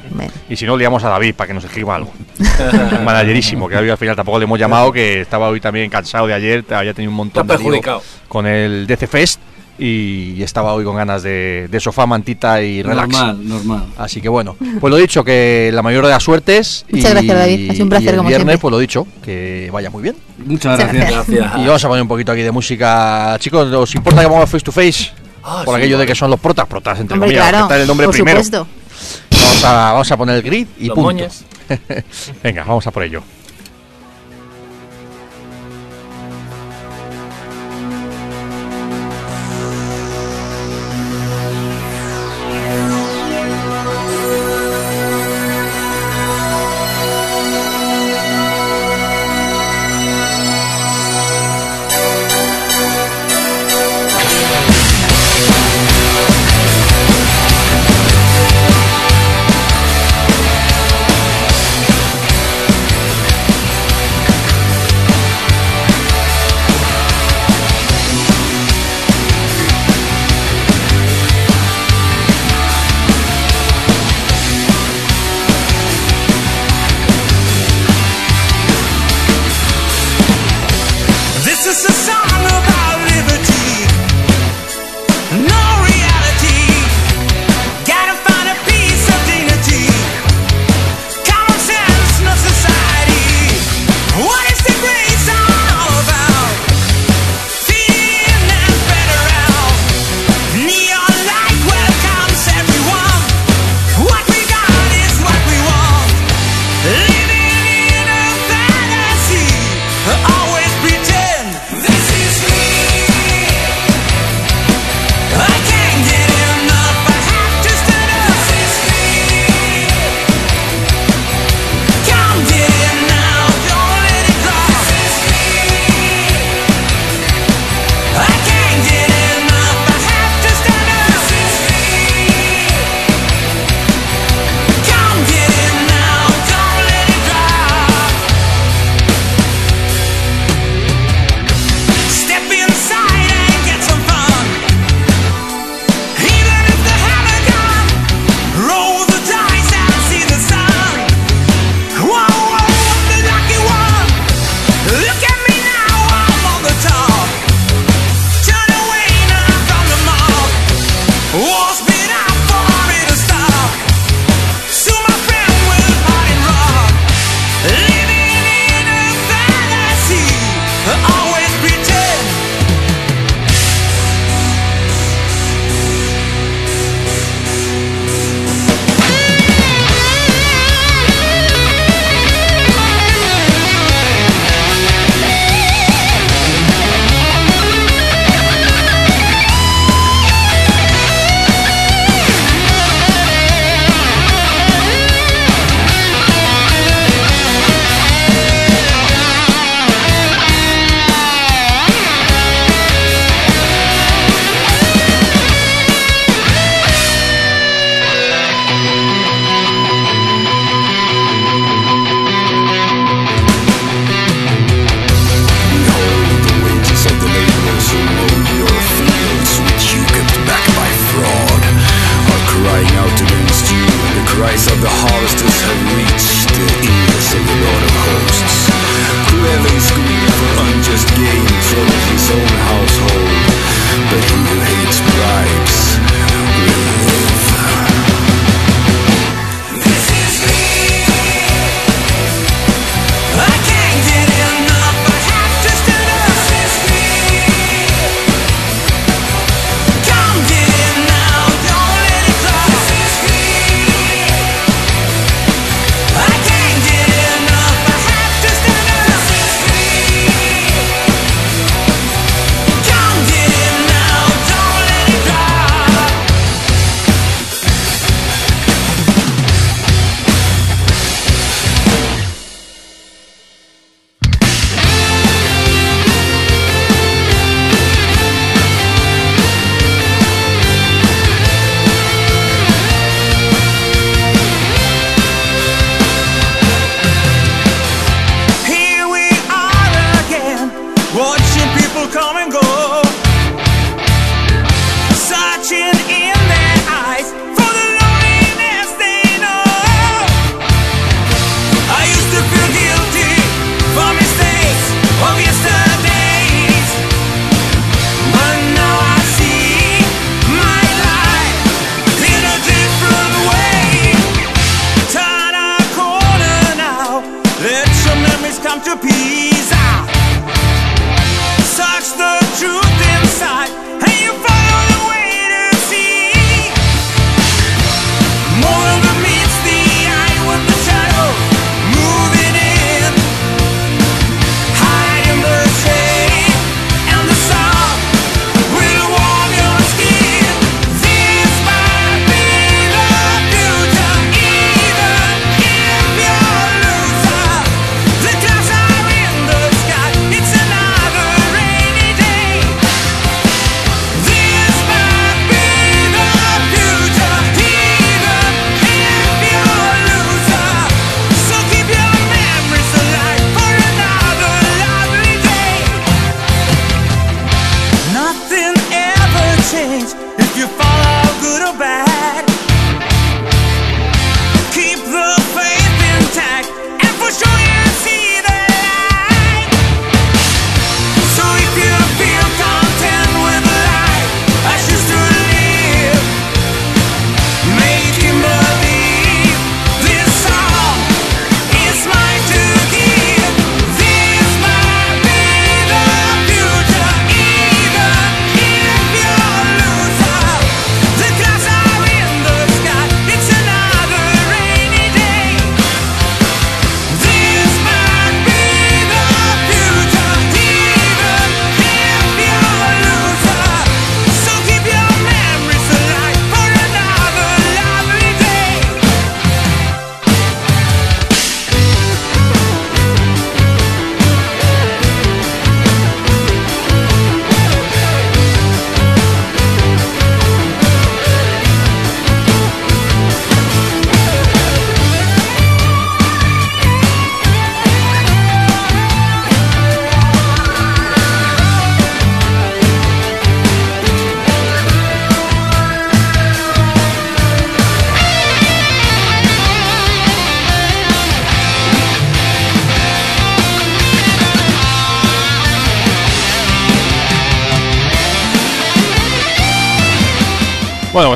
Y 0.51 0.57
si 0.57 0.67
no, 0.67 0.77
liamos 0.77 1.03
a 1.05 1.09
David 1.09 1.35
para 1.35 1.49
que 1.49 1.55
nos 1.55 1.65
escriba 1.65 1.97
algo. 1.97 2.13
Un 2.99 3.03
managerísimo, 3.03 3.67
que 3.67 3.77
David 3.77 3.89
al 3.93 3.97
final 3.97 4.15
tampoco 4.15 4.39
le 4.39 4.45
hemos 4.45 4.59
llamado, 4.59 4.93
que 4.93 5.23
estaba 5.23 5.49
hoy 5.49 5.59
también 5.59 5.89
cansado 5.89 6.27
de 6.27 6.35
ayer, 6.35 6.67
había 6.69 6.93
tenido 6.93 7.11
un 7.11 7.17
montón 7.17 7.51
Está 7.51 7.57
de 7.57 7.71
lío 7.71 8.03
con 8.29 8.47
el 8.47 8.87
DC 8.87 9.07
Fest 9.07 9.41
y 9.79 10.43
estaba 10.43 10.75
hoy 10.75 10.85
con 10.85 10.97
ganas 10.97 11.23
de, 11.23 11.67
de 11.71 11.81
sofá, 11.81 12.05
mantita 12.05 12.61
y 12.61 12.83
relax. 12.83 13.09
Normal, 13.09 13.49
normal. 13.49 13.87
Así 13.97 14.21
que 14.21 14.29
bueno, 14.29 14.57
pues 14.81 14.91
lo 14.91 14.99
dicho, 14.99 15.25
que 15.25 15.71
la 15.73 15.81
mayor 15.81 16.05
de 16.05 16.11
las 16.11 16.23
suertes. 16.23 16.85
Muchas 16.91 17.11
y, 17.11 17.15
gracias, 17.15 17.39
David. 17.39 17.71
Ha 17.71 17.73
sido 17.73 17.85
un 17.85 17.89
placer, 17.89 18.05
y 18.05 18.11
el 18.11 18.17
como 18.17 18.29
viernes, 18.29 18.45
siempre. 18.45 18.59
pues 18.59 18.73
lo 18.73 18.79
dicho, 18.79 19.07
que 19.25 19.71
vaya 19.73 19.89
muy 19.89 20.03
bien. 20.03 20.17
Muchas 20.45 20.79
Muchas 20.79 20.93
gracias. 20.93 21.27
Gracias. 21.27 21.53
Y 21.57 21.67
vamos 21.67 21.83
a 21.83 21.89
poner 21.89 22.03
un 22.03 22.09
poquito 22.09 22.33
aquí 22.33 22.43
de 22.43 22.53
música. 22.53 23.39
Chicos, 23.39 23.73
¿os 23.73 23.95
importa 23.95 24.21
que 24.21 24.27
vamos 24.27 24.51
face 24.51 24.65
to 24.65 24.73
face? 24.73 25.20
Ah, 25.43 25.63
Por 25.65 25.75
sí, 25.77 25.81
aquello 25.83 25.99
de 25.99 26.07
que 26.07 26.15
son 26.15 26.31
los 26.31 26.41
protas, 26.41 26.67
protas 26.67 26.99
entre 27.01 27.15
hombre, 27.15 27.29
comillas, 27.31 27.49
claro. 27.49 27.75
el 27.75 27.87
nombre 27.87 28.07
por 28.07 28.15
primero. 28.15 28.43
supuesto. 28.43 28.67
Vamos 29.31 29.65
a, 29.65 29.93
vamos 29.93 30.11
a 30.13 30.17
poner 30.17 30.37
el 30.37 30.43
grid 30.43 30.67
y 30.79 30.87
Los 30.87 30.95
punto. 30.95 31.25
Venga, 32.43 32.65
vamos 32.65 32.87
a 32.87 32.91
por 32.91 33.03
ello. 33.03 33.23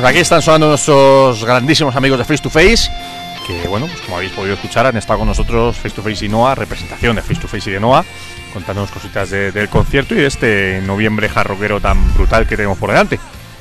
Aquí 0.05 0.19
están 0.19 0.41
sonando 0.41 0.67
nuestros 0.69 1.43
grandísimos 1.43 1.95
amigos 1.95 2.17
de 2.19 2.25
Face 2.25 2.41
to 2.43 2.49
Face, 2.49 2.89
que 3.47 3.67
bueno, 3.67 3.87
pues 3.87 4.01
como 4.01 4.17
habéis 4.17 4.31
podido 4.33 4.53
escuchar, 4.55 4.85
han 4.85 4.97
estado 4.97 5.19
con 5.19 5.27
nosotros 5.27 5.75
Face 5.77 5.91
to 5.95 6.01
Face 6.03 6.25
y 6.25 6.29
Noah, 6.29 6.55
representación 6.55 7.15
de 7.15 7.21
Face 7.21 7.39
to 7.41 7.47
Face 7.47 7.69
y 7.69 7.73
de 7.73 7.79
Noah, 7.79 8.03
contándonos 8.53 8.91
cositas 8.91 9.29
de- 9.29 9.51
del 9.51 9.69
concierto 9.69 10.13
y 10.13 10.17
de 10.17 10.27
este 10.27 10.81
noviembre 10.85 11.29
jarroquero 11.29 11.79
tan 11.81 12.13
brutal 12.13 12.47
que 12.47 12.55
tenemos 12.55 12.77
por 12.77 12.89
delante. 12.89 13.19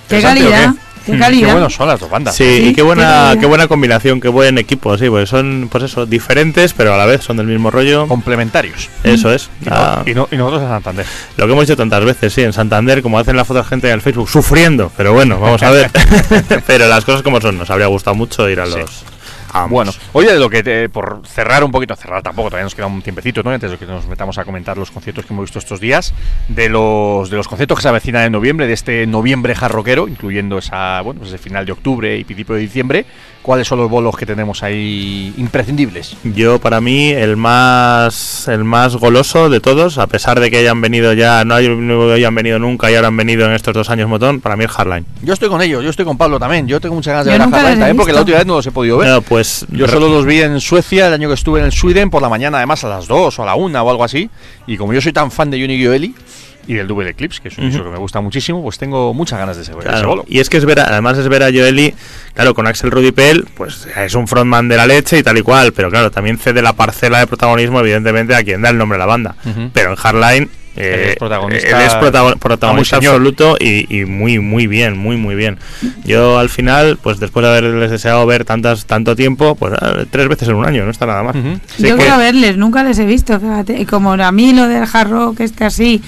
Qué 0.09 0.16
¿Interesante 0.16 0.47
o 0.47 0.51
calidad, 0.51 0.75
qué? 1.05 1.12
qué 1.12 1.16
Mm, 1.16 1.20
calidad. 1.20 1.47
Qué 1.48 1.52
buenos 1.52 1.74
son 1.74 1.89
las 1.89 2.01
dos 2.01 2.10
bandas. 2.10 2.35
Sí, 2.35 2.44
Sí, 2.44 2.68
y 2.68 2.74
qué 2.74 2.82
buena, 2.82 3.31
qué 3.35 3.40
qué 3.40 3.47
buena 3.47 3.68
combinación, 3.68 4.20
qué 4.20 4.28
buen 4.28 4.59
equipo, 4.59 4.97
sí, 4.98 5.09
pues 5.09 5.28
son, 5.28 5.68
pues 5.70 5.85
eso, 5.85 6.06
diferentes, 6.06 6.72
pero 6.74 6.94
a 6.94 6.97
la 6.97 7.06
vez 7.06 7.22
son 7.22 7.36
del 7.36 7.47
mismo 7.47 7.70
rollo. 7.70 8.06
Complementarios. 8.09 8.89
Eso 9.02 9.32
es. 9.32 9.51
Y, 9.62 9.68
no- 9.68 9.74
Ah, 9.76 10.02
y 10.06 10.14
no- 10.14 10.28
y 10.31 10.36
nosotros 10.36 10.62
en 10.62 10.68
Santander. 10.68 11.06
Lo 11.36 11.47
que 11.47 11.52
hemos 11.52 11.66
dicho 11.66 11.76
tantas 11.76 12.05
veces, 12.05 12.32
sí, 12.32 12.43
en 12.43 12.52
Santander, 12.52 13.02
como 13.02 13.18
hacen 13.18 13.36
la 13.36 13.44
foto 13.44 13.59
la 13.60 13.64
gente 13.64 13.89
en 13.89 13.94
el 13.94 14.01
Facebook, 14.01 14.28
sufriendo, 14.28 14.90
pero 14.97 15.12
bueno, 15.12 15.39
vamos 15.39 15.62
a 15.62 15.70
ver. 15.70 15.90
pero 16.66 16.89
las 16.89 17.05
cosas 17.05 17.22
como 17.22 17.40
son, 17.40 17.59
nos 17.59 17.70
habría 17.70 17.86
gustado 17.86 18.14
mucho 18.16 18.48
ir 18.48 18.60
a 18.60 18.66
Sí. 18.66 18.72
Bueno, 19.68 19.93
oye, 20.12 20.32
de 20.32 20.39
lo 20.39 20.51
que 20.51 20.62
te- 20.62 20.89
por 20.89 21.22
cerrar 21.26 21.62
un 21.64 21.70
poquito, 21.70 21.94
cerrar 21.97 22.22
tampoco, 22.22 22.48
todavía 22.51 22.64
nos 22.64 22.74
queda 22.74 22.86
un 22.86 23.01
tiempecito, 23.02 23.43
¿no? 23.43 23.51
Antes 23.51 23.70
de 23.70 23.78
que 23.78 23.86
nos 23.86 24.06
metamos 24.06 24.36
a 24.39 24.44
comentar 24.44 24.76
los 24.76 24.90
conciertos 24.90 25.24
que 25.24 25.32
hemos 25.32 25.44
visto 25.44 25.59
estos 25.59 25.81
días, 25.81 26.12
de 26.48 26.68
los 26.68 27.31
de 27.31 27.36
los 27.36 27.47
conciertos 27.48 27.78
que 27.78 27.82
se 27.82 27.89
avecinan 27.89 28.24
en 28.24 28.32
noviembre, 28.32 28.66
de 28.66 28.72
este 28.72 29.06
noviembre 29.06 29.55
jarroquero, 29.55 30.09
incluyendo 30.09 30.59
esa, 30.59 31.01
bueno, 31.02 31.20
pues 31.20 31.32
ese 31.32 31.39
final 31.39 31.64
de 31.66 31.72
octubre 31.72 32.16
y 32.18 32.24
principio 32.24 32.55
de 32.56 32.60
diciembre, 32.62 33.06
¿cuáles 33.45 33.69
son 33.69 33.79
los 33.79 33.91
bolos 33.91 34.16
que 34.16 34.25
tenemos 34.27 34.62
ahí 34.62 35.33
imprescindibles? 35.37 36.16
Yo, 36.25 36.59
para 36.59 36.81
mí, 36.81 37.11
el 37.11 37.37
más 37.37 38.49
el 38.49 38.65
más 38.65 38.97
goloso 38.97 39.51
de 39.51 39.61
todos, 39.61 39.99
a 39.99 40.07
pesar 40.07 40.41
de 40.41 40.51
que 40.51 40.57
hayan 40.59 40.81
venido 40.81 41.12
ya, 41.12 41.45
no, 41.45 41.55
hay- 41.55 41.69
no 41.69 42.11
hayan 42.11 42.35
venido 42.35 42.59
nunca 42.59 42.91
y 42.91 42.95
ahora 42.95 43.09
han 43.09 43.16
venido 43.16 43.47
en 43.47 43.53
estos 43.53 43.75
dos 43.75 43.91
años 43.91 44.09
motón, 44.09 44.41
para 44.41 44.57
mí 44.57 44.65
el 44.65 44.71
Hardline. 44.71 45.05
Yo 45.23 45.35
estoy 45.35 45.49
con 45.51 45.61
ellos, 45.62 45.85
yo 45.85 45.91
estoy 45.91 46.05
con 46.05 46.16
Pablo 46.16 46.41
también. 46.41 46.66
Yo 46.66 46.81
tengo 46.81 46.95
muchas 46.95 47.12
ganas 47.12 47.27
de 47.27 47.33
Yo 47.33 47.39
ver 47.39 47.43
a 47.43 47.51
Hardline 47.51 47.79
también 47.79 47.97
porque 47.97 48.12
la 48.12 48.21
última 48.21 48.39
vez 48.39 48.47
no 48.47 48.55
los 48.57 48.66
he 48.66 48.73
podido 48.73 48.99
ver. 48.99 49.09
No, 49.11 49.21
pues 49.23 49.66
Yo 49.71 49.87
solo 49.89 50.09
los 50.09 50.25
vi 50.25 50.41
en 50.41 50.59
Suecia 50.61 51.09
el 51.09 51.12
año 51.15 51.29
que 51.29 51.35
estuve 51.35 51.61
en 51.61 51.66
el 51.66 51.73
Sweden 51.73 52.11
por 52.11 52.23
la 52.23 52.29
mañana, 52.29 52.57
además 52.59 52.83
a 52.85 52.89
las 52.89 53.07
2 53.07 53.39
o 53.39 53.43
a 53.43 53.47
la 53.47 53.55
1 53.55 53.83
o 53.83 53.91
algo 53.91 54.05
así. 54.05 54.31
Y 54.66 54.77
como 54.77 54.93
yo 54.95 55.01
soy 55.01 55.12
tan 55.12 55.31
fan 55.31 55.51
de 55.51 55.61
Johnny 55.61 55.77
Gioeli 55.77 56.15
y 56.66 56.74
del 56.74 56.86
Double 56.86 57.09
Eclipse, 57.11 57.41
que 57.43 57.49
es 57.49 57.59
un 57.59 57.65
Ujú. 57.65 57.70
disco 57.73 57.85
que 57.85 57.91
me 57.91 57.99
gusta 57.99 58.20
muchísimo, 58.20 58.62
pues 58.62 58.78
tengo 58.78 59.12
muchas 59.15 59.39
ganas 59.39 59.57
de 59.57 59.62
ese, 59.62 59.73
de 59.73 59.78
ese 59.78 59.89
Claro, 59.89 60.09
bolo. 60.09 60.24
Y 60.28 60.41
es 60.41 60.49
que 60.49 60.57
es 60.57 60.65
ver, 60.65 60.81
a- 60.81 60.85
además 60.85 61.19
es 61.19 61.28
ver 61.28 61.43
a 61.43 61.51
Joeli, 61.53 61.95
claro, 62.35 62.55
con 62.55 62.66
Axel 62.66 62.91
Rudy 62.91 63.12
Pell, 63.12 63.45
pues 63.57 63.86
es 63.97 64.15
un 64.15 64.27
frontman 64.28 64.69
de 64.69 64.77
la 64.77 64.86
leche 64.86 65.19
y 65.19 65.23
tal 65.23 65.39
y 65.39 65.43
cual, 65.43 65.73
pero 65.73 65.91
claro, 65.91 66.11
también 66.11 66.39
cede 66.39 66.62
la 66.62 66.73
parcela 66.73 67.19
de 67.20 67.27
protagonismo, 67.27 67.81
evidentemente, 67.81 68.35
a 68.35 68.43
quien 68.43 68.62
da 68.62 68.70
el 68.70 68.78
nombre 68.78 68.97
de 68.97 69.01
la 69.01 69.07
banda. 69.07 69.36
Ujú. 69.45 69.70
Pero 69.73 69.91
en 69.91 69.97
Hardline, 69.97 70.51
eh, 70.77 71.03
Él 71.05 71.11
es 71.11 71.16
protagonista- 71.19 71.69
él 71.69 71.86
es 71.86 71.95
protago- 71.95 72.27
Ah, 72.27 72.31
muy 72.32 72.39
protagonista 72.41 72.97
absoluto 72.97 73.57
y, 73.61 73.86
y 73.97 74.07
muy, 74.07 74.41
muy 74.41 74.66
bien, 74.66 74.99
muy, 74.99 75.16
muy 75.16 75.36
bien. 75.36 75.57
Yo 76.05 76.36
al 76.41 76.49
final, 76.49 76.99
pues 77.01 77.20
después 77.20 77.45
de 77.45 77.51
haberles 77.57 77.93
deseado 77.93 78.27
ver 78.27 78.45
tantas, 78.45 78.85
tanto 78.85 79.15
tiempo, 79.15 79.55
pues 79.55 79.73
eh, 79.81 80.07
tres 80.11 80.27
veces 80.27 80.49
en 80.49 80.57
un 80.57 80.66
año, 80.66 80.85
no 80.85 80.91
está 80.91 81.07
nada 81.07 81.23
mal. 81.23 81.36
Ujú. 81.36 81.61
Así 81.73 81.82
Yo 81.86 81.95
que- 81.97 82.03
quiero 82.03 82.19
verles, 82.19 82.57
nunca 82.57 82.82
les 82.82 82.99
he 82.99 83.05
visto, 83.07 83.39
fíjate. 83.39 83.81
Y 83.81 83.86
como 83.86 84.15
a 84.15 84.32
mí 84.32 84.53
lo 84.53 84.66
del 84.66 84.82
hard 84.93 85.11
rock 85.11 85.41
este 85.43 85.65
así, 85.65 86.03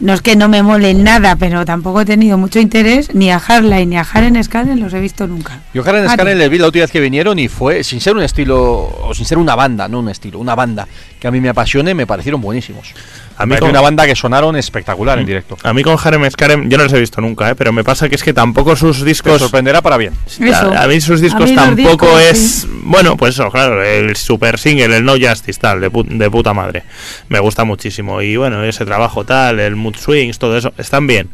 no 0.00 0.12
es 0.14 0.22
que 0.22 0.36
no 0.36 0.48
me 0.48 0.62
mole 0.62 0.94
nada, 0.94 1.36
pero 1.36 1.64
tampoco 1.64 2.00
he 2.00 2.04
tenido 2.04 2.38
mucho 2.38 2.60
interés, 2.60 3.14
ni 3.14 3.30
a 3.30 3.36
Harley 3.36 3.86
ni 3.86 3.96
a 3.96 4.02
Haren 4.02 4.42
Scanner 4.42 4.78
los 4.78 4.94
he 4.94 5.00
visto 5.00 5.26
nunca. 5.26 5.60
Yo 5.74 5.82
Karen 5.82 6.04
Vale. 6.04 6.14
Scanner 6.14 6.36
les 6.36 6.50
vi 6.50 6.58
la 6.58 6.66
última 6.66 6.84
vez 6.84 6.90
que 6.90 7.00
vinieron 7.00 7.38
y 7.38 7.48
fue, 7.48 7.82
sin 7.82 8.00
ser 8.00 8.16
un 8.16 8.22
estilo, 8.22 8.58
o 9.02 9.12
sin 9.14 9.26
ser 9.26 9.38
una 9.38 9.54
banda, 9.54 9.88
no 9.88 10.00
un 10.00 10.08
estilo, 10.08 10.38
una 10.38 10.54
banda 10.54 10.86
que 11.18 11.26
a 11.26 11.30
mí 11.30 11.40
me 11.40 11.48
apasione, 11.48 11.94
me 11.94 12.06
parecieron 12.06 12.40
buenísimos. 12.40 12.94
A 13.38 13.46
mí 13.46 13.56
con- 13.56 13.70
una 13.70 13.80
banda 13.80 14.04
que 14.06 14.14
sonaron 14.16 14.56
espectacular 14.56 15.18
en 15.18 15.24
directo. 15.26 15.56
A 15.62 15.72
mí 15.72 15.82
con 15.82 15.96
Harem 16.02 16.28
Scarem, 16.30 16.68
yo 16.68 16.76
no 16.76 16.84
los 16.84 16.92
he 16.92 16.98
visto 17.00 17.20
nunca, 17.20 17.48
¿eh? 17.50 17.54
pero 17.54 17.72
me 17.72 17.84
pasa 17.84 18.08
que 18.08 18.16
es 18.16 18.22
que 18.22 18.32
tampoco 18.34 18.74
sus 18.76 18.98
Te 18.98 19.04
discos... 19.04 19.40
sorprenderá 19.40 19.80
para 19.80 19.96
bien. 19.96 20.12
Eso. 20.40 20.72
A, 20.74 20.82
a 20.82 20.86
mí 20.88 21.00
sus 21.00 21.20
discos 21.20 21.48
mí 21.50 21.54
tampoco 21.56 22.06
discos, 22.18 22.20
es. 22.22 22.38
sí. 22.62 22.68
Bueno, 22.82 23.16
pues 23.16 23.34
eso, 23.34 23.50
claro, 23.50 23.82
el 23.84 24.16
super 24.16 24.58
single, 24.58 24.96
el 24.96 25.04
No 25.04 25.12
Justice, 25.20 25.60
tal, 25.60 25.80
de, 25.80 25.90
pu- 25.90 26.06
de 26.06 26.30
puta 26.30 26.52
madre. 26.52 26.82
Me 27.28 27.38
gusta 27.38 27.64
muchísimo. 27.64 28.20
Y 28.22 28.36
bueno, 28.36 28.64
ese 28.64 28.84
trabajo 28.84 29.24
tal, 29.24 29.60
el 29.60 29.76
Mood 29.76 29.96
Swings, 29.96 30.38
todo 30.38 30.56
eso, 30.56 30.72
están 30.78 31.06
bien. 31.06 31.28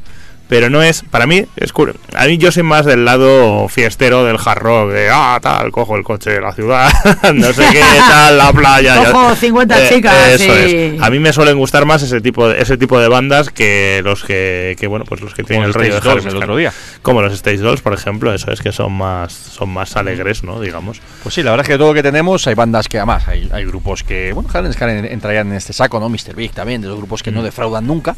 Pero 0.46 0.68
no 0.68 0.82
es, 0.82 1.02
para 1.10 1.26
mí, 1.26 1.46
es 1.56 1.72
cur- 1.72 1.96
A 2.14 2.26
mí 2.26 2.36
yo 2.36 2.52
soy 2.52 2.62
más 2.62 2.84
del 2.84 3.06
lado 3.06 3.66
fiestero 3.68 4.24
del 4.24 4.36
hard 4.44 4.58
rock, 4.58 4.90
de 4.90 5.08
ah, 5.10 5.38
tal, 5.42 5.70
cojo 5.72 5.96
el 5.96 6.04
coche 6.04 6.30
de 6.32 6.40
la 6.42 6.52
ciudad, 6.52 6.90
no 7.34 7.52
sé 7.54 7.64
qué, 7.72 7.80
tal, 7.80 8.36
la 8.36 8.52
playa. 8.52 9.02
ya- 9.02 9.10
Cojo 9.12 9.34
50 9.34 9.88
chicas, 9.88 10.28
Eso 10.40 10.44
sí. 10.54 10.76
es. 10.96 11.02
A 11.02 11.08
mí 11.08 11.18
me 11.18 11.32
suelen 11.32 11.56
gustar 11.56 11.86
más 11.86 12.02
ese 12.02 12.20
tipo 12.20 12.46
de, 12.46 12.60
ese 12.60 12.76
tipo 12.76 13.00
de 13.00 13.08
bandas 13.08 13.48
que 13.48 14.02
los 14.04 14.22
que, 14.22 14.76
que 14.78 14.86
bueno, 14.86 15.06
pues 15.06 15.22
los 15.22 15.32
que 15.34 15.44
tienen 15.44 15.62
Como 15.62 15.68
el 15.68 15.74
rollo 15.74 15.94
de 15.94 16.00
Dolls 16.00 16.26
el 16.26 16.36
otro 16.36 16.56
día. 16.56 16.72
Como 17.00 17.22
los 17.22 17.32
Stage 17.32 17.56
Dolls, 17.58 17.80
por 17.80 17.94
ejemplo, 17.94 18.32
eso 18.34 18.50
es 18.52 18.60
que 18.60 18.70
son 18.70 18.92
más 18.92 19.32
son 19.32 19.70
más 19.70 19.96
alegres, 19.96 20.44
¿no? 20.44 20.60
Digamos. 20.60 21.00
Pues 21.22 21.34
sí, 21.34 21.42
la 21.42 21.52
verdad 21.52 21.64
es 21.64 21.72
que 21.72 21.78
todo 21.78 21.88
lo 21.88 21.94
que 21.94 22.02
tenemos, 22.02 22.46
hay 22.46 22.54
bandas 22.54 22.86
que 22.88 22.98
además, 22.98 23.26
hay, 23.28 23.48
hay 23.50 23.64
grupos 23.64 24.02
que, 24.02 24.32
bueno, 24.34 24.48
Karen 24.52 24.72
Scanner 24.74 25.06
entrarían 25.06 25.48
en 25.48 25.54
este 25.54 25.72
saco, 25.72 25.98
¿no? 26.00 26.08
Mr. 26.10 26.34
Big 26.36 26.52
también, 26.52 26.82
de 26.82 26.88
los 26.88 26.98
grupos 26.98 27.22
que 27.22 27.30
no 27.30 27.42
defraudan 27.42 27.86
nunca. 27.86 28.14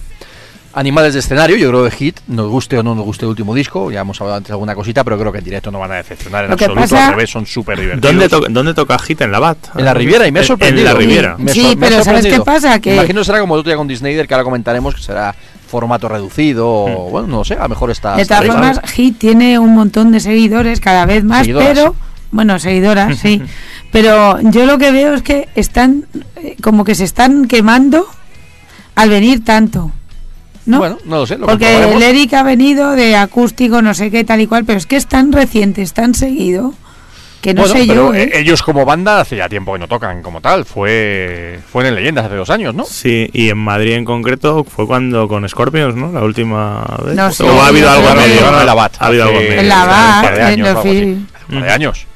Animales 0.79 1.15
de 1.15 1.21
escenario, 1.21 1.57
yo 1.57 1.71
creo 1.71 1.85
que 1.85 1.91
Hit, 1.91 2.19
nos 2.27 2.51
guste 2.51 2.79
o 2.79 2.83
no 2.83 2.95
nos 2.95 3.03
guste 3.07 3.25
el 3.25 3.31
último 3.31 3.55
disco, 3.55 3.91
ya 3.91 4.01
hemos 4.03 4.21
hablado 4.21 4.37
antes 4.37 4.49
de 4.49 4.53
alguna 4.53 4.75
cosita, 4.75 5.03
pero 5.05 5.19
creo 5.19 5.33
que 5.33 5.39
en 5.39 5.45
directo 5.45 5.71
no 5.71 5.79
van 5.79 5.91
a 5.93 5.95
decepcionar 5.95 6.45
en 6.45 6.53
absoluto, 6.53 6.81
pasa- 6.83 7.07
al 7.07 7.13
revés, 7.15 7.31
son 7.31 7.47
súper 7.47 7.81
divertidos. 7.81 8.13
¿Dónde, 8.13 8.29
to- 8.29 8.45
¿Dónde 8.51 8.75
toca 8.75 8.99
Hit? 8.99 9.23
¿En 9.23 9.33
la 9.33 9.39
BAT? 9.39 9.57
En 9.75 9.87
la 9.87 9.95
Riviera, 9.95 10.27
y 10.29 10.33
me 10.33 10.41
ha 10.41 10.43
En- 10.43 10.49
sorprendido. 10.49 10.87
En 10.89 10.93
la 10.93 10.99
Riviera. 11.01 11.37
Me 11.39 11.51
Sí, 11.51 11.63
me 11.69 11.77
pero 11.89 12.05
¿sabes 12.05 12.27
qué 12.27 12.41
pasa? 12.41 12.79
Que- 12.79 12.95
Imagino 12.95 13.25
será 13.25 13.41
como 13.41 13.55
el 13.55 13.61
otro 13.61 13.71
día 13.71 13.79
con 13.79 13.89
Disney, 13.89 14.15
que 14.27 14.35
ahora 14.35 14.45
comentaremos 14.45 14.95
que 14.95 15.01
será 15.01 15.35
formato 15.67 16.09
reducido, 16.11 16.69
o, 16.69 17.09
bueno, 17.11 17.27
no 17.29 17.43
sé, 17.43 17.55
a 17.55 17.63
lo 17.63 17.71
mejor 17.71 17.91
está... 17.91 18.15
De 18.15 18.27
todas 18.27 18.43
bien. 18.43 18.53
formas, 18.53 18.81
Hit 18.93 19.19
tiene 19.19 19.59
un 19.59 19.75
montón 19.75 20.13
de 20.13 20.21
seguidores, 20.21 20.81
cada 20.81 21.07
vez 21.07 21.25
más, 21.25 21.41
Seguidoras. 21.47 21.69
pero. 21.71 21.95
Bueno, 22.33 22.59
seguidoras, 22.59 23.17
sí. 23.19 23.41
Pero 23.93 24.39
yo 24.51 24.67
lo 24.67 24.77
que 24.77 24.91
veo 24.91 25.15
es 25.15 25.23
que 25.23 25.49
están. 25.55 26.05
eh, 26.37 26.57
como 26.61 26.85
que 26.85 26.95
se 26.95 27.05
están 27.05 27.47
quemando 27.47 28.05
al 28.95 29.09
venir 29.09 29.43
tanto. 29.43 29.91
¿No? 30.67 30.79
Bueno, 30.79 30.99
no 31.05 31.17
lo 31.17 31.27
sé, 31.27 31.39
lo 31.39 31.47
Porque 31.47 31.83
el 31.83 32.03
Eric 32.03 32.35
ha 32.35 32.43
venido 32.43 32.93
de 32.93 33.17
acústico, 33.17 33.83
no 33.83 33.95
sé 33.95 34.11
qué, 34.11 34.25
tal 34.25 34.41
y 34.41 34.47
cual, 34.47 34.65
pero 34.65 34.79
es 34.79 34.87
que 34.87 34.97
es 34.97 35.07
tan 35.07 35.33
reciente, 35.33 35.83
es 35.83 35.93
tan 35.93 36.15
seguido, 36.15 36.75
que 37.41 37.55
no 37.55 37.63
Bueno, 37.63 37.77
sé 37.77 37.85
pero 37.87 38.13
yo. 38.13 38.15
¿eh? 38.15 38.25
eh, 38.25 38.41
ellos 38.41 38.63
como 38.63 38.85
banda 38.85 39.21
hace 39.21 39.37
ya 39.37 39.49
tiempo 39.49 39.73
que 39.75 39.79
no 39.79 39.87
tocan 39.89 40.23
como 40.23 40.41
tal, 40.41 40.65
fue 40.65 41.61
fue 41.71 41.87
en 41.87 41.95
Leyendas 41.95 42.27
hace 42.27 42.35
dos 42.35 42.51
años, 42.51 42.75
¿no? 42.75 42.85
Sí, 42.85 43.29
y 43.33 43.49
en 43.51 43.59
Madrid 43.59 43.93
en 43.93 44.05
concreto 44.05 44.65
fue 44.65 44.87
cuando 44.87 45.29
con 45.29 45.49
Scorpions, 45.49 45.95
¿no? 45.95 46.11
La 46.13 46.23
última 46.23 46.85
vez. 47.05 47.15
No 47.15 47.27
o 47.29 47.61
ha 47.63 47.69
habido 47.69 47.91
algo 47.91 48.15
medio. 48.15 48.61
En 48.61 48.67
la 48.67 48.75
BAT 48.75 48.97
Ha 48.99 49.07
habido 49.07 49.25
algo 49.25 49.39
medio. 49.39 49.61
En 49.61 49.69
la 49.69 49.85
BAT, 49.85 50.39
en 50.39 50.61
los 50.63 50.85
un 50.85 51.27
par 51.49 51.63
de 51.63 51.71
años. 51.73 52.07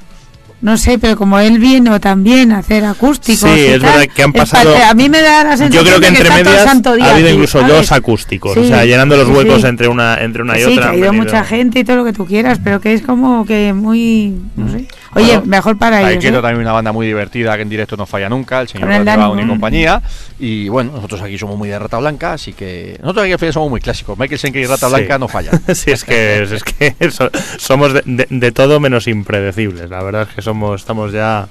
No 0.62 0.76
sé, 0.76 0.98
pero 0.98 1.16
como 1.16 1.38
él 1.38 1.58
vino 1.58 1.98
también 2.00 2.52
a 2.52 2.58
hacer 2.58 2.84
acústicos. 2.84 3.50
Sí, 3.50 3.60
y 3.60 3.64
es 3.64 3.80
tal, 3.80 3.92
verdad 3.92 4.14
que 4.14 4.22
han 4.22 4.32
pasado- 4.32 4.74
pa- 4.74 4.90
A 4.90 4.94
mí 4.94 5.08
me 5.08 5.22
da 5.22 5.42
la 5.42 5.56
sensación 5.56 5.72
Yo 5.72 5.88
creo 5.88 6.00
que 6.00 6.06
entre 6.08 6.28
medias 6.30 6.64
santo 6.64 6.94
día 6.94 7.06
ha 7.06 7.10
habido 7.12 7.28
aquí, 7.28 7.34
incluso 7.36 7.60
¿sabes? 7.60 7.74
dos 7.76 7.92
acústicos, 7.92 8.56
o 8.56 8.62
Sí, 8.62 8.68
sea, 8.68 8.84
llenando 8.84 9.16
los 9.16 9.26
sí, 9.26 9.32
huecos 9.32 9.62
sí. 9.62 9.66
entre 9.66 9.88
una 9.88 10.16
entre 10.20 10.42
una 10.42 10.58
y 10.58 10.62
sí, 10.64 10.72
otra. 10.72 10.90
que 10.90 10.96
ha 10.96 10.98
ido 10.98 11.12
mucha 11.14 11.44
gente 11.44 11.80
y 11.80 11.84
todo 11.84 11.96
lo 11.96 12.04
que 12.04 12.12
tú 12.12 12.26
quieras, 12.26 12.60
pero 12.62 12.78
que 12.80 12.92
es 12.92 13.00
como 13.02 13.46
que 13.46 13.72
muy. 13.72 14.34
No 14.56 14.70
sé. 14.70 14.86
Oye, 15.14 15.26
Bueno, 15.38 15.42
mejor 15.46 15.76
para 15.76 15.98
Ahí 15.98 16.12
ellos. 16.12 16.22
quiero 16.22 16.38
¿eh? 16.38 16.42
también 16.42 16.60
una 16.62 16.72
banda 16.72 16.92
muy 16.92 17.06
divertida 17.06 17.56
que 17.56 17.62
en 17.62 17.68
directo 17.68 17.96
no 17.96 18.06
falla 18.06 18.28
nunca, 18.28 18.60
el 18.60 18.68
señor 18.68 18.88
Brown 19.04 19.40
y 19.40 19.46
compañía. 19.48 20.00
Y 20.38 20.68
bueno, 20.68 20.92
nosotros 20.94 21.20
aquí 21.22 21.36
somos 21.36 21.58
muy 21.58 21.68
de 21.68 21.78
Rata 21.78 21.98
Blanca, 21.98 22.34
así 22.34 22.52
que 22.52 22.96
nosotros 23.02 23.24
aquí 23.24 23.32
al 23.32 23.38
final 23.38 23.52
somos 23.52 23.70
muy 23.70 23.80
clásicos. 23.80 24.16
Michael 24.18 24.38
Schenker 24.38 24.62
y 24.62 24.66
Rata 24.66 24.88
Sí. 24.88 24.94
Blanca 24.94 25.18
no 25.18 25.28
fallan. 25.28 25.60
sí, 25.74 25.90
es 25.90 26.04
que, 26.04 26.42
es, 26.42 26.52
es 26.52 26.62
que 26.64 26.94
so- 27.10 27.30
somos 27.58 27.92
de, 27.92 28.02
de- 28.06 28.26
de 28.30 28.52
todo 28.52 28.78
menos 28.80 29.06
impredecibles. 29.08 29.90
La 29.90 30.02
verdad 30.02 30.26
es 30.28 30.34
que 30.34 30.42
somos, 30.42 30.80
estamos 30.80 31.12
ya, 31.12 31.48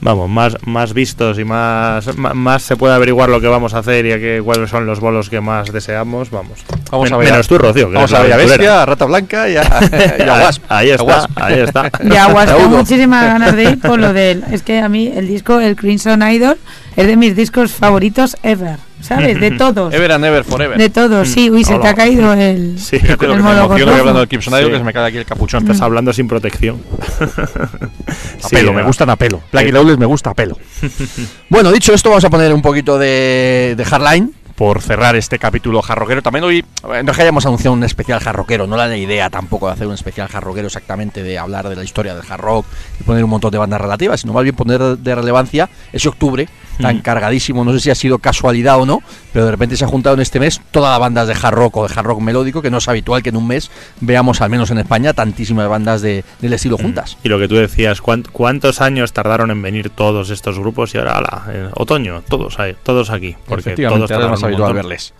vamos, 0.00 0.28
más, 0.30 0.56
más 0.64 0.94
vistos 0.94 1.38
y 1.38 1.44
más, 1.44 2.16
ma- 2.16 2.34
más, 2.34 2.62
se 2.62 2.76
puede 2.76 2.94
averiguar 2.94 3.28
lo 3.28 3.40
que 3.40 3.46
vamos 3.48 3.74
a 3.74 3.78
hacer 3.80 4.06
y 4.06 4.12
a 4.12 4.18
qué, 4.18 4.40
cuáles 4.44 4.70
son 4.70 4.86
los 4.86 5.00
bolos 5.00 5.28
que 5.30 5.40
más 5.40 5.70
deseamos. 5.72 6.30
Vamos, 6.30 6.58
Vamos 6.90 7.04
Men- 7.10 7.14
a 7.14 7.16
ver. 7.18 7.30
menos 7.32 7.46
tú, 7.48 7.58
Rocío. 7.58 7.88
que 7.88 7.94
Vamos 7.96 8.12
a 8.14 8.20
ver 8.20 8.30
la 8.30 8.34
a. 8.36 8.38
Bestia, 8.38 8.82
a 8.82 8.86
Rata 8.86 9.04
Blanca 9.04 9.48
y 9.48 9.56
a, 9.56 9.62
y 10.18 10.22
a 10.22 10.32
Wasp. 10.42 10.62
Ahí 10.70 10.90
A 10.90 10.94
está, 10.94 11.04
Wasp. 11.04 11.30
ahí 11.40 11.60
está. 11.60 11.90
De 12.00 12.18
aguas, 12.18 12.46
tengo 12.46 12.60
Saudo. 12.60 12.84
Muchísimas 12.94 13.24
ganas 13.24 13.56
de 13.56 13.62
ir 13.64 13.78
por 13.80 13.98
lo 13.98 14.12
del. 14.12 14.44
Es 14.50 14.62
que 14.62 14.78
a 14.80 14.88
mí 14.88 15.12
el 15.14 15.26
disco, 15.28 15.60
el 15.60 15.76
Crimson 15.76 16.22
Idol, 16.30 16.56
es 16.96 17.06
de 17.06 17.16
mis 17.16 17.34
discos 17.36 17.72
favoritos 17.72 18.36
ever. 18.42 18.76
¿Sabes? 19.00 19.38
De 19.38 19.50
todos. 19.50 19.92
Ever 19.92 20.12
and 20.12 20.24
ever 20.24 20.44
forever. 20.44 20.78
De 20.78 20.88
todos, 20.88 21.28
sí. 21.28 21.50
Uy, 21.50 21.62
se 21.62 21.74
te 21.74 21.80
Hola. 21.80 21.90
ha 21.90 21.94
caído 21.94 22.32
el. 22.32 22.78
Sí, 22.78 22.96
el 22.96 23.18
que 23.18 23.26
me 23.28 23.36
gordojo. 23.38 23.74
hablando 23.74 24.20
del 24.20 24.28
Crimson 24.28 24.54
Idol 24.54 24.64
Sí. 24.64 24.70
que 24.72 24.78
se 24.78 24.84
me 24.84 24.92
cae 24.94 25.06
aquí 25.08 25.18
el 25.18 25.26
capuchón. 25.26 25.62
Estás 25.64 25.82
hablando 25.82 26.12
sin 26.14 26.26
protección. 26.26 26.80
A 28.42 28.48
Sí, 28.48 28.56
pelo, 28.56 28.72
me 28.72 28.82
gustan 28.82 29.10
a 29.10 29.16
pelo. 29.16 29.42
Black 29.52 29.66
Sí. 29.66 29.96
Me 29.98 30.06
gusta 30.06 30.30
a 30.30 30.34
pelo. 30.34 30.56
bueno, 31.50 31.70
dicho 31.72 31.92
esto, 31.92 32.08
vamos 32.10 32.24
a 32.24 32.30
poner 32.30 32.52
un 32.54 32.62
poquito 32.62 32.98
de, 32.98 33.74
de 33.76 33.84
Hardline 33.84 34.32
por 34.54 34.80
cerrar 34.82 35.16
este 35.16 35.38
capítulo 35.38 35.82
jarroquero. 35.82 36.22
También 36.22 36.44
hoy, 36.44 36.64
no 36.82 37.10
es 37.10 37.16
que 37.16 37.22
hayamos 37.22 37.44
anunciado 37.46 37.74
un 37.74 37.84
especial 37.84 38.20
jarroquero, 38.20 38.66
no 38.66 38.76
la 38.76 38.96
idea 38.96 39.30
tampoco 39.30 39.66
de 39.66 39.72
hacer 39.72 39.86
un 39.86 39.94
especial 39.94 40.28
jarroquero 40.28 40.66
exactamente 40.66 41.22
de 41.22 41.38
hablar 41.38 41.68
de 41.68 41.76
la 41.76 41.84
historia 41.84 42.14
del 42.14 42.24
hard 42.28 42.40
rock 42.40 42.66
y 43.00 43.04
poner 43.04 43.24
un 43.24 43.30
montón 43.30 43.50
de 43.50 43.58
bandas 43.58 43.80
relativas, 43.80 44.20
sino 44.20 44.32
más 44.32 44.42
bien 44.42 44.54
poner 44.54 44.80
de 44.80 45.14
relevancia 45.14 45.68
ese 45.92 46.08
octubre 46.08 46.48
tan 46.80 47.00
cargadísimo, 47.00 47.64
no 47.64 47.72
sé 47.72 47.80
si 47.80 47.90
ha 47.90 47.94
sido 47.94 48.18
casualidad 48.18 48.78
o 48.80 48.86
no, 48.86 49.02
pero 49.32 49.44
de 49.44 49.50
repente 49.50 49.76
se 49.76 49.84
ha 49.84 49.88
juntado 49.88 50.14
en 50.14 50.20
este 50.22 50.40
mes 50.40 50.60
todas 50.70 50.90
las 50.90 51.00
bandas 51.00 51.28
de 51.28 51.34
hard 51.34 51.54
rock 51.54 51.76
o 51.76 51.88
de 51.88 51.94
hard 51.94 52.06
rock 52.06 52.20
melódico, 52.20 52.62
que 52.62 52.70
no 52.70 52.78
es 52.78 52.88
habitual 52.88 53.22
que 53.22 53.28
en 53.30 53.36
un 53.36 53.46
mes 53.46 53.70
veamos, 54.00 54.40
al 54.40 54.50
menos 54.50 54.70
en 54.70 54.78
España, 54.78 55.12
tantísimas 55.12 55.68
bandas 55.68 56.02
de- 56.02 56.24
del 56.40 56.52
estilo 56.52 56.76
juntas. 56.78 57.16
Y 57.22 57.28
lo 57.28 57.38
que 57.38 57.48
tú 57.48 57.54
decías, 57.56 58.02
¿cuánt- 58.02 58.28
¿cuántos 58.30 58.80
años 58.80 59.12
tardaron 59.12 59.50
en 59.50 59.62
venir 59.62 59.90
todos 59.90 60.30
estos 60.30 60.58
grupos? 60.58 60.94
Y 60.94 60.98
ahora, 60.98 61.18
ala, 61.18 61.44
en 61.52 61.70
otoño, 61.74 62.22
todos 62.28 62.56
todos 62.82 63.10
aquí. 63.10 63.36
Porque 63.46 63.70
todos 63.76 64.10
es 64.10 64.18
más 64.30 64.42
habitual 64.42 64.74
verles. 64.74 65.14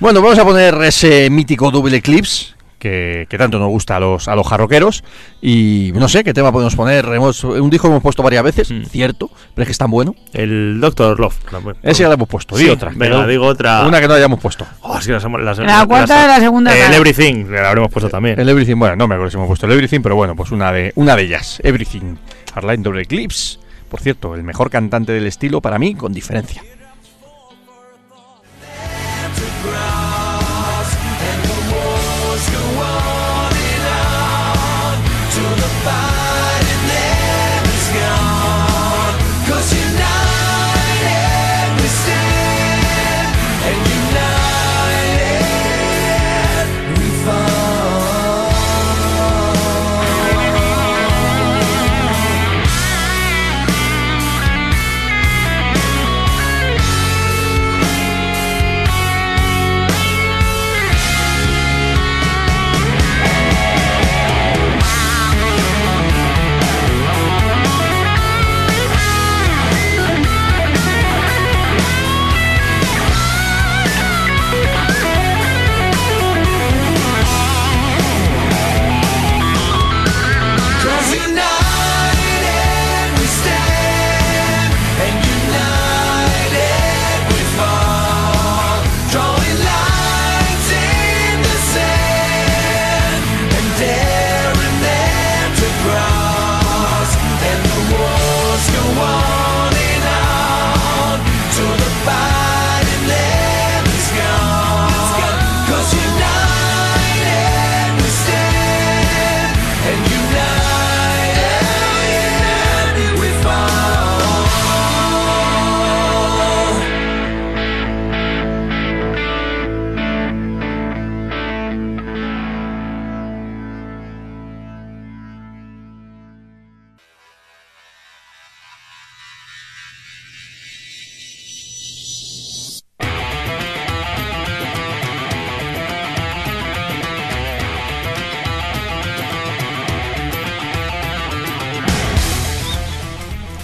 Bueno, 0.00 0.22
vamos 0.22 0.38
a 0.38 0.44
poner 0.44 0.74
ese 0.84 1.28
mítico 1.30 1.70
Double 1.70 1.96
Eclipse 1.96 2.54
que, 2.78 3.26
que 3.28 3.38
tanto 3.38 3.58
nos 3.58 3.68
gusta 3.68 3.96
a 3.96 4.00
los, 4.00 4.28
a 4.28 4.34
los 4.36 4.46
jarroqueros. 4.46 5.02
Y 5.40 5.92
no 5.94 6.08
sé 6.08 6.24
qué 6.24 6.32
tema 6.34 6.52
podemos 6.52 6.74
poner. 6.76 7.04
Hemos, 7.06 7.42
un 7.44 7.70
disco 7.70 7.88
que 7.88 7.92
hemos 7.92 8.02
puesto 8.02 8.22
varias 8.22 8.42
veces, 8.44 8.70
Mm. 8.70 8.84
cierto, 8.84 9.30
pero 9.54 9.62
es 9.62 9.66
que 9.68 9.72
es 9.72 9.78
tan 9.78 9.90
bueno. 9.90 10.14
El 10.32 10.80
Doctor 10.80 11.18
Love. 11.18 11.36
la- 11.52 11.74
Ese 11.82 12.02
ya 12.02 12.08
lo 12.08 12.14
hemos 12.14 12.28
puesto. 12.28 12.56
Di 12.56 12.68
otra. 12.68 12.92
venga, 12.94 13.26
digo 13.26 13.46
otra. 13.46 13.86
Una 13.86 14.00
que 14.00 14.08
no 14.08 14.14
hayamos 14.14 14.40
puesto. 14.40 14.66
Oh, 14.82 14.98
es 14.98 15.06
que 15.06 15.12
las 15.12 15.24
hemos- 15.24 15.40
las- 15.40 15.58
La 15.58 15.86
cuarta 15.86 16.22
de 16.22 16.28
la 16.28 16.40
segunda 16.40 16.72
El 16.72 16.80
cara. 16.82 16.96
Everything, 16.96 17.46
la 17.50 17.68
habremos 17.68 17.90
puesto 17.90 18.08
también. 18.08 18.38
El 18.40 18.48
Everything, 18.48 18.76
bueno, 18.76 18.96
no 18.96 19.08
me 19.08 19.14
acuerdo 19.14 19.30
si 19.30 19.36
hemos 19.36 19.48
puesto 19.48 19.66
el 19.66 19.72
Everything, 19.72 20.00
pero 20.00 20.16
bueno, 20.16 20.34
pues 20.36 20.50
una 20.50 20.72
de, 20.72 20.92
una 20.96 21.16
de 21.16 21.22
ellas. 21.22 21.60
Everything. 21.64 22.16
Hardline 22.54 22.82
Double 22.82 23.02
Eclipse. 23.02 23.58
Por 23.90 24.00
cierto, 24.00 24.34
el 24.34 24.42
mejor 24.42 24.68
cantante 24.70 25.12
del 25.12 25.26
estilo 25.26 25.60
para 25.62 25.78
mí, 25.78 25.94
con 25.94 26.12
diferencia. 26.12 26.62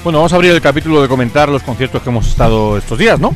Bueno, 0.05 0.19
vamos 0.19 0.33
a 0.33 0.37
abrir 0.37 0.53
el 0.53 0.61
capítulo 0.61 1.01
de 1.03 1.09
comentar 1.09 1.49
los 1.49 1.63
conciertos 1.63 2.03
que 2.03 2.11
hemos 2.11 2.27
estado 2.29 2.77
estos 2.77 2.99
días, 2.99 3.19
¿no? 3.19 3.35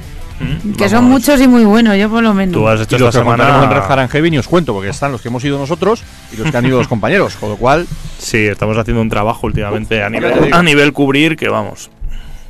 Que 0.76 0.88
son 0.88 1.04
muchos 1.06 1.40
y 1.40 1.48
muy 1.48 1.64
buenos, 1.64 1.96
yo 1.96 2.08
por 2.08 2.22
lo 2.22 2.32
menos. 2.32 2.52
Tú 2.52 2.68
has 2.68 2.80
hecho 2.80 2.94
Y 2.96 2.98
los 3.00 3.08
esta 3.08 3.22
que 3.22 3.26
contaremos 3.26 3.64
en 3.64 3.70
Red 3.70 3.82
semana. 3.88 4.30
Ni 4.30 4.38
os 4.38 4.46
cuento, 4.46 4.72
porque 4.72 4.90
están 4.90 5.10
los 5.10 5.20
que 5.20 5.28
hemos 5.28 5.42
ido 5.44 5.58
nosotros 5.58 6.04
y 6.32 6.36
los 6.36 6.48
que 6.50 6.56
han 6.56 6.64
ido 6.66 6.78
los 6.78 6.86
compañeros, 6.86 7.34
con 7.36 7.48
lo 7.48 7.56
cual 7.56 7.86
Sí, 8.18 8.36
estamos 8.46 8.76
haciendo 8.76 9.00
un 9.00 9.08
trabajo 9.08 9.46
últimamente 9.46 10.02
a 10.02 10.10
nivel, 10.10 10.52
a 10.52 10.62
nivel 10.62 10.92
cubrir 10.92 11.36
que 11.36 11.48
vamos. 11.48 11.90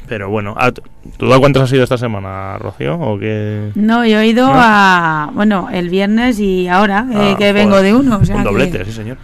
Pero 0.07 0.31
bueno, 0.31 0.55
¿tú 1.19 1.33
a 1.33 1.39
cuántos 1.39 1.63
has 1.63 1.73
ido 1.73 1.85
esta 1.85 1.99
semana, 1.99 2.57
Rocío? 2.59 2.99
¿O 2.99 3.19
qué? 3.19 3.71
No, 3.75 4.05
yo 4.07 4.19
he 4.21 4.27
ido 4.27 4.47
¿No? 4.47 4.53
a. 4.57 5.31
Bueno, 5.35 5.69
el 5.73 5.91
viernes 5.91 6.41
y 6.41 6.67
ahora, 6.67 7.07
eh, 7.13 7.33
Ah, 7.35 7.37
que 7.39 7.53
vengo 7.53 7.81
de 7.83 7.95
uno. 7.95 8.19
O 8.21 8.25
sea 8.25 8.37
un 8.37 8.43
que- 8.43 8.49
doblete, 8.49 8.85
sí, 8.87 8.93
señor. 8.93 9.19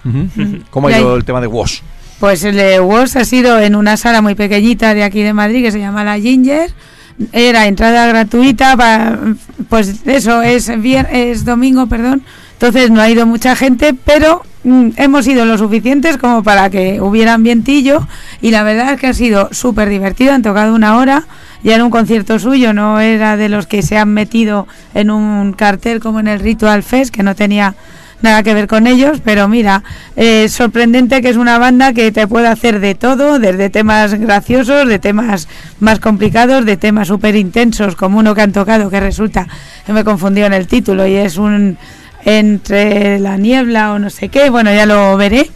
¿cómo 0.70 0.88
ha 0.88 0.98
ido 0.98 1.16
el 1.16 1.24
tema 1.24 1.40
de 1.40 1.46
WOS? 1.48 1.82
Pues 2.20 2.44
el 2.44 2.56
de 2.56 2.76
ha 2.76 3.24
sido 3.24 3.60
en 3.60 3.74
una 3.74 3.96
sala 3.96 4.22
muy 4.22 4.34
pequeñita 4.34 4.94
de 4.94 5.04
aquí 5.04 5.22
de 5.22 5.32
Madrid 5.32 5.62
que 5.62 5.72
se 5.72 5.80
llama 5.80 6.04
La 6.04 6.18
Ginger. 6.18 6.72
Era 7.32 7.66
entrada 7.66 8.06
gratuita, 8.06 8.76
pues 9.68 10.02
eso, 10.06 10.42
es, 10.42 10.68
es 10.68 11.44
domingo, 11.44 11.86
perdón. 11.86 12.22
Entonces 12.54 12.90
no 12.90 13.00
ha 13.00 13.10
ido 13.10 13.26
mucha 13.26 13.56
gente, 13.56 13.94
pero 13.94 14.42
mm, 14.62 14.90
hemos 14.96 15.26
ido 15.26 15.44
lo 15.44 15.58
suficientes 15.58 16.16
como 16.16 16.42
para 16.42 16.70
que 16.70 17.00
hubiera 17.00 17.34
ambientillo. 17.34 18.06
Y 18.40 18.50
la 18.52 18.62
verdad 18.62 18.94
es 18.94 19.00
que 19.00 19.08
ha 19.08 19.12
sido 19.12 19.48
súper 19.52 19.88
divertido, 19.88 20.32
han 20.32 20.42
tocado 20.42 20.74
una 20.74 20.96
hora. 20.96 21.24
Ya 21.62 21.74
era 21.74 21.84
un 21.84 21.90
concierto 21.90 22.38
suyo, 22.38 22.72
no 22.72 23.00
era 23.00 23.36
de 23.36 23.48
los 23.48 23.66
que 23.66 23.82
se 23.82 23.96
han 23.96 24.10
metido 24.10 24.66
en 24.94 25.10
un 25.10 25.52
cartel 25.52 26.00
como 26.00 26.20
en 26.20 26.28
el 26.28 26.40
Ritual 26.40 26.82
Fest, 26.82 27.14
que 27.14 27.22
no 27.22 27.34
tenía 27.34 27.74
nada 28.22 28.42
que 28.42 28.54
ver 28.54 28.66
con 28.66 28.86
ellos, 28.86 29.20
pero 29.24 29.48
mira, 29.48 29.82
eh, 30.16 30.48
sorprendente 30.48 31.20
que 31.22 31.28
es 31.28 31.36
una 31.36 31.58
banda 31.58 31.92
que 31.92 32.12
te 32.12 32.26
puede 32.26 32.48
hacer 32.48 32.80
de 32.80 32.94
todo, 32.94 33.38
desde 33.38 33.70
temas 33.70 34.14
graciosos, 34.14 34.88
de 34.88 34.98
temas 34.98 35.48
más 35.80 36.00
complicados, 36.00 36.64
de 36.64 36.76
temas 36.76 37.08
súper 37.08 37.36
intensos, 37.36 37.96
como 37.96 38.18
uno 38.18 38.34
que 38.34 38.42
han 38.42 38.52
tocado, 38.52 38.90
que 38.90 39.00
resulta 39.00 39.46
que 39.86 39.92
me 39.92 40.04
confundió 40.04 40.46
en 40.46 40.54
el 40.54 40.66
título 40.66 41.06
y 41.06 41.16
es 41.16 41.36
un 41.36 41.76
entre 42.24 43.18
la 43.18 43.36
niebla 43.36 43.92
o 43.92 43.98
no 43.98 44.10
sé 44.10 44.28
qué, 44.28 44.50
bueno, 44.50 44.72
ya 44.72 44.86
lo 44.86 45.16
veré. 45.16 45.50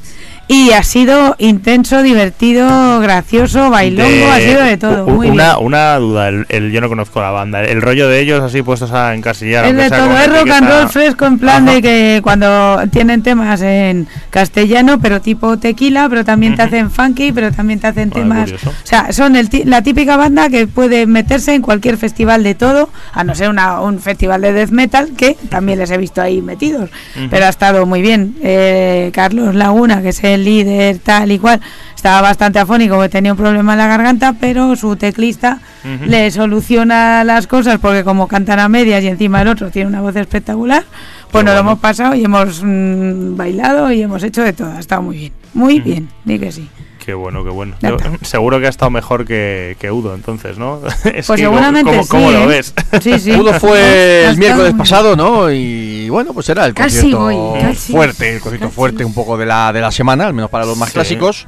Y 0.51 0.71
ha 0.73 0.83
sido 0.83 1.37
intenso, 1.39 2.03
divertido, 2.03 3.01
gracioso, 3.01 3.69
bailongo, 3.69 4.09
De- 4.11 4.25
ha 4.31 4.39
sido 4.41 4.63
de 4.65 4.77
todo, 4.79 5.05
u- 5.07 5.11
muy 5.11 5.29
una, 5.29 5.55
bien. 5.57 5.67
una 5.67 5.97
duda, 5.97 6.29
el, 6.29 6.47
el- 6.49 6.73
yo 6.73 6.81
no 6.81 6.89
conozco 6.89 7.21
la 7.21 7.31
banda. 7.31 7.63
El, 7.63 7.83
rollo 7.83 8.09
de 8.09 8.21
ellos 8.21 8.43
así 8.43 8.63
puestos 8.63 8.91
a 8.93 9.15
encasillar. 9.15 9.67
Es 9.67 9.77
de 9.77 9.91
todo, 9.91 10.19
es 10.19 10.29
rock 10.33 10.51
and 10.51 10.69
roll 10.71 10.89
fresco 10.89 11.27
en 11.27 11.39
plan 11.39 11.65
Ajá. 11.69 11.75
de 11.75 11.83
que 11.83 12.21
cuando 12.23 12.81
tienen 12.91 13.23
temas 13.23 13.61
en 13.61 14.09
castellano, 14.31 14.99
pero 15.01 15.21
tipo 15.21 15.59
tequila, 15.59 16.09
pero 16.09 16.25
también 16.25 16.55
te 16.57 16.63
hacen 16.63 16.91
funky, 16.91 17.31
pero 17.33 17.53
también 17.53 17.79
te 17.81 17.89
hacen 17.89 18.09
Vale, 18.09 18.23
temas... 18.23 18.53
O 18.67 18.71
sea, 18.85 19.13
son 19.13 19.37
el 19.37 19.49
la 19.67 19.83
típica 19.83 20.17
banda 20.17 20.49
que 20.49 20.67
puede 20.67 21.07
meterse 21.07 21.55
en 21.55 21.61
cualquier 21.63 21.99
festival 21.99 22.43
de 22.43 22.55
todo, 22.55 22.89
a 23.13 23.23
no 23.23 23.35
ser 23.35 23.51
una- 23.51 23.81
un 23.83 23.99
festival 24.01 24.41
de 24.41 24.53
death 24.55 24.71
metal, 24.71 25.11
que 25.17 25.37
también 25.51 25.79
les 25.79 25.91
he 25.91 25.99
visto 25.99 26.23
ahí 26.23 26.41
metidos, 26.41 26.89
pero 27.31 27.45
ha 27.45 27.49
estado 27.51 27.85
muy 27.85 28.01
bien. 28.01 28.35
Eh, 28.43 29.11
Carlos 29.13 29.55
Laguna, 29.55 30.01
que 30.01 30.09
es 30.11 30.25
el 30.25 30.38
líder 30.45 30.99
tal 30.99 31.33
y 31.33 31.39
cual, 31.39 31.61
estaba 31.95 32.21
bastante 32.23 32.59
afónico, 32.59 32.95
porque 32.95 33.09
tenía 33.09 33.33
un 33.33 33.39
problema 33.39 33.73
en 33.73 33.79
la 33.79 33.87
garganta, 33.87 34.35
pero 34.41 34.77
su 34.77 34.97
teclista 34.97 35.61
le 36.07 36.31
soluciona 36.31 37.25
las 37.25 37.47
cosas 37.47 37.79
porque 37.79 38.05
como 38.05 38.29
cantan 38.29 38.59
a 38.61 38.69
medias 38.69 39.03
y 39.03 39.09
encima 39.09 39.43
el 39.43 39.49
otro 39.49 39.71
tiene 39.71 39.89
una 39.89 40.01
voz 40.01 40.15
espectacular, 40.17 40.85
pues 41.31 41.45
nos 41.45 41.55
lo 41.55 41.61
bueno. 41.61 41.71
hemos 41.71 41.81
pasado 41.81 42.15
y 42.15 42.25
hemos 42.25 42.63
mm, 42.63 43.37
bailado 43.37 43.91
y 43.91 44.03
hemos 44.03 44.23
hecho 44.23 44.43
de 44.43 44.53
todo, 44.53 44.73
ha 44.73 44.81
estado 44.81 45.03
muy 45.03 45.17
bien, 45.17 45.33
muy 45.55 45.81
bien, 45.81 46.09
di 46.25 46.39
que 46.39 46.53
sí. 46.53 46.69
Qué 47.09 47.15
bueno, 47.15 47.43
qué 47.43 47.49
bueno. 47.49 47.75
Yo- 47.81 47.97
seguro 48.23 48.61
que 48.61 48.67
ha 48.67 48.69
estado 48.69 48.91
mejor 48.91 49.25
que, 49.25 49.79
que 49.81 49.91
Udo, 49.91 50.15
entonces, 50.15 50.59
¿no? 50.59 50.83
Es 51.07 51.27
Pues 51.27 51.41
que, 51.41 51.47
¿cómo- 51.47 51.57
seguramente 51.57 51.91
¿cómo, 51.91 52.03
sí, 52.03 52.09
cómo 52.11 52.31
lo 52.31 52.43
¿eh? 52.43 52.47
ves? 52.49 52.75
Sí, 53.01 53.19
sí. 53.19 53.33
Udo 53.33 53.55
fue 53.59 54.27
el 54.27 54.37
miércoles 54.37 54.75
pasado, 54.77 55.17
¿no? 55.17 55.51
Y 55.51 56.11
bueno, 56.11 56.35
pues 56.35 56.51
era 56.51 56.67
el 56.67 56.75
Casi 56.75 57.11
concierto 57.11 57.19
voy, 57.21 57.61
casi. 57.63 57.93
fuerte, 57.93 58.35
el 58.35 58.41
concierto 58.43 58.67
Casi. 58.67 58.77
fuerte 58.77 59.05
un 59.07 59.15
poco 59.15 59.39
de 59.39 59.47
la, 59.47 59.73
de 59.73 59.81
la 59.81 59.91
semana, 59.91 60.27
al 60.27 60.35
menos 60.35 60.51
para 60.51 60.67
los 60.67 60.77
más 60.77 60.91
Sí. 60.91 60.95
clásicos. 60.97 61.47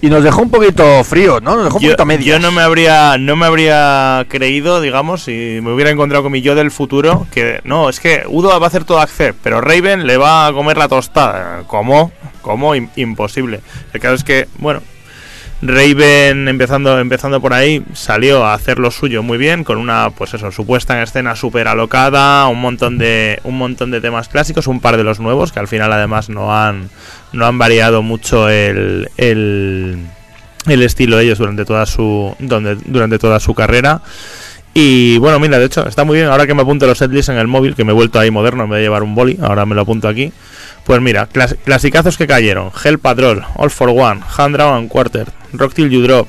Y 0.00 0.08
nos 0.08 0.22
dejó 0.22 0.42
un 0.42 0.50
poquito 0.50 1.02
frío, 1.02 1.40
¿no? 1.40 1.56
Nos 1.56 1.64
dejó 1.64 1.76
un 1.78 1.82
Yo, 1.82 1.88
poquito 1.88 2.02
a 2.04 2.06
medias. 2.06 2.26
yo 2.26 2.38
no 2.38 2.52
me 2.52 2.62
habría 2.62 3.18
no 3.18 3.34
me 3.34 3.46
habría 3.46 4.24
creído, 4.28 4.80
digamos, 4.80 5.24
si 5.24 5.58
me 5.64 5.72
hubiera 5.72 5.90
encontrado 5.90 6.22
con 6.22 6.30
mi 6.30 6.42
yo 6.42 6.54
del 6.54 6.70
futuro, 6.70 7.26
que 7.32 7.60
no, 7.64 7.88
es 7.88 7.98
que 7.98 8.22
Udo 8.28 8.48
va 8.60 8.66
a 8.66 8.68
hacer 8.68 8.84
todo 8.84 9.00
accept, 9.00 9.40
pero 9.42 9.60
Raven 9.60 10.06
le 10.06 10.16
va 10.16 10.46
a 10.46 10.52
comer 10.52 10.76
la 10.76 10.86
tostada. 10.86 11.62
¿Cómo? 11.66 12.12
¿Cómo? 12.40 12.74
Im- 12.76 12.88
imposible. 12.96 13.60
El 13.92 14.00
caso 14.00 14.14
es 14.14 14.24
que, 14.24 14.48
bueno, 14.58 14.80
Raven 15.62 16.48
empezando 16.48 16.98
empezando 16.98 17.40
por 17.40 17.54
ahí 17.54 17.84
salió 17.92 18.44
a 18.44 18.54
hacer 18.54 18.80
lo 18.80 18.90
suyo 18.90 19.22
muy 19.22 19.38
bien 19.38 19.62
con 19.62 19.78
una 19.78 20.10
pues 20.10 20.34
eso 20.34 20.50
supuesta 20.50 20.96
en 20.96 21.04
escena 21.04 21.36
súper 21.36 21.68
alocada 21.68 22.48
un 22.48 22.60
montón 22.60 22.98
de 22.98 23.38
un 23.44 23.58
montón 23.58 23.92
de 23.92 24.00
temas 24.00 24.28
clásicos 24.28 24.66
un 24.66 24.80
par 24.80 24.96
de 24.96 25.04
los 25.04 25.20
nuevos 25.20 25.52
que 25.52 25.60
al 25.60 25.68
final 25.68 25.92
además 25.92 26.28
no 26.28 26.52
han 26.52 26.90
no 27.32 27.46
han 27.46 27.58
variado 27.58 28.02
mucho 28.02 28.48
el, 28.48 29.08
el 29.16 29.98
el 30.66 30.82
estilo 30.82 31.16
de 31.16 31.24
ellos 31.24 31.38
durante 31.38 31.64
toda 31.64 31.86
su 31.86 32.34
donde, 32.38 32.76
durante 32.86 33.18
toda 33.18 33.40
su 33.40 33.54
carrera. 33.54 34.02
Y 34.74 35.18
bueno 35.18 35.38
mira 35.38 35.58
de 35.58 35.66
hecho 35.66 35.86
está 35.86 36.04
muy 36.04 36.16
bien 36.16 36.28
ahora 36.28 36.46
que 36.46 36.54
me 36.54 36.62
apunto 36.62 36.86
los 36.86 36.96
setlists 36.96 37.28
en 37.28 37.36
el 37.36 37.46
móvil 37.46 37.74
que 37.74 37.84
me 37.84 37.92
he 37.92 37.94
vuelto 37.94 38.18
ahí 38.18 38.30
moderno 38.30 38.64
en 38.64 38.70
vez 38.70 38.78
de 38.78 38.84
llevar 38.84 39.02
un 39.02 39.14
boli 39.14 39.38
ahora 39.42 39.66
me 39.66 39.74
lo 39.74 39.82
apunto 39.82 40.08
aquí 40.08 40.32
pues 40.84 41.00
mira 41.00 41.28
clas- 41.28 41.56
clasicazos 41.64 42.16
que 42.18 42.26
cayeron. 42.26 42.70
Hell 42.84 42.98
Patrol 42.98 43.44
All 43.56 43.70
for 43.70 43.88
One 43.90 44.20
Hand 44.36 44.56
Drawn 44.56 44.76
and 44.78 44.88
Quarter 44.88 45.28
Rock 45.52 45.74
Till 45.74 45.90
You 45.90 46.02
Drop 46.02 46.26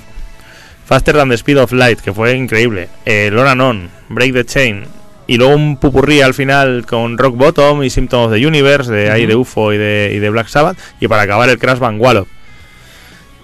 Faster 0.86 1.16
Than 1.16 1.30
the 1.30 1.38
Speed 1.38 1.58
of 1.60 1.72
Light 1.72 2.00
que 2.02 2.14
fue 2.14 2.34
increíble 2.36 2.90
eh, 3.06 3.30
Lona 3.32 3.56
Non 3.56 3.90
Break 4.10 4.34
the 4.34 4.46
Chain 4.46 4.84
y 5.26 5.38
luego 5.38 5.56
un 5.56 5.78
pupurrí 5.78 6.20
al 6.22 6.34
final 6.34 6.86
con 6.86 7.18
Rock 7.18 7.36
Bottom 7.38 7.84
y 7.84 7.90
Symptom 7.90 8.24
of 8.26 8.34
the 8.34 8.46
Universe 8.46 8.92
de 8.92 9.10
ahí 9.10 9.26
de 9.26 9.36
UFO 9.38 9.72
y 9.74 9.78
de, 9.78 10.12
y 10.14 10.20
de 10.20 10.30
Black 10.30 10.48
Sabbath 10.50 10.78
y 11.00 11.08
para 11.08 11.22
acabar 11.22 11.48
el 11.50 11.58
Crash 11.58 11.80
Van 11.80 12.00
Wallop 12.00 12.28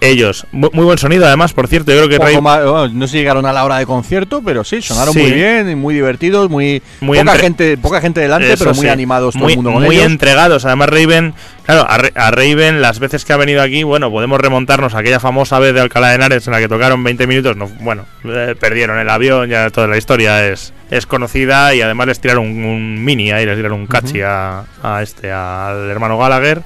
ellos 0.00 0.46
muy, 0.52 0.70
muy 0.72 0.84
buen 0.84 0.98
sonido 0.98 1.26
además 1.26 1.52
por 1.52 1.68
cierto 1.68 1.90
yo 1.92 1.98
creo 1.98 2.08
que 2.08 2.18
Ray- 2.18 2.40
más- 2.40 2.62
bueno, 2.64 2.88
no 2.88 3.06
si 3.06 3.18
llegaron 3.18 3.44
a 3.46 3.52
la 3.52 3.64
hora 3.64 3.78
de 3.78 3.86
concierto, 3.86 4.42
pero 4.44 4.64
sí, 4.64 4.80
sonaron 4.82 5.12
Sí. 5.14 5.20
muy 5.20 5.32
bien, 5.32 5.78
muy 5.78 5.94
divertidos, 5.94 6.48
muy, 6.50 6.82
Muy 7.00 7.18
poca 7.18 7.32
entre- 7.32 7.42
gente, 7.46 7.76
poca 7.76 8.00
gente 8.00 8.20
delante, 8.20 8.52
Eso 8.52 8.64
pero 8.64 8.74
muy 8.74 8.84
sí, 8.86 8.88
animados 8.88 9.34
todo 9.34 9.44
muy, 9.44 9.52
el 9.52 9.56
mundo 9.58 9.72
con 9.72 9.82
muy 9.84 9.96
ellos. 9.96 10.06
entregados. 10.10 10.64
Además, 10.64 10.88
Raven, 10.88 11.34
claro, 11.64 11.82
a, 11.88 11.94
a 12.26 12.30
Raven, 12.30 12.80
las 12.80 12.98
veces 12.98 13.24
que 13.24 13.32
ha 13.32 13.36
venido 13.36 13.60
aquí, 13.62 13.82
bueno, 13.82 14.10
podemos 14.10 14.40
remontarnos 14.40 14.94
a 14.94 14.98
aquella 15.00 15.20
famosa 15.20 15.58
vez 15.58 15.74
de 15.74 15.80
Alcalá 15.80 16.08
de 16.08 16.14
Henares 16.16 16.46
en 16.46 16.52
la 16.52 16.58
que 16.60 16.68
tocaron 16.68 17.02
20 17.04 17.26
minutos. 17.26 17.56
No, 17.56 17.68
bueno, 17.80 18.06
eh, 18.24 18.54
perdieron 18.58 18.98
el 18.98 19.08
avión, 19.10 19.48
ya 19.50 19.68
toda 19.70 19.86
la 19.86 19.96
historia 19.98 20.46
es, 20.48 20.72
es 20.90 21.06
conocida 21.06 21.74
y 21.74 21.82
además 21.82 22.06
les 22.08 22.20
tiraron 22.20 22.46
un, 22.46 22.64
un 22.64 23.04
mini 23.04 23.30
ahí, 23.30 23.46
les 23.46 23.56
tiraron 23.56 23.80
un 23.80 23.86
cachi 23.86 24.20
a, 24.22 24.64
a 24.82 25.02
este, 25.02 25.30
al 25.30 25.88
hermano 25.90 26.18
Gallagher. 26.18 26.62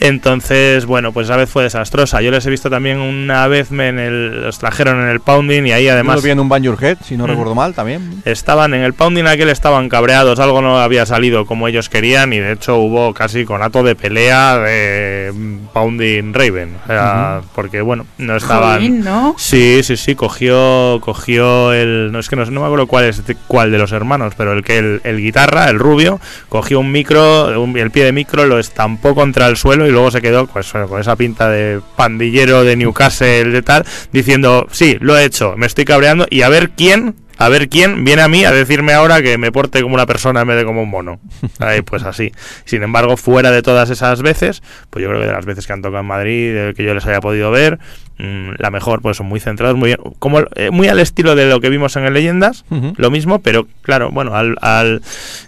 Entonces, 0.00 0.84
bueno, 0.86 1.12
pues 1.12 1.28
esa 1.28 1.36
vez 1.36 1.48
fue 1.48 1.62
desastrosa. 1.62 2.20
Yo 2.20 2.30
les 2.30 2.44
he 2.44 2.50
visto 2.50 2.68
también 2.68 2.98
una 2.98 3.46
vez 3.46 3.70
me 3.70 3.88
en 3.88 3.98
el, 3.98 4.42
los 4.42 4.58
trajeron 4.58 5.00
en 5.00 5.08
el 5.08 5.20
pounding 5.20 5.62
y 5.64 5.72
ahí 5.72 5.84
Además, 5.88 5.94
además 5.94 6.16
lo 6.16 6.22
vi 6.22 6.30
en 6.30 6.40
un 6.40 6.48
Bang 6.48 6.62
Your 6.62 6.82
Head, 6.82 6.98
si 7.04 7.16
no 7.16 7.24
Mm. 7.24 7.28
recuerdo 7.30 7.54
mal, 7.54 7.74
también. 7.74 8.22
estaban 8.24 8.74
en 8.74 8.82
el 8.82 8.92
pounding 8.92 9.24
aquel 9.24 9.48
estaban 9.48 9.88
cabreados, 9.88 10.38
algo 10.40 10.60
no 10.60 10.78
había 10.78 11.06
salido 11.06 11.46
como 11.46 11.68
ellos 11.68 11.88
querían 11.88 12.32
y 12.32 12.38
de 12.38 12.52
hecho 12.52 12.76
hubo 12.76 13.14
casi 13.14 13.44
conato 13.44 13.82
de 13.82 13.94
pelea 13.96 14.58
de 14.58 15.32
pounding 15.72 16.32
Raven, 16.34 16.76
o 16.84 16.86
sea, 16.86 17.40
porque 17.54 17.80
bueno, 17.80 18.06
no 18.18 18.36
estaban 18.36 18.74
Jolín, 18.76 19.04
¿no? 19.04 19.34
Sí, 19.38 19.80
sí, 19.82 19.96
sí, 19.96 20.14
cogió 20.14 21.00
cogió 21.00 21.72
el 21.72 22.10
no 22.12 22.18
es 22.18 22.28
que 22.28 22.36
no, 22.36 22.44
no 22.46 22.60
me 22.60 22.66
acuerdo 22.66 22.86
cuál 22.86 23.04
es 23.06 23.22
de 23.70 23.78
los 23.78 23.92
hermanos, 23.92 24.34
pero 24.36 24.52
el 24.52 24.62
que 24.64 24.78
el, 24.78 25.00
el 25.04 25.18
guitarra, 25.20 25.70
el 25.70 25.78
rubio, 25.78 26.20
cogió 26.48 26.80
un 26.80 26.90
micro, 26.92 27.60
un- 27.62 27.76
el 27.78 27.90
pie 27.90 28.04
de 28.04 28.12
micro 28.12 28.44
lo 28.46 28.58
estampó 28.58 29.14
contra 29.14 29.46
el 29.46 29.56
suelo 29.56 29.86
y 29.86 29.90
luego 29.90 30.10
se 30.10 30.20
quedó 30.20 30.46
pues, 30.46 30.72
con 30.72 31.00
esa 31.00 31.16
pinta 31.16 31.48
de 31.48 31.80
pandillero 31.96 32.64
de 32.64 32.76
Newcastle 32.76 33.44
de 33.50 33.62
tal, 33.62 33.84
diciendo, 34.12 34.66
"Sí, 34.70 34.96
lo 35.00 35.16
he 35.16 35.24
hecho, 35.24 35.54
me 35.56 35.66
estoy 35.66 35.84
cabreando 35.84 36.26
y 36.30 36.42
a 36.42 36.48
ver 36.48 36.70
quién 36.70 37.14
a 37.38 37.48
ver 37.48 37.68
quién 37.68 38.04
viene 38.04 38.22
a 38.22 38.28
mí 38.28 38.44
a 38.44 38.52
decirme 38.52 38.92
ahora 38.92 39.22
que 39.22 39.38
me 39.38 39.50
porte 39.52 39.82
como 39.82 39.94
una 39.94 40.06
persona 40.06 40.42
en 40.42 40.48
vez 40.48 40.56
de 40.56 40.64
como 40.64 40.82
un 40.82 40.90
mono. 40.90 41.20
Ahí, 41.58 41.82
pues 41.82 42.02
así. 42.04 42.32
Sin 42.64 42.82
embargo, 42.82 43.16
fuera 43.16 43.50
de 43.50 43.62
todas 43.62 43.90
esas 43.90 44.22
veces, 44.22 44.62
pues 44.90 45.02
yo 45.02 45.08
creo 45.08 45.20
que 45.20 45.26
de 45.26 45.32
las 45.32 45.44
veces 45.44 45.66
que 45.66 45.72
han 45.72 45.82
tocado 45.82 46.00
en 46.00 46.06
Madrid, 46.06 46.54
de 46.54 46.74
que 46.74 46.84
yo 46.84 46.94
les 46.94 47.04
haya 47.06 47.20
podido 47.20 47.50
ver, 47.50 47.78
mm, 48.18 48.50
la 48.58 48.70
mejor, 48.70 49.02
pues 49.02 49.16
son 49.16 49.26
muy 49.26 49.40
centrados, 49.40 49.76
muy 49.76 49.88
bien, 49.88 49.98
como 50.18 50.40
eh, 50.54 50.70
muy 50.70 50.88
al 50.88 50.98
estilo 51.00 51.34
de 51.34 51.46
lo 51.46 51.60
que 51.60 51.68
vimos 51.70 51.96
en 51.96 52.04
el 52.04 52.14
Leyendas, 52.14 52.64
lo 52.96 53.10
mismo, 53.10 53.40
pero 53.40 53.66
claro, 53.82 54.10
bueno, 54.10 54.34
al, 54.34 54.56
al 54.60 55.02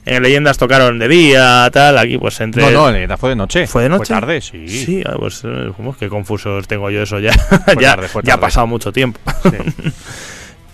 en 0.04 0.16
el 0.16 0.22
Leyendas 0.22 0.58
tocaron 0.58 0.98
de 0.98 1.08
día, 1.08 1.68
tal, 1.72 1.98
aquí 1.98 2.18
pues 2.18 2.40
entre 2.40 2.62
No, 2.62 2.70
no, 2.70 2.94
en- 2.96 3.16
fue 3.16 3.30
de 3.30 3.36
noche. 3.36 3.66
¿Fue 3.66 3.84
de 3.84 3.88
noche? 3.88 4.06
Fue 4.06 4.20
tarde, 4.20 4.40
sí. 4.40 4.68
Sí, 4.68 5.02
ah, 5.06 5.14
pues 5.18 5.42
eh, 5.44 5.70
qué 5.98 6.08
confusos 6.08 6.66
tengo 6.68 6.90
yo 6.90 7.02
eso 7.02 7.18
ya. 7.20 7.32
Ya, 7.80 7.96
tarde, 7.96 8.08
ya 8.24 8.34
ha 8.34 8.40
pasado 8.40 8.66
mucho 8.66 8.92
tiempo. 8.92 9.20
Sí. 9.44 9.50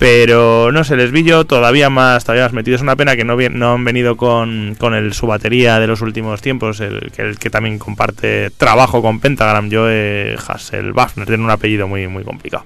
Pero 0.03 0.73
no 0.73 0.83
sé, 0.83 0.97
les 0.97 1.13
vi 1.13 1.23
yo 1.23 1.47
todavía 1.47 1.89
más, 1.89 2.25
todavía 2.25 2.43
más 2.43 2.53
metido. 2.53 2.75
Es 2.75 2.83
una 2.83 2.97
pena 2.97 3.15
que 3.15 3.23
no, 3.23 3.37
no 3.37 3.75
han 3.75 3.85
venido 3.85 4.17
con, 4.17 4.75
con 4.77 4.95
el, 4.95 5.15
su 5.15 5.29
batería 5.29 5.79
de 5.79 5.87
los 5.87 6.01
últimos 6.01 6.43
tiempos, 6.43 6.81
el 6.81 7.13
que, 7.15 7.23
el 7.23 7.39
que 7.39 7.51
también 7.51 7.79
comparte 7.79 8.51
trabajo 8.51 9.01
con 9.01 9.21
Pentagram, 9.21 9.71
Joe 9.71 10.37
Hasselbachner, 10.45 11.29
tiene 11.29 11.45
un 11.45 11.51
apellido 11.51 11.87
muy, 11.87 12.09
muy 12.09 12.25
complicado. 12.25 12.65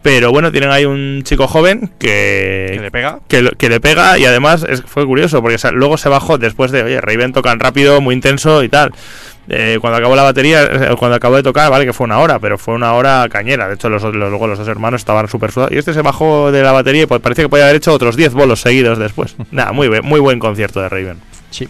Pero 0.00 0.30
bueno, 0.30 0.50
tienen 0.50 0.70
ahí 0.70 0.86
un 0.86 1.20
chico 1.24 1.46
joven 1.46 1.90
que, 1.98 2.70
¿Que 2.72 2.80
le 2.80 2.90
pega? 2.90 3.20
que, 3.28 3.68
le 3.68 3.80
pega 3.80 4.18
y 4.18 4.24
además 4.24 4.64
es, 4.66 4.80
fue 4.80 5.04
curioso 5.04 5.42
porque 5.42 5.56
o 5.56 5.58
sea, 5.58 5.72
luego 5.72 5.98
se 5.98 6.08
bajó 6.08 6.38
después 6.38 6.70
de, 6.70 6.84
oye, 6.84 7.02
Raven 7.02 7.34
tocan 7.34 7.60
rápido, 7.60 8.00
muy 8.00 8.14
intenso 8.14 8.62
y 8.62 8.70
tal. 8.70 8.92
Eh, 9.48 9.78
cuando 9.80 9.98
acabó 9.98 10.14
la 10.14 10.22
batería, 10.22 10.62
eh, 10.62 10.94
cuando 10.98 11.16
acabó 11.16 11.34
de 11.36 11.42
tocar, 11.42 11.70
vale 11.70 11.84
que 11.84 11.92
fue 11.92 12.04
una 12.04 12.18
hora, 12.20 12.38
pero 12.38 12.58
fue 12.58 12.74
una 12.74 12.92
hora 12.94 13.26
cañera. 13.30 13.66
De 13.68 13.74
hecho, 13.74 13.88
los, 13.88 14.02
los- 14.02 14.14
luego 14.14 14.46
los 14.46 14.58
dos 14.58 14.68
hermanos 14.68 15.00
estaban 15.00 15.26
súper 15.28 15.50
sudados. 15.50 15.72
Y 15.72 15.78
este 15.78 15.92
se 15.92 16.00
bajó 16.02 16.52
de 16.52 16.62
la 16.62 16.72
batería 16.72 17.02
y 17.02 17.06
pues, 17.06 17.20
parece 17.20 17.42
que 17.42 17.48
podía 17.48 17.64
haber 17.64 17.76
hecho 17.76 17.92
otros 17.92 18.16
10 18.16 18.34
bolos 18.34 18.60
seguidos 18.60 18.98
después. 18.98 19.34
Nada, 19.50 19.72
muy, 19.72 19.88
muy 20.02 20.20
buen 20.20 20.38
concierto 20.38 20.80
de 20.80 20.88
Raven. 20.88 21.18
Sí. 21.50 21.68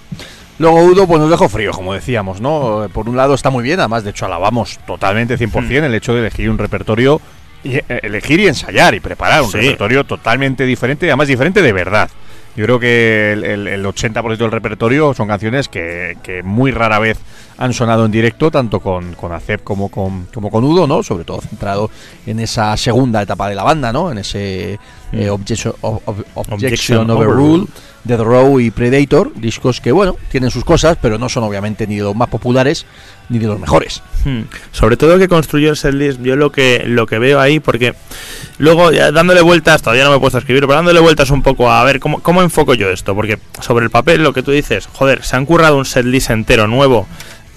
Luego 0.58 0.80
Udo 0.84 1.06
pues 1.06 1.18
nos 1.20 1.30
dejó 1.30 1.48
frío, 1.48 1.72
como 1.72 1.94
decíamos, 1.94 2.40
¿no? 2.40 2.86
Por 2.92 3.08
un 3.08 3.16
lado 3.16 3.34
está 3.34 3.48
muy 3.50 3.64
bien, 3.64 3.80
además 3.80 4.04
de 4.04 4.10
hecho 4.10 4.26
alabamos 4.26 4.78
totalmente 4.86 5.36
100% 5.38 5.84
el 5.84 5.94
hecho 5.94 6.12
de 6.14 6.20
elegir 6.20 6.50
un 6.50 6.58
repertorio 6.58 7.20
y 7.64 7.76
eh, 7.76 7.84
elegir 8.02 8.38
y 8.38 8.46
ensayar 8.48 8.94
y 8.94 9.00
preparar 9.00 9.42
un 9.42 9.50
Sí. 9.50 9.56
repertorio 9.58 10.04
totalmente 10.04 10.64
diferente, 10.66 11.06
y 11.06 11.08
además 11.08 11.26
diferente 11.28 11.62
de 11.62 11.72
verdad. 11.72 12.10
Yo 12.54 12.64
creo 12.66 12.78
que 12.78 13.32
el, 13.32 13.44
el- 13.44 13.66
el 13.68 13.84
80% 13.86 14.36
del 14.36 14.50
repertorio 14.50 15.14
son 15.14 15.26
canciones 15.28 15.68
que, 15.68 16.16
muy 16.44 16.70
rara 16.70 16.98
vez 16.98 17.18
han 17.58 17.72
sonado 17.72 18.04
en 18.06 18.12
directo, 18.12 18.50
tanto 18.50 18.80
con, 18.80 19.14
con 19.14 19.32
Acep 19.32 19.62
como 19.62 19.88
con, 19.88 20.26
como 20.34 20.50
con 20.50 20.64
Udo, 20.64 20.86
¿no? 20.86 21.02
Sobre 21.02 21.24
todo 21.24 21.40
centrado 21.40 21.90
en 22.26 22.40
esa 22.40 22.76
segunda 22.76 23.22
etapa 23.22 23.48
de 23.48 23.54
la 23.54 23.62
banda, 23.62 23.92
¿no? 23.92 24.10
En 24.12 24.18
ese 24.18 24.78
eh, 25.12 25.28
Objection, 25.30 25.74
ob- 25.82 26.00
ob- 26.06 26.24
Objection 26.34 26.54
Objection 26.54 27.10
Overrule, 27.10 27.32
Overruled. 27.32 27.68
Death 28.04 28.20
Row 28.20 28.58
y 28.58 28.70
Predator, 28.72 29.32
discos 29.36 29.80
que, 29.80 29.92
bueno, 29.92 30.16
tienen 30.30 30.50
sus 30.50 30.64
cosas, 30.64 30.98
pero 31.00 31.18
no 31.18 31.28
son 31.28 31.44
obviamente 31.44 31.86
ni 31.86 31.96
de 31.96 32.02
los 32.02 32.16
más 32.16 32.28
populares 32.28 32.84
ni 33.28 33.38
de 33.38 33.46
los 33.46 33.60
mejores. 33.60 34.02
Hmm. 34.24 34.40
Sobre 34.72 34.96
todo 34.96 35.18
que 35.18 35.28
construyó 35.28 35.70
el 35.70 35.76
setlist, 35.76 36.20
yo 36.20 36.34
lo 36.34 36.50
que 36.50 36.82
lo 36.84 37.06
que 37.06 37.18
veo 37.20 37.38
ahí, 37.40 37.60
porque 37.60 37.94
luego 38.58 38.90
ya 38.90 39.12
dándole 39.12 39.40
vueltas, 39.40 39.82
todavía 39.82 40.02
no 40.04 40.10
me 40.10 40.16
he 40.16 40.20
puesto 40.20 40.38
a 40.38 40.40
escribir, 40.40 40.62
pero 40.64 40.74
dándole 40.74 40.98
vueltas 40.98 41.30
un 41.30 41.42
poco 41.42 41.70
a 41.70 41.84
ver 41.84 42.00
cómo, 42.00 42.20
cómo 42.20 42.42
enfoco 42.42 42.74
yo 42.74 42.90
esto, 42.90 43.14
porque 43.14 43.38
sobre 43.60 43.84
el 43.84 43.90
papel 43.90 44.22
lo 44.24 44.32
que 44.32 44.42
tú 44.42 44.50
dices, 44.50 44.88
joder, 44.92 45.22
se 45.22 45.36
han 45.36 45.46
currado 45.46 45.76
un 45.76 45.84
setlist 45.84 46.30
entero 46.30 46.66
nuevo. 46.66 47.06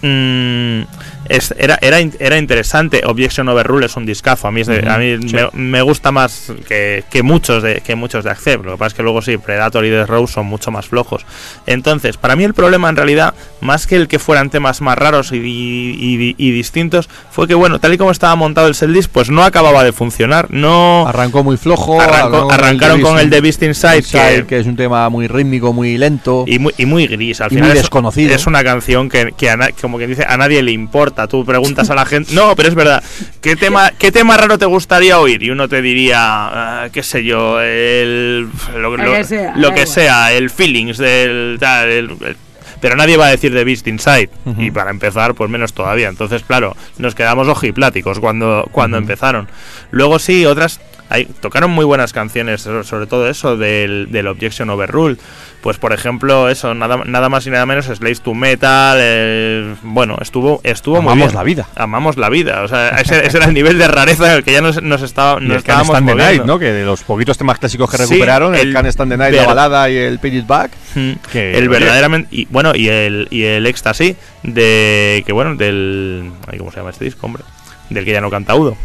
mm, 0.04 0.82
es- 1.30 1.54
era, 1.58 1.78
era, 1.82 1.98
era 2.20 2.38
interesante. 2.38 3.02
Objection 3.06 3.48
Overrule 3.50 3.86
es 3.88 3.96
un 3.96 4.06
discazo. 4.06 4.48
A 4.48 4.52
mí, 4.52 4.62
es 4.62 4.68
de- 4.68 4.80
Ujú, 4.80 4.90
a 4.90 4.98
mí 4.98 5.18
sí. 5.28 5.36
me, 5.36 5.50
me 5.62 5.82
gusta 5.82 6.12
más 6.12 6.52
que, 6.68 7.04
que 7.10 7.24
muchos 7.24 7.64
de 7.64 7.82
que 7.82 7.96
muchos 7.96 8.24
de 8.24 8.32
Accept. 8.32 8.66
Lo 8.66 8.72
que 8.74 8.78
pasa 8.78 8.88
es 8.88 8.94
que 8.94 9.04
luego 9.04 9.22
sí, 9.22 9.38
Predator 9.38 9.86
y 9.86 9.90
The 9.90 10.06
Rose 10.06 10.34
son 10.34 10.46
mucho 10.46 10.72
más 10.72 10.88
flojos. 10.88 11.26
Entonces, 11.66 12.18
para 12.18 12.36
mí 12.36 12.44
el 12.44 12.54
problema 12.54 12.90
en 12.90 12.96
realidad, 12.96 13.34
más 13.62 13.88
que 13.88 13.96
el 13.96 14.08
que 14.08 14.20
fueran 14.20 14.50
temas 14.50 14.82
más 14.82 14.98
raros 14.98 15.32
y, 15.32 15.38
y- 15.38 16.36
y 16.38 16.52
distintos, 16.52 17.10
fue 17.32 17.48
que 17.48 17.56
bueno, 17.56 17.80
tal 17.80 17.94
y 17.94 17.98
como 17.98 18.12
estaba 18.12 18.36
montado 18.36 18.68
el 18.68 18.76
setlist, 18.76 19.12
pues 19.12 19.30
no 19.30 19.44
acababa 19.44 19.84
de 19.84 19.92
funcionar. 19.94 20.48
No 20.52 21.08
Arrancó 21.08 21.44
muy 21.44 21.58
flojo. 21.58 22.00
Arrancó- 22.02 22.52
arrancaron 22.52 23.02
con 23.02 23.20
el 23.20 23.30
The 23.30 23.42
Beast 23.42 23.64
Inside, 23.64 23.98
Inside, 23.98 24.46
que- 24.46 24.60
es 24.60 24.68
un 24.68 24.76
tema 24.76 25.08
muy 25.10 25.28
rítmico, 25.28 25.74
muy 25.74 25.98
lento. 25.98 26.44
y 26.48 26.60
muy, 26.60 26.74
y 26.78 26.86
muy 26.86 27.08
gris. 27.08 27.42
Al 27.42 27.48
Y 27.52 27.56
final 27.56 27.70
muy 27.70 27.78
es- 27.78 27.84
desconocido. 27.84 28.34
Es 28.36 28.48
una 28.48 28.64
canción 28.64 29.10
que, 29.10 29.34
que 29.38 29.50
a 29.50 29.58
na- 29.58 29.70
como 29.82 29.98
que 29.98 30.08
dice 30.08 30.26
a 30.28 30.38
nadie 30.38 30.62
le 30.64 30.72
importa. 30.72 31.15
Tú 31.28 31.46
preguntas 31.46 31.90
a 31.90 31.96
la 31.96 32.06
gente, 32.06 32.34
no, 32.34 32.56
pero 32.56 32.70
es 32.70 32.76
verdad. 32.76 33.04
¿Qué 33.42 33.56
tema, 33.56 33.92
qué 33.98 34.12
tema 34.12 34.36
raro 34.38 34.58
te 34.58 34.66
gustaría 34.66 35.18
oír? 35.20 35.42
Y 35.44 35.50
uno 35.50 35.68
te 35.70 35.82
diría, 35.82 36.18
ah, 36.20 36.88
qué 36.92 37.02
sé 37.04 37.24
yo, 37.24 37.60
el 37.62 38.50
lo, 38.76 38.96
que 38.96 39.24
sea, 39.24 39.54
lo 39.56 39.70
que 39.70 39.82
igual. 39.82 39.88
sea, 39.88 40.34
el 40.34 40.50
feelings 40.50 40.98
del 40.98 41.58
tal, 41.60 41.90
el- 41.90 42.10
el- 42.12 42.38
pero 42.82 42.96
nadie 42.98 43.18
va 43.18 43.28
a 43.28 43.32
decir 43.32 43.52
The 43.54 43.64
Beast 43.64 43.88
Inside. 43.88 44.30
Y 44.60 44.70
para 44.70 44.92
empezar, 44.92 45.34
pues 45.34 45.50
menos 45.50 45.74
todavía. 45.74 46.08
Entonces, 46.10 46.44
claro, 46.44 46.76
nos 46.98 47.16
quedamos 47.16 47.48
ojipláticos 47.48 48.20
cuando, 48.20 48.68
cuando 48.72 48.98
empezaron. 48.98 49.48
Luego 49.92 50.20
sí, 50.20 50.46
otras. 50.46 50.80
Hay, 51.10 51.26
tocaron 51.26 51.72
muy 51.72 51.86
buenas 51.86 52.14
canciones, 52.14 52.62
so- 52.62 52.84
sobre 52.84 53.06
todo 53.08 53.30
eso 53.30 53.58
del, 53.58 54.08
del 54.12 54.28
Objection 54.28 54.70
Overrule. 54.70 55.18
Pues 55.62 55.78
por 55.78 55.94
ejemplo, 55.94 56.48
eso, 56.50 56.76
nada, 56.76 57.02
nada 57.06 57.28
más 57.28 57.46
y 57.48 57.50
nada 57.50 57.66
menos, 57.66 57.86
Slaves 57.86 58.22
to 58.22 58.34
Metal. 58.36 58.98
eh, 59.00 59.76
bueno, 59.82 60.18
estuvo, 60.22 60.62
estuvo 60.64 60.96
muy 61.02 61.12
Amamos 61.14 61.28
bien. 61.30 61.36
la 61.36 61.44
vida. 61.44 61.68
Amamos 61.76 62.18
la 62.18 62.30
vida. 62.30 62.62
O 62.64 62.68
sea, 62.68 62.90
ese, 63.02 63.26
ese 63.26 63.38
era 63.38 63.48
el 63.48 63.54
nivel 63.54 63.78
de 63.80 63.88
rareza 63.88 64.28
en 64.32 64.38
el 64.38 64.44
que 64.44 64.52
ya 64.52 64.62
nos, 64.62 64.82
nos, 64.84 65.02
estaba, 65.02 65.40
nos 65.40 65.58
estábamos 65.58 65.90
Stand 65.90 66.08
the 66.10 66.16
Night. 66.16 66.44
Que 66.60 66.72
de 66.72 66.86
los 66.86 67.02
poquitos 67.04 67.38
temas 67.38 67.58
clásicos 67.58 67.90
que 67.90 67.98
Sí, 67.98 68.04
recuperaron, 68.04 68.54
el, 68.56 68.68
el 68.68 68.74
Can't 68.74 68.88
Stand 68.88 69.12
the 69.12 69.18
Night, 69.18 69.36
la 69.36 69.46
balada 69.48 69.90
y 69.90 69.98
el 69.98 70.20
Page 70.20 70.36
It 70.36 70.48
Back. 70.48 70.72
Mm, 70.96 71.12
que, 71.32 71.58
el 71.58 71.68
verdaderamente 71.70 72.28
y 72.32 72.46
bueno 72.46 72.74
y 72.76 72.88
el 72.88 73.28
y 73.32 73.44
el 73.44 73.66
éxtasis 73.66 74.16
de 74.44 75.24
que 75.26 75.34
bueno 75.34 75.56
del 75.56 76.32
cómo 76.58 76.72
se 76.72 76.78
llama 76.78 76.92
este 76.92 77.06
disco 77.06 77.26
hombre 77.26 77.44
del 77.90 78.06
que 78.06 78.12
ya 78.12 78.22
no 78.22 78.30
canta 78.30 78.56
Udo 78.56 78.78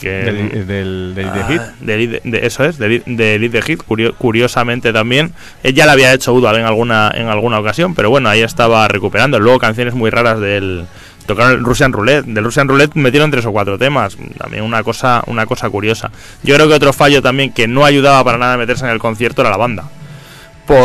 que 0.00 0.08
Del, 0.10 0.66
del, 0.66 1.12
del 1.14 1.28
Ah, 1.28 1.46
Hit. 1.48 1.60
de 1.80 2.46
eso 2.46 2.64
es 2.64 2.78
de, 2.78 2.88
Lead- 3.04 3.50
de 3.50 3.62
Hit 3.62 3.82
curio- 3.86 4.14
curiosamente 4.16 4.92
también. 4.92 5.32
Él 5.62 5.74
ya 5.74 5.86
la 5.86 5.92
había 5.92 6.12
hecho 6.12 6.32
Udo 6.32 6.54
en 6.56 6.64
alguna 6.64 7.12
en 7.14 7.28
alguna 7.28 7.58
ocasión 7.60 7.94
pero 7.94 8.10
bueno 8.10 8.28
ahí 8.28 8.42
estaba 8.42 8.88
recuperando 8.88 9.38
luego 9.38 9.58
canciones 9.58 9.94
muy 9.94 10.10
raras 10.10 10.40
del 10.40 10.84
tocaron 11.26 11.52
el 11.52 11.64
Russian 11.64 11.92
Roulette 11.92 12.24
del 12.24 12.42
Russian 12.44 12.66
Roulette 12.66 12.94
metieron 12.96 13.30
tres 13.30 13.46
o 13.46 13.52
cuatro 13.52 13.78
temas 13.78 14.16
también 14.38 14.64
una 14.64 14.82
cosa 14.82 15.22
una 15.26 15.46
cosa 15.46 15.68
curiosa. 15.70 16.10
Yo 16.42 16.54
creo 16.56 16.66
que 16.68 16.74
otro 16.74 16.92
fallo 16.92 17.22
también 17.22 17.52
que 17.52 17.68
no 17.68 17.84
ayudaba 17.84 18.24
para 18.24 18.38
nada 18.38 18.54
a 18.54 18.56
meterse 18.58 18.84
en 18.84 18.90
el 18.90 18.98
concierto 18.98 19.42
era 19.42 19.50
la 19.50 19.56
banda 19.56 19.84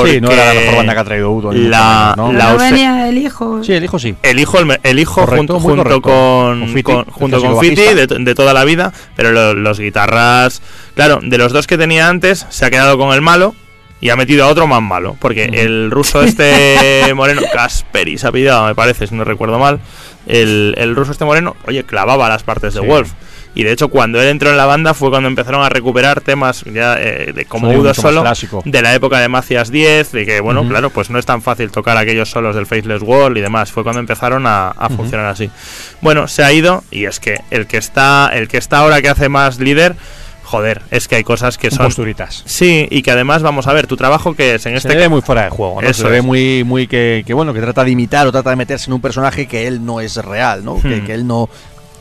Sí, 0.05 0.19
no 0.21 0.31
era 0.31 0.45
la 0.45 0.51
porque 0.51 0.59
mejor 0.61 0.75
banda 0.77 0.93
que 0.93 0.99
ha 0.99 1.03
traído 1.03 1.31
Udo. 1.31 1.51
la, 1.53 2.13
¿no? 2.17 2.31
la 2.33 2.53
no 2.53 2.57
venía 2.57 3.09
el 3.09 3.17
hijo. 3.17 3.63
Sí, 3.63 3.73
el 3.73 3.83
hijo 3.83 3.99
sí. 3.99 4.15
el 4.23 4.39
hijo, 4.39 4.57
el, 4.83 4.99
hijo 4.99 5.21
Correcto, 5.25 5.59
junto, 5.59 5.59
junto 5.59 6.01
con, 6.01 6.59
Con 6.61 6.67
Fiti, 6.69 6.83
con- 6.83 7.05
el 7.07 7.11
junto 7.11 7.41
con 7.41 7.59
Fiti 7.59 7.81
de, 7.93 8.07
to- 8.07 8.15
de 8.19 8.35
toda 8.35 8.53
la 8.53 8.63
vida, 8.65 8.91
pero 9.15 9.31
lo- 9.31 9.53
los 9.53 9.79
guitarras, 9.79 10.61
claro, 10.95 11.19
de 11.21 11.37
los 11.37 11.51
dos 11.53 11.67
que 11.67 11.77
tenía 11.77 12.09
antes 12.09 12.45
se 12.49 12.65
ha 12.65 12.69
quedado 12.69 12.97
con 12.97 13.13
el 13.13 13.21
malo 13.21 13.55
y 14.01 14.09
ha 14.09 14.15
metido 14.15 14.45
a 14.45 14.47
otro 14.49 14.67
más 14.67 14.81
malo, 14.81 15.15
porque 15.19 15.45
el 15.45 15.89
ruso 15.89 16.21
este 16.21 17.11
moreno, 17.15 17.41
Kasperi 17.53 18.17
se 18.17 18.27
ha 18.27 18.31
pillado, 18.31 18.65
me 18.67 18.75
parece, 18.75 19.07
si 19.07 19.15
no 19.15 19.23
recuerdo 19.23 19.57
mal, 19.57 19.79
el, 20.27 20.75
el 20.77 20.95
ruso 20.95 21.11
este 21.11 21.25
moreno, 21.25 21.55
oye, 21.67 21.83
clavaba 21.83 22.27
las 22.29 22.43
partes 22.43 22.73
de 22.73 22.81
Sí. 22.81 22.85
Wolf. 22.85 23.11
Y 23.55 23.63
de 23.63 23.71
hecho, 23.71 23.87
cuando 23.87 24.21
él 24.21 24.27
entró 24.27 24.49
en 24.51 24.57
la 24.57 24.65
banda 24.65 24.93
fue 24.93 25.09
cuando 25.09 25.27
empezaron 25.29 25.63
a 25.63 25.69
recuperar 25.69 26.21
temas 26.21 26.63
ya 26.65 26.95
eh, 26.99 27.31
de 27.33 27.45
como 27.45 27.69
Udo 27.71 27.93
solo, 27.93 28.23
de 28.65 28.81
la 28.81 28.93
época 28.93 29.19
de 29.19 29.29
Macias 29.29 29.71
10, 29.71 30.11
de 30.11 30.25
que, 30.25 30.41
bueno, 30.41 30.67
claro, 30.67 30.89
pues 30.89 31.09
no 31.09 31.17
es 31.17 31.25
tan 31.25 31.41
fácil 31.41 31.71
tocar 31.71 31.97
aquellos 31.97 32.29
solos 32.29 32.55
del 32.55 32.65
Faceless 32.65 33.01
World 33.01 33.37
y 33.37 33.41
demás. 33.41 33.71
Fue 33.71 33.83
cuando 33.83 33.99
empezaron 34.01 34.43
a, 34.45 34.73
funcionar 34.95 35.27
así. 35.27 35.49
Bueno, 36.01 36.27
se 36.27 36.43
ha 36.43 36.51
ido 36.51 36.83
y 36.91 37.05
es 37.05 37.19
que 37.19 37.39
el 37.49 37.65
que 37.65 37.77
está, 37.77 38.29
el 38.33 38.47
que 38.47 38.57
está 38.57 38.79
ahora 38.79 39.01
que 39.01 39.09
hace 39.09 39.29
más 39.29 39.59
líder, 39.59 39.95
joder, 40.43 40.81
es 40.91 41.07
que 41.07 41.15
hay 41.15 41.23
cosas 41.23 41.57
que 41.57 41.71
Son 41.71 41.85
posturitas. 41.85 42.43
Sí, 42.45 42.87
y 42.91 43.01
que 43.01 43.11
además, 43.11 43.41
vamos 43.41 43.67
a 43.67 43.73
ver, 43.73 43.87
tu 43.87 43.97
trabajo 43.97 44.35
que 44.35 44.55
es 44.55 44.65
en 44.65 44.73
Se 44.73 44.77
este 44.77 44.89
le 44.89 44.95
ve 44.95 45.09
muy 45.09 45.21
fuera 45.21 45.43
de 45.45 45.49
juego, 45.49 45.81
¿no? 45.81 45.87
Eso 45.87 46.03
Se 46.03 46.09
ve 46.09 46.17
es. 46.19 46.23
muy, 46.23 46.63
muy 46.63 46.87
que, 46.87 47.23
que, 47.25 47.33
bueno, 47.33 47.53
que 47.53 47.61
trata 47.61 47.83
de 47.83 47.91
imitar 47.91 48.27
o 48.27 48.31
trata 48.31 48.51
de 48.51 48.55
meterse 48.55 48.89
en 48.89 48.93
un 48.93 49.01
personaje 49.01 49.47
que 49.47 49.67
él 49.67 49.83
no 49.85 50.01
es 50.01 50.15
real, 50.17 50.63
¿no? 50.63 50.81
Que, 50.81 50.97
Hmm. 50.97 51.05
que 51.05 51.13
él 51.13 51.25
no. 51.25 51.49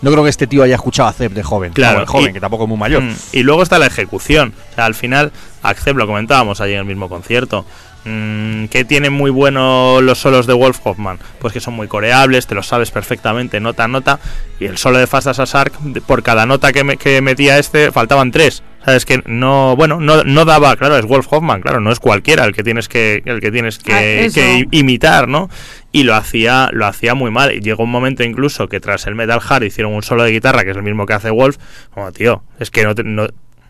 No 0.05 0.11
creo 0.13 0.23
que 0.23 0.31
este 0.31 0.47
tío 0.47 0.63
haya 0.63 0.75
escuchado 0.77 1.09
a 1.09 1.13
Zep 1.13 1.33
de 1.33 1.43
joven. 1.43 1.73
Claro, 1.73 2.01
de 2.01 2.07
joven, 2.07 2.31
y- 2.31 2.33
que 2.35 2.41
tampoco 2.41 2.65
es 2.65 2.69
muy 2.69 2.79
mayor. 2.79 3.03
Mm, 3.03 3.15
Y 3.33 3.43
luego 3.43 3.63
está 3.63 3.79
la 3.79 3.87
ejecución. 3.87 4.53
O 4.73 4.75
sea, 4.75 4.85
al 4.85 4.95
final, 4.95 5.33
Accept 5.63 5.97
lo 5.99 6.07
comentábamos 6.07 6.61
allí 6.61 6.75
en 6.75 6.81
el 6.81 6.85
mismo 6.85 7.09
concierto. 7.09 7.65
Mm, 8.07 8.67
que 8.67 8.85
tienen 8.85 9.15
muy 9.15 9.31
buenos 9.31 10.03
los 10.03 10.19
solos 10.19 10.47
de 10.47 10.53
Wolf 10.53 10.79
Hoffman? 10.85 11.19
Pues 11.39 11.55
que 11.55 11.61
son 11.61 11.73
muy 11.73 11.89
coreables, 11.89 12.47
te 12.47 12.55
los 12.55 12.67
sabes 12.67 12.91
perfectamente, 12.91 13.61
nota 13.61 13.85
a 13.85 13.89
nota. 13.89 14.21
Y 14.61 14.67
el 14.67 14.77
solo 14.77 14.99
de 14.99 15.07
Fast 15.07 15.29
as 15.29 15.39
a 15.41 15.45
Shark, 15.47 15.73
por 16.07 16.23
cada 16.23 16.45
nota 16.45 16.71
que, 16.75 16.85
me- 16.85 16.99
que 16.99 17.23
metía 17.23 17.59
este, 17.59 17.91
faltaban 17.93 18.31
tres. 18.31 18.63
Sabes 18.85 19.07
que 19.07 19.23
no, 19.25 19.75
bueno, 19.77 19.99
no, 20.01 20.23
no 20.25 20.45
daba, 20.45 20.77
claro, 20.77 20.99
es 20.99 21.07
Wolf 21.07 21.27
Hoffman, 21.31 21.63
claro, 21.63 21.81
no 21.81 21.91
es 21.91 21.99
cualquiera 21.99 22.45
el 22.45 22.55
que 22.55 22.63
tienes 22.63 22.87
que, 22.89 23.23
el 23.25 23.41
que 23.41 23.51
tienes 23.51 23.79
Ah, 23.79 23.83
que, 23.87 24.31
que 24.35 24.67
imitar, 24.73 25.27
¿no? 25.27 25.49
Y 25.95 26.03
lo 26.03 26.17
hacía, 26.17 26.71
lo 26.73 26.87
hacía 26.87 27.15
muy 27.15 27.31
mal. 27.31 27.55
Y 27.55 27.61
llegó 27.61 27.85
un 27.85 27.91
momento 27.93 28.25
incluso 28.25 28.69
que 28.69 28.81
tras 28.81 29.07
el 29.07 29.15
Metal 29.15 29.41
Hard 29.49 29.63
hicieron 29.63 29.95
un 29.95 30.03
solo 30.03 30.25
de 30.25 30.33
guitarra, 30.33 30.65
que 30.65 30.73
es 30.73 30.77
el 30.77 30.83
mismo 30.83 31.07
que 31.07 31.13
hace 31.13 31.31
Wolf. 31.31 31.57
Como, 31.91 32.11
tío, 32.11 32.43
es 32.59 32.73
que 32.73 32.83
no 32.83 32.97
te, 32.97 33.05
no, 33.05 33.29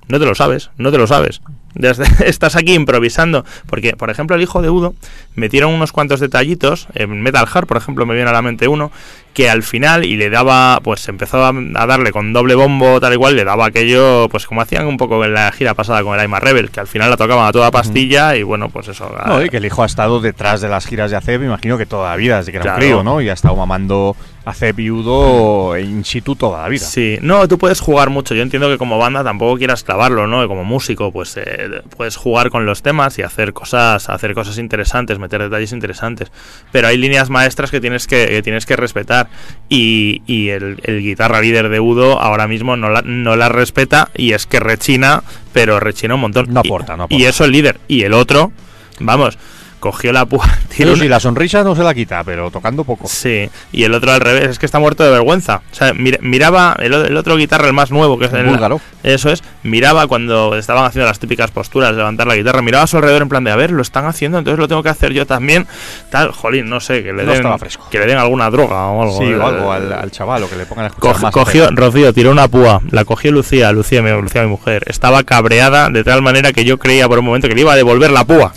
no 0.09 0.19
te 0.19 0.25
lo 0.25 0.35
sabes, 0.35 0.71
no 0.79 0.91
te 0.91 0.97
lo 0.97 1.07
sabes. 1.07 1.43
Estás 2.25 2.57
aquí 2.57 2.73
improvisando. 2.73 3.45
Porque, 3.67 3.95
por 3.95 4.09
ejemplo, 4.09 4.37
el 4.37 4.43
hijo 4.43 4.63
de 4.63 4.71
Udo 4.71 4.95
metieron 5.35 5.75
unos 5.75 5.93
cuantos 5.93 6.19
detallitos. 6.19 6.89
En 6.95 7.21
Metal 7.21 7.47
Hard, 7.53 7.67
por 7.67 7.77
ejemplo, 7.77 8.07
me 8.07 8.15
viene 8.15 8.31
a 8.31 8.33
la 8.33 8.41
mente 8.41 8.69
uno. 8.69 8.91
Que 9.35 9.51
al 9.51 9.63
final 9.63 10.05
y 10.07 10.17
le 10.17 10.31
daba, 10.31 10.81
pues 10.83 11.07
empezó 11.09 11.45
a, 11.45 11.49
a 11.51 11.87
darle 11.87 12.13
con 12.13 12.33
doble 12.33 12.55
bombo 12.55 13.01
tal 13.01 13.13
igual, 13.13 13.37
le 13.37 13.45
daba 13.45 13.67
aquello, 13.67 14.29
pues 14.31 14.47
como 14.47 14.61
hacían 14.63 14.87
un 14.87 14.97
poco 14.97 15.23
en 15.25 15.35
la 15.35 15.53
gira 15.53 15.75
pasada 15.75 16.03
con 16.03 16.15
el 16.15 16.21
Aima 16.21 16.41
Rebel, 16.41 16.71
que 16.71 16.81
al 16.81 16.87
final 16.87 17.11
la 17.11 17.17
tocaban 17.17 17.47
a 17.47 17.53
toda 17.53 17.71
pastilla 17.71 18.37
y 18.37 18.43
bueno, 18.45 18.69
pues 18.71 18.89
eso. 18.89 19.13
No, 19.27 19.43
y 19.43 19.51
que 19.51 19.59
el 19.59 19.65
hijo 19.67 19.83
ha 19.83 19.87
estado 19.87 20.21
detrás 20.21 20.61
de 20.63 20.69
las 20.69 20.87
giras 20.87 21.11
de 21.11 21.17
ACEP, 21.19 21.41
me 21.41 21.47
imagino 21.47 21.77
que 21.77 21.85
toda 21.85 22.09
la 22.11 22.17
vida, 22.17 22.39
desde 22.39 22.53
que 22.53 22.59
era 22.59 22.63
Claro. 22.65 22.77
un 22.79 22.81
crío, 22.81 23.03
¿no? 23.03 23.21
Y 23.21 23.29
ha 23.29 23.33
estado 23.35 23.57
mamando 23.57 24.17
ACEP 24.47 24.79
y 24.81 24.91
Udo 24.91 25.77
in 25.79 26.05
situ 26.05 26.37
toda 26.37 26.63
la 26.63 26.69
vida. 26.69 26.85
Sí, 26.85 27.19
no, 27.23 27.49
tú 27.49 27.57
puedes 27.59 27.81
jugar 27.81 28.11
mucho. 28.11 28.35
Yo 28.35 28.43
entiendo 28.43 28.69
que 28.69 28.77
como 28.79 28.99
banda 28.99 29.25
tampoco 29.25 29.57
quieras 29.57 29.83
clavarlo, 29.85 30.27
¿no? 30.27 30.45
Y 30.45 30.49
como 30.49 30.65
músico, 30.65 31.11
pues 31.13 31.37
eh, 31.39 31.83
puedes 31.97 32.17
jugar 32.17 32.51
con 32.51 32.67
los 32.67 32.83
temas 32.83 33.19
y 33.19 33.23
hacer 33.23 33.53
cosas, 33.55 34.09
hacer 34.11 34.35
cosas 34.35 34.59
interesantes, 34.59 35.19
meter 35.19 35.43
detalles 35.43 35.73
interesantes. 35.73 36.31
Pero 36.73 36.89
hay 36.89 36.99
líneas 36.99 37.31
maestras 37.31 37.71
que 37.71 37.81
tienes 37.81 38.07
que, 38.07 38.27
que 38.27 38.43
tienes 38.43 38.67
que 38.67 38.77
respetar. 38.77 39.24
Y, 39.69 40.23
y 40.27 40.51
el, 40.51 40.79
el 40.85 41.01
guitarra 41.01 41.41
líder 41.41 41.69
de 41.69 41.81
Udo 41.81 42.21
ahora 42.21 42.47
mismo 42.47 42.77
no 42.77 42.91
la, 42.91 43.03
no 43.03 43.35
la 43.37 43.49
respeta 43.49 44.11
y 44.17 44.33
es 44.33 44.47
que 44.47 44.61
rechina, 44.61 45.23
pero 45.53 45.81
rechina 45.81 46.15
un 46.15 46.21
montón. 46.21 46.53
No 46.53 46.61
Y- 46.63 46.69
aporta, 46.69 46.97
no 46.97 47.05
Y 47.05 47.17
aporta. 47.17 47.29
eso 47.31 47.45
el 47.45 47.53
líder. 47.53 47.81
Y 47.89 48.03
el 48.03 48.13
otro, 48.13 48.53
vamos, 49.01 49.39
cogió 49.85 50.13
la 50.15 50.25
púa. 50.25 50.47
tiró 50.75 50.93
Pero 50.93 51.03
sí, 51.03 51.09
la 51.09 51.21
sonrisa 51.21 51.63
no 51.63 51.77
se 51.77 51.83
la 51.83 51.93
quita, 51.93 52.25
pero 52.25 52.51
tocando 52.51 52.85
poco. 52.85 53.07
Sí, 53.07 53.51
y 53.71 53.85
el 53.85 53.93
otro 53.93 54.13
al 54.13 54.21
revés, 54.21 54.45
es 54.49 54.59
que 54.59 54.65
está 54.65 54.79
muerto 54.79 55.05
de 55.05 55.11
vergüenza. 55.11 55.61
O 55.71 55.75
sea, 55.75 55.93
mira- 55.93 56.19
miraba 56.23 56.75
el, 56.79 57.15
otro 57.17 57.37
guitarra, 57.37 57.67
el 57.67 57.75
más 57.75 57.91
nuevo, 57.91 58.19
que 58.19 58.25
es 58.25 58.33
El 58.33 58.47
búlgaro. 58.47 58.81
Eso 59.03 59.29
es, 59.31 59.45
miraba 59.63 60.07
cuando 60.07 60.57
estaban 60.57 60.87
haciendo 60.87 61.07
las 61.07 61.19
típicas 61.19 61.51
posturas 61.51 61.91
de 61.91 61.99
levantar 61.99 62.27
la 62.27 62.35
guitarra, 62.35 62.63
miraba 62.63 62.85
a 62.85 62.87
su 62.87 62.97
alrededor 62.97 63.21
en 63.21 63.29
plan 63.29 63.45
de, 63.45 63.51
a 63.51 63.57
ver, 63.57 63.71
lo 63.73 63.83
están 63.83 64.07
haciendo, 64.07 64.39
entonces 64.39 64.59
lo 64.59 64.67
tengo 64.67 64.83
que 64.83 64.89
hacer 64.89 65.13
yo 65.13 65.27
también. 65.27 65.67
Tal, 66.11 66.33
jolín, 66.33 66.71
no 66.71 66.81
sé, 66.81 67.03
que 67.03 67.13
le 67.13 67.25
No 67.25 67.33
den, 67.35 67.45
que 67.91 67.99
le 67.99 68.07
den 68.07 68.17
alguna 68.17 68.49
droga 68.49 68.87
o 68.87 69.03
algo. 69.03 69.19
Sí, 69.19 69.25
Eh, 69.25 69.37
o 69.37 69.47
algo 69.47 69.71
al, 69.71 69.93
al 69.93 70.11
chaval, 70.11 70.45
o 70.45 70.49
que 70.49 70.57
le 70.57 70.65
pongan 70.65 70.87
a 70.87 70.89
escuchar 70.89 71.13
Cogió, 71.13 71.23
más. 71.27 71.35
cogió-. 71.35 71.69
Rocío 71.73 72.15
tiró 72.15 72.31
una 72.31 72.49
púa, 72.49 72.81
la 72.91 73.05
cogió 73.05 73.31
Lucía, 73.33 73.71
Lucía 73.73 74.01
mi, 74.01 74.11
Lucía, 74.19 74.41
mi 74.43 74.49
mujer. 74.49 74.85
Estaba 74.87 75.23
cabreada 75.25 75.91
de 75.91 76.03
tal 76.05 76.23
manera 76.23 76.53
que 76.55 76.65
yo 76.65 76.79
creía 76.79 77.07
por 77.07 77.19
un 77.19 77.27
momento 77.27 77.49
que 77.49 77.55
le 77.55 77.61
iba 77.61 77.75
a 77.75 77.77
devolver 77.77 78.11
la 78.11 78.25
púa. 78.25 78.53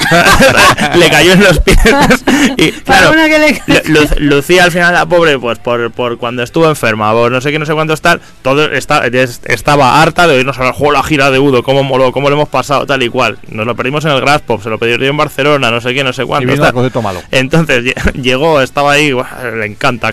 le 0.95 1.10
cayó 1.18 1.34
en 1.34 1.44
los 1.44 1.60
pies. 1.60 1.77
y 2.57 2.72
claro, 2.72 3.11
una 3.11 3.27
que 3.27 3.39
le- 3.39 3.61
Lu- 3.85 3.99
Lu- 4.19 4.35
Lucía 4.38 4.64
al 4.65 4.72
final 4.72 4.94
la 4.94 5.06
pobre, 5.06 5.38
pues 5.39 5.60
por, 5.60 5.91
por 5.91 6.18
cuando 6.18 6.44
estuvo 6.44 6.68
enferma, 6.69 7.14
o 7.14 7.30
no 7.30 7.41
sé 7.41 7.52
qué, 7.52 7.60
no 7.60 7.65
sé 7.65 7.73
cuántos 7.73 8.02
tal, 8.02 8.22
todo 8.41 8.65
está, 8.72 9.06
es- 9.07 9.41
estaba 9.45 10.02
harta 10.02 10.27
de 10.27 10.35
oírnos 10.35 10.57
hablar, 10.57 10.73
juego 10.73 10.94
la 10.94 11.03
gira 11.03 11.31
de 11.31 11.39
Udo, 11.39 11.64
cómo 11.64 11.84
moló, 11.84 12.11
cómo 12.11 12.30
lo 12.30 12.35
hemos 12.35 12.49
pasado, 12.49 12.85
tal 12.85 13.03
y 13.03 13.10
cual. 13.10 13.38
Nos 13.49 13.65
lo 13.65 13.76
perdimos 13.76 14.06
en 14.06 14.11
el 14.11 14.22
Grass 14.22 14.41
Pop, 14.41 14.61
se 14.64 14.69
lo 14.69 14.77
perdieron 14.77 15.07
en 15.07 15.18
Barcelona, 15.18 15.72
no 15.72 15.81
sé 15.81 15.94
qué, 15.94 16.03
no 16.03 16.14
sé 16.14 16.23
Y 16.23 16.26
cuánto. 16.26 16.56
tal. 16.57 16.73
concepto 16.73 17.02
malo. 17.02 17.22
Entonces 17.31 17.84
lle- 17.84 18.14
llegó, 18.22 18.61
estaba 18.61 18.91
ahí, 18.94 19.11
le 19.56 19.65
encanta 19.65 20.10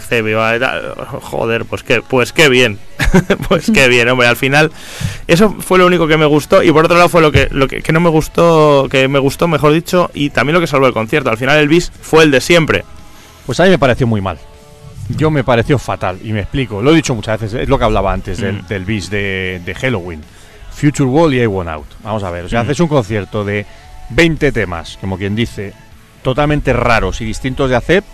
y 0.56 0.60
tal. 0.60 0.94
joder, 1.22 1.64
pues 1.64 1.82
qué, 1.82 2.01
pues 2.02 2.32
qué 2.32 2.48
bien, 2.48 2.78
pues 3.49 3.71
qué 3.73 3.89
bien, 3.89 4.09
hombre, 4.09 4.27
al 4.29 4.37
final 4.37 4.71
eso 5.27 5.55
fue 5.61 5.79
lo 5.79 5.87
único 5.87 6.07
que 6.07 6.16
me 6.16 6.27
gustó 6.27 6.62
y 6.62 6.71
por 6.73 6.85
otro 6.85 6.97
lado 6.97 7.09
fue 7.09 7.21
lo 7.23 7.33
que, 7.33 7.49
lo 7.51 7.66
que, 7.69 7.83
que 7.83 7.93
no 7.93 8.01
me 8.01 8.09
gustó, 8.11 8.89
que 8.91 9.09
me 9.09 9.19
gustó, 9.19 9.49
mejor 9.49 9.73
dicho, 9.73 10.11
y 10.15 10.31
también 10.31 10.55
lo 10.55 10.61
que 10.61 10.66
salvó 10.66 10.87
el 10.87 10.93
concierto, 10.93 11.31
al 11.31 11.39
final 11.39 11.59
el 11.59 11.69
bis 11.69 11.91
fue 12.01 12.25
el 12.25 12.31
de 12.31 12.41
siempre. 12.41 12.85
Pues 13.47 13.61
a 13.61 13.65
mí 13.65 13.71
me 13.71 13.79
pareció 13.79 14.07
muy 14.07 14.21
mal. 14.21 14.39
Yo 15.11 15.31
me 15.31 15.45
pareció 15.45 15.79
fatal, 15.79 16.19
y 16.25 16.33
me 16.33 16.41
explico. 16.41 16.81
Lo 16.81 16.93
he 16.93 16.95
dicho 16.95 17.15
muchas 17.15 17.39
veces, 17.41 17.61
es 17.62 17.69
lo 17.69 17.79
que 17.79 17.85
hablaba 17.85 18.12
antes 18.12 18.39
del, 18.39 18.62
Mm. 18.62 18.66
del 18.69 18.85
bis 18.85 19.11
de, 19.11 19.61
de 19.65 19.75
Halloween. 19.75 20.23
Future 20.73 21.09
Wall 21.09 21.35
y 21.35 21.41
I 21.43 21.47
Want 21.47 21.69
Out. 21.69 21.87
Vamos 22.03 22.23
a 22.25 22.31
ver, 22.31 22.47
o 22.47 22.49
sea, 22.49 22.61
Mm. 22.61 22.65
haces 22.66 22.81
un 22.81 22.89
concierto 22.89 23.45
de 23.45 23.66
20 24.11 24.51
temas, 24.51 24.97
como 25.01 25.19
quien 25.19 25.37
dice, 25.37 25.73
totalmente 26.23 26.73
raros 26.73 27.21
y 27.21 27.25
distintos 27.27 27.69
de 27.69 27.77
ACEP, 27.77 28.05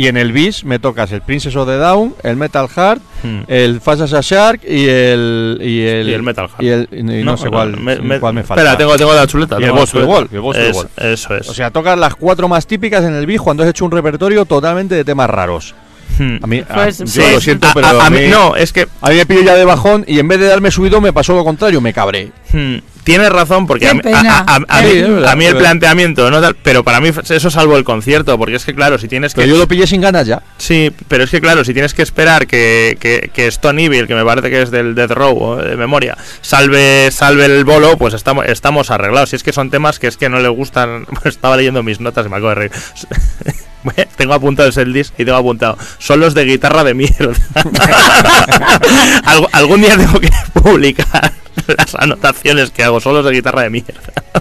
y 0.00 0.06
en 0.06 0.16
el 0.16 0.32
bis 0.32 0.64
me 0.64 0.78
tocas 0.78 1.12
el 1.12 1.20
Princess 1.20 1.54
of 1.56 1.68
the 1.68 1.76
Down, 1.76 2.14
el 2.22 2.36
Metal 2.36 2.68
Heart, 2.68 3.02
Mm. 3.22 3.40
el 3.48 3.80
Fast 3.82 4.00
as 4.00 4.12
a 4.14 4.20
Shark 4.22 4.62
y 4.66 4.88
el. 4.88 5.58
Y 5.60 5.80
el, 5.86 6.08
Y 6.08 6.14
el 6.14 6.22
Metal 6.22 6.48
Heart. 6.48 6.62
Y, 6.62 6.68
el, 6.68 6.88
y 6.90 7.22
no, 7.22 7.36
sé 7.36 7.50
cuál 7.50 7.76
me, 7.76 8.18
cuál 8.18 8.32
me 8.32 8.42
falta. 8.44 8.62
Espera, 8.62 8.78
tengo, 8.78 8.96
tengo 8.96 9.12
la 9.12 9.26
chuleta. 9.26 9.56
Y 9.56 9.64
el 9.64 9.64
tengo 9.64 9.76
la 9.76 9.80
Boss. 9.82 10.30
Wall, 10.32 10.56
Es-. 10.56 10.86
Eso 10.96 11.36
es. 11.36 11.48
O 11.50 11.52
sea, 11.54 11.70
tocas 11.70 11.98
las 11.98 12.14
cuatro 12.14 12.48
más 12.48 12.66
típicas 12.66 13.04
en 13.04 13.12
el 13.14 13.26
bis 13.26 13.40
cuando 13.42 13.62
has 13.62 13.68
hecho 13.68 13.84
un 13.84 13.90
repertorio 13.90 14.46
totalmente 14.46 14.94
de 14.94 15.04
temas 15.04 15.28
raros. 15.28 15.74
Hmm. 16.18 16.36
A 16.42 16.46
mí, 16.46 16.62
Pues, 16.62 17.00
a- 17.02 17.06
sí. 17.06 17.20
yo 17.20 17.30
lo 17.30 17.40
siento, 17.40 17.68
pero 17.74 17.86
a- 17.86 17.90
a, 18.02 18.06
a 18.06 18.10
mí- 18.10 18.20
mí, 18.20 18.28
no, 18.28 18.56
es 18.56 18.72
que 18.72 18.88
a 19.02 19.10
mí 19.10 19.16
me 19.16 19.26
pidió 19.26 19.42
ya 19.42 19.54
de 19.54 19.64
bajón 19.64 20.04
y 20.08 20.18
en 20.18 20.26
vez 20.28 20.40
de 20.40 20.46
darme 20.46 20.70
subido 20.70 21.00
me 21.00 21.12
pasó 21.12 21.34
lo 21.34 21.44
contrario, 21.44 21.80
me 21.80 21.92
cabré. 21.92 22.30
Hmm, 22.52 22.76
Tienes 23.04 23.30
razón, 23.30 23.66
porque 23.66 23.88
a 23.88 23.92
a- 23.92 24.44
a- 24.46 24.60
a 24.68 24.80
Sí, 24.82 24.86
mí- 24.86 24.98
es 24.98 25.08
verdad, 25.08 25.30
a 25.30 25.36
mí 25.36 25.44
es 25.46 25.52
el 25.52 25.56
planteamiento, 25.58 26.30
no 26.30 26.40
pero 26.62 26.84
para 26.84 27.00
mí 27.00 27.10
eso 27.28 27.50
salvó 27.50 27.76
el 27.76 27.84
concierto, 27.84 28.36
porque 28.38 28.56
es 28.56 28.64
que 28.64 28.74
claro, 28.74 28.98
si 28.98 29.08
tienes 29.08 29.32
que... 29.34 29.40
Pero 29.40 29.54
yo 29.54 29.58
lo 29.58 29.66
pillé 29.66 29.86
sin 29.86 30.00
ganas 30.00 30.26
ya. 30.26 30.42
Sí, 30.58 30.92
pero 31.08 31.24
es 31.24 31.30
que 31.30 31.40
claro, 31.40 31.64
si 31.64 31.72
tienes 31.72 31.94
que 31.94 32.02
esperar 32.02 32.46
que, 32.46 32.96
que, 33.00 33.30
que 33.32 33.46
Stone 33.46 33.82
Evil, 33.84 34.06
que 34.06 34.14
me 34.14 34.24
parece 34.24 34.50
que 34.50 34.62
es 34.62 34.70
del 34.70 34.94
Death 34.94 35.12
Row, 35.12 35.56
de 35.56 35.76
memoria, 35.76 36.16
salve 36.42 37.08
salve 37.10 37.46
el 37.46 37.64
bolo, 37.64 37.96
pues 37.96 38.14
estamos 38.14 38.44
estamos 38.46 38.90
arreglados. 38.90 39.30
Si 39.30 39.36
es 39.36 39.42
que 39.42 39.52
son 39.52 39.70
temas 39.70 39.98
que 39.98 40.06
es 40.06 40.16
que 40.16 40.28
no 40.28 40.38
le 40.40 40.48
gustan... 40.48 41.06
Pues 41.22 41.34
estaba 41.34 41.56
leyendo 41.56 41.82
mis 41.82 42.00
notas 42.00 42.26
y 42.26 42.28
me 42.28 42.36
acabo 42.36 42.50
de 42.50 42.54
reír. 42.54 42.72
tengo 44.16 44.34
apuntado 44.34 44.66
el 44.68 44.74
setlist 44.74 45.18
y 45.18 45.24
tengo 45.24 45.38
apuntado 45.38 45.78
solos 45.98 46.34
de 46.34 46.44
guitarra 46.44 46.84
de 46.84 46.92
mierda. 46.94 47.32
Algún 49.52 49.80
día 49.80 49.96
tengo 49.96 50.20
que 50.20 50.30
publicar 50.52 51.32
las 51.78 51.94
anotaciones 51.94 52.70
que 52.70 52.82
hago, 52.84 53.00
solos 53.00 53.24
de 53.24 53.32
guitarra 53.32 53.62
de 53.62 53.70
mierda. 53.70 53.92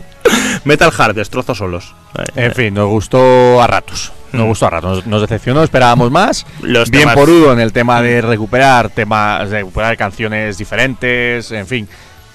Metal 0.65 0.91
Hard, 0.97 1.15
destrozo 1.15 1.55
solos. 1.55 1.95
En 2.35 2.53
fin, 2.53 2.73
nos 2.73 2.87
gustó 2.87 3.61
a 3.61 3.67
ratos. 3.67 4.11
Nos 4.31 4.43
Mm. 4.43 4.47
gustó 4.47 4.67
a 4.67 4.69
ratos. 4.69 4.97
Nos, 4.97 5.07
nos 5.07 5.21
decepcionó, 5.21 5.63
esperábamos 5.63 6.11
más. 6.11 6.45
Los 6.61 6.91
Bien 6.91 7.03
temas- 7.03 7.15
por 7.15 7.29
Udo 7.29 7.53
en 7.53 7.59
el 7.59 7.71
tema 7.73 8.01
de 8.01 8.21
recuperar 8.21 8.89
temas, 8.89 9.49
de 9.49 9.57
recuperar 9.59 9.97
canciones 9.97 10.57
diferentes, 10.57 11.51
en 11.51 11.65
fin, 11.65 11.87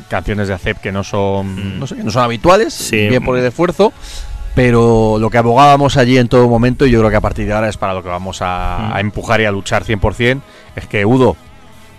canciones 0.09 0.49
de 0.49 0.55
ACEP 0.55 0.79
que 0.79 0.91
no 0.93 1.05
son, 1.05 1.77
Mm. 1.77 1.79
no 1.79 1.87
sé, 1.87 1.95
que 1.97 2.03
no 2.03 2.11
son 2.11 2.23
habituales. 2.25 2.75
Sí. 2.75 3.09
Bien 3.09 3.25
por 3.25 3.39
el 3.39 3.45
esfuerzo. 3.45 3.93
Pero 4.55 5.17
lo 5.19 5.31
que 5.31 5.39
abogábamos 5.39 5.97
allí 5.97 6.17
en 6.17 6.29
todo 6.29 6.49
momento, 6.49 6.87
y 6.87 6.91
yo 6.91 7.01
creo 7.01 7.11
que 7.11 7.17
a 7.17 7.21
partir 7.21 7.47
de 7.47 7.53
ahora 7.53 7.69
es 7.69 7.77
para 7.77 7.93
lo 7.93 8.03
que 8.05 8.09
vamos 8.09 8.39
a, 8.41 8.79
Mm. 8.91 8.93
a 8.95 9.01
empujar 9.01 9.41
y 9.41 9.45
a 9.47 9.51
luchar 9.53 9.85
100%, 9.85 10.43
es 10.77 10.87
que 10.87 11.05
Udo, 11.05 11.37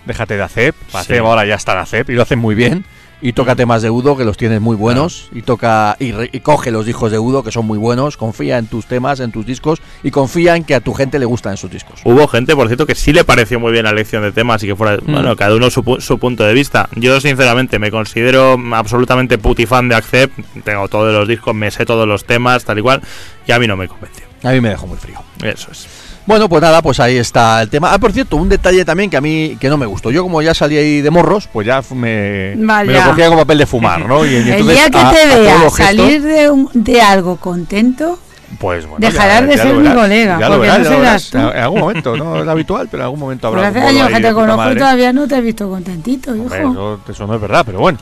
déjate 0.06 0.36
de 0.36 0.42
ACEP. 0.42 0.74
Sí. 0.90 0.96
ACEP 0.96 1.20
ahora 1.24 1.44
ya 1.44 1.54
está 1.56 1.72
en 1.72 1.78
ACEP 1.78 2.10
y 2.10 2.14
lo 2.14 2.22
hacen 2.22 2.38
muy 2.38 2.54
bien. 2.54 2.84
Y 3.22 3.32
toca 3.32 3.56
temas 3.56 3.80
de 3.80 3.88
Udo 3.88 4.14
que 4.14 4.26
los 4.26 4.36
tienes 4.36 4.60
muy 4.60 4.76
buenos. 4.76 5.30
Y 5.32 5.40
toca 5.40 5.96
y, 5.98 6.12
re- 6.12 6.28
y 6.30 6.40
coge 6.40 6.70
los 6.70 6.84
discos 6.84 7.10
de 7.10 7.18
Udo 7.18 7.42
que 7.42 7.50
son 7.50 7.64
muy 7.66 7.78
buenos. 7.78 8.18
Confía 8.18 8.58
en 8.58 8.66
tus 8.66 8.84
temas, 8.84 9.20
en 9.20 9.32
tus 9.32 9.46
discos. 9.46 9.80
Y 10.02 10.10
confía 10.10 10.54
en 10.54 10.64
que 10.64 10.74
a 10.74 10.80
tu 10.80 10.92
gente 10.92 11.18
le 11.18 11.24
gustan 11.24 11.54
esos 11.54 11.70
discos. 11.70 11.98
Hubo 12.04 12.28
gente, 12.28 12.54
por 12.54 12.66
cierto, 12.66 12.84
que 12.86 12.94
sí 12.94 13.14
le 13.14 13.24
pareció 13.24 13.58
muy 13.58 13.72
bien 13.72 13.84
la 13.84 13.90
elección 13.90 14.22
de 14.22 14.32
temas 14.32 14.62
y 14.62 14.66
que 14.66 14.76
fuera, 14.76 14.98
Mm. 14.98 15.10
bueno, 15.12 15.34
cada 15.34 15.56
uno 15.56 15.70
su 15.70 15.82
punto 16.18 16.44
de 16.44 16.52
vista. 16.52 16.90
Yo, 16.94 17.18
sinceramente, 17.18 17.78
me 17.78 17.90
considero 17.90 18.60
absolutamente 18.74 19.38
putifan 19.38 19.88
de 19.88 19.94
Accept. 19.94 20.38
Tengo 20.62 20.86
todos 20.88 21.10
los 21.14 21.26
discos, 21.26 21.54
me 21.54 21.70
sé 21.70 21.86
todos 21.86 22.06
los 22.06 22.26
temas, 22.26 22.66
tal 22.66 22.78
y 22.78 22.82
cual, 22.82 23.00
y 23.46 23.52
a 23.52 23.58
mí 23.58 23.66
no 23.66 23.78
me 23.78 23.88
convenció. 23.88 24.26
A 24.42 24.50
mí 24.50 24.60
me 24.60 24.68
dejó 24.68 24.86
muy 24.86 24.98
frío. 24.98 25.18
Eso 25.42 25.70
es. 25.72 25.88
Bueno, 26.26 26.48
pues 26.48 26.60
nada, 26.60 26.82
pues 26.82 26.98
ahí 26.98 27.16
está 27.16 27.62
el 27.62 27.70
tema. 27.70 27.92
Ah, 27.92 27.98
por 27.98 28.10
cierto, 28.12 28.36
un 28.36 28.48
detalle 28.48 28.84
también 28.84 29.08
que 29.08 29.16
a 29.16 29.20
mí 29.20 29.56
que 29.60 29.68
no 29.68 29.76
me 29.76 29.86
gustó. 29.86 30.10
Yo 30.10 30.22
como 30.24 30.42
ya 30.42 30.54
salí 30.54 30.76
ahí 30.76 31.00
de 31.00 31.10
morros, 31.10 31.48
pues 31.52 31.66
ya 31.66 31.82
me, 31.94 32.54
me 32.56 32.84
lo 32.84 33.02
cogía 33.10 33.26
como 33.28 33.38
papel 33.42 33.58
de 33.58 33.66
fumar, 33.66 34.06
¿no? 34.08 34.26
Y, 34.26 34.30
y 34.30 34.34
El 34.50 34.66
día 34.66 34.90
que 34.90 34.98
a- 34.98 35.10
te 35.12 35.22
a 35.22 35.38
vea 35.38 35.70
salir 35.70 36.22
de, 36.22 36.50
un- 36.50 36.68
de 36.74 37.00
algo 37.00 37.36
contento, 37.36 38.18
pues 38.58 38.86
bueno, 38.86 38.98
dejarás 39.06 39.46
de 39.46 39.56
ser 39.56 39.66
lo 39.68 39.74
mi 39.74 39.82
verás, 39.82 39.94
colega, 40.02 40.38
Ya 40.40 40.46
porque 40.48 40.60
verás, 40.62 40.78
no 40.78 40.84
serás 40.84 40.98
verás. 40.98 41.30
tú. 41.30 41.38
En 41.58 41.62
algún 41.62 41.80
momento, 41.80 42.16
no 42.16 42.42
es 42.42 42.48
habitual, 42.48 42.88
pero 42.90 43.02
en 43.02 43.04
algún 43.04 43.20
momento 43.20 43.46
habrá 43.46 43.70
bolo 43.70 43.86
años 43.86 44.08
ahí 44.08 44.14
que 44.14 44.20
te 44.20 44.34
conozco 44.34 44.74
todavía 44.76 45.12
no 45.12 45.28
te 45.28 45.36
he 45.36 45.40
visto 45.40 45.68
contentito, 45.70 46.32
Hombre, 46.32 46.60
hijo. 46.60 46.70
eso, 46.72 47.00
eso 47.08 47.26
no 47.28 47.34
es 47.36 47.40
verdad, 47.40 47.62
pero 47.64 47.78
bueno. 47.78 47.98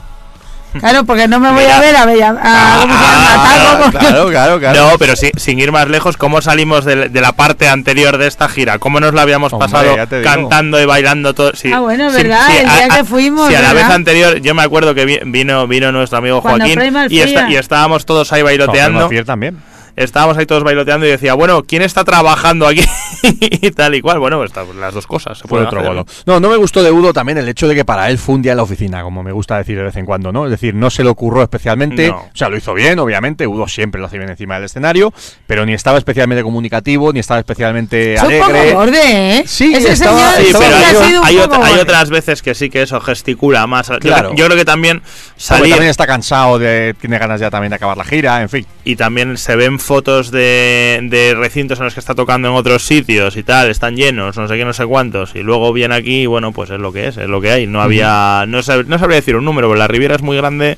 Claro, 0.79 1.03
porque 1.05 1.27
no 1.27 1.39
me 1.39 1.51
voy 1.51 1.61
Mira. 1.63 1.77
a 1.77 1.81
ver 1.81 1.95
a 1.95 2.05
Bella. 2.05 2.35
A, 2.41 2.79
¿Cómo 2.81 2.93
se 2.93 2.99
llama? 2.99 3.85
A 3.87 3.91
claro, 3.91 4.29
claro, 4.29 4.59
claro. 4.59 4.89
No, 4.91 4.97
pero 4.97 5.15
sí, 5.15 5.31
sin 5.37 5.59
ir 5.59 5.71
más 5.71 5.87
lejos, 5.87 6.17
¿cómo 6.17 6.41
salimos 6.41 6.85
de, 6.85 7.09
de 7.09 7.21
la 7.21 7.31
parte 7.31 7.67
anterior 7.67 8.17
de 8.17 8.27
esta 8.27 8.47
gira? 8.49 8.77
¿Cómo 8.79 8.99
nos 8.99 9.13
la 9.13 9.21
habíamos 9.23 9.53
Hombre, 9.53 9.69
pasado 9.69 9.95
cantando 10.23 10.81
y 10.81 10.85
bailando 10.85 11.33
todo? 11.33 11.53
Sí, 11.55 11.71
Ah, 11.73 11.79
bueno, 11.79 12.09
sí, 12.09 12.17
verdad, 12.17 12.47
sí, 12.47 12.57
el 12.57 12.63
día 12.69 12.97
que 12.97 13.03
fuimos, 13.05 13.47
Sí, 13.49 13.55
a 13.55 13.61
la 13.61 13.73
vez 13.73 13.85
anterior, 13.85 14.39
yo 14.41 14.53
me 14.55 14.63
acuerdo 14.63 14.93
que 14.95 15.05
vi- 15.05 15.19
vino, 15.25 15.67
vino 15.67 15.91
nuestro 15.91 16.17
amigo 16.19 16.41
Joaquín 16.41 16.79
y, 17.09 17.19
esta- 17.19 17.49
y 17.49 17.55
estábamos 17.55 18.05
todos 18.05 18.31
ahí 18.33 18.41
bailoteando. 18.41 19.09
También. 19.25 19.57
Estábamos 19.95 20.37
ahí 20.37 20.45
todos 20.45 20.63
bailoteando 20.63 21.05
y 21.05 21.09
decía, 21.09 21.33
bueno, 21.33 21.63
¿quién 21.63 21.81
está 21.81 22.03
trabajando 22.03 22.67
aquí? 22.67 22.83
y 23.23 23.71
tal 23.71 23.95
y 23.95 24.01
cual. 24.01 24.19
Bueno, 24.19 24.37
pues, 24.37 24.51
está- 24.51 24.63
las 24.79 24.93
dos 24.93 25.07
cosas. 25.07 25.37
se 25.37 25.47
Fue 25.47 25.61
otro 25.61 25.79
hacer. 25.79 25.89
bolo. 25.89 26.05
No, 26.25 26.39
no 26.39 26.49
me 26.49 26.57
gustó 26.57 26.83
de 26.83 26.91
Udo 26.91 27.13
también 27.13 27.37
el 27.37 27.47
hecho 27.49 27.67
de 27.67 27.75
que 27.75 27.85
para 27.85 28.09
él 28.09 28.17
fue 28.17 28.35
un 28.35 28.41
día 28.41 28.51
en 28.53 28.57
la 28.57 28.63
oficina, 28.63 29.01
como 29.03 29.23
me 29.23 29.31
gusta 29.31 29.57
decir 29.57 29.77
de 29.77 29.83
vez 29.83 29.95
en 29.95 30.05
cuando, 30.05 30.31
¿no? 30.31 30.45
Es 30.45 30.51
decir, 30.51 30.73
no 30.75 30.89
se 30.89 31.03
le 31.03 31.09
ocurrió 31.09 31.43
especialmente, 31.43 32.09
No. 32.09 32.17
o 32.17 32.29
sea, 32.33 32.49
lo 32.49 32.57
hizo 32.57 32.73
bien, 32.73 32.99
obviamente, 32.99 33.47
Udo 33.47 33.67
siempre 33.67 33.99
lo 34.01 34.07
hace 34.07 34.17
bien 34.17 34.29
encima 34.29 34.55
del 34.55 34.65
escenario, 34.65 35.13
pero 35.47 35.65
ni 35.65 35.73
estaba 35.73 35.97
especialmente 35.97 36.43
comunicativo, 36.43 37.13
ni 37.13 37.19
estaba 37.19 37.39
especialmente 37.39 38.13
Es 38.15 38.23
un 38.23 38.31
poco 38.31 38.45
alegre. 38.45 38.73
borde, 38.73 39.37
¿eh? 39.39 39.43
Sí, 39.45 39.73
Ese 39.73 39.93
estaba- 39.93 40.33
señor 40.33 40.35
Sí, 40.41 40.45
Estaba 40.47 40.65
pero 40.65 40.75
ha 40.75 40.79
hay, 40.79 41.07
sido 41.07 41.21
un 41.21 41.63
hay 41.63 41.79
otras 41.79 42.09
veces 42.09 42.41
que 42.41 42.53
sí 42.55 42.69
que 42.69 42.81
eso 42.81 42.99
gesticula 43.01 43.65
más. 43.67 43.87
Yo- 43.87 43.99
Claro. 43.99 44.33
Yo, 44.35 44.45
creo 44.45 44.57
que 44.57 44.65
también 44.65 44.99
Porque 45.01 45.11
salir 45.37 45.69
también 45.71 45.89
está 45.89 46.05
cansado 46.07 46.59
de 46.59 46.95
tiene 46.99 47.17
ganas 47.17 47.39
ya 47.39 47.49
también 47.49 47.69
de 47.69 47.75
acabar 47.77 47.97
la 47.97 48.03
gira, 48.03 48.41
en 48.41 48.49
fin. 48.49 48.65
y 48.83 48.95
también 48.95 49.37
se 49.37 49.55
ven 49.55 49.79
fotos 49.85 50.31
de, 50.31 50.99
de 51.03 51.33
recintos 51.35 51.79
en 51.79 51.85
los 51.85 51.93
que 51.93 51.99
está 51.99 52.15
tocando 52.15 52.47
en 52.49 52.55
otros 52.55 52.83
sitios 52.83 53.37
y 53.37 53.43
tal, 53.43 53.69
están 53.69 53.95
llenos, 53.95 54.35
no 54.37 54.47
sé 54.47 54.57
qué, 54.57 54.65
no 54.65 54.73
sé 54.73 54.85
cuántos, 54.85 55.35
y 55.35 55.43
luego 55.43 55.71
viene 55.71 55.95
aquí 55.95 56.21
y 56.21 56.25
bueno, 56.25 56.51
pues 56.51 56.69
es 56.71 56.79
lo 56.79 56.91
que 56.91 57.07
es, 57.07 57.17
es 57.17 57.27
lo 57.29 57.39
que 57.41 57.51
hay. 57.51 57.67
No 57.67 57.81
había, 57.81 58.45
no, 58.47 58.59
sab- 58.59 58.85
no 58.85 58.97
sabría 58.99 59.17
decir 59.17 59.35
un 59.35 59.45
número, 59.45 59.67
pero 59.69 59.77
la 59.79 59.87
Riviera 59.87 60.15
es 60.15 60.21
muy 60.21 60.35
grande, 60.37 60.77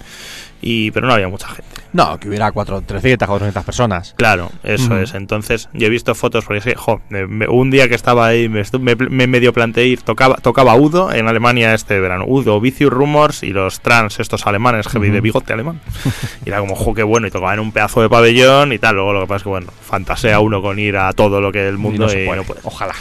y 0.62 0.92
pero 0.92 1.08
no 1.08 1.14
había 1.14 1.28
mucha 1.28 1.48
gente. 1.48 1.68
No, 1.94 2.20
que 2.20 2.28
hubiera 2.28 2.52
cuatro, 2.52 2.82
300, 2.82 3.28
400 3.28 3.64
personas. 3.64 4.14
Claro, 4.18 4.52
eso 4.64 4.86
Ujú. 4.86 4.96
es. 4.98 5.14
Entonces, 5.14 5.70
yo 5.74 5.88
he 5.88 5.90
visto 5.90 6.14
fotos, 6.16 6.46
porque 6.46 6.62
sí, 6.62 6.72
jo, 6.76 7.02
me- 7.10 7.48
un 7.48 7.72
día 7.72 7.88
que 7.88 7.96
estaba 7.96 8.28
ahí, 8.28 8.50
me, 8.50 8.62
me, 8.80 8.96
me 8.96 9.28
medio 9.28 9.54
planteé 9.54 9.86
ir, 9.88 10.02
tocaba, 10.02 10.36
tocaba 10.36 10.76
Udo 10.76 11.12
en 11.14 11.28
Alemania 11.28 11.74
este 11.74 12.00
verano. 12.00 12.26
Udo, 12.28 12.60
Vicious 12.60 12.92
Rumors 12.92 13.44
y 13.44 13.52
los 13.52 13.80
trans, 13.82 14.20
estos 14.20 14.46
alemanes, 14.46 14.88
heavy 14.88 15.10
de 15.10 15.22
bigote 15.22 15.54
alemán. 15.54 15.80
Y 16.46 16.50
era 16.50 16.60
como, 16.60 16.76
jo, 16.76 16.94
qué 16.94 17.04
bueno, 17.04 17.28
y 17.28 17.32
tocaba 17.32 17.54
en 17.54 17.60
un 17.60 17.72
pedazo 17.72 18.02
de 18.02 18.10
pabellón 18.10 18.74
y 18.74 18.80
tal. 18.80 18.96
Luego 18.96 19.14
lo 19.14 19.22
que 19.22 19.28
pasa 19.28 19.38
es 19.38 19.44
que, 19.44 19.50
bueno, 19.50 19.68
fantasea 19.82 20.40
uno 20.40 20.62
con 20.62 20.80
ir 20.80 20.98
a 20.98 21.12
todo 21.14 21.42
lo 21.42 21.52
que 21.52 21.68
el 21.68 21.78
mundo 21.78 22.04
no 22.04 22.10
se 22.10 22.24
y 22.24 22.26
puede. 22.26 22.38
no 22.42 22.44
puede. 22.46 22.62
Ojalá. 22.64 22.94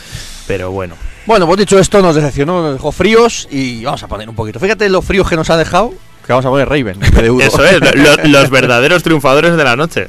Pero 0.46 0.70
bueno. 0.70 0.94
Bueno, 1.26 1.46
pues 1.46 1.58
dicho 1.58 1.78
esto, 1.78 2.00
nos 2.00 2.14
decepcionó, 2.14 2.62
nos 2.62 2.72
dejó 2.74 2.92
fríos 2.92 3.48
y 3.50 3.84
vamos 3.84 4.02
a 4.02 4.08
poner 4.08 4.28
un 4.28 4.34
poquito. 4.36 4.60
Fíjate 4.60 4.88
los 4.88 5.04
fríos 5.04 5.28
que 5.28 5.34
nos 5.36 5.50
ha 5.50 5.56
dejado, 5.56 5.92
que 6.26 6.32
vamos 6.32 6.44
a 6.46 6.50
poner 6.50 6.68
Raven. 6.68 6.98
Eso 7.40 7.64
es, 7.64 7.80
lo- 7.80 8.16
lo- 8.16 8.28
los 8.40 8.50
verdaderos 8.50 9.02
triunfadores 9.02 9.56
de 9.56 9.64
la 9.64 9.76
noche. 9.76 10.08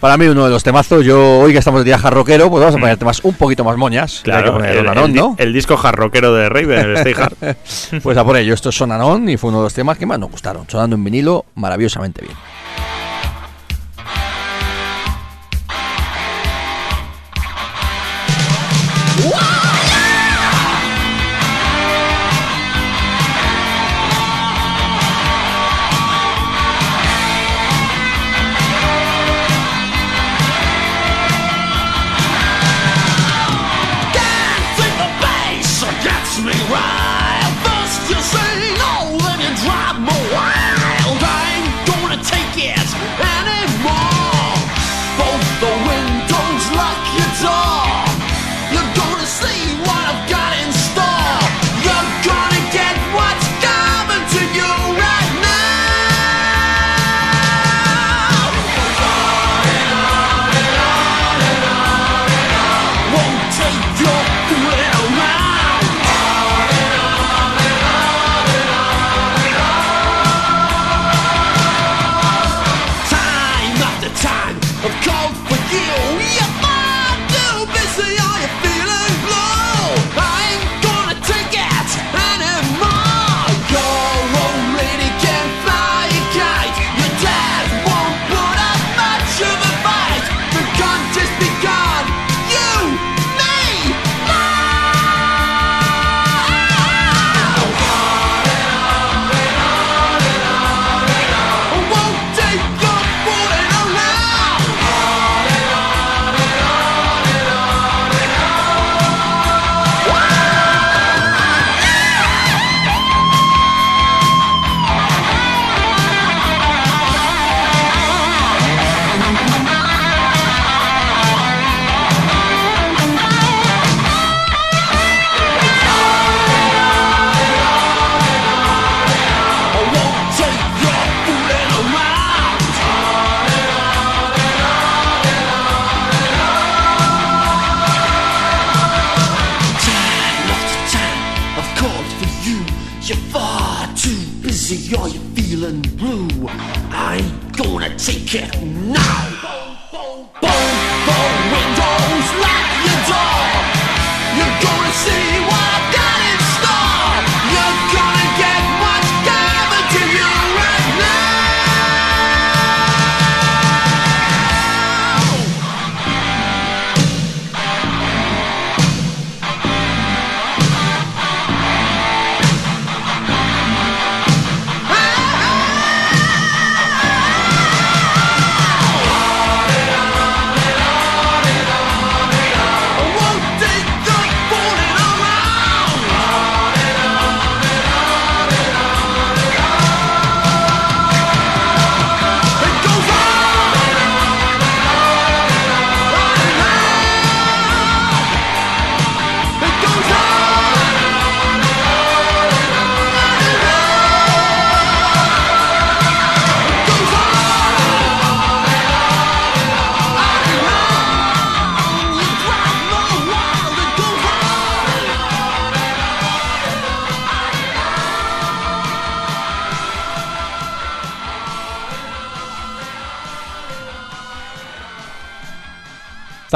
Para 0.00 0.18
mí 0.18 0.26
uno 0.26 0.44
de 0.44 0.50
los 0.50 0.62
temazos, 0.62 1.04
yo 1.06 1.38
hoy 1.38 1.52
que 1.52 1.58
estamos 1.58 1.80
de 1.80 1.86
día 1.86 1.98
jarroquero, 1.98 2.50
pues 2.50 2.60
vamos 2.60 2.76
a 2.76 2.78
poner 2.78 2.96
temas 2.98 3.20
un 3.24 3.34
poquito 3.34 3.64
más 3.64 3.76
moñas. 3.78 4.20
que 4.22 4.30
hay 4.30 4.36
que 4.38 4.42
Claro, 4.44 4.58
poner 4.58 4.76
el, 4.76 5.14
¿no? 5.14 5.34
el 5.38 5.52
disco 5.54 5.76
jarroquero 5.76 6.34
de 6.34 6.48
Raven, 6.50 6.78
el 6.78 6.96
Stay 6.98 7.14
Hard. 7.14 7.56
Pues 8.02 8.16
a 8.18 8.24
por 8.24 8.36
ello, 8.36 8.52
esto 8.52 8.68
es 8.68 8.76
Son 8.76 8.92
Anon 8.92 9.26
y 9.28 9.36
fue 9.38 9.48
uno 9.48 9.60
de 9.60 9.64
los 9.64 9.74
temas 9.74 9.96
que 9.96 10.04
más 10.04 10.18
nos 10.18 10.30
gustaron, 10.30 10.66
sonando 10.68 10.96
en 10.96 11.02
vinilo 11.04 11.46
maravillosamente 11.54 12.20
bien. 12.22 12.36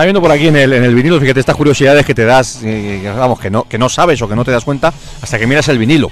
Está 0.00 0.06
viendo 0.06 0.22
por 0.22 0.32
aquí 0.32 0.48
en 0.48 0.56
el, 0.56 0.72
en 0.72 0.82
el 0.82 0.94
vinilo, 0.94 1.20
fíjate 1.20 1.40
estas 1.40 1.54
curiosidades 1.54 2.06
que 2.06 2.14
te 2.14 2.24
das, 2.24 2.62
eh, 2.64 3.00
que, 3.02 3.10
vamos, 3.10 3.38
que 3.38 3.50
no, 3.50 3.64
que 3.64 3.76
no 3.76 3.90
sabes 3.90 4.22
o 4.22 4.28
que 4.30 4.34
no 4.34 4.46
te 4.46 4.50
das 4.50 4.64
cuenta 4.64 4.94
hasta 5.20 5.38
que 5.38 5.46
miras 5.46 5.68
el 5.68 5.76
vinilo. 5.76 6.10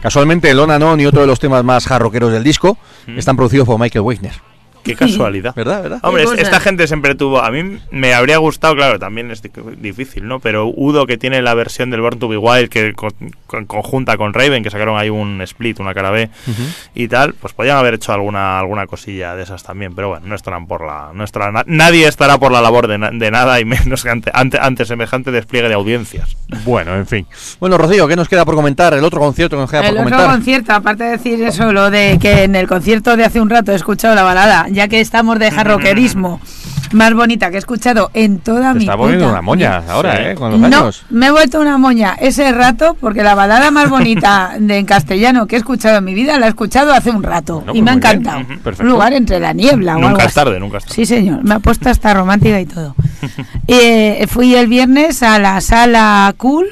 Casualmente, 0.00 0.48
el 0.48 0.60
On 0.60 0.70
and 0.70 0.84
On 0.84 1.00
y 1.00 1.06
otro 1.06 1.20
de 1.20 1.26
los 1.26 1.40
temas 1.40 1.64
más 1.64 1.84
jarroqueros 1.84 2.30
del 2.30 2.44
disco 2.44 2.78
están 3.08 3.34
producidos 3.34 3.66
por 3.66 3.80
Michael 3.80 4.04
Wagner. 4.04 4.53
Qué 4.84 4.94
casualidad. 4.94 5.52
¿Verdad? 5.56 5.82
¿Verdad? 5.82 5.98
Hombre, 6.02 6.24
es- 6.24 6.32
esta 6.32 6.60
gente 6.60 6.86
siempre 6.86 7.14
tuvo. 7.14 7.40
A 7.42 7.50
mí 7.50 7.78
me 7.90 8.14
habría 8.14 8.38
gustado, 8.38 8.76
claro, 8.76 8.98
también 8.98 9.30
es 9.30 9.42
di- 9.42 9.50
difícil, 9.78 10.26
¿no? 10.28 10.40
Pero 10.40 10.66
Udo, 10.68 11.06
que 11.06 11.16
tiene 11.16 11.42
la 11.42 11.54
versión 11.54 11.90
del 11.90 12.00
Born 12.02 12.18
to 12.18 12.28
Be 12.28 12.36
Wild, 12.36 12.68
que 12.68 12.92
con- 12.92 13.12
con- 13.46 13.64
conjunta 13.66 14.16
con 14.16 14.32
Raven, 14.34 14.62
que 14.62 14.70
sacaron 14.70 14.98
ahí 14.98 15.10
un 15.10 15.40
split, 15.42 15.80
una 15.80 15.94
cara 15.94 16.10
B 16.10 16.28
y 16.94 17.08
tal, 17.08 17.34
pues 17.34 17.52
podían 17.54 17.76
haber 17.78 17.94
hecho 17.94 18.12
alguna 18.12 18.58
alguna 18.58 18.86
cosilla 18.86 19.34
de 19.34 19.42
esas 19.42 19.62
también. 19.62 19.94
Pero 19.94 20.10
bueno, 20.10 20.26
no 20.26 20.34
estarán 20.34 20.66
por 20.66 20.86
la. 20.86 21.10
No 21.14 21.24
estará, 21.24 21.50
na- 21.50 21.64
nadie 21.66 22.06
estará 22.06 22.38
por 22.38 22.52
la 22.52 22.60
labor 22.60 22.86
de, 22.86 22.98
na- 22.98 23.10
de 23.10 23.30
nada 23.30 23.58
y 23.60 23.64
menos 23.64 24.02
que 24.02 24.10
ante, 24.10 24.30
ante, 24.34 24.58
ante 24.60 24.84
semejante 24.84 25.30
despliegue 25.30 25.68
de 25.68 25.74
audiencias. 25.74 26.36
Bueno, 26.64 26.94
en 26.94 27.06
fin. 27.06 27.26
Bueno, 27.60 27.78
Rocío, 27.78 28.06
¿qué 28.06 28.16
nos 28.16 28.28
queda 28.28 28.44
por 28.44 28.54
comentar? 28.54 28.92
El 28.94 29.04
otro 29.04 29.20
concierto 29.20 29.56
que 29.56 29.60
nos 29.62 29.70
queda 29.70 29.80
El 29.88 29.96
por 29.96 30.06
otro 30.06 30.16
comentar. 30.16 30.34
concierto, 30.36 30.72
aparte 30.72 31.04
de 31.04 31.10
decir 31.12 31.42
eso, 31.42 31.72
lo 31.72 31.90
de 31.90 32.18
que 32.20 32.44
en 32.44 32.54
el 32.54 32.66
concierto 32.68 33.16
de 33.16 33.24
hace 33.24 33.40
un 33.40 33.48
rato 33.50 33.72
he 33.72 33.74
escuchado 33.74 34.14
la 34.14 34.22
balada, 34.22 34.66
ya 34.74 34.88
que 34.88 35.00
estamos 35.00 35.38
de 35.38 35.50
jarroquerismo 35.50 36.40
más 36.92 37.12
bonita 37.12 37.50
que 37.50 37.56
he 37.56 37.58
escuchado 37.58 38.10
en 38.14 38.38
toda 38.38 38.72
Te 38.72 38.78
mi 38.78 38.84
está 38.84 38.96
poniendo 38.96 39.24
puta 39.24 39.32
una 39.32 39.42
moña 39.42 39.82
ahora, 39.88 40.16
Sí. 40.16 40.22
¿eh? 40.26 40.34
Con 40.36 40.50
los 40.52 40.60
No, 40.60 40.66
años. 40.66 41.04
me 41.10 41.26
he 41.26 41.30
vuelto 41.32 41.60
una 41.60 41.76
moña 41.76 42.14
ese 42.20 42.52
rato 42.52 42.96
porque 43.00 43.24
la 43.24 43.34
balada 43.34 43.72
más 43.72 43.90
bonita 43.90 44.52
de 44.60 44.78
en 44.78 44.86
castellano 44.86 45.46
que 45.48 45.56
he 45.56 45.58
escuchado 45.58 45.98
en 45.98 46.04
mi 46.04 46.14
vida 46.14 46.38
la 46.38 46.46
he 46.46 46.50
escuchado 46.50 46.92
hace 46.92 47.10
un 47.10 47.24
rato 47.24 47.62
Bueno, 47.62 47.72
y 47.74 47.82
pues 47.82 47.84
me 47.84 47.90
ha 47.90 47.94
bien. 48.12 48.26
encantado. 48.28 48.80
Un 48.80 48.88
lugar 48.88 49.12
entre 49.12 49.40
la 49.40 49.52
niebla 49.52 49.94
o 49.94 49.96
algo 49.96 50.10
Nunca 50.10 50.22
es 50.22 50.26
así. 50.28 50.34
tarde, 50.36 50.60
nunca 50.60 50.78
es 50.78 50.84
tarde. 50.84 50.94
Sí, 50.94 51.06
señor. 51.06 51.42
Me 51.42 51.54
ha 51.54 51.58
puesto 51.58 51.88
hasta 51.90 52.14
romántica 52.14 52.60
y 52.60 52.66
todo. 52.66 52.94
Eh, 53.66 54.26
fui 54.28 54.54
el 54.54 54.66
viernes 54.68 55.22
a 55.22 55.38
la 55.38 55.60
sala 55.62 56.32
Cool, 56.36 56.66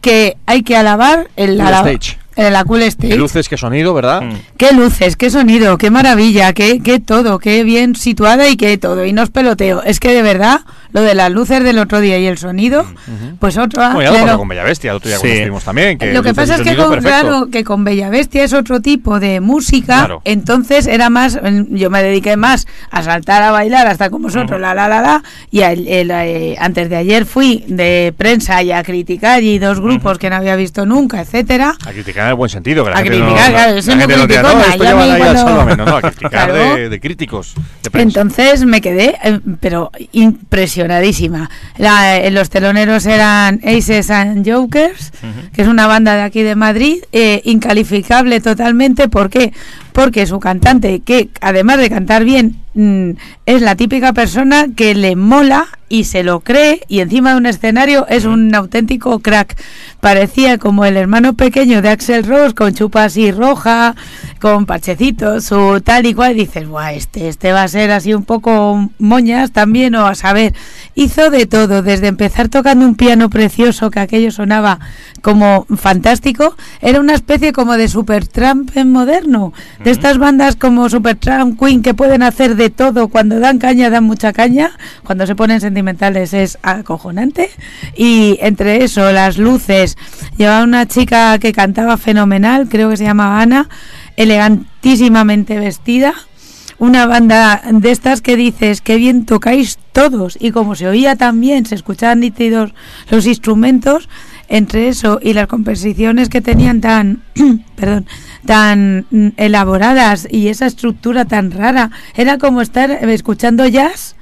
que 0.00 0.36
hay 0.46 0.62
que 0.62 0.76
alabar 0.76 1.28
el 1.36 1.56
Cool 1.56 1.66
alaba- 1.66 1.90
Stage. 1.90 2.18
La 2.36 2.64
Cool 2.64 2.82
Stage. 2.82 3.10
Qué 3.10 3.16
luces, 3.16 3.48
qué 3.48 3.56
sonido, 3.56 3.94
¿verdad? 3.94 4.22
Mm. 4.22 4.34
Qué 4.56 4.72
luces, 4.72 5.16
qué 5.16 5.30
sonido, 5.30 5.78
qué 5.78 5.90
maravilla, 5.90 6.52
qué, 6.52 6.80
qué 6.80 7.00
todo, 7.00 7.38
qué 7.38 7.64
bien 7.64 7.94
situada 7.94 8.48
y 8.48 8.56
qué 8.56 8.76
todo. 8.78 9.04
Y 9.04 9.12
no 9.12 9.22
os 9.22 9.30
peloteo. 9.30 9.82
Es 9.82 10.00
que 10.00 10.12
de 10.12 10.22
verdad, 10.22 10.60
lo 10.94 11.02
de 11.02 11.14
las 11.14 11.30
luces 11.30 11.62
del 11.64 11.78
otro 11.78 12.00
día 12.00 12.18
y 12.18 12.26
el 12.26 12.38
sonido, 12.38 12.86
pues 13.40 13.58
otro. 13.58 13.82
Bueno, 13.92 14.00
ya 14.00 14.06
lo 14.10 14.14
pero- 14.14 14.26
pasó 14.26 14.38
con 14.38 14.48
Bella 14.48 14.62
Bestia, 14.64 14.90
el 14.92 14.96
otro 14.96 15.08
día 15.10 15.18
Sí. 15.18 15.44
también. 15.64 15.98
Que 15.98 16.12
lo 16.14 16.22
que 16.22 16.32
pasa 16.32 16.54
es 16.54 16.62
que 16.62 16.76
con, 16.76 16.98
claro, 17.00 17.48
que 17.50 17.64
con 17.64 17.84
Bella 17.84 18.08
Bestia 18.10 18.44
es 18.44 18.52
otro 18.54 18.80
tipo 18.80 19.20
de 19.20 19.40
música, 19.40 19.98
Claro. 19.98 20.22
entonces 20.24 20.86
era 20.86 21.10
más, 21.10 21.38
yo 21.68 21.90
me 21.90 22.02
dediqué 22.02 22.36
más 22.36 22.66
a 22.90 23.02
saltar 23.02 23.42
a 23.42 23.50
bailar 23.50 23.86
hasta 23.88 24.08
con 24.08 24.22
vosotros, 24.22 24.60
la 24.60 24.72
la 24.72 24.88
la 24.88 25.02
la, 25.02 25.22
y 25.50 25.60
el- 25.62 25.86
el, 25.88 26.10
eh, 26.12 26.56
antes 26.60 26.88
de 26.88 26.96
ayer 26.96 27.26
fui 27.26 27.64
de 27.66 28.14
prensa 28.16 28.62
y 28.62 28.70
a 28.70 28.82
criticar 28.84 29.42
y 29.42 29.58
dos 29.58 29.80
grupos 29.80 30.18
que 30.18 30.30
no 30.30 30.36
había 30.36 30.54
visto 30.54 30.86
nunca, 30.86 31.20
etcétera. 31.20 31.74
A 31.84 31.90
criticar 31.90 32.22
en 32.24 32.28
el 32.30 32.34
buen 32.36 32.50
sentido. 32.50 32.84
Que 32.84 32.90
la 32.90 32.96
A 32.96 33.02
gente 33.02 33.18
criticar, 33.18 33.46
no, 33.50 33.56
claro, 33.56 33.74
la 33.74 33.82
soy 33.82 33.94
gente 33.98 34.16
no 34.16 34.26
diga, 34.28 34.42
no, 34.42 34.48
esto 34.60 34.84
y 34.84 34.86
a 34.86 34.90
llevan 34.90 35.06
mí 35.08 35.12
ahí 35.12 35.18
cuando- 35.20 35.40
Sálvame. 35.42 35.76
No, 35.76 35.84
no, 35.86 35.96
a 35.96 36.02
criticar 36.02 36.30
Claro. 36.30 36.54
de, 36.76 36.88
de 36.88 37.00
críticos. 37.00 37.54
De 37.82 37.90
prensa. 37.90 38.20
Entonces 38.20 38.64
me 38.64 38.80
quedé, 38.80 39.16
eh, 39.24 39.40
pero 39.60 39.90
impresionadísima. 40.84 41.50
La- 41.78 42.18
eh, 42.18 42.30
los 42.30 42.50
teloneros 42.50 43.06
eran 43.06 43.60
Aces 43.64 44.10
and 44.10 44.48
Jokers, 44.48 45.12
que 45.54 45.62
es 45.62 45.68
una 45.68 45.86
banda 45.86 46.14
de 46.14 46.22
aquí 46.22 46.42
de 46.42 46.54
Madrid, 46.54 46.98
eh, 47.12 47.40
incalificable 47.44 48.40
totalmente. 48.40 49.08
¿Por 49.08 49.30
qué? 49.30 49.52
Porque 49.92 50.26
su 50.26 50.40
cantante, 50.40 51.00
que 51.00 51.28
además 51.40 51.78
de 51.78 51.88
cantar 51.88 52.24
bien, 52.24 52.56
mm, 52.74 53.10
es 53.46 53.62
la 53.62 53.76
típica 53.76 54.12
persona 54.12 54.66
que 54.74 54.94
le 54.94 55.16
mola 55.16 55.66
y 55.88 56.04
se 56.04 56.24
lo 56.24 56.40
cree 56.40 56.80
y 56.88 57.00
encima 57.00 57.30
de 57.30 57.36
un 57.36 57.46
escenario 57.46 58.06
es 58.08 58.24
un 58.24 58.52
auténtico 58.54 59.20
crack. 59.20 59.56
Parecía 60.04 60.58
como 60.58 60.84
el 60.84 60.98
hermano 60.98 61.32
pequeño 61.32 61.80
de 61.80 61.88
Axel 61.88 62.24
Rose 62.24 62.54
con 62.54 62.74
chupa 62.74 63.04
así 63.04 63.32
roja, 63.32 63.96
con 64.38 64.66
parchecitos, 64.66 65.46
su 65.46 65.80
tal 65.82 66.04
y 66.04 66.12
cual. 66.12 66.36
Dices, 66.36 66.68
Buah, 66.68 66.92
este, 66.92 67.28
este 67.28 67.54
va 67.54 67.62
a 67.62 67.68
ser 67.68 67.90
así 67.90 68.12
un 68.12 68.22
poco 68.22 68.90
moñas 68.98 69.52
también 69.52 69.94
o 69.94 70.06
a 70.06 70.14
saber. 70.14 70.52
Hizo 70.94 71.30
de 71.30 71.46
todo, 71.46 71.80
desde 71.80 72.08
empezar 72.08 72.50
tocando 72.50 72.84
un 72.84 72.96
piano 72.96 73.30
precioso 73.30 73.90
que 73.90 74.00
aquello 74.00 74.30
sonaba 74.30 74.78
como 75.22 75.64
fantástico. 75.74 76.54
Era 76.82 77.00
una 77.00 77.14
especie 77.14 77.54
como 77.54 77.78
de 77.78 77.88
Supertramp 77.88 78.76
en 78.76 78.92
moderno. 78.92 79.54
De 79.82 79.90
estas 79.90 80.18
bandas 80.18 80.54
como 80.54 80.90
Supertramp, 80.90 81.58
Queen, 81.58 81.80
que 81.80 81.94
pueden 81.94 82.22
hacer 82.22 82.56
de 82.56 82.68
todo. 82.68 83.08
Cuando 83.08 83.40
dan 83.40 83.58
caña, 83.58 83.88
dan 83.88 84.04
mucha 84.04 84.34
caña. 84.34 84.72
Cuando 85.02 85.26
se 85.26 85.34
ponen 85.34 85.62
sentimentales 85.62 86.34
es 86.34 86.58
acojonante. 86.62 87.48
Y 87.96 88.36
entre 88.42 88.84
eso, 88.84 89.10
las 89.10 89.38
luces. 89.38 89.93
Llevaba 90.36 90.64
una 90.64 90.86
chica 90.86 91.38
que 91.38 91.52
cantaba 91.52 91.96
fenomenal, 91.96 92.68
creo 92.68 92.90
que 92.90 92.96
se 92.96 93.04
llamaba 93.04 93.40
Ana, 93.40 93.68
elegantísimamente 94.16 95.58
vestida. 95.58 96.14
Una 96.78 97.06
banda 97.06 97.62
de 97.70 97.90
estas 97.92 98.20
que 98.20 98.36
dices 98.36 98.80
que 98.80 98.96
bien 98.96 99.26
tocáis 99.26 99.78
todos 99.92 100.36
y 100.40 100.50
como 100.50 100.74
se 100.74 100.88
oía 100.88 101.14
también, 101.14 101.66
se 101.66 101.76
escuchaban 101.76 102.20
nítidos 102.20 102.74
los 103.10 103.26
instrumentos, 103.26 104.08
entre 104.48 104.88
eso 104.88 105.20
y 105.22 105.32
las 105.32 105.46
composiciones 105.46 106.28
que 106.28 106.40
tenían 106.40 106.80
tan, 106.80 107.22
perdón, 107.76 108.06
tan 108.44 109.06
mm, 109.10 109.28
elaboradas 109.36 110.26
y 110.30 110.48
esa 110.48 110.66
estructura 110.66 111.24
tan 111.24 111.52
rara, 111.52 111.90
era 112.16 112.38
como 112.38 112.60
estar 112.60 112.90
escuchando 112.90 113.66
jazz 113.66 114.16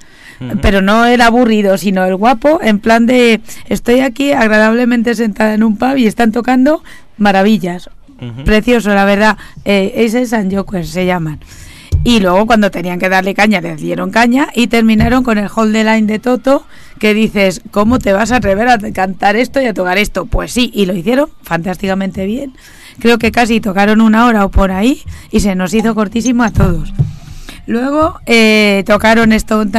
pero 0.61 0.83
no 0.83 1.07
el 1.07 1.21
aburrido, 1.21 1.79
sino 1.79 2.05
el 2.05 2.17
guapo, 2.17 2.61
en 2.63 2.79
plan 2.79 3.07
de 3.07 3.41
estoy 3.69 4.01
aquí 4.01 4.33
agradablemente 4.33 5.15
sentada 5.15 5.55
en 5.55 5.63
un 5.63 5.77
pub 5.77 5.97
y 5.97 6.07
están 6.07 6.33
tocando 6.33 6.83
maravillas. 7.19 7.91
Precioso, 8.45 8.95
la 8.95 9.05
verdad. 9.05 9.37
Eh, 9.65 10.05
Aces 10.07 10.33
and 10.33 10.55
Jokers 10.55 10.91
se 10.91 11.07
llaman. 11.07 11.41
Y 12.05 12.21
luego 12.21 12.47
cuando 12.47 12.71
tenían 12.71 12.99
que 12.99 13.09
darle 13.09 13.35
caña, 13.35 13.61
les 13.61 13.81
dieron 13.81 14.11
caña 14.11 14.49
y 14.55 14.67
terminaron 14.67 15.23
con 15.23 15.39
el 15.39 15.49
hold 15.55 15.73
the 15.73 15.85
line 15.85 16.07
de 16.07 16.19
Toto, 16.19 16.65
que 16.99 17.15
dices, 17.15 17.63
¿cómo 17.71 17.99
te 17.99 18.13
vas 18.13 18.33
a 18.33 18.37
atrever 18.37 18.69
a 18.69 18.79
cantar 18.93 19.37
esto 19.37 19.61
y 19.61 19.67
a 19.67 19.75
tocar 19.75 19.99
esto? 19.99 20.27
Pues 20.27 20.53
sí, 20.53 20.71
y 20.75 20.87
lo 20.87 20.95
hicieron 20.95 21.31
fantásticamente 21.43 22.27
bien. 22.27 22.55
Creo 22.99 23.19
que 23.19 23.33
casi 23.33 23.61
tocaron 23.61 24.01
una 24.01 24.27
hora 24.27 24.45
o 24.45 24.51
por 24.51 24.71
ahí 24.71 25.03
y 25.31 25.41
se 25.41 25.55
nos 25.55 25.75
hizo 25.75 25.95
cortísimo 25.95 26.43
a 26.43 26.51
todos. 26.51 26.93
Luego 27.67 28.21
eh, 28.27 28.83
tocaron 28.87 29.33
Stone, 29.33 29.71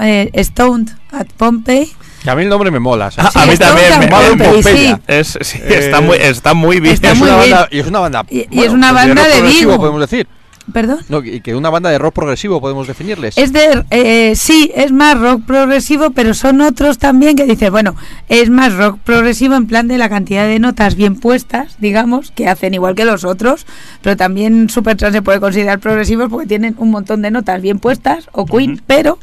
eh, 0.00 0.30
Stoned 0.44 0.88
at 1.12 1.26
Pompeii. 1.36 1.92
Que 2.22 2.30
a 2.30 2.34
mí 2.34 2.42
el 2.42 2.48
nombre 2.48 2.70
me 2.70 2.80
mola. 2.80 3.06
A, 3.06 3.10
¿sabes? 3.10 3.36
a 3.36 3.46
mí 3.46 3.56
también 3.56 3.98
me, 4.00 4.06
bien, 4.52 4.62
sí. 4.62 4.94
es, 5.06 5.38
sí, 5.40 5.58
Eh, 5.62 5.78
está 5.78 6.00
muy 6.00 6.16
está 6.18 6.54
muy 6.54 6.80
bien. 6.80 6.94
está 6.94 7.12
es 7.12 7.18
muy 7.18 7.28
una 7.28 7.38
bien. 7.38 7.50
banda, 7.52 7.68
y 7.70 7.78
es 7.78 7.86
una 7.86 7.98
banda. 8.00 8.26
Y- 8.28 8.46
y 8.50 8.62
es 8.64 8.72
una 8.72 8.90
pues 8.92 9.06
banda 9.06 9.28
de 9.28 9.42
Vigo. 9.42 9.76
podemos 9.76 10.00
decir. 10.00 10.26
¿Perdón? 10.72 10.98
No, 11.08 11.24
y 11.24 11.40
que 11.40 11.54
una 11.54 11.70
banda 11.70 11.90
de 11.90 11.98
rock 11.98 12.14
progresivo 12.14 12.60
podemos 12.60 12.86
definirles. 12.86 13.38
Es 13.38 13.52
de, 13.52 13.84
eh, 13.90 14.34
sí, 14.36 14.70
es 14.74 14.92
más 14.92 15.18
rock 15.18 15.42
progresivo, 15.44 16.10
pero 16.10 16.34
son 16.34 16.60
otros 16.60 16.98
también 16.98 17.36
que 17.36 17.44
dices, 17.44 17.70
bueno, 17.70 17.96
es 18.28 18.50
más 18.50 18.74
rock 18.74 18.98
progresivo 18.98 19.54
en 19.54 19.66
plan 19.66 19.88
de 19.88 19.98
la 19.98 20.08
cantidad 20.08 20.46
de 20.46 20.58
notas 20.58 20.94
bien 20.94 21.16
puestas, 21.16 21.76
digamos, 21.78 22.30
que 22.32 22.48
hacen 22.48 22.74
igual 22.74 22.94
que 22.94 23.04
los 23.04 23.24
otros, 23.24 23.66
pero 24.02 24.16
también 24.16 24.68
Supertramp 24.68 25.14
se 25.14 25.22
puede 25.22 25.40
considerar 25.40 25.78
progresivos 25.78 26.28
porque 26.28 26.46
tienen 26.46 26.74
un 26.78 26.90
montón 26.90 27.22
de 27.22 27.30
notas 27.30 27.62
bien 27.62 27.78
puestas, 27.78 28.28
o 28.32 28.44
Queen, 28.44 28.82
pero 28.86 29.18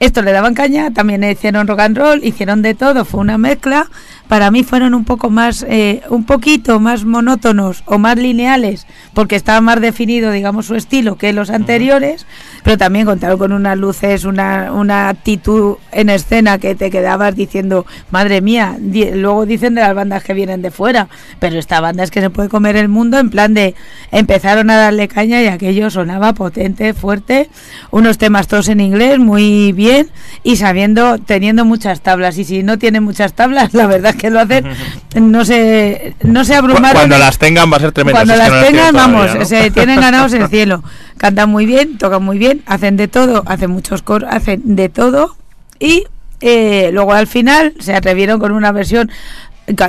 esto 0.00 0.22
le 0.22 0.32
daban 0.32 0.54
caña, 0.54 0.92
también 0.92 1.22
hicieron 1.24 1.68
rock 1.68 1.80
and 1.80 1.96
roll, 1.96 2.24
hicieron 2.24 2.62
de 2.62 2.74
todo, 2.74 3.04
fue 3.04 3.20
una 3.20 3.38
mezcla. 3.38 3.88
Para 4.28 4.50
mí 4.50 4.64
fueron 4.64 4.94
un 4.94 5.04
poco 5.04 5.28
más, 5.28 5.64
eh, 5.68 6.00
un 6.08 6.24
poquito 6.24 6.80
más 6.80 7.04
monótonos 7.04 7.82
o 7.86 7.98
más 7.98 8.16
lineales, 8.16 8.86
porque 9.12 9.36
estaba 9.36 9.60
más 9.60 9.80
definido, 9.82 10.30
digamos, 10.30 10.66
su 10.66 10.74
estilo 10.76 11.16
que 11.16 11.32
los 11.34 11.50
anteriores, 11.50 12.26
pero 12.62 12.78
también 12.78 13.04
contaron 13.04 13.38
con 13.38 13.52
unas 13.52 13.76
luces, 13.76 14.24
una, 14.24 14.72
una 14.72 15.10
actitud 15.10 15.76
en 15.92 16.08
escena 16.08 16.58
que 16.58 16.74
te 16.74 16.90
quedabas 16.90 17.36
diciendo, 17.36 17.84
madre 18.10 18.40
mía, 18.40 18.76
di- 18.80 19.10
luego 19.12 19.44
dicen 19.44 19.74
de 19.74 19.82
las 19.82 19.94
bandas 19.94 20.24
que 20.24 20.32
vienen 20.32 20.62
de 20.62 20.70
fuera, 20.70 21.08
pero 21.38 21.58
esta 21.58 21.80
banda 21.80 22.02
es 22.02 22.10
que 22.10 22.22
se 22.22 22.30
puede 22.30 22.48
comer 22.48 22.76
el 22.76 22.88
mundo 22.88 23.18
en 23.18 23.28
plan 23.28 23.52
de 23.52 23.74
empezaron 24.10 24.70
a 24.70 24.76
darle 24.76 25.06
caña 25.06 25.42
y 25.42 25.48
aquello 25.48 25.90
sonaba 25.90 26.32
potente, 26.32 26.94
fuerte, 26.94 27.50
unos 27.90 28.16
temas 28.16 28.48
todos 28.48 28.68
en 28.68 28.80
inglés, 28.80 29.18
muy 29.18 29.72
bien 29.72 30.08
y 30.42 30.56
sabiendo, 30.56 31.18
teniendo 31.18 31.66
muchas 31.66 32.00
tablas 32.00 32.38
y 32.38 32.44
si 32.44 32.62
no 32.62 32.78
tienen 32.78 33.02
muchas 33.04 33.34
tablas, 33.34 33.74
la 33.74 33.86
verdad 33.86 34.13
que 34.14 34.30
lo 34.30 34.40
hacen, 34.40 34.66
no 35.14 35.44
se, 35.44 36.14
no 36.22 36.44
se 36.44 36.54
abrumaron. 36.54 36.96
Cuando 36.96 37.18
las 37.18 37.38
tengan 37.38 37.72
va 37.72 37.76
a 37.76 37.80
ser 37.80 37.92
tremendo. 37.92 38.16
Cuando 38.16 38.36
las 38.36 38.50
no 38.50 38.60
tengan, 38.62 38.94
vamos, 38.94 39.22
todavía, 39.22 39.40
¿no? 39.40 39.46
se 39.46 39.70
tienen 39.70 40.00
ganados 40.00 40.32
el 40.32 40.48
cielo. 40.50 40.82
Cantan 41.16 41.50
muy 41.50 41.66
bien, 41.66 41.98
tocan 41.98 42.22
muy 42.22 42.38
bien, 42.38 42.62
hacen 42.66 42.96
de 42.96 43.08
todo, 43.08 43.42
hacen 43.46 43.70
muchos 43.70 44.02
coros, 44.02 44.28
hacen 44.32 44.62
de 44.76 44.88
todo. 44.88 45.36
Y 45.78 46.04
eh, 46.40 46.90
luego 46.92 47.12
al 47.12 47.26
final 47.26 47.74
se 47.80 47.94
atrevieron 47.94 48.38
con 48.38 48.52
una 48.52 48.72
versión. 48.72 49.10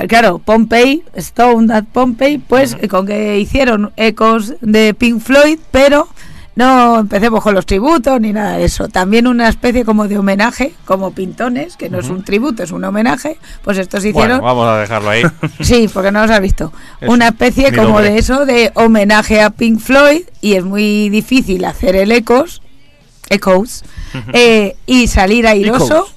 Claro, 0.08 0.38
Pompey, 0.38 1.02
Stone 1.14 1.72
at 1.74 1.84
Pompey, 1.84 2.38
pues 2.38 2.76
eh, 2.80 2.88
con 2.88 3.06
que 3.06 3.38
hicieron 3.38 3.92
ecos 3.96 4.54
de 4.62 4.94
Pink 4.94 5.20
Floyd, 5.20 5.58
pero 5.70 6.08
no 6.56 6.98
empecemos 7.00 7.42
con 7.42 7.54
los 7.54 7.66
tributos 7.66 8.20
ni 8.20 8.32
nada 8.32 8.56
de 8.56 8.64
eso. 8.64 8.88
También 8.88 9.26
una 9.26 9.48
especie 9.48 9.84
como 9.84 10.08
de 10.08 10.18
homenaje, 10.18 10.74
como 10.84 11.12
Pintones, 11.12 11.76
que 11.76 11.88
no 11.88 12.00
es 12.00 12.08
un 12.08 12.24
tributo, 12.24 12.62
es 12.62 12.72
un 12.72 12.82
homenaje. 12.82 13.38
Pues 13.62 13.78
estos 13.78 14.04
hicieron. 14.04 14.40
Bueno, 14.40 14.42
vamos 14.42 14.66
a 14.66 14.78
dejarlo 14.78 15.10
ahí. 15.10 15.22
Sí, 15.60 15.88
porque 15.92 16.10
no 16.10 16.22
los 16.22 16.30
has 16.30 16.40
visto. 16.40 16.72
Una 17.02 17.28
especie 17.28 17.74
como 17.74 18.00
de 18.00 18.18
eso, 18.18 18.46
de 18.46 18.72
homenaje 18.74 19.40
a 19.40 19.50
Pink 19.50 19.78
Floyd, 19.80 20.22
y 20.40 20.54
es 20.54 20.64
muy 20.64 21.10
difícil 21.10 21.64
hacer 21.64 21.94
el 21.94 22.10
ecos 22.10 22.62
Echoes, 23.28 23.84
eh, 24.32 24.76
y 24.86 25.08
salir 25.08 25.46
airoso, 25.46 26.08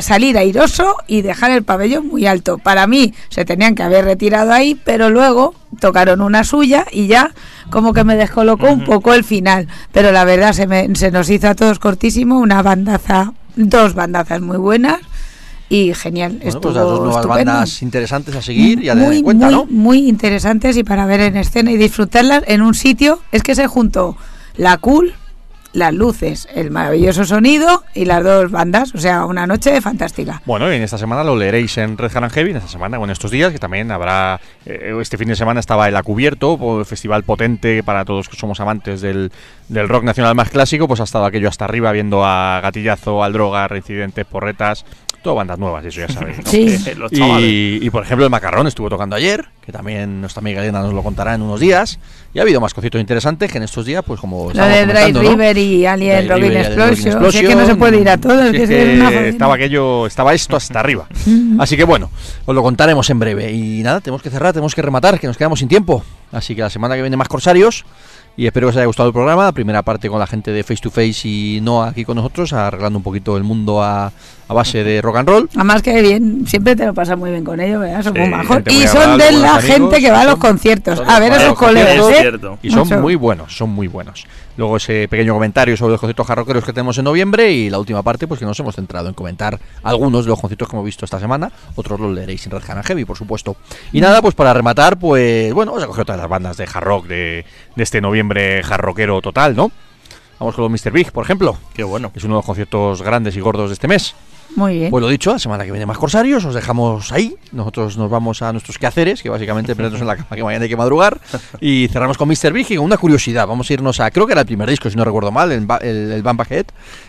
salir 0.00 0.36
airoso 0.38 0.96
y 1.06 1.22
dejar 1.22 1.50
el 1.50 1.62
pabellón 1.64 2.06
muy 2.08 2.26
alto. 2.26 2.58
Para 2.58 2.86
mí 2.86 3.14
se 3.30 3.44
tenían 3.44 3.74
que 3.74 3.82
haber 3.82 4.04
retirado 4.04 4.52
ahí, 4.52 4.74
pero 4.84 5.10
luego 5.10 5.54
tocaron 5.80 6.20
una 6.20 6.44
suya 6.44 6.86
y 6.90 7.06
ya 7.06 7.32
como 7.70 7.92
que 7.92 8.04
me 8.04 8.16
descolocó 8.16 8.70
un 8.70 8.84
poco 8.84 9.14
el 9.14 9.24
final. 9.24 9.68
Pero 9.92 10.12
la 10.12 10.24
verdad 10.24 10.52
se, 10.52 10.66
me- 10.66 10.94
se 10.94 11.10
nos 11.10 11.28
hizo 11.30 11.48
a 11.48 11.54
todos 11.54 11.78
cortísimo, 11.78 12.38
una 12.38 12.62
bandaza, 12.62 13.32
dos 13.56 13.94
bandazas 13.94 14.40
muy 14.40 14.56
buenas 14.56 14.98
y 15.68 15.92
genial. 15.94 16.32
Bueno, 16.32 16.48
Estuvo 16.48 16.60
pues 16.62 16.74
las 16.76 16.84
dos 16.84 17.00
nuevas 17.00 17.16
estupendo. 17.24 17.52
bandas 17.52 17.82
interesantes 17.82 18.36
a 18.36 18.42
seguir 18.42 18.82
y 18.82 18.88
a 18.88 18.94
tener 18.94 19.08
muy, 19.08 19.16
en 19.18 19.24
cuenta, 19.24 19.46
muy, 19.46 19.54
¿no? 19.54 19.66
muy 19.66 20.08
interesantes 20.08 20.76
y 20.76 20.84
para 20.84 21.04
ver 21.06 21.20
en 21.20 21.36
escena 21.36 21.70
y 21.70 21.76
disfrutarlas 21.76 22.42
en 22.46 22.62
un 22.62 22.74
sitio. 22.74 23.20
Es 23.32 23.42
que 23.42 23.54
se 23.54 23.66
juntó 23.66 24.16
la 24.56 24.78
cool, 24.78 25.12
las 25.72 25.92
luces, 25.94 26.48
el 26.54 26.70
maravilloso 26.70 27.24
sonido 27.24 27.84
y 27.94 28.04
las 28.04 28.24
dos 28.24 28.50
bandas. 28.50 28.94
O 28.94 28.98
sea, 28.98 29.24
una 29.26 29.46
noche 29.46 29.80
fantástica. 29.80 30.42
Bueno, 30.46 30.72
y 30.72 30.76
en 30.76 30.82
esta 30.82 30.98
semana 30.98 31.24
lo 31.24 31.36
leeréis 31.36 31.76
en 31.78 31.96
Red 31.96 32.16
Hat 32.16 32.24
and 32.24 32.32
Heavy, 32.32 32.50
en 32.50 32.56
esta 32.56 32.68
semana 32.68 32.98
o 32.98 33.04
en 33.04 33.10
estos 33.10 33.30
días, 33.30 33.52
que 33.52 33.58
también 33.58 33.90
habrá. 33.90 34.40
eh, 34.64 34.96
este 35.00 35.16
fin 35.16 35.28
de 35.28 35.36
semana 35.36 35.60
estaba 35.60 35.88
el 35.88 35.96
Acubierto, 35.96 36.84
festival 36.84 37.22
potente 37.22 37.82
para 37.82 38.04
todos 38.04 38.28
que 38.28 38.36
somos 38.36 38.60
amantes 38.60 39.00
del, 39.00 39.32
del 39.68 39.88
rock 39.88 40.04
nacional 40.04 40.34
más 40.34 40.50
clásico, 40.50 40.88
pues 40.88 41.00
ha 41.00 41.04
estado 41.04 41.24
aquello 41.24 41.48
hasta 41.48 41.64
arriba 41.64 41.92
viendo 41.92 42.24
a 42.24 42.60
Gatillazo, 42.62 43.22
al 43.22 43.32
Droga, 43.32 43.68
Reincidentes, 43.68 44.26
Porretas. 44.26 44.84
Todo 45.22 45.34
bandas 45.34 45.58
nuevas, 45.58 45.84
eso 45.84 46.00
ya 46.00 46.08
sabéis. 46.08 46.38
¿no? 46.38 46.50
Sí. 46.50 46.78
Los 46.96 47.10
chavales. 47.10 47.48
Y, 47.48 47.80
y, 47.82 47.90
por 47.90 48.04
ejemplo, 48.04 48.24
el 48.24 48.30
Macarrón 48.30 48.68
estuvo 48.68 48.88
tocando 48.88 49.16
ayer, 49.16 49.46
que 49.64 49.72
también 49.72 50.20
nuestra 50.20 50.40
amiga 50.40 50.60
Elena 50.62 50.80
nos 50.80 50.94
lo 50.94 51.02
contará 51.02 51.34
en 51.34 51.42
unos 51.42 51.58
días. 51.58 51.98
Y 52.32 52.38
ha 52.38 52.42
habido 52.42 52.60
más 52.60 52.72
cositos 52.72 53.00
interesantes 53.00 53.50
que 53.50 53.58
en 53.58 53.64
estos 53.64 53.84
días, 53.84 54.04
pues 54.06 54.20
como. 54.20 54.52
Lo 54.52 54.64
de 54.64 54.86
Dry 54.86 55.12
comentando, 55.12 55.22
¿no? 55.22 55.30
River 55.30 55.58
y 55.58 55.86
Alien 55.86 56.18
Dry 56.20 56.28
Robin 56.28 56.48
River 56.50 56.66
Explosion. 56.66 57.24
O 57.24 57.32
sea 57.32 57.42
que 57.42 57.54
no 57.56 57.66
se 57.66 57.74
puede 57.74 58.00
ir 58.00 58.08
a 58.08 58.16
todo. 58.18 58.46
Sí, 58.46 58.52
que 58.52 58.62
es 58.62 58.68
que 58.68 58.94
una 58.94 59.10
estaba 59.26 59.54
aquello, 59.54 60.06
estaba 60.06 60.34
esto 60.34 60.56
hasta 60.56 60.78
arriba. 60.78 61.08
Así 61.58 61.76
que 61.76 61.84
bueno, 61.84 62.10
os 62.46 62.54
lo 62.54 62.62
contaremos 62.62 63.10
en 63.10 63.18
breve. 63.18 63.52
Y 63.52 63.82
nada, 63.82 64.00
tenemos 64.00 64.22
que 64.22 64.30
cerrar, 64.30 64.52
tenemos 64.52 64.74
que 64.74 64.82
rematar, 64.82 65.18
que 65.18 65.26
nos 65.26 65.36
quedamos 65.36 65.58
sin 65.58 65.68
tiempo. 65.68 66.04
Así 66.30 66.54
que 66.54 66.62
la 66.62 66.70
semana 66.70 66.94
que 66.94 67.02
viene 67.02 67.16
más 67.16 67.28
Corsarios. 67.28 67.84
Y 68.36 68.46
espero 68.46 68.68
que 68.68 68.70
os 68.70 68.76
haya 68.76 68.86
gustado 68.86 69.08
el 69.08 69.12
programa. 69.12 69.46
La 69.46 69.52
primera 69.52 69.82
parte 69.82 70.08
con 70.08 70.20
la 70.20 70.26
gente 70.28 70.52
de 70.52 70.62
Face 70.62 70.80
to 70.80 70.92
Face 70.92 71.26
y 71.26 71.58
Noah 71.60 71.88
aquí 71.88 72.04
con 72.04 72.14
nosotros, 72.14 72.52
arreglando 72.52 72.98
un 72.98 73.02
poquito 73.02 73.36
el 73.36 73.42
mundo 73.42 73.82
a, 73.82 74.12
a 74.48 74.54
base 74.54 74.82
de 74.82 75.00
rock 75.02 75.16
and 75.18 75.28
roll. 75.28 75.50
Además 75.54 75.82
que 75.82 76.00
bien, 76.00 76.46
siempre 76.46 76.74
te 76.74 76.86
lo 76.86 76.94
pasas 76.94 77.18
muy 77.18 77.30
bien 77.30 77.44
con 77.44 77.60
ellos, 77.60 77.80
¿verdad? 77.80 78.02
Son 78.02 78.14
Sí, 78.14 78.20
muy 78.20 78.28
majos. 78.30 78.62
Y 78.70 78.86
son 78.86 79.18
de 79.18 79.32
la 79.32 79.54
amigos, 79.56 79.64
gente 79.64 80.00
que 80.00 80.10
va 80.10 80.22
a 80.22 80.24
los 80.24 80.36
conciertos. 80.38 81.02
A 81.06 81.20
ver 81.20 81.32
a 81.32 81.48
sus 81.48 81.58
colegas. 81.58 81.94
¿eh? 81.96 82.10
Es 82.12 82.18
cierto. 82.20 82.58
Y 82.62 82.70
son 82.70 82.80
Mucho. 82.88 82.98
muy 83.00 83.14
buenos, 83.14 83.56
son 83.56 83.70
muy 83.70 83.86
buenos. 83.88 84.26
Luego 84.56 84.76
ese 84.78 85.06
pequeño 85.08 85.34
comentario 85.34 85.76
sobre 85.76 85.92
los 85.92 86.00
conciertos 86.00 86.26
jarroqueros 86.26 86.64
que 86.64 86.72
tenemos 86.72 86.98
en 86.98 87.04
noviembre 87.04 87.52
y 87.52 87.70
la 87.70 87.78
última 87.78 88.02
parte, 88.02 88.26
pues 88.26 88.40
que 88.40 88.46
nos 88.46 88.58
hemos 88.58 88.74
centrado 88.74 89.06
en 89.08 89.14
comentar 89.14 89.58
algunos 89.84 90.24
de 90.24 90.30
los 90.30 90.40
conciertos 90.40 90.68
que 90.68 90.74
hemos 90.74 90.84
visto 90.84 91.04
esta 91.04 91.20
semana. 91.20 91.52
Otros 91.76 92.00
los 92.00 92.12
leeréis 92.12 92.44
en 92.46 92.52
Red 92.52 92.62
Hat 92.64 92.70
and 92.78 92.84
Heavy, 92.84 93.04
por 93.04 93.16
supuesto. 93.16 93.54
Y 93.92 94.00
nada, 94.00 94.20
pues 94.20 94.34
para 94.34 94.52
rematar, 94.54 94.98
pues 94.98 95.52
bueno, 95.54 95.70
vamos 95.72 95.84
a 95.84 95.86
coger 95.86 96.04
todas 96.06 96.20
las 96.20 96.28
bandas 96.28 96.56
de 96.56 96.64
hard 96.64 96.82
rock 96.84 97.06
de, 97.06 97.44
de 97.76 97.82
este 97.82 98.00
noviembre 98.00 98.62
jarroquero 98.64 99.20
total, 99.20 99.54
¿no? 99.54 99.70
Vamos 100.40 100.54
con 100.56 100.62
los 100.70 100.72
Mr. 100.84 100.90
Big, 100.92 101.12
por 101.12 101.24
ejemplo, 101.24 101.56
Qué 101.74 101.82
bueno. 101.84 102.10
es 102.14 102.24
uno 102.24 102.34
de 102.34 102.38
los 102.38 102.46
conciertos 102.46 103.02
grandes 103.02 103.36
y 103.36 103.40
gordos 103.40 103.70
de 103.70 103.74
este 103.74 103.86
mes. 103.88 104.14
Muy 104.58 104.74
bien. 104.76 104.90
Pues 104.90 105.00
lo 105.00 105.08
dicho, 105.08 105.30
la 105.30 105.38
semana 105.38 105.64
que 105.64 105.70
viene 105.70 105.86
más 105.86 105.96
Corsarios, 105.98 106.44
os 106.44 106.52
dejamos 106.52 107.12
ahí. 107.12 107.36
Nosotros 107.52 107.96
nos 107.96 108.10
vamos 108.10 108.42
a 108.42 108.52
nuestros 108.52 108.76
quehaceres, 108.76 109.22
que 109.22 109.30
básicamente 109.30 109.72
meternos 109.76 110.00
en 110.00 110.06
la 110.08 110.16
cama 110.16 110.34
que 110.34 110.42
mañana 110.42 110.64
hay 110.64 110.68
que 110.68 110.76
madrugar. 110.76 111.20
Y 111.60 111.86
cerramos 111.92 112.18
con 112.18 112.28
Mr. 112.28 112.52
Big 112.52 112.66
y 112.70 112.76
con 112.76 112.84
una 112.84 112.96
curiosidad. 112.96 113.46
Vamos 113.46 113.70
a 113.70 113.72
irnos 113.72 114.00
a, 114.00 114.10
creo 114.10 114.26
que 114.26 114.32
era 114.32 114.40
el 114.40 114.48
primer 114.48 114.68
disco, 114.68 114.90
si 114.90 114.96
no 114.96 115.04
recuerdo 115.04 115.30
mal, 115.30 115.52
el, 115.52 115.64
el, 115.82 116.10
el 116.10 116.22
Bamba 116.24 116.44
Head. 116.50 116.66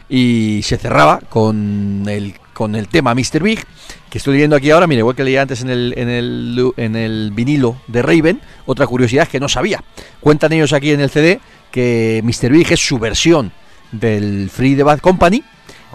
Y 0.09 0.61
se 0.63 0.77
cerraba 0.77 1.21
con 1.27 2.03
el, 2.07 2.35
con 2.53 2.75
el 2.75 2.87
tema 2.87 3.15
Mr. 3.15 3.41
Big, 3.41 3.65
que 4.11 4.19
estoy 4.19 4.33
leyendo 4.35 4.55
aquí 4.55 4.69
ahora, 4.69 4.85
mire, 4.85 4.99
igual 4.99 5.15
que 5.15 5.23
leía 5.23 5.41
antes 5.41 5.63
en 5.63 5.71
el, 5.71 5.95
en 5.97 6.07
el, 6.07 6.73
en 6.77 6.95
el 6.95 7.31
vinilo 7.33 7.77
de 7.87 8.03
Raven, 8.03 8.41
otra 8.67 8.85
curiosidad 8.85 9.27
que 9.27 9.39
no 9.39 9.49
sabía. 9.49 9.83
Cuentan 10.19 10.53
ellos 10.53 10.71
aquí 10.71 10.91
en 10.91 11.01
el 11.01 11.09
CD 11.09 11.39
que 11.71 12.21
Mr. 12.23 12.51
Big 12.51 12.71
es 12.71 12.79
su 12.79 12.99
versión 12.99 13.51
del 13.91 14.51
Free 14.51 14.75
the 14.75 14.83
Bad 14.83 14.99
Company 14.99 15.43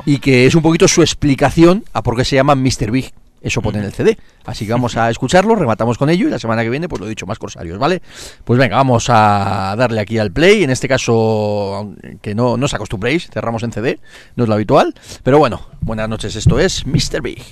y 0.06 0.18
que 0.18 0.46
es 0.46 0.54
un 0.54 0.62
poquito 0.62 0.88
su 0.88 1.02
explicación 1.02 1.84
a 1.92 2.02
por 2.02 2.16
qué 2.16 2.24
se 2.24 2.36
llaman 2.36 2.62
Mr. 2.62 2.90
Big. 2.90 3.12
Eso 3.44 3.60
pone 3.60 3.78
en 3.78 3.84
el 3.84 3.92
CD. 3.92 4.16
Así 4.46 4.64
que 4.64 4.72
vamos 4.72 4.96
a 4.96 5.10
escucharlo, 5.10 5.54
rematamos 5.54 5.98
con 5.98 6.08
ello 6.08 6.26
y 6.26 6.30
la 6.30 6.38
semana 6.38 6.62
que 6.62 6.70
viene, 6.70 6.88
pues 6.88 7.00
lo 7.00 7.06
he 7.06 7.10
dicho, 7.10 7.26
más 7.26 7.38
corsarios, 7.38 7.78
¿vale? 7.78 8.00
Pues 8.42 8.58
venga, 8.58 8.76
vamos 8.76 9.06
a 9.10 9.74
darle 9.76 10.00
aquí 10.00 10.18
al 10.18 10.32
play. 10.32 10.64
En 10.64 10.70
este 10.70 10.88
caso, 10.88 11.92
que 12.22 12.34
no, 12.34 12.56
no 12.56 12.64
os 12.64 12.74
acostumbréis, 12.74 13.28
cerramos 13.30 13.62
en 13.62 13.72
CD, 13.72 14.00
no 14.36 14.44
es 14.44 14.48
lo 14.48 14.54
habitual. 14.54 14.94
Pero 15.22 15.38
bueno, 15.38 15.60
buenas 15.82 16.08
noches, 16.08 16.34
esto 16.36 16.58
es 16.58 16.86
Mr. 16.86 17.20
Big. 17.20 17.42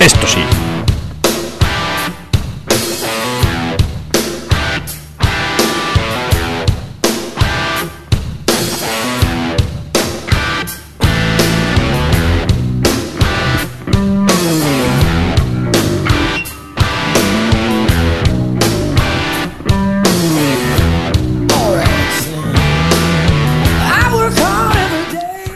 Esto 0.00 0.26
sí. 0.26 0.40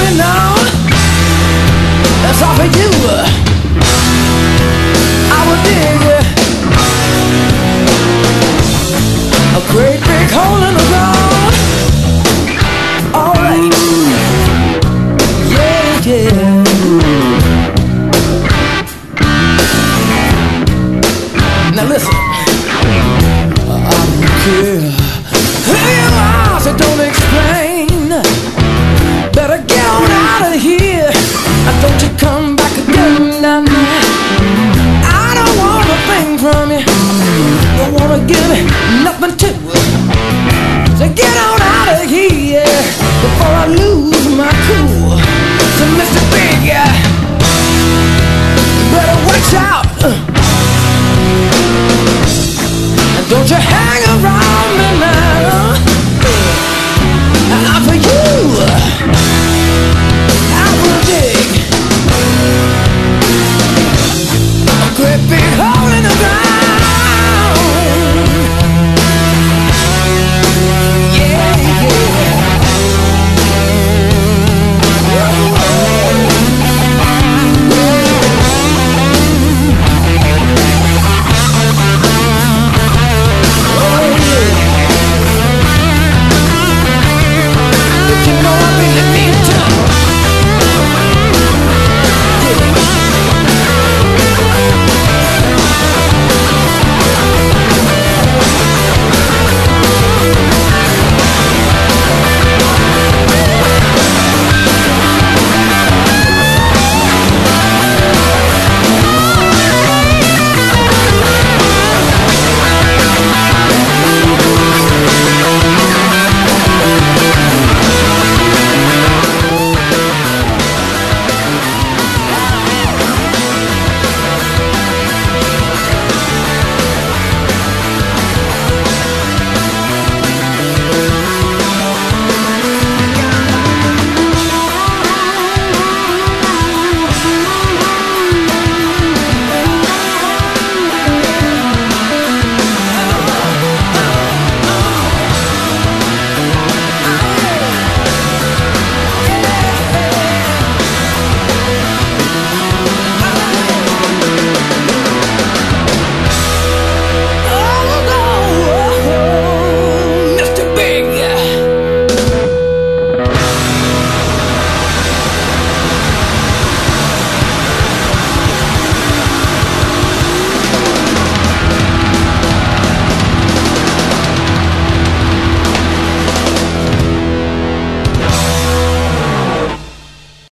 me 0.00 0.08
now. 0.16 0.54
That's 2.22 2.42
all 2.42 2.54
for 2.54 2.68
you. 2.78 2.90
I 5.32 5.40
would 5.48 5.62
dig 5.64 6.00
a 9.56 9.60
great 9.72 10.00
big 10.00 10.30
hole 10.36 10.62
in 10.68 10.74
the 10.80 10.86
ground. 10.90 11.54
Alright. 13.14 13.74
Yeah, 15.54 16.08
yeah. 16.08 16.64
Now 21.74 21.86
listen. 21.88 22.14
I 23.62 23.82
don't 23.90 24.22
care 24.44 24.80
who 25.66 25.74
you 25.94 26.06
are, 26.18 26.60
so 26.60 26.70
don't 26.76 27.00
explain. 27.00 27.69
Wanna 37.92 38.24
give 38.24 38.38
nothing 39.02 39.36
to 39.36 39.48
So 40.96 41.06
get 41.12 41.34
on 41.42 41.60
out 41.60 41.88
of 42.00 42.08
here 42.08 42.64
before 43.24 43.54
I 43.62 43.66
lose 43.66 44.26
my 44.36 44.52
cool. 44.66 45.18
So 45.76 45.84
Mr. 45.98 46.22
Big 46.30 46.70
better 48.92 49.18
watch 49.26 49.54
out. 49.54 49.86
And 53.16 53.26
don't 53.28 53.50
you 53.50 53.56
hang 53.56 54.02
around 54.14 54.70
me 54.78 54.88
now. 55.00 55.74
I'm 57.74 57.82
for 57.82 57.96
you. 57.96 58.20